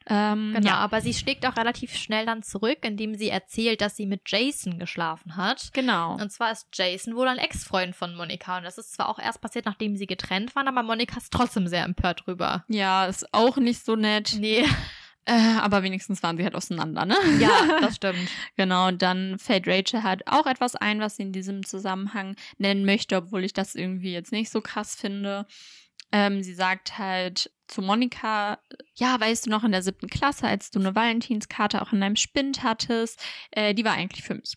Ähm, 0.08 0.54
genau. 0.56 0.68
Ja, 0.68 0.76
Aber 0.78 1.01
sie 1.01 1.14
schlägt 1.14 1.45
auch 1.45 1.56
relativ 1.56 1.95
schnell 1.95 2.26
dann 2.26 2.43
zurück, 2.43 2.80
indem 2.82 3.16
sie 3.16 3.30
erzählt, 3.30 3.82
dass 3.82 3.95
sie 3.95 4.06
mit 4.06 4.22
Jason 4.26 4.80
geschlafen 4.80 5.36
hat. 5.38 5.70
genau. 5.74 6.16
Und 6.16 6.32
zwar 6.32 6.51
ist 6.51 6.68
Jason 6.74 7.16
wohl 7.16 7.28
ein 7.28 7.38
Ex-Freund 7.38 7.95
von 7.95 8.16
Monika. 8.16 8.58
Und 8.58 8.64
das 8.64 8.78
ist 8.78 8.93
zwar 8.93 9.10
auch 9.10 9.20
erst 9.20 9.41
passiert, 9.41 9.66
nachdem 9.66 9.95
sie 9.95 10.08
getrennt 10.08 10.56
waren, 10.56 10.68
aber 10.68 10.84
Monika 10.84 11.18
ist 11.18 11.32
trotzdem 11.32 11.68
sehr 11.68 11.86
empört 11.86 12.24
drüber. 12.26 12.64
Ja, 12.68 13.06
ist 13.06 13.34
auch 13.34 13.58
nicht 13.58 13.84
so 13.86 13.95
nett. 13.95 14.36
Nee. 14.39 14.66
Äh, 15.26 15.58
aber 15.62 15.84
wenigstens 15.84 16.22
waren 16.22 16.36
sie 16.36 16.43
halt 16.43 16.56
auseinander, 16.56 17.06
ne? 17.06 17.16
Ja, 17.39 17.49
das 17.82 17.95
stimmt. 17.95 18.30
Genau, 18.58 18.89
und 18.89 19.01
dann 19.01 19.39
fällt 19.39 19.68
Rachel 19.68 20.04
halt 20.04 20.28
auch 20.28 20.45
etwas 20.45 20.76
ein, 20.76 20.99
was 20.99 21.16
sie 21.16 21.24
in 21.24 21.32
diesem 21.32 21.66
Zusammenhang 21.66 22.36
nennen 22.58 22.84
möchte, 22.84 23.16
obwohl 23.16 23.45
ich 23.45 23.54
das 23.54 23.76
irgendwie 23.76 24.12
jetzt 24.12 24.34
nicht 24.34 24.49
so 24.49 24.60
krass 24.60 24.95
finde. 24.95 25.45
Ähm, 26.14 26.43
sie 26.43 26.53
sagt 26.53 26.99
halt 26.99 27.51
zu 27.68 27.82
Monika, 27.82 28.59
ja, 28.93 29.20
weißt 29.20 29.47
du 29.47 29.49
noch 29.49 29.64
in 29.64 29.72
der 29.72 29.82
siebten 29.82 30.07
Klasse, 30.07 30.47
als 30.47 30.70
du 30.70 30.80
eine 30.80 30.93
Valentinskarte 30.93 31.82
auch 31.82 31.91
in 31.91 32.01
deinem 32.01 32.18
Spind 32.18 32.61
hattest, 32.61 33.20
äh, 33.49 33.74
die 33.74 33.84
war 33.84 33.93
eigentlich 33.93 34.24
für 34.24 34.36
mich. 34.36 34.53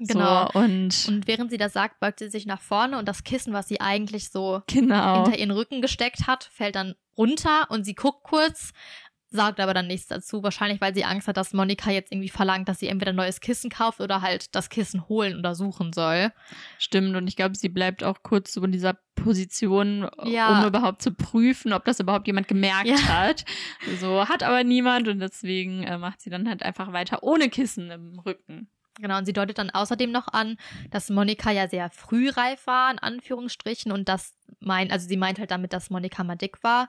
Genau. 0.00 0.50
So, 0.52 0.58
und, 0.58 1.08
Und 1.08 1.26
während 1.26 1.50
sie 1.50 1.56
das 1.56 1.72
sagt, 1.72 1.98
beugt 1.98 2.18
sie 2.18 2.28
sich 2.28 2.44
nach 2.44 2.60
vorne 2.60 2.98
und 2.98 3.08
das 3.08 3.24
Kissen, 3.24 3.54
was 3.54 3.68
sie 3.68 3.80
eigentlich 3.80 4.28
so 4.28 4.62
genau. 4.66 5.24
hinter 5.24 5.38
ihren 5.38 5.50
Rücken 5.50 5.80
gesteckt 5.80 6.26
hat, 6.26 6.44
fällt 6.52 6.74
dann 6.74 6.94
runter 7.16 7.70
und 7.70 7.84
sie 7.84 7.94
guckt 7.94 8.22
kurz 8.22 8.72
sagt 9.30 9.60
aber 9.60 9.74
dann 9.74 9.86
nichts 9.86 10.06
dazu. 10.08 10.42
Wahrscheinlich, 10.42 10.80
weil 10.80 10.94
sie 10.94 11.04
Angst 11.04 11.28
hat, 11.28 11.36
dass 11.36 11.52
Monika 11.52 11.90
jetzt 11.90 12.10
irgendwie 12.12 12.30
verlangt, 12.30 12.68
dass 12.68 12.78
sie 12.78 12.88
entweder 12.88 13.12
ein 13.12 13.16
neues 13.16 13.40
Kissen 13.40 13.68
kauft 13.70 14.00
oder 14.00 14.22
halt 14.22 14.54
das 14.54 14.70
Kissen 14.70 15.08
holen 15.08 15.38
oder 15.38 15.54
suchen 15.54 15.92
soll. 15.92 16.32
Stimmt, 16.78 17.14
und 17.14 17.28
ich 17.28 17.36
glaube, 17.36 17.54
sie 17.56 17.68
bleibt 17.68 18.02
auch 18.02 18.22
kurz 18.22 18.52
so 18.54 18.62
in 18.64 18.72
dieser 18.72 18.98
Position, 19.14 20.08
Ja. 20.24 20.60
um 20.62 20.66
überhaupt 20.68 21.02
zu 21.02 21.12
prüfen, 21.12 21.72
ob 21.72 21.84
das 21.84 22.00
überhaupt 22.00 22.26
jemand 22.26 22.48
gemerkt 22.48 22.86
Ja. 22.88 22.98
hat. 23.08 23.44
So 23.98 24.28
hat 24.28 24.42
aber 24.42 24.64
niemand 24.64 25.08
und 25.08 25.20
deswegen 25.20 25.82
äh, 25.82 25.98
macht 25.98 26.20
sie 26.22 26.30
dann 26.30 26.48
halt 26.48 26.62
einfach 26.62 26.92
weiter 26.92 27.22
ohne 27.22 27.50
Kissen 27.50 27.90
im 27.90 28.18
Rücken. 28.20 28.70
Genau, 29.00 29.18
und 29.18 29.26
sie 29.26 29.32
deutet 29.32 29.58
dann 29.58 29.70
außerdem 29.70 30.10
noch 30.10 30.26
an, 30.28 30.56
dass 30.90 31.08
Monika 31.10 31.52
ja 31.52 31.68
sehr 31.68 31.88
frühreif 31.90 32.66
war, 32.66 32.90
in 32.90 32.98
Anführungsstrichen, 32.98 33.92
und 33.92 34.08
das 34.08 34.34
meint, 34.58 34.90
also 34.90 35.06
sie 35.06 35.16
meint 35.16 35.38
halt 35.38 35.50
damit, 35.52 35.72
dass 35.72 35.90
Monika 35.90 36.24
mal 36.24 36.34
dick 36.34 36.64
war. 36.64 36.88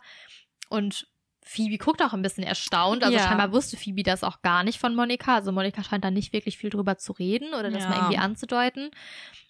Und 0.69 1.07
Phoebe 1.51 1.79
guckt 1.79 2.01
auch 2.03 2.13
ein 2.13 2.21
bisschen 2.21 2.43
erstaunt. 2.43 3.03
Also 3.03 3.17
Ja. 3.17 3.27
scheinbar 3.27 3.51
wusste 3.51 3.75
Phoebe 3.75 4.03
das 4.03 4.23
auch 4.23 4.43
gar 4.43 4.63
nicht 4.63 4.77
von 4.79 4.93
Monika. 4.95 5.33
Also 5.35 5.51
Monika 5.51 5.83
scheint 5.83 6.03
da 6.05 6.11
nicht 6.11 6.31
wirklich 6.31 6.57
viel 6.59 6.69
drüber 6.69 6.97
zu 6.97 7.11
reden 7.11 7.55
oder 7.55 7.71
das 7.71 7.83
Ja. 7.83 7.89
mal 7.89 7.97
irgendwie 7.97 8.17
anzudeuten. 8.19 8.91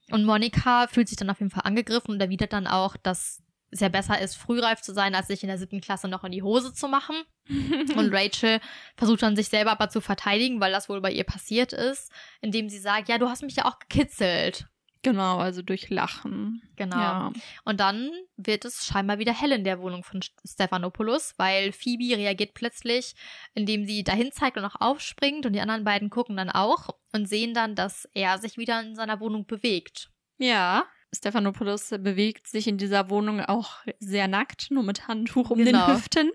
Und 0.09 0.23
Monika 0.23 0.87
fühlt 0.87 1.09
sich 1.09 1.17
dann 1.17 1.29
auf 1.29 1.39
jeden 1.39 1.51
Fall 1.51 1.63
angegriffen 1.65 2.11
und 2.11 2.21
erwidert 2.21 2.53
dann 2.53 2.67
auch, 2.67 2.95
dass 2.95 3.43
es 3.71 3.81
ja 3.81 3.89
besser 3.89 4.19
ist, 4.19 4.35
frühreif 4.35 4.81
zu 4.81 4.93
sein, 4.93 5.13
als 5.13 5.27
sich 5.27 5.43
in 5.43 5.49
der 5.49 5.57
siebten 5.57 5.81
Klasse 5.81 6.07
noch 6.07 6.23
in 6.23 6.31
die 6.31 6.41
Hose 6.41 6.73
zu 6.73 6.87
machen. 6.87 7.15
Und 7.95 8.13
Rachel 8.13 8.59
versucht 8.95 9.21
dann 9.21 9.35
sich 9.35 9.49
selber 9.49 9.71
aber 9.71 9.89
zu 9.89 9.99
verteidigen, 10.01 10.59
weil 10.61 10.71
das 10.71 10.87
wohl 10.89 11.01
bei 11.01 11.11
ihr 11.11 11.23
passiert 11.25 11.73
ist, 11.73 12.11
indem 12.41 12.69
sie 12.69 12.79
sagt, 12.79 13.09
ja, 13.09 13.17
du 13.17 13.27
hast 13.29 13.43
mich 13.43 13.57
ja 13.57 13.65
auch 13.65 13.77
gekitzelt. 13.77 14.67
Genau, 15.01 15.37
also 15.37 15.61
durch 15.61 15.89
Lachen. 15.89 16.61
Genau. 16.75 16.97
Ja. 16.97 17.31
Und 17.65 17.79
dann 17.79 18.11
wird 18.37 18.65
es 18.65 18.85
scheinbar 18.85 19.19
wieder 19.19 19.33
hell 19.33 19.51
in 19.51 19.63
der 19.63 19.79
Wohnung 19.79 20.03
von 20.03 20.21
Stephanopoulos, 20.45 21.33
weil 21.37 21.71
Phoebe 21.71 22.17
reagiert 22.17 22.53
plötzlich, 22.53 23.15
indem 23.53 23.85
sie 23.85 24.03
dahin 24.03 24.31
zeigt 24.31 24.57
und 24.57 24.65
auch 24.65 24.79
aufspringt 24.79 25.45
und 25.45 25.53
die 25.53 25.61
anderen 25.61 25.83
beiden 25.83 26.09
gucken 26.09 26.37
dann 26.37 26.49
auch 26.49 26.89
und 27.13 27.27
sehen 27.27 27.53
dann, 27.53 27.75
dass 27.75 28.07
er 28.13 28.37
sich 28.37 28.57
wieder 28.57 28.81
in 28.81 28.95
seiner 28.95 29.19
Wohnung 29.19 29.45
bewegt. 29.45 30.09
Ja. 30.37 30.85
Stephanopoulos 31.11 31.89
bewegt 31.89 32.45
sich 32.47 32.67
in 32.67 32.77
dieser 32.77 33.09
Wohnung 33.09 33.41
auch 33.41 33.77
sehr 33.97 34.27
nackt, 34.27 34.69
nur 34.69 34.83
mit 34.83 35.07
Handtuch 35.07 35.49
um 35.49 35.57
Genau. 35.57 35.87
den 35.87 35.95
Hüften. 35.95 36.31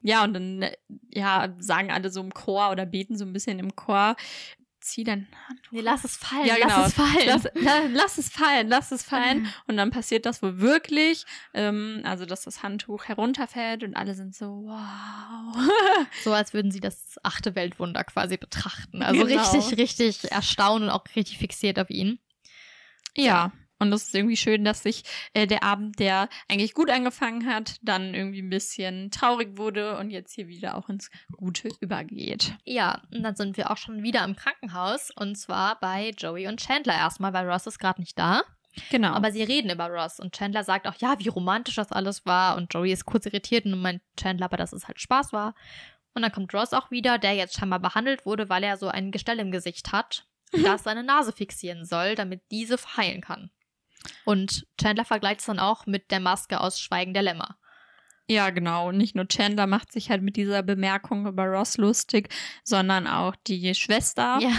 Ja, 0.00 0.24
und 0.24 0.32
dann 0.32 0.62
äh, 0.62 0.76
ja, 1.12 1.54
sagen 1.58 1.90
alle 1.90 2.08
so 2.08 2.22
im 2.22 2.32
Chor 2.32 2.70
oder 2.70 2.86
beten 2.86 3.18
so 3.18 3.26
ein 3.26 3.34
bisschen 3.34 3.58
im 3.58 3.76
Chor, 3.76 4.16
zieh 4.86 5.04
dein 5.04 5.26
Handtuch 5.48 5.72
Nee, 5.72 5.80
lass 5.80 6.04
es 6.04 6.16
fallen, 6.16 6.46
Ja, 6.46 6.54
genau. 6.56 6.68
lass 6.68 6.86
es 6.88 6.94
fallen. 6.94 7.26
Lass, 7.26 7.44
la, 7.54 7.80
lass 7.92 8.18
es 8.18 8.28
fallen, 8.30 8.68
lass 8.68 8.90
es 8.92 9.02
fallen. 9.02 9.52
Und 9.66 9.76
dann 9.76 9.90
passiert 9.90 10.26
das 10.26 10.42
wohl 10.42 10.58
wirklich. 10.60 11.24
Ähm, 11.54 12.00
also, 12.04 12.24
dass 12.26 12.42
das 12.42 12.62
Handtuch 12.62 13.04
herunterfällt 13.04 13.82
und 13.84 13.94
alle 13.96 14.14
sind 14.14 14.34
so, 14.34 14.46
wow. 14.66 15.56
So 16.24 16.32
als 16.32 16.54
würden 16.54 16.70
sie 16.70 16.80
das 16.80 17.16
achte 17.22 17.54
Weltwunder 17.54 18.04
quasi 18.04 18.36
betrachten. 18.36 19.02
Also 19.02 19.24
Genau. 19.26 19.42
richtig, 19.50 19.78
richtig 19.78 20.30
erstaunt 20.32 20.82
und 20.82 20.90
auch 20.90 21.04
richtig 21.14 21.38
fixiert 21.38 21.78
auf 21.78 21.90
ihn. 21.90 22.18
ja. 23.16 23.52
Und 23.78 23.90
das 23.90 24.04
ist 24.04 24.14
irgendwie 24.14 24.36
schön, 24.36 24.64
dass 24.64 24.82
sich 24.82 25.02
äh, 25.34 25.46
der 25.46 25.62
Abend, 25.62 25.98
der 25.98 26.28
eigentlich 26.48 26.72
gut 26.72 26.90
angefangen 26.90 27.46
hat, 27.46 27.76
dann 27.82 28.14
irgendwie 28.14 28.40
ein 28.40 28.50
bisschen 28.50 29.10
traurig 29.10 29.58
wurde 29.58 29.98
und 29.98 30.10
jetzt 30.10 30.34
hier 30.34 30.48
wieder 30.48 30.76
auch 30.76 30.88
ins 30.88 31.10
Gute 31.36 31.68
übergeht. 31.80 32.54
Ja, 32.64 33.02
und 33.12 33.22
dann 33.22 33.36
sind 33.36 33.56
wir 33.56 33.70
auch 33.70 33.76
schon 33.76 34.02
wieder 34.02 34.24
im 34.24 34.36
Krankenhaus 34.36 35.10
und 35.10 35.36
zwar 35.36 35.78
bei 35.80 36.10
Joey 36.16 36.48
und 36.48 36.60
Chandler 36.60 36.94
erstmal, 36.94 37.32
weil 37.32 37.48
Ross 37.48 37.66
ist 37.66 37.78
gerade 37.78 38.00
nicht 38.00 38.18
da. 38.18 38.42
Genau. 38.90 39.12
Aber 39.12 39.32
sie 39.32 39.42
reden 39.42 39.70
über 39.70 39.88
Ross 39.88 40.20
und 40.20 40.34
Chandler 40.34 40.64
sagt 40.64 40.86
auch, 40.86 40.96
ja, 40.96 41.18
wie 41.18 41.28
romantisch 41.28 41.76
das 41.76 41.92
alles 41.92 42.26
war 42.26 42.56
und 42.56 42.72
Joey 42.72 42.92
ist 42.92 43.06
kurz 43.06 43.26
irritiert 43.26 43.64
und 43.66 43.80
meint 43.80 44.02
Chandler 44.16 44.46
aber, 44.46 44.56
dass 44.56 44.72
es 44.72 44.86
halt 44.86 45.00
Spaß 45.00 45.32
war. 45.32 45.54
Und 46.14 46.22
dann 46.22 46.32
kommt 46.32 46.54
Ross 46.54 46.72
auch 46.72 46.90
wieder, 46.90 47.18
der 47.18 47.34
jetzt 47.34 47.54
scheinbar 47.54 47.78
behandelt 47.78 48.24
wurde, 48.24 48.48
weil 48.48 48.64
er 48.64 48.78
so 48.78 48.88
ein 48.88 49.12
Gestell 49.12 49.38
im 49.38 49.50
Gesicht 49.50 49.92
hat, 49.92 50.26
das 50.64 50.84
seine 50.84 51.02
Nase 51.02 51.32
fixieren 51.32 51.84
soll, 51.84 52.14
damit 52.14 52.42
diese 52.50 52.78
verheilen 52.78 53.20
kann. 53.20 53.50
Und 54.24 54.66
Chandler 54.80 55.04
vergleicht 55.04 55.40
es 55.40 55.46
dann 55.46 55.58
auch 55.58 55.86
mit 55.86 56.10
der 56.10 56.20
Maske 56.20 56.60
aus 56.60 56.80
Schweigen 56.80 57.14
der 57.14 57.22
Lämmer. 57.22 57.56
Ja, 58.28 58.50
genau. 58.50 58.88
Und 58.88 58.96
nicht 58.98 59.14
nur 59.14 59.28
Chandler 59.28 59.66
macht 59.66 59.92
sich 59.92 60.10
halt 60.10 60.22
mit 60.22 60.36
dieser 60.36 60.62
Bemerkung 60.62 61.26
über 61.26 61.44
Ross 61.44 61.76
lustig, 61.76 62.28
sondern 62.64 63.06
auch 63.06 63.36
die 63.46 63.74
Schwester. 63.74 64.38
Ja. 64.40 64.50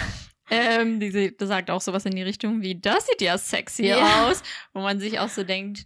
Ähm, 0.49 1.01
die, 1.01 1.35
sagt 1.39 1.69
auch 1.69 1.81
sowas 1.81 2.05
in 2.05 2.15
die 2.15 2.23
Richtung 2.23 2.61
wie, 2.61 2.79
das 2.79 3.05
sieht 3.07 3.21
ja 3.21 3.37
sexy 3.37 3.87
Ja. 3.87 4.29
aus. 4.29 4.41
Wo 4.73 4.79
man 4.81 4.99
sich 4.99 5.19
auch 5.19 5.27
so 5.27 5.43
denkt, 5.43 5.85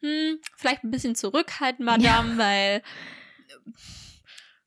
hm, 0.00 0.38
vielleicht 0.56 0.84
ein 0.84 0.92
bisschen 0.92 1.16
zurückhalten, 1.16 1.84
Madame, 1.84 2.38
weil 2.38 2.76
äh, 2.78 3.70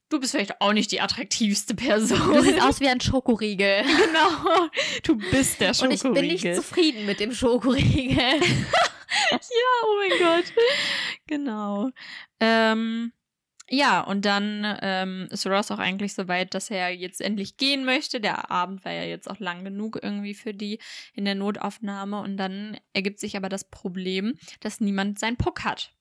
du 0.09 0.19
bist 0.19 0.31
vielleicht 0.33 0.59
auch 0.61 0.73
nicht 0.73 0.91
die 0.91 1.01
attraktivste 1.01 1.75
Person. 1.75 2.33
Du 2.33 2.41
siehst 2.41 2.61
aus 2.61 2.79
wie 2.81 2.87
ein 2.87 3.01
Schokoriegel. 3.01 3.83
genau. 3.83 4.69
Du 5.03 5.15
bist 5.31 5.61
der 5.61 5.69
Und 5.81 5.91
ich 5.91 6.01
bin 6.01 6.11
nicht 6.13 6.41
Schokoriegel. 6.41 6.55
zufrieden 6.55 7.05
mit 7.05 7.19
dem 7.19 7.33
Schokoriegel. 7.33 8.17
Ja, 9.31 9.87
oh 9.87 9.95
mein 9.97 10.19
Gott. 10.19 10.53
Genau. 11.25 11.89
Ähm, 12.39 13.11
ja, 13.69 14.01
und 14.01 14.25
dann 14.25 14.77
ähm, 14.81 15.27
ist 15.31 15.45
Ross 15.45 15.71
auch 15.71 15.79
eigentlich 15.79 16.13
so 16.13 16.27
weit, 16.27 16.53
dass 16.53 16.69
er 16.71 16.89
jetzt 16.89 17.21
endlich 17.21 17.57
gehen 17.57 17.85
möchte. 17.85 18.19
Der 18.19 18.49
Abend 18.51 18.83
war 18.85 18.91
ja 18.91 19.03
jetzt 19.03 19.29
auch 19.29 19.39
lang 19.39 19.63
genug 19.63 19.99
irgendwie 20.01 20.33
für 20.33 20.53
die 20.53 20.79
in 21.13 21.25
der 21.25 21.35
Notaufnahme. 21.35 22.19
Und 22.21 22.37
dann 22.37 22.77
ergibt 22.93 23.19
sich 23.19 23.37
aber 23.37 23.49
das 23.49 23.63
Problem, 23.69 24.37
dass 24.59 24.79
niemand 24.79 25.19
seinen 25.19 25.37
Puck 25.37 25.63
hat, 25.63 25.91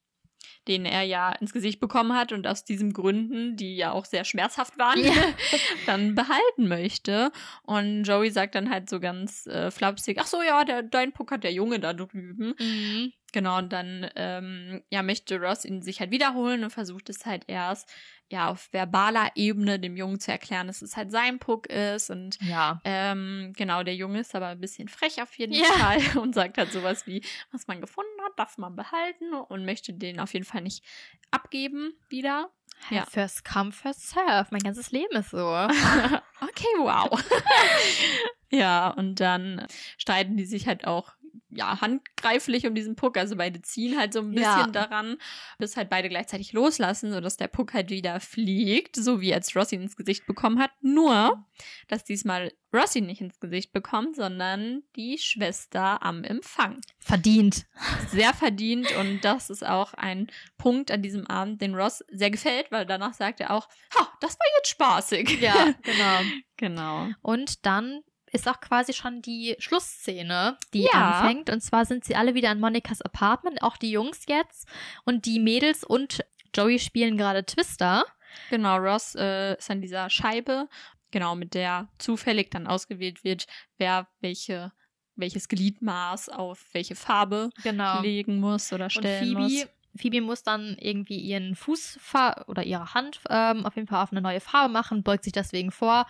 den 0.67 0.85
er 0.85 1.03
ja 1.03 1.31
ins 1.31 1.53
Gesicht 1.53 1.79
bekommen 1.79 2.13
hat 2.15 2.31
und 2.31 2.47
aus 2.47 2.63
diesen 2.63 2.93
Gründen, 2.93 3.55
die 3.55 3.75
ja 3.75 3.91
auch 3.91 4.05
sehr 4.05 4.23
schmerzhaft 4.23 4.77
waren, 4.77 5.03
Ja. 5.03 5.11
dann 5.85 6.15
behalten 6.15 6.67
möchte. 6.67 7.31
Und 7.63 8.03
Joey 8.03 8.31
sagt 8.31 8.55
dann 8.55 8.69
halt 8.69 8.89
so 8.89 8.99
ganz 8.99 9.47
äh, 9.47 9.71
flapsig, 9.71 10.17
ach 10.19 10.27
so, 10.27 10.41
ja, 10.41 10.63
der, 10.63 10.83
dein 10.83 11.11
Puck 11.11 11.31
hat 11.31 11.43
der 11.43 11.53
Junge 11.53 11.79
da 11.79 11.93
drüben. 11.93 12.55
Mhm. 12.59 13.13
Genau, 13.31 13.59
und 13.59 13.71
dann 13.71 14.09
ähm, 14.15 14.81
ja, 14.89 15.03
möchte 15.03 15.39
Ross 15.39 15.65
ihn 15.65 15.81
sich 15.81 15.99
halt 15.99 16.11
wiederholen 16.11 16.63
und 16.63 16.71
versucht 16.71 17.09
es 17.09 17.25
halt 17.25 17.43
erst 17.47 17.89
ja 18.31 18.49
auf 18.49 18.69
verbaler 18.71 19.31
Ebene 19.35 19.79
dem 19.79 19.97
Jungen 19.97 20.19
zu 20.19 20.31
erklären, 20.31 20.67
dass 20.67 20.81
es 20.81 20.95
halt 20.95 21.11
sein 21.11 21.39
Puck 21.39 21.67
ist 21.67 22.09
und 22.09 22.37
Ja. 22.41 22.79
ähm, 22.83 23.53
genau, 23.55 23.83
der 23.83 23.95
Junge 23.95 24.19
ist 24.19 24.35
aber 24.35 24.47
ein 24.47 24.59
bisschen 24.59 24.87
frech 24.87 25.21
auf 25.21 25.33
jeden 25.37 25.53
Ja. 25.53 25.63
Fall 25.65 25.99
und 26.21 26.35
sagt 26.35 26.57
halt 26.57 26.71
sowas 26.71 27.07
wie, 27.07 27.23
was 27.51 27.67
man 27.67 27.81
gefunden 27.81 28.09
hat, 28.25 28.37
darf 28.37 28.57
man 28.57 28.75
behalten 28.75 29.33
und 29.33 29.65
möchte 29.65 29.93
den 29.93 30.19
auf 30.19 30.33
jeden 30.33 30.45
Fall 30.45 30.61
nicht 30.61 30.83
abgeben 31.31 31.93
wieder. 32.09 32.49
Ja. 32.89 33.05
First 33.05 33.43
come, 33.43 33.71
first 33.73 34.09
serve. 34.09 34.47
Mein 34.51 34.61
ganzes 34.61 34.91
Leben 34.91 35.13
ist 35.17 35.31
so. 35.31 35.37
okay, 36.41 36.67
wow. 36.77 37.09
ja, 38.51 38.89
und 38.91 39.19
dann 39.19 39.65
streiten 39.97 40.37
die 40.37 40.45
sich 40.45 40.67
halt 40.67 40.87
auch 40.87 41.13
ja, 41.51 41.81
handgreiflich 41.81 42.67
um 42.67 42.75
diesen 42.75 42.95
Puck. 42.95 43.17
Also 43.17 43.35
beide 43.35 43.61
ziehen 43.61 43.97
halt 43.97 44.13
so 44.13 44.19
ein 44.19 44.31
bisschen 44.31 44.43
Ja. 44.43 44.67
daran, 44.67 45.17
bis 45.57 45.77
halt 45.77 45.89
beide 45.89 46.09
gleichzeitig 46.09 46.53
loslassen, 46.53 47.11
sodass 47.11 47.37
der 47.37 47.47
Puck 47.47 47.73
halt 47.73 47.89
wieder 47.89 48.19
fliegt, 48.19 48.95
so 48.95 49.19
wie 49.21 49.33
als 49.33 49.55
Ross 49.55 49.71
ihn 49.71 49.81
ins 49.81 49.95
Gesicht 49.95 50.25
bekommen 50.27 50.59
hat. 50.59 50.71
Nur, 50.81 51.43
dass 51.87 52.03
diesmal 52.03 52.51
Ross 52.71 52.95
ihn 52.95 53.07
nicht 53.07 53.21
ins 53.21 53.39
Gesicht 53.39 53.73
bekommt, 53.73 54.15
sondern 54.15 54.83
die 54.95 55.17
Schwester 55.17 56.03
am 56.03 56.23
Empfang. 56.23 56.79
Verdient. 56.99 57.65
Sehr 58.11 58.33
verdient 58.35 58.95
und 58.97 59.21
das 59.21 59.49
ist 59.49 59.65
auch 59.65 59.95
ein 59.95 60.27
Punkt 60.59 60.91
an 60.91 61.01
diesem 61.01 61.25
Abend, 61.25 61.61
den 61.61 61.73
Ross 61.73 62.03
sehr 62.11 62.29
gefällt, 62.29 62.71
weil 62.71 62.85
danach 62.85 63.13
sagt 63.15 63.39
er 63.39 63.51
auch, 63.51 63.67
ha, 63.97 64.07
das 64.21 64.37
war 64.37 64.45
jetzt 64.57 64.69
spaßig. 64.69 65.41
Ja, 65.41 65.73
genau. 65.81 66.19
genau. 66.57 67.07
Und 67.23 67.65
dann 67.65 68.01
ist 68.31 68.47
auch 68.47 68.59
quasi 68.59 68.93
schon 68.93 69.21
die 69.21 69.55
Schlussszene, 69.59 70.57
die 70.73 70.85
Ja. 70.93 71.21
anfängt. 71.21 71.49
Und 71.49 71.61
zwar 71.61 71.85
sind 71.85 72.05
sie 72.05 72.15
alle 72.15 72.33
wieder 72.35 72.51
in 72.51 72.59
Monikas 72.59 73.01
Apartment, 73.01 73.61
auch 73.61 73.77
die 73.77 73.91
Jungs 73.91 74.25
jetzt. 74.27 74.67
Und 75.05 75.25
die 75.25 75.39
Mädels 75.39 75.83
und 75.83 76.23
Joey 76.55 76.79
spielen 76.79 77.17
gerade 77.17 77.45
Twister. 77.45 78.03
Genau, 78.49 78.77
Ross 78.77 79.15
äh, 79.15 79.55
ist 79.57 79.69
an 79.71 79.81
dieser 79.81 80.09
Scheibe, 80.09 80.67
genau, 81.11 81.35
mit 81.35 81.53
der 81.53 81.89
zufällig 81.97 82.51
dann 82.51 82.67
ausgewählt 82.67 83.23
wird, 83.23 83.45
wer 83.77 84.07
welche, 84.21 84.71
welches 85.15 85.47
Gliedmaß 85.47 86.29
auf 86.29 86.65
welche 86.73 86.95
Farbe 86.95 87.49
Genau. 87.63 88.01
legen 88.01 88.39
muss 88.39 88.71
oder 88.71 88.85
Und 88.85 88.91
stellen 88.91 89.19
Phoebe, 89.27 89.41
muss. 89.41 89.67
Phoebe 89.95 90.21
muss 90.21 90.43
dann 90.43 90.77
irgendwie 90.79 91.17
ihren 91.17 91.55
Fuß 91.55 91.99
oder 92.47 92.63
ihre 92.63 92.93
Hand 92.93 93.19
ähm, 93.29 93.65
auf 93.65 93.75
jeden 93.75 93.87
Fall 93.87 94.03
auf 94.03 94.11
eine 94.11 94.21
neue 94.21 94.39
Farbe 94.39 94.71
machen, 94.71 95.03
beugt 95.03 95.23
sich 95.23 95.33
deswegen 95.33 95.71
vor 95.71 96.05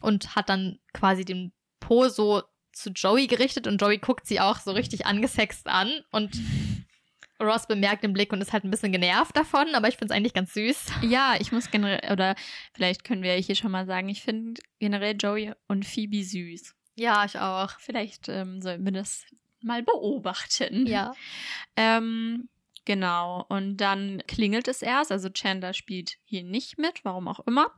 und 0.00 0.34
hat 0.34 0.48
dann 0.48 0.78
quasi 0.94 1.24
den 1.26 1.52
Po 1.88 2.08
so 2.08 2.42
zu 2.72 2.90
Joey 2.90 3.26
gerichtet 3.28 3.66
und 3.66 3.80
Joey 3.80 3.96
guckt 3.96 4.26
sie 4.26 4.40
auch 4.40 4.58
so 4.58 4.72
richtig 4.72 5.06
angesext 5.06 5.66
an 5.66 5.90
und 6.12 6.38
Ross 7.40 7.66
bemerkt 7.66 8.04
den 8.04 8.12
Blick 8.12 8.30
und 8.30 8.42
ist 8.42 8.52
halt 8.52 8.64
ein 8.64 8.70
bisschen 8.70 8.92
genervt 8.92 9.34
davon, 9.34 9.74
aber 9.74 9.88
ich 9.88 9.96
finde 9.96 10.12
es 10.12 10.16
eigentlich 10.16 10.34
ganz 10.34 10.52
süß. 10.52 10.86
Ja, 11.02 11.36
ich 11.40 11.50
muss 11.50 11.70
generell, 11.70 12.12
oder 12.12 12.34
vielleicht 12.74 13.04
können 13.04 13.22
wir 13.22 13.32
hier 13.32 13.54
schon 13.54 13.70
mal 13.70 13.86
sagen, 13.86 14.10
ich 14.10 14.22
finde 14.22 14.60
generell 14.78 15.16
Joey 15.18 15.54
und 15.66 15.86
Phoebe 15.86 16.22
süß. 16.22 16.74
Ja, 16.94 17.24
ich 17.24 17.38
auch. 17.38 17.70
Vielleicht 17.78 18.28
ähm, 18.28 18.60
sollten 18.60 18.84
wir 18.84 18.92
das 18.92 19.24
mal 19.62 19.82
beobachten. 19.82 20.86
Ja. 20.86 21.14
Ähm, 21.74 22.50
Genau. 22.84 23.44
Und 23.50 23.76
dann 23.76 24.22
klingelt 24.26 24.66
es 24.66 24.80
erst. 24.80 25.12
Also 25.12 25.28
Chandler 25.28 25.74
spielt 25.74 26.16
hier 26.24 26.42
nicht 26.42 26.78
mit, 26.78 27.04
warum 27.04 27.28
auch 27.28 27.40
immer. 27.46 27.70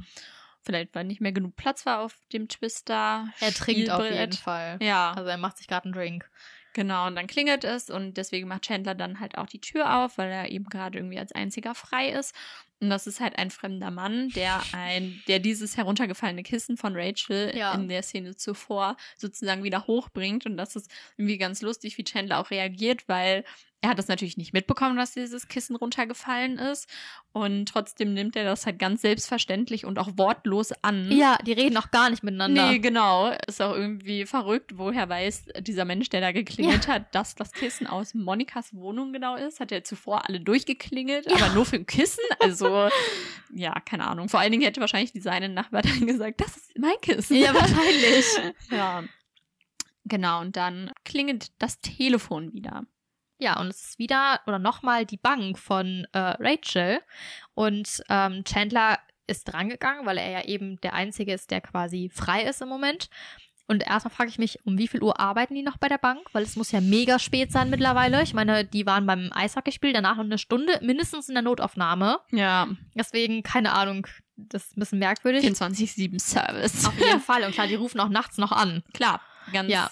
Vielleicht, 0.62 0.94
weil 0.94 1.04
nicht 1.04 1.20
mehr 1.20 1.32
genug 1.32 1.56
Platz 1.56 1.86
war 1.86 2.00
auf 2.00 2.14
dem 2.32 2.48
Twister. 2.48 3.28
Er 3.40 3.52
trinkt 3.54 3.90
auf 3.90 4.04
jeden. 4.04 4.32
Fall. 4.32 4.78
Ja. 4.82 5.12
Also 5.12 5.28
er 5.30 5.38
macht 5.38 5.58
sich 5.58 5.66
gerade 5.66 5.84
einen 5.84 5.94
Drink. 5.94 6.30
Genau, 6.72 7.08
und 7.08 7.16
dann 7.16 7.26
klingelt 7.26 7.64
es 7.64 7.90
und 7.90 8.16
deswegen 8.16 8.46
macht 8.46 8.62
Chandler 8.62 8.94
dann 8.94 9.18
halt 9.18 9.36
auch 9.36 9.46
die 9.48 9.60
Tür 9.60 10.04
auf, 10.04 10.18
weil 10.18 10.30
er 10.30 10.50
eben 10.50 10.66
gerade 10.66 10.98
irgendwie 10.98 11.18
als 11.18 11.32
einziger 11.32 11.74
frei 11.74 12.10
ist. 12.10 12.32
Und 12.78 12.90
das 12.90 13.08
ist 13.08 13.18
halt 13.18 13.36
ein 13.38 13.50
fremder 13.50 13.90
Mann, 13.90 14.28
der 14.30 14.62
ein, 14.72 15.20
der 15.26 15.40
dieses 15.40 15.76
heruntergefallene 15.76 16.44
Kissen 16.44 16.76
von 16.76 16.94
Rachel 16.94 17.52
Ja. 17.56 17.74
in 17.74 17.88
der 17.88 18.02
Szene 18.04 18.36
zuvor 18.36 18.96
sozusagen 19.16 19.64
wieder 19.64 19.88
hochbringt. 19.88 20.46
Und 20.46 20.56
das 20.56 20.76
ist 20.76 20.88
irgendwie 21.16 21.38
ganz 21.38 21.60
lustig, 21.60 21.98
wie 21.98 22.04
Chandler 22.04 22.38
auch 22.38 22.50
reagiert, 22.52 23.08
weil 23.08 23.44
er 23.82 23.90
hat 23.90 23.98
das 23.98 24.08
natürlich 24.08 24.36
nicht 24.36 24.52
mitbekommen, 24.52 24.96
dass 24.96 25.12
dieses 25.12 25.48
Kissen 25.48 25.74
runtergefallen 25.74 26.58
ist. 26.58 26.86
Und 27.32 27.66
trotzdem 27.66 28.12
nimmt 28.12 28.36
er 28.36 28.44
das 28.44 28.66
halt 28.66 28.78
ganz 28.78 29.00
selbstverständlich 29.00 29.86
und 29.86 29.98
auch 29.98 30.10
wortlos 30.16 30.72
an. 30.82 31.10
Ja, 31.10 31.38
die 31.38 31.52
reden 31.52 31.76
auch 31.78 31.90
gar 31.90 32.10
nicht 32.10 32.22
miteinander. 32.22 32.70
Nee, 32.70 32.78
genau. 32.80 33.32
Ist 33.46 33.62
auch 33.62 33.74
irgendwie 33.74 34.26
verrückt. 34.26 34.76
Woher 34.76 35.08
weiß 35.08 35.44
dieser 35.60 35.86
Mensch, 35.86 36.10
der 36.10 36.20
da 36.20 36.32
geklingelt 36.32 36.88
hat, 36.88 37.14
dass 37.14 37.34
das 37.36 37.52
Kissen 37.52 37.86
aus 37.86 38.12
Monikas 38.12 38.74
Wohnung 38.74 39.14
genau 39.14 39.36
ist? 39.36 39.60
Hat 39.60 39.72
er 39.72 39.82
zuvor 39.82 40.28
alle 40.28 40.40
durchgeklingelt, 40.40 41.32
aber 41.32 41.54
nur 41.54 41.64
für 41.64 41.76
ein 41.76 41.86
Kissen? 41.86 42.24
Also, 42.40 42.88
ja, 43.54 43.80
keine 43.80 44.06
Ahnung. 44.06 44.28
Vor 44.28 44.40
allen 44.40 44.52
Dingen 44.52 44.64
hätte 44.64 44.80
wahrscheinlich 44.80 45.12
die 45.12 45.20
seine 45.20 45.48
Nachbar 45.48 45.82
dann 45.82 46.06
gesagt, 46.06 46.40
das 46.40 46.56
ist 46.56 46.78
mein 46.78 47.00
Kissen. 47.00 47.36
Ja, 47.36 47.54
wahrscheinlich. 47.54 48.26
ja. 48.70 49.04
Genau, 50.04 50.40
und 50.40 50.56
dann 50.56 50.90
klingelt 51.04 51.52
das 51.58 51.80
Telefon 51.80 52.52
wieder. 52.52 52.84
Ja, 53.40 53.58
und 53.58 53.68
es 53.68 53.82
ist 53.82 53.98
wieder 53.98 54.40
oder 54.46 54.58
nochmal 54.58 55.06
die 55.06 55.16
Bank 55.16 55.58
von 55.58 56.06
äh, 56.12 56.18
Rachel. 56.18 57.00
Und 57.54 58.02
ähm, 58.08 58.44
Chandler 58.44 58.98
ist 59.26 59.44
drangegangen, 59.44 60.06
weil 60.06 60.18
er 60.18 60.30
ja 60.30 60.44
eben 60.44 60.80
der 60.82 60.94
Einzige 60.94 61.32
ist, 61.32 61.50
der 61.50 61.60
quasi 61.60 62.10
frei 62.12 62.42
ist 62.42 62.60
im 62.62 62.68
Moment. 62.68 63.08
Und 63.66 63.86
erstmal 63.86 64.12
frage 64.12 64.30
ich 64.30 64.38
mich, 64.38 64.58
um 64.66 64.78
wie 64.78 64.88
viel 64.88 65.00
Uhr 65.00 65.20
arbeiten 65.20 65.54
die 65.54 65.62
noch 65.62 65.76
bei 65.76 65.86
der 65.86 65.96
Bank? 65.96 66.26
Weil 66.32 66.42
es 66.42 66.56
muss 66.56 66.72
ja 66.72 66.80
mega 66.80 67.20
spät 67.20 67.52
sein 67.52 67.70
mittlerweile. 67.70 68.20
Ich 68.24 68.34
meine, 68.34 68.64
die 68.64 68.84
waren 68.84 69.06
beim 69.06 69.30
Eishockeyspiel, 69.32 69.92
danach 69.92 70.16
noch 70.16 70.24
eine 70.24 70.38
Stunde, 70.38 70.80
mindestens 70.82 71.28
in 71.28 71.34
der 71.36 71.42
Notaufnahme. 71.42 72.18
Ja, 72.32 72.66
Deswegen, 72.96 73.44
keine 73.44 73.72
Ahnung, 73.72 74.08
das 74.36 74.64
ist 74.64 74.76
ein 74.76 74.80
bisschen 74.80 74.98
merkwürdig. 74.98 75.44
24-7 75.44 76.20
Service. 76.20 76.84
Auf 76.84 76.98
jeden 76.98 77.20
Fall. 77.20 77.44
Und 77.44 77.52
klar, 77.52 77.68
die 77.68 77.76
rufen 77.76 78.00
auch 78.00 78.08
nachts 78.08 78.38
noch 78.38 78.50
an. 78.50 78.82
Klar, 78.92 79.20
ganz 79.52 79.70
Ja. 79.70 79.88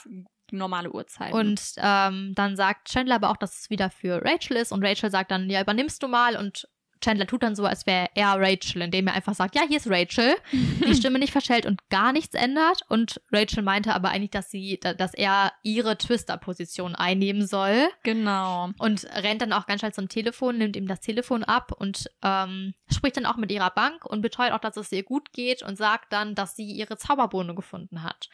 Normale 0.52 0.90
Uhrzeit. 0.92 1.32
Und 1.32 1.60
ähm, 1.76 2.32
dann 2.34 2.56
sagt 2.56 2.88
Chandler 2.88 3.16
aber 3.16 3.30
auch, 3.30 3.36
dass 3.36 3.58
es 3.60 3.70
wieder 3.70 3.90
für 3.90 4.22
Rachel 4.24 4.56
ist. 4.56 4.72
Und 4.72 4.84
Rachel 4.84 5.10
sagt 5.10 5.30
dann, 5.30 5.48
ja, 5.50 5.60
übernimmst 5.60 6.02
du 6.02 6.08
mal. 6.08 6.36
Und 6.36 6.68
Chandler 7.00 7.28
tut 7.28 7.44
dann 7.44 7.54
so, 7.54 7.64
als 7.64 7.86
wäre 7.86 8.08
er 8.16 8.40
Rachel, 8.40 8.82
indem 8.82 9.06
er 9.06 9.14
einfach 9.14 9.32
sagt, 9.34 9.54
ja, 9.54 9.62
hier 9.68 9.76
ist 9.76 9.88
Rachel, 9.88 10.34
die 10.52 10.96
Stimme 10.96 11.20
nicht 11.20 11.30
verstellt 11.30 11.64
und 11.64 11.80
gar 11.90 12.12
nichts 12.12 12.34
ändert. 12.34 12.80
Und 12.88 13.20
Rachel 13.30 13.62
meinte 13.62 13.94
aber 13.94 14.08
eigentlich, 14.08 14.32
dass 14.32 14.50
sie, 14.50 14.80
da- 14.82 14.94
dass 14.94 15.14
er 15.14 15.52
ihre 15.62 15.96
Twister-Position 15.96 16.96
einnehmen 16.96 17.46
soll. 17.46 17.88
genau. 18.02 18.70
Und 18.80 19.04
rennt 19.14 19.42
dann 19.42 19.52
auch 19.52 19.66
ganz 19.66 19.80
schnell 19.82 19.94
zum 19.94 20.08
Telefon, 20.08 20.58
nimmt 20.58 20.74
ihm 20.74 20.88
das 20.88 20.98
Telefon 20.98 21.44
ab 21.44 21.70
und 21.70 22.10
ähm, 22.24 22.74
spricht 22.90 23.16
dann 23.16 23.26
auch 23.26 23.36
mit 23.36 23.52
ihrer 23.52 23.70
Bank 23.70 24.04
und 24.04 24.20
beteuert 24.20 24.52
auch, 24.52 24.58
dass 24.58 24.76
es 24.76 24.90
ihr 24.90 25.04
gut 25.04 25.32
geht 25.32 25.62
und 25.62 25.78
sagt 25.78 26.12
dann, 26.12 26.34
dass 26.34 26.56
sie 26.56 26.66
ihre 26.72 26.96
Zauberbohne 26.96 27.54
gefunden 27.54 28.02
hat. 28.02 28.28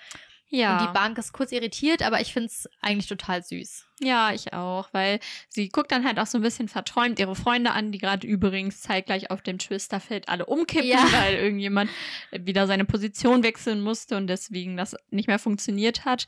Ja. 0.48 0.78
Und 0.78 0.88
die 0.88 0.92
Bank 0.92 1.18
ist 1.18 1.32
kurz 1.32 1.52
irritiert, 1.52 2.02
aber 2.02 2.20
ich 2.20 2.32
finde 2.32 2.46
es 2.46 2.68
eigentlich 2.80 3.08
total 3.08 3.42
süß. 3.42 3.86
Ja, 4.00 4.32
ich 4.32 4.52
auch, 4.52 4.88
weil 4.92 5.20
sie 5.48 5.68
guckt 5.68 5.92
dann 5.92 6.04
halt 6.04 6.18
auch 6.18 6.26
so 6.26 6.38
ein 6.38 6.42
bisschen 6.42 6.66
verträumt 6.68 7.20
ihre 7.20 7.36
Freunde 7.36 7.70
an, 7.70 7.92
die 7.92 7.98
gerade 7.98 8.26
übrigens 8.26 8.80
zeitgleich 8.80 9.30
auf 9.30 9.40
dem 9.40 9.58
Twisterfeld 9.58 10.28
alle 10.28 10.46
umkippen, 10.46 10.88
Ja. 10.88 11.06
weil 11.12 11.34
irgendjemand 11.36 11.90
wieder 12.32 12.66
seine 12.66 12.84
Position 12.84 13.44
wechseln 13.44 13.80
musste 13.80 14.16
und 14.16 14.26
deswegen 14.26 14.76
das 14.76 14.96
nicht 15.10 15.28
mehr 15.28 15.38
funktioniert 15.38 16.04
hat. 16.04 16.26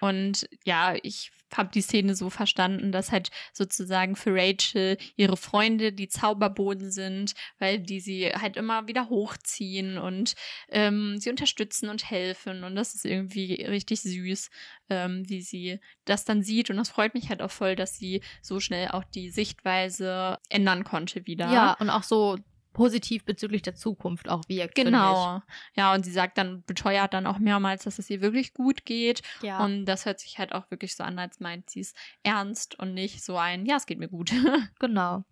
Und 0.00 0.46
ja, 0.64 0.94
ich 1.02 1.32
habe 1.56 1.70
die 1.72 1.80
Szene 1.80 2.16
so 2.16 2.28
verstanden, 2.28 2.90
dass 2.90 3.12
halt 3.12 3.30
sozusagen 3.52 4.16
für 4.16 4.34
Rachel 4.34 4.98
ihre 5.14 5.36
Freunde 5.36 5.92
die 5.92 6.08
Zauberboden 6.08 6.90
sind, 6.90 7.34
weil 7.60 7.78
die 7.78 8.00
sie 8.00 8.26
halt 8.32 8.56
immer 8.56 8.88
wieder 8.88 9.08
hochziehen 9.08 9.96
und 9.96 10.34
ähm, 10.70 11.18
sie 11.20 11.30
unterstützen 11.30 11.88
und 11.88 12.10
helfen. 12.10 12.64
Und 12.64 12.74
das 12.74 12.96
ist 12.96 13.04
irgendwie 13.06 13.62
richtig 13.64 14.00
süß, 14.02 14.50
ähm, 14.90 15.22
wie 15.28 15.40
sie 15.40 15.78
das 16.04 16.24
dann 16.24 16.42
sieht. 16.42 16.68
Und 16.68 16.78
das 16.78 16.88
freut 16.88 17.05
mich 17.14 17.28
halt 17.30 17.42
auch 17.42 17.50
voll, 17.50 17.76
dass 17.76 17.96
sie 17.96 18.22
so 18.42 18.60
schnell 18.60 18.88
auch 18.88 19.04
die 19.04 19.30
Sichtweise 19.30 20.38
ändern 20.48 20.84
konnte 20.84 21.26
wieder. 21.26 21.50
Ja, 21.52 21.72
und 21.80 21.90
auch 21.90 22.02
so 22.02 22.36
positiv 22.72 23.24
bezüglich 23.24 23.62
der 23.62 23.74
Zukunft 23.74 24.28
auch 24.28 24.42
wirkt. 24.48 24.74
Genau. 24.74 25.40
Ja, 25.74 25.94
und 25.94 26.04
sie 26.04 26.12
sagt 26.12 26.36
dann, 26.36 26.62
beteuert 26.64 27.14
dann 27.14 27.26
auch 27.26 27.38
mehrmals, 27.38 27.84
dass 27.84 27.98
es 27.98 28.10
ihr 28.10 28.20
wirklich 28.20 28.52
gut 28.52 28.84
geht. 28.84 29.22
Ja. 29.40 29.64
Und 29.64 29.86
das 29.86 30.04
hört 30.04 30.20
sich 30.20 30.38
halt 30.38 30.52
auch 30.52 30.70
wirklich 30.70 30.94
so 30.94 31.02
an, 31.02 31.18
als 31.18 31.40
meint 31.40 31.70
sie 31.70 31.80
es 31.80 31.94
ernst 32.22 32.78
und 32.78 32.92
nicht 32.92 33.24
so 33.24 33.38
ein, 33.38 33.64
ja, 33.64 33.76
es 33.76 33.86
geht 33.86 33.98
mir 33.98 34.08
gut. 34.08 34.30
genau. 34.78 35.24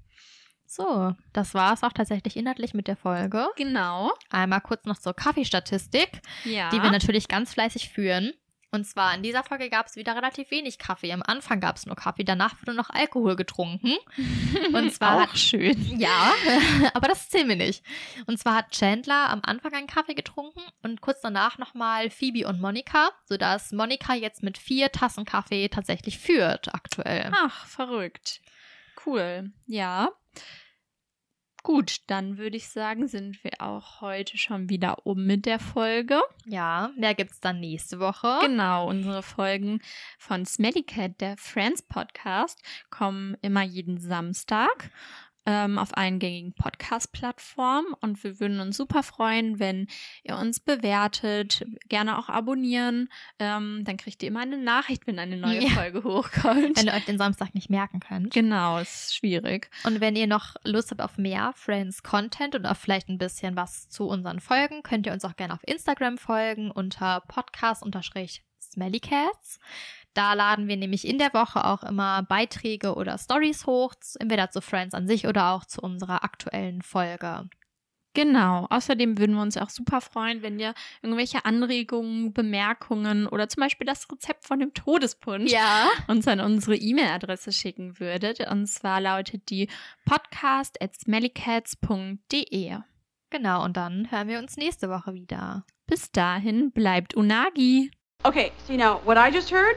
So, 0.66 1.12
das 1.34 1.52
war 1.52 1.74
es 1.74 1.82
auch 1.82 1.92
tatsächlich 1.92 2.36
inhaltlich 2.36 2.72
mit 2.72 2.88
der 2.88 2.96
Folge. 2.96 3.46
genau. 3.56 4.10
Einmal 4.30 4.62
kurz 4.62 4.86
noch 4.86 4.98
zur 4.98 5.12
Kaffeestatistik, 5.14 6.22
Ja. 6.44 6.70
die 6.70 6.82
wir 6.82 6.90
natürlich 6.90 7.28
ganz 7.28 7.52
fleißig 7.52 7.90
führen. 7.90 8.32
Und 8.74 8.84
zwar 8.84 9.14
in 9.14 9.22
dieser 9.22 9.44
Folge 9.44 9.70
gab 9.70 9.86
es 9.86 9.94
wieder 9.94 10.16
relativ 10.16 10.50
wenig 10.50 10.78
Kaffee. 10.78 11.12
Am 11.12 11.22
Anfang 11.22 11.60
gab 11.60 11.76
es 11.76 11.86
nur 11.86 11.94
Kaffee, 11.94 12.24
danach 12.24 12.60
wurde 12.60 12.74
noch 12.74 12.90
Alkohol 12.90 13.36
getrunken. 13.36 13.94
Und 14.72 14.92
zwar 14.92 15.22
auch 15.22 15.36
schön. 15.36 15.96
Ja, 15.96 16.32
aber 16.94 17.06
das 17.06 17.28
zählen 17.28 17.48
wir 17.48 17.54
nicht. 17.54 17.84
Und 18.26 18.36
zwar 18.40 18.56
hat 18.56 18.72
Chandler 18.72 19.30
am 19.30 19.42
Anfang 19.44 19.74
einen 19.74 19.86
Kaffee 19.86 20.14
getrunken 20.14 20.60
und 20.82 21.00
kurz 21.00 21.20
danach 21.20 21.56
nochmal 21.58 22.10
Phoebe 22.10 22.48
und 22.48 22.60
Monika, 22.60 23.10
sodass 23.26 23.70
Monika 23.70 24.14
jetzt 24.14 24.42
mit 24.42 24.58
vier 24.58 24.90
Tassen 24.90 25.24
Kaffee 25.24 25.68
tatsächlich 25.68 26.18
führt 26.18 26.74
aktuell. 26.74 27.30
Ach, 27.32 27.66
verrückt. 27.66 28.40
Cool. 29.06 29.52
Ja. 29.68 30.10
Gut, 31.64 32.02
dann 32.08 32.36
würde 32.36 32.58
ich 32.58 32.68
sagen, 32.68 33.08
sind 33.08 33.42
wir 33.42 33.52
auch 33.58 34.02
heute 34.02 34.36
schon 34.36 34.68
wieder 34.68 35.06
um 35.06 35.24
mit 35.24 35.46
der 35.46 35.58
Folge. 35.58 36.20
Ja, 36.44 36.90
mehr 36.94 37.14
gibt's 37.14 37.40
dann 37.40 37.58
nächste 37.58 37.98
Woche. 38.00 38.38
Genau, 38.42 38.86
unsere 38.86 39.22
Folgen 39.22 39.80
von 40.18 40.44
Smelly 40.44 40.82
Cat, 40.82 41.22
der 41.22 41.38
Friends 41.38 41.80
Podcast, 41.80 42.62
kommen 42.90 43.38
immer 43.40 43.62
jeden 43.62 43.96
Samstag 43.98 44.90
ähm, 45.46 45.78
auf 45.78 45.96
allen 45.96 46.18
gängigen 46.18 46.54
Podcast-Plattformen 46.54 47.94
und 48.00 48.22
wir 48.24 48.40
würden 48.40 48.60
uns 48.60 48.76
super 48.76 49.02
freuen, 49.02 49.58
wenn 49.58 49.86
ihr 50.22 50.36
uns 50.36 50.60
bewertet, 50.60 51.64
gerne 51.88 52.18
auch 52.18 52.28
abonnieren. 52.28 53.08
Ähm, 53.38 53.82
dann 53.84 53.96
kriegt 53.96 54.22
ihr 54.22 54.28
immer 54.28 54.40
eine 54.40 54.58
Nachricht, 54.58 55.06
wenn 55.06 55.18
eine 55.18 55.36
neue 55.36 55.64
Ja. 55.64 55.70
Folge 55.70 56.04
hochkommt. 56.04 56.76
Wenn 56.76 56.86
ihr 56.86 56.94
euch 56.94 57.04
den 57.04 57.18
Samstag 57.18 57.54
nicht 57.54 57.70
merken 57.70 58.00
könnt. 58.00 58.32
Genau, 58.32 58.78
ist 58.78 59.14
schwierig. 59.14 59.70
Und 59.84 60.00
wenn 60.00 60.16
ihr 60.16 60.26
noch 60.26 60.54
Lust 60.64 60.90
habt 60.90 61.02
auf 61.02 61.18
mehr 61.18 61.52
Friends 61.54 62.02
Content 62.02 62.54
und 62.54 62.66
auf 62.66 62.78
vielleicht 62.78 63.08
ein 63.08 63.18
bisschen 63.18 63.56
was 63.56 63.88
zu 63.88 64.06
unseren 64.06 64.40
Folgen, 64.40 64.82
könnt 64.82 65.06
ihr 65.06 65.12
uns 65.12 65.24
auch 65.24 65.36
gerne 65.36 65.54
auf 65.54 65.66
Instagram 65.66 66.18
folgen 66.18 66.70
unter 66.70 67.22
podcast-smellycats. 67.28 69.58
Da 70.14 70.32
laden 70.34 70.68
wir 70.68 70.76
nämlich 70.76 71.06
in 71.06 71.18
der 71.18 71.34
Woche 71.34 71.64
auch 71.64 71.82
immer 71.82 72.22
Beiträge 72.22 72.94
oder 72.94 73.18
Stories 73.18 73.66
hoch, 73.66 73.94
entweder 74.20 74.50
zu 74.50 74.60
Friends 74.60 74.94
an 74.94 75.06
sich 75.08 75.26
oder 75.26 75.50
auch 75.52 75.64
zu 75.64 75.80
unserer 75.80 76.22
aktuellen 76.24 76.82
Folge. 76.82 77.48
Genau. 78.16 78.68
Außerdem 78.70 79.18
würden 79.18 79.34
wir 79.34 79.42
uns 79.42 79.56
auch 79.56 79.70
super 79.70 80.00
freuen, 80.00 80.40
wenn 80.42 80.60
ihr 80.60 80.72
irgendwelche 81.02 81.44
Anregungen, 81.44 82.32
Bemerkungen 82.32 83.26
oder 83.26 83.48
zum 83.48 83.62
Beispiel 83.62 83.88
das 83.88 84.06
Rezept 84.08 84.46
von 84.46 84.60
dem 84.60 84.72
Todespunsch 84.72 85.50
Ja. 85.50 85.88
uns 86.06 86.28
an 86.28 86.38
unsere 86.38 86.76
E-Mail-Adresse 86.76 87.50
schicken 87.50 87.98
würdet. 87.98 88.38
Und 88.48 88.68
zwar 88.68 89.00
lautet 89.00 89.50
die 89.50 89.68
podcast 90.04 90.80
at 90.80 90.94
smellycats.de. 90.94 92.76
Genau, 93.30 93.64
und 93.64 93.76
dann 93.76 94.08
hören 94.12 94.28
wir 94.28 94.38
uns 94.38 94.56
nächste 94.56 94.88
Woche 94.88 95.12
wieder. 95.14 95.64
Bis 95.88 96.12
dahin 96.12 96.70
bleibt 96.70 97.14
Unagi. 97.14 97.90
Okay, 98.22 98.52
see 98.68 98.76
now, 98.76 99.00
what 99.04 99.16
I 99.18 99.34
just 99.34 99.50
heard? 99.50 99.76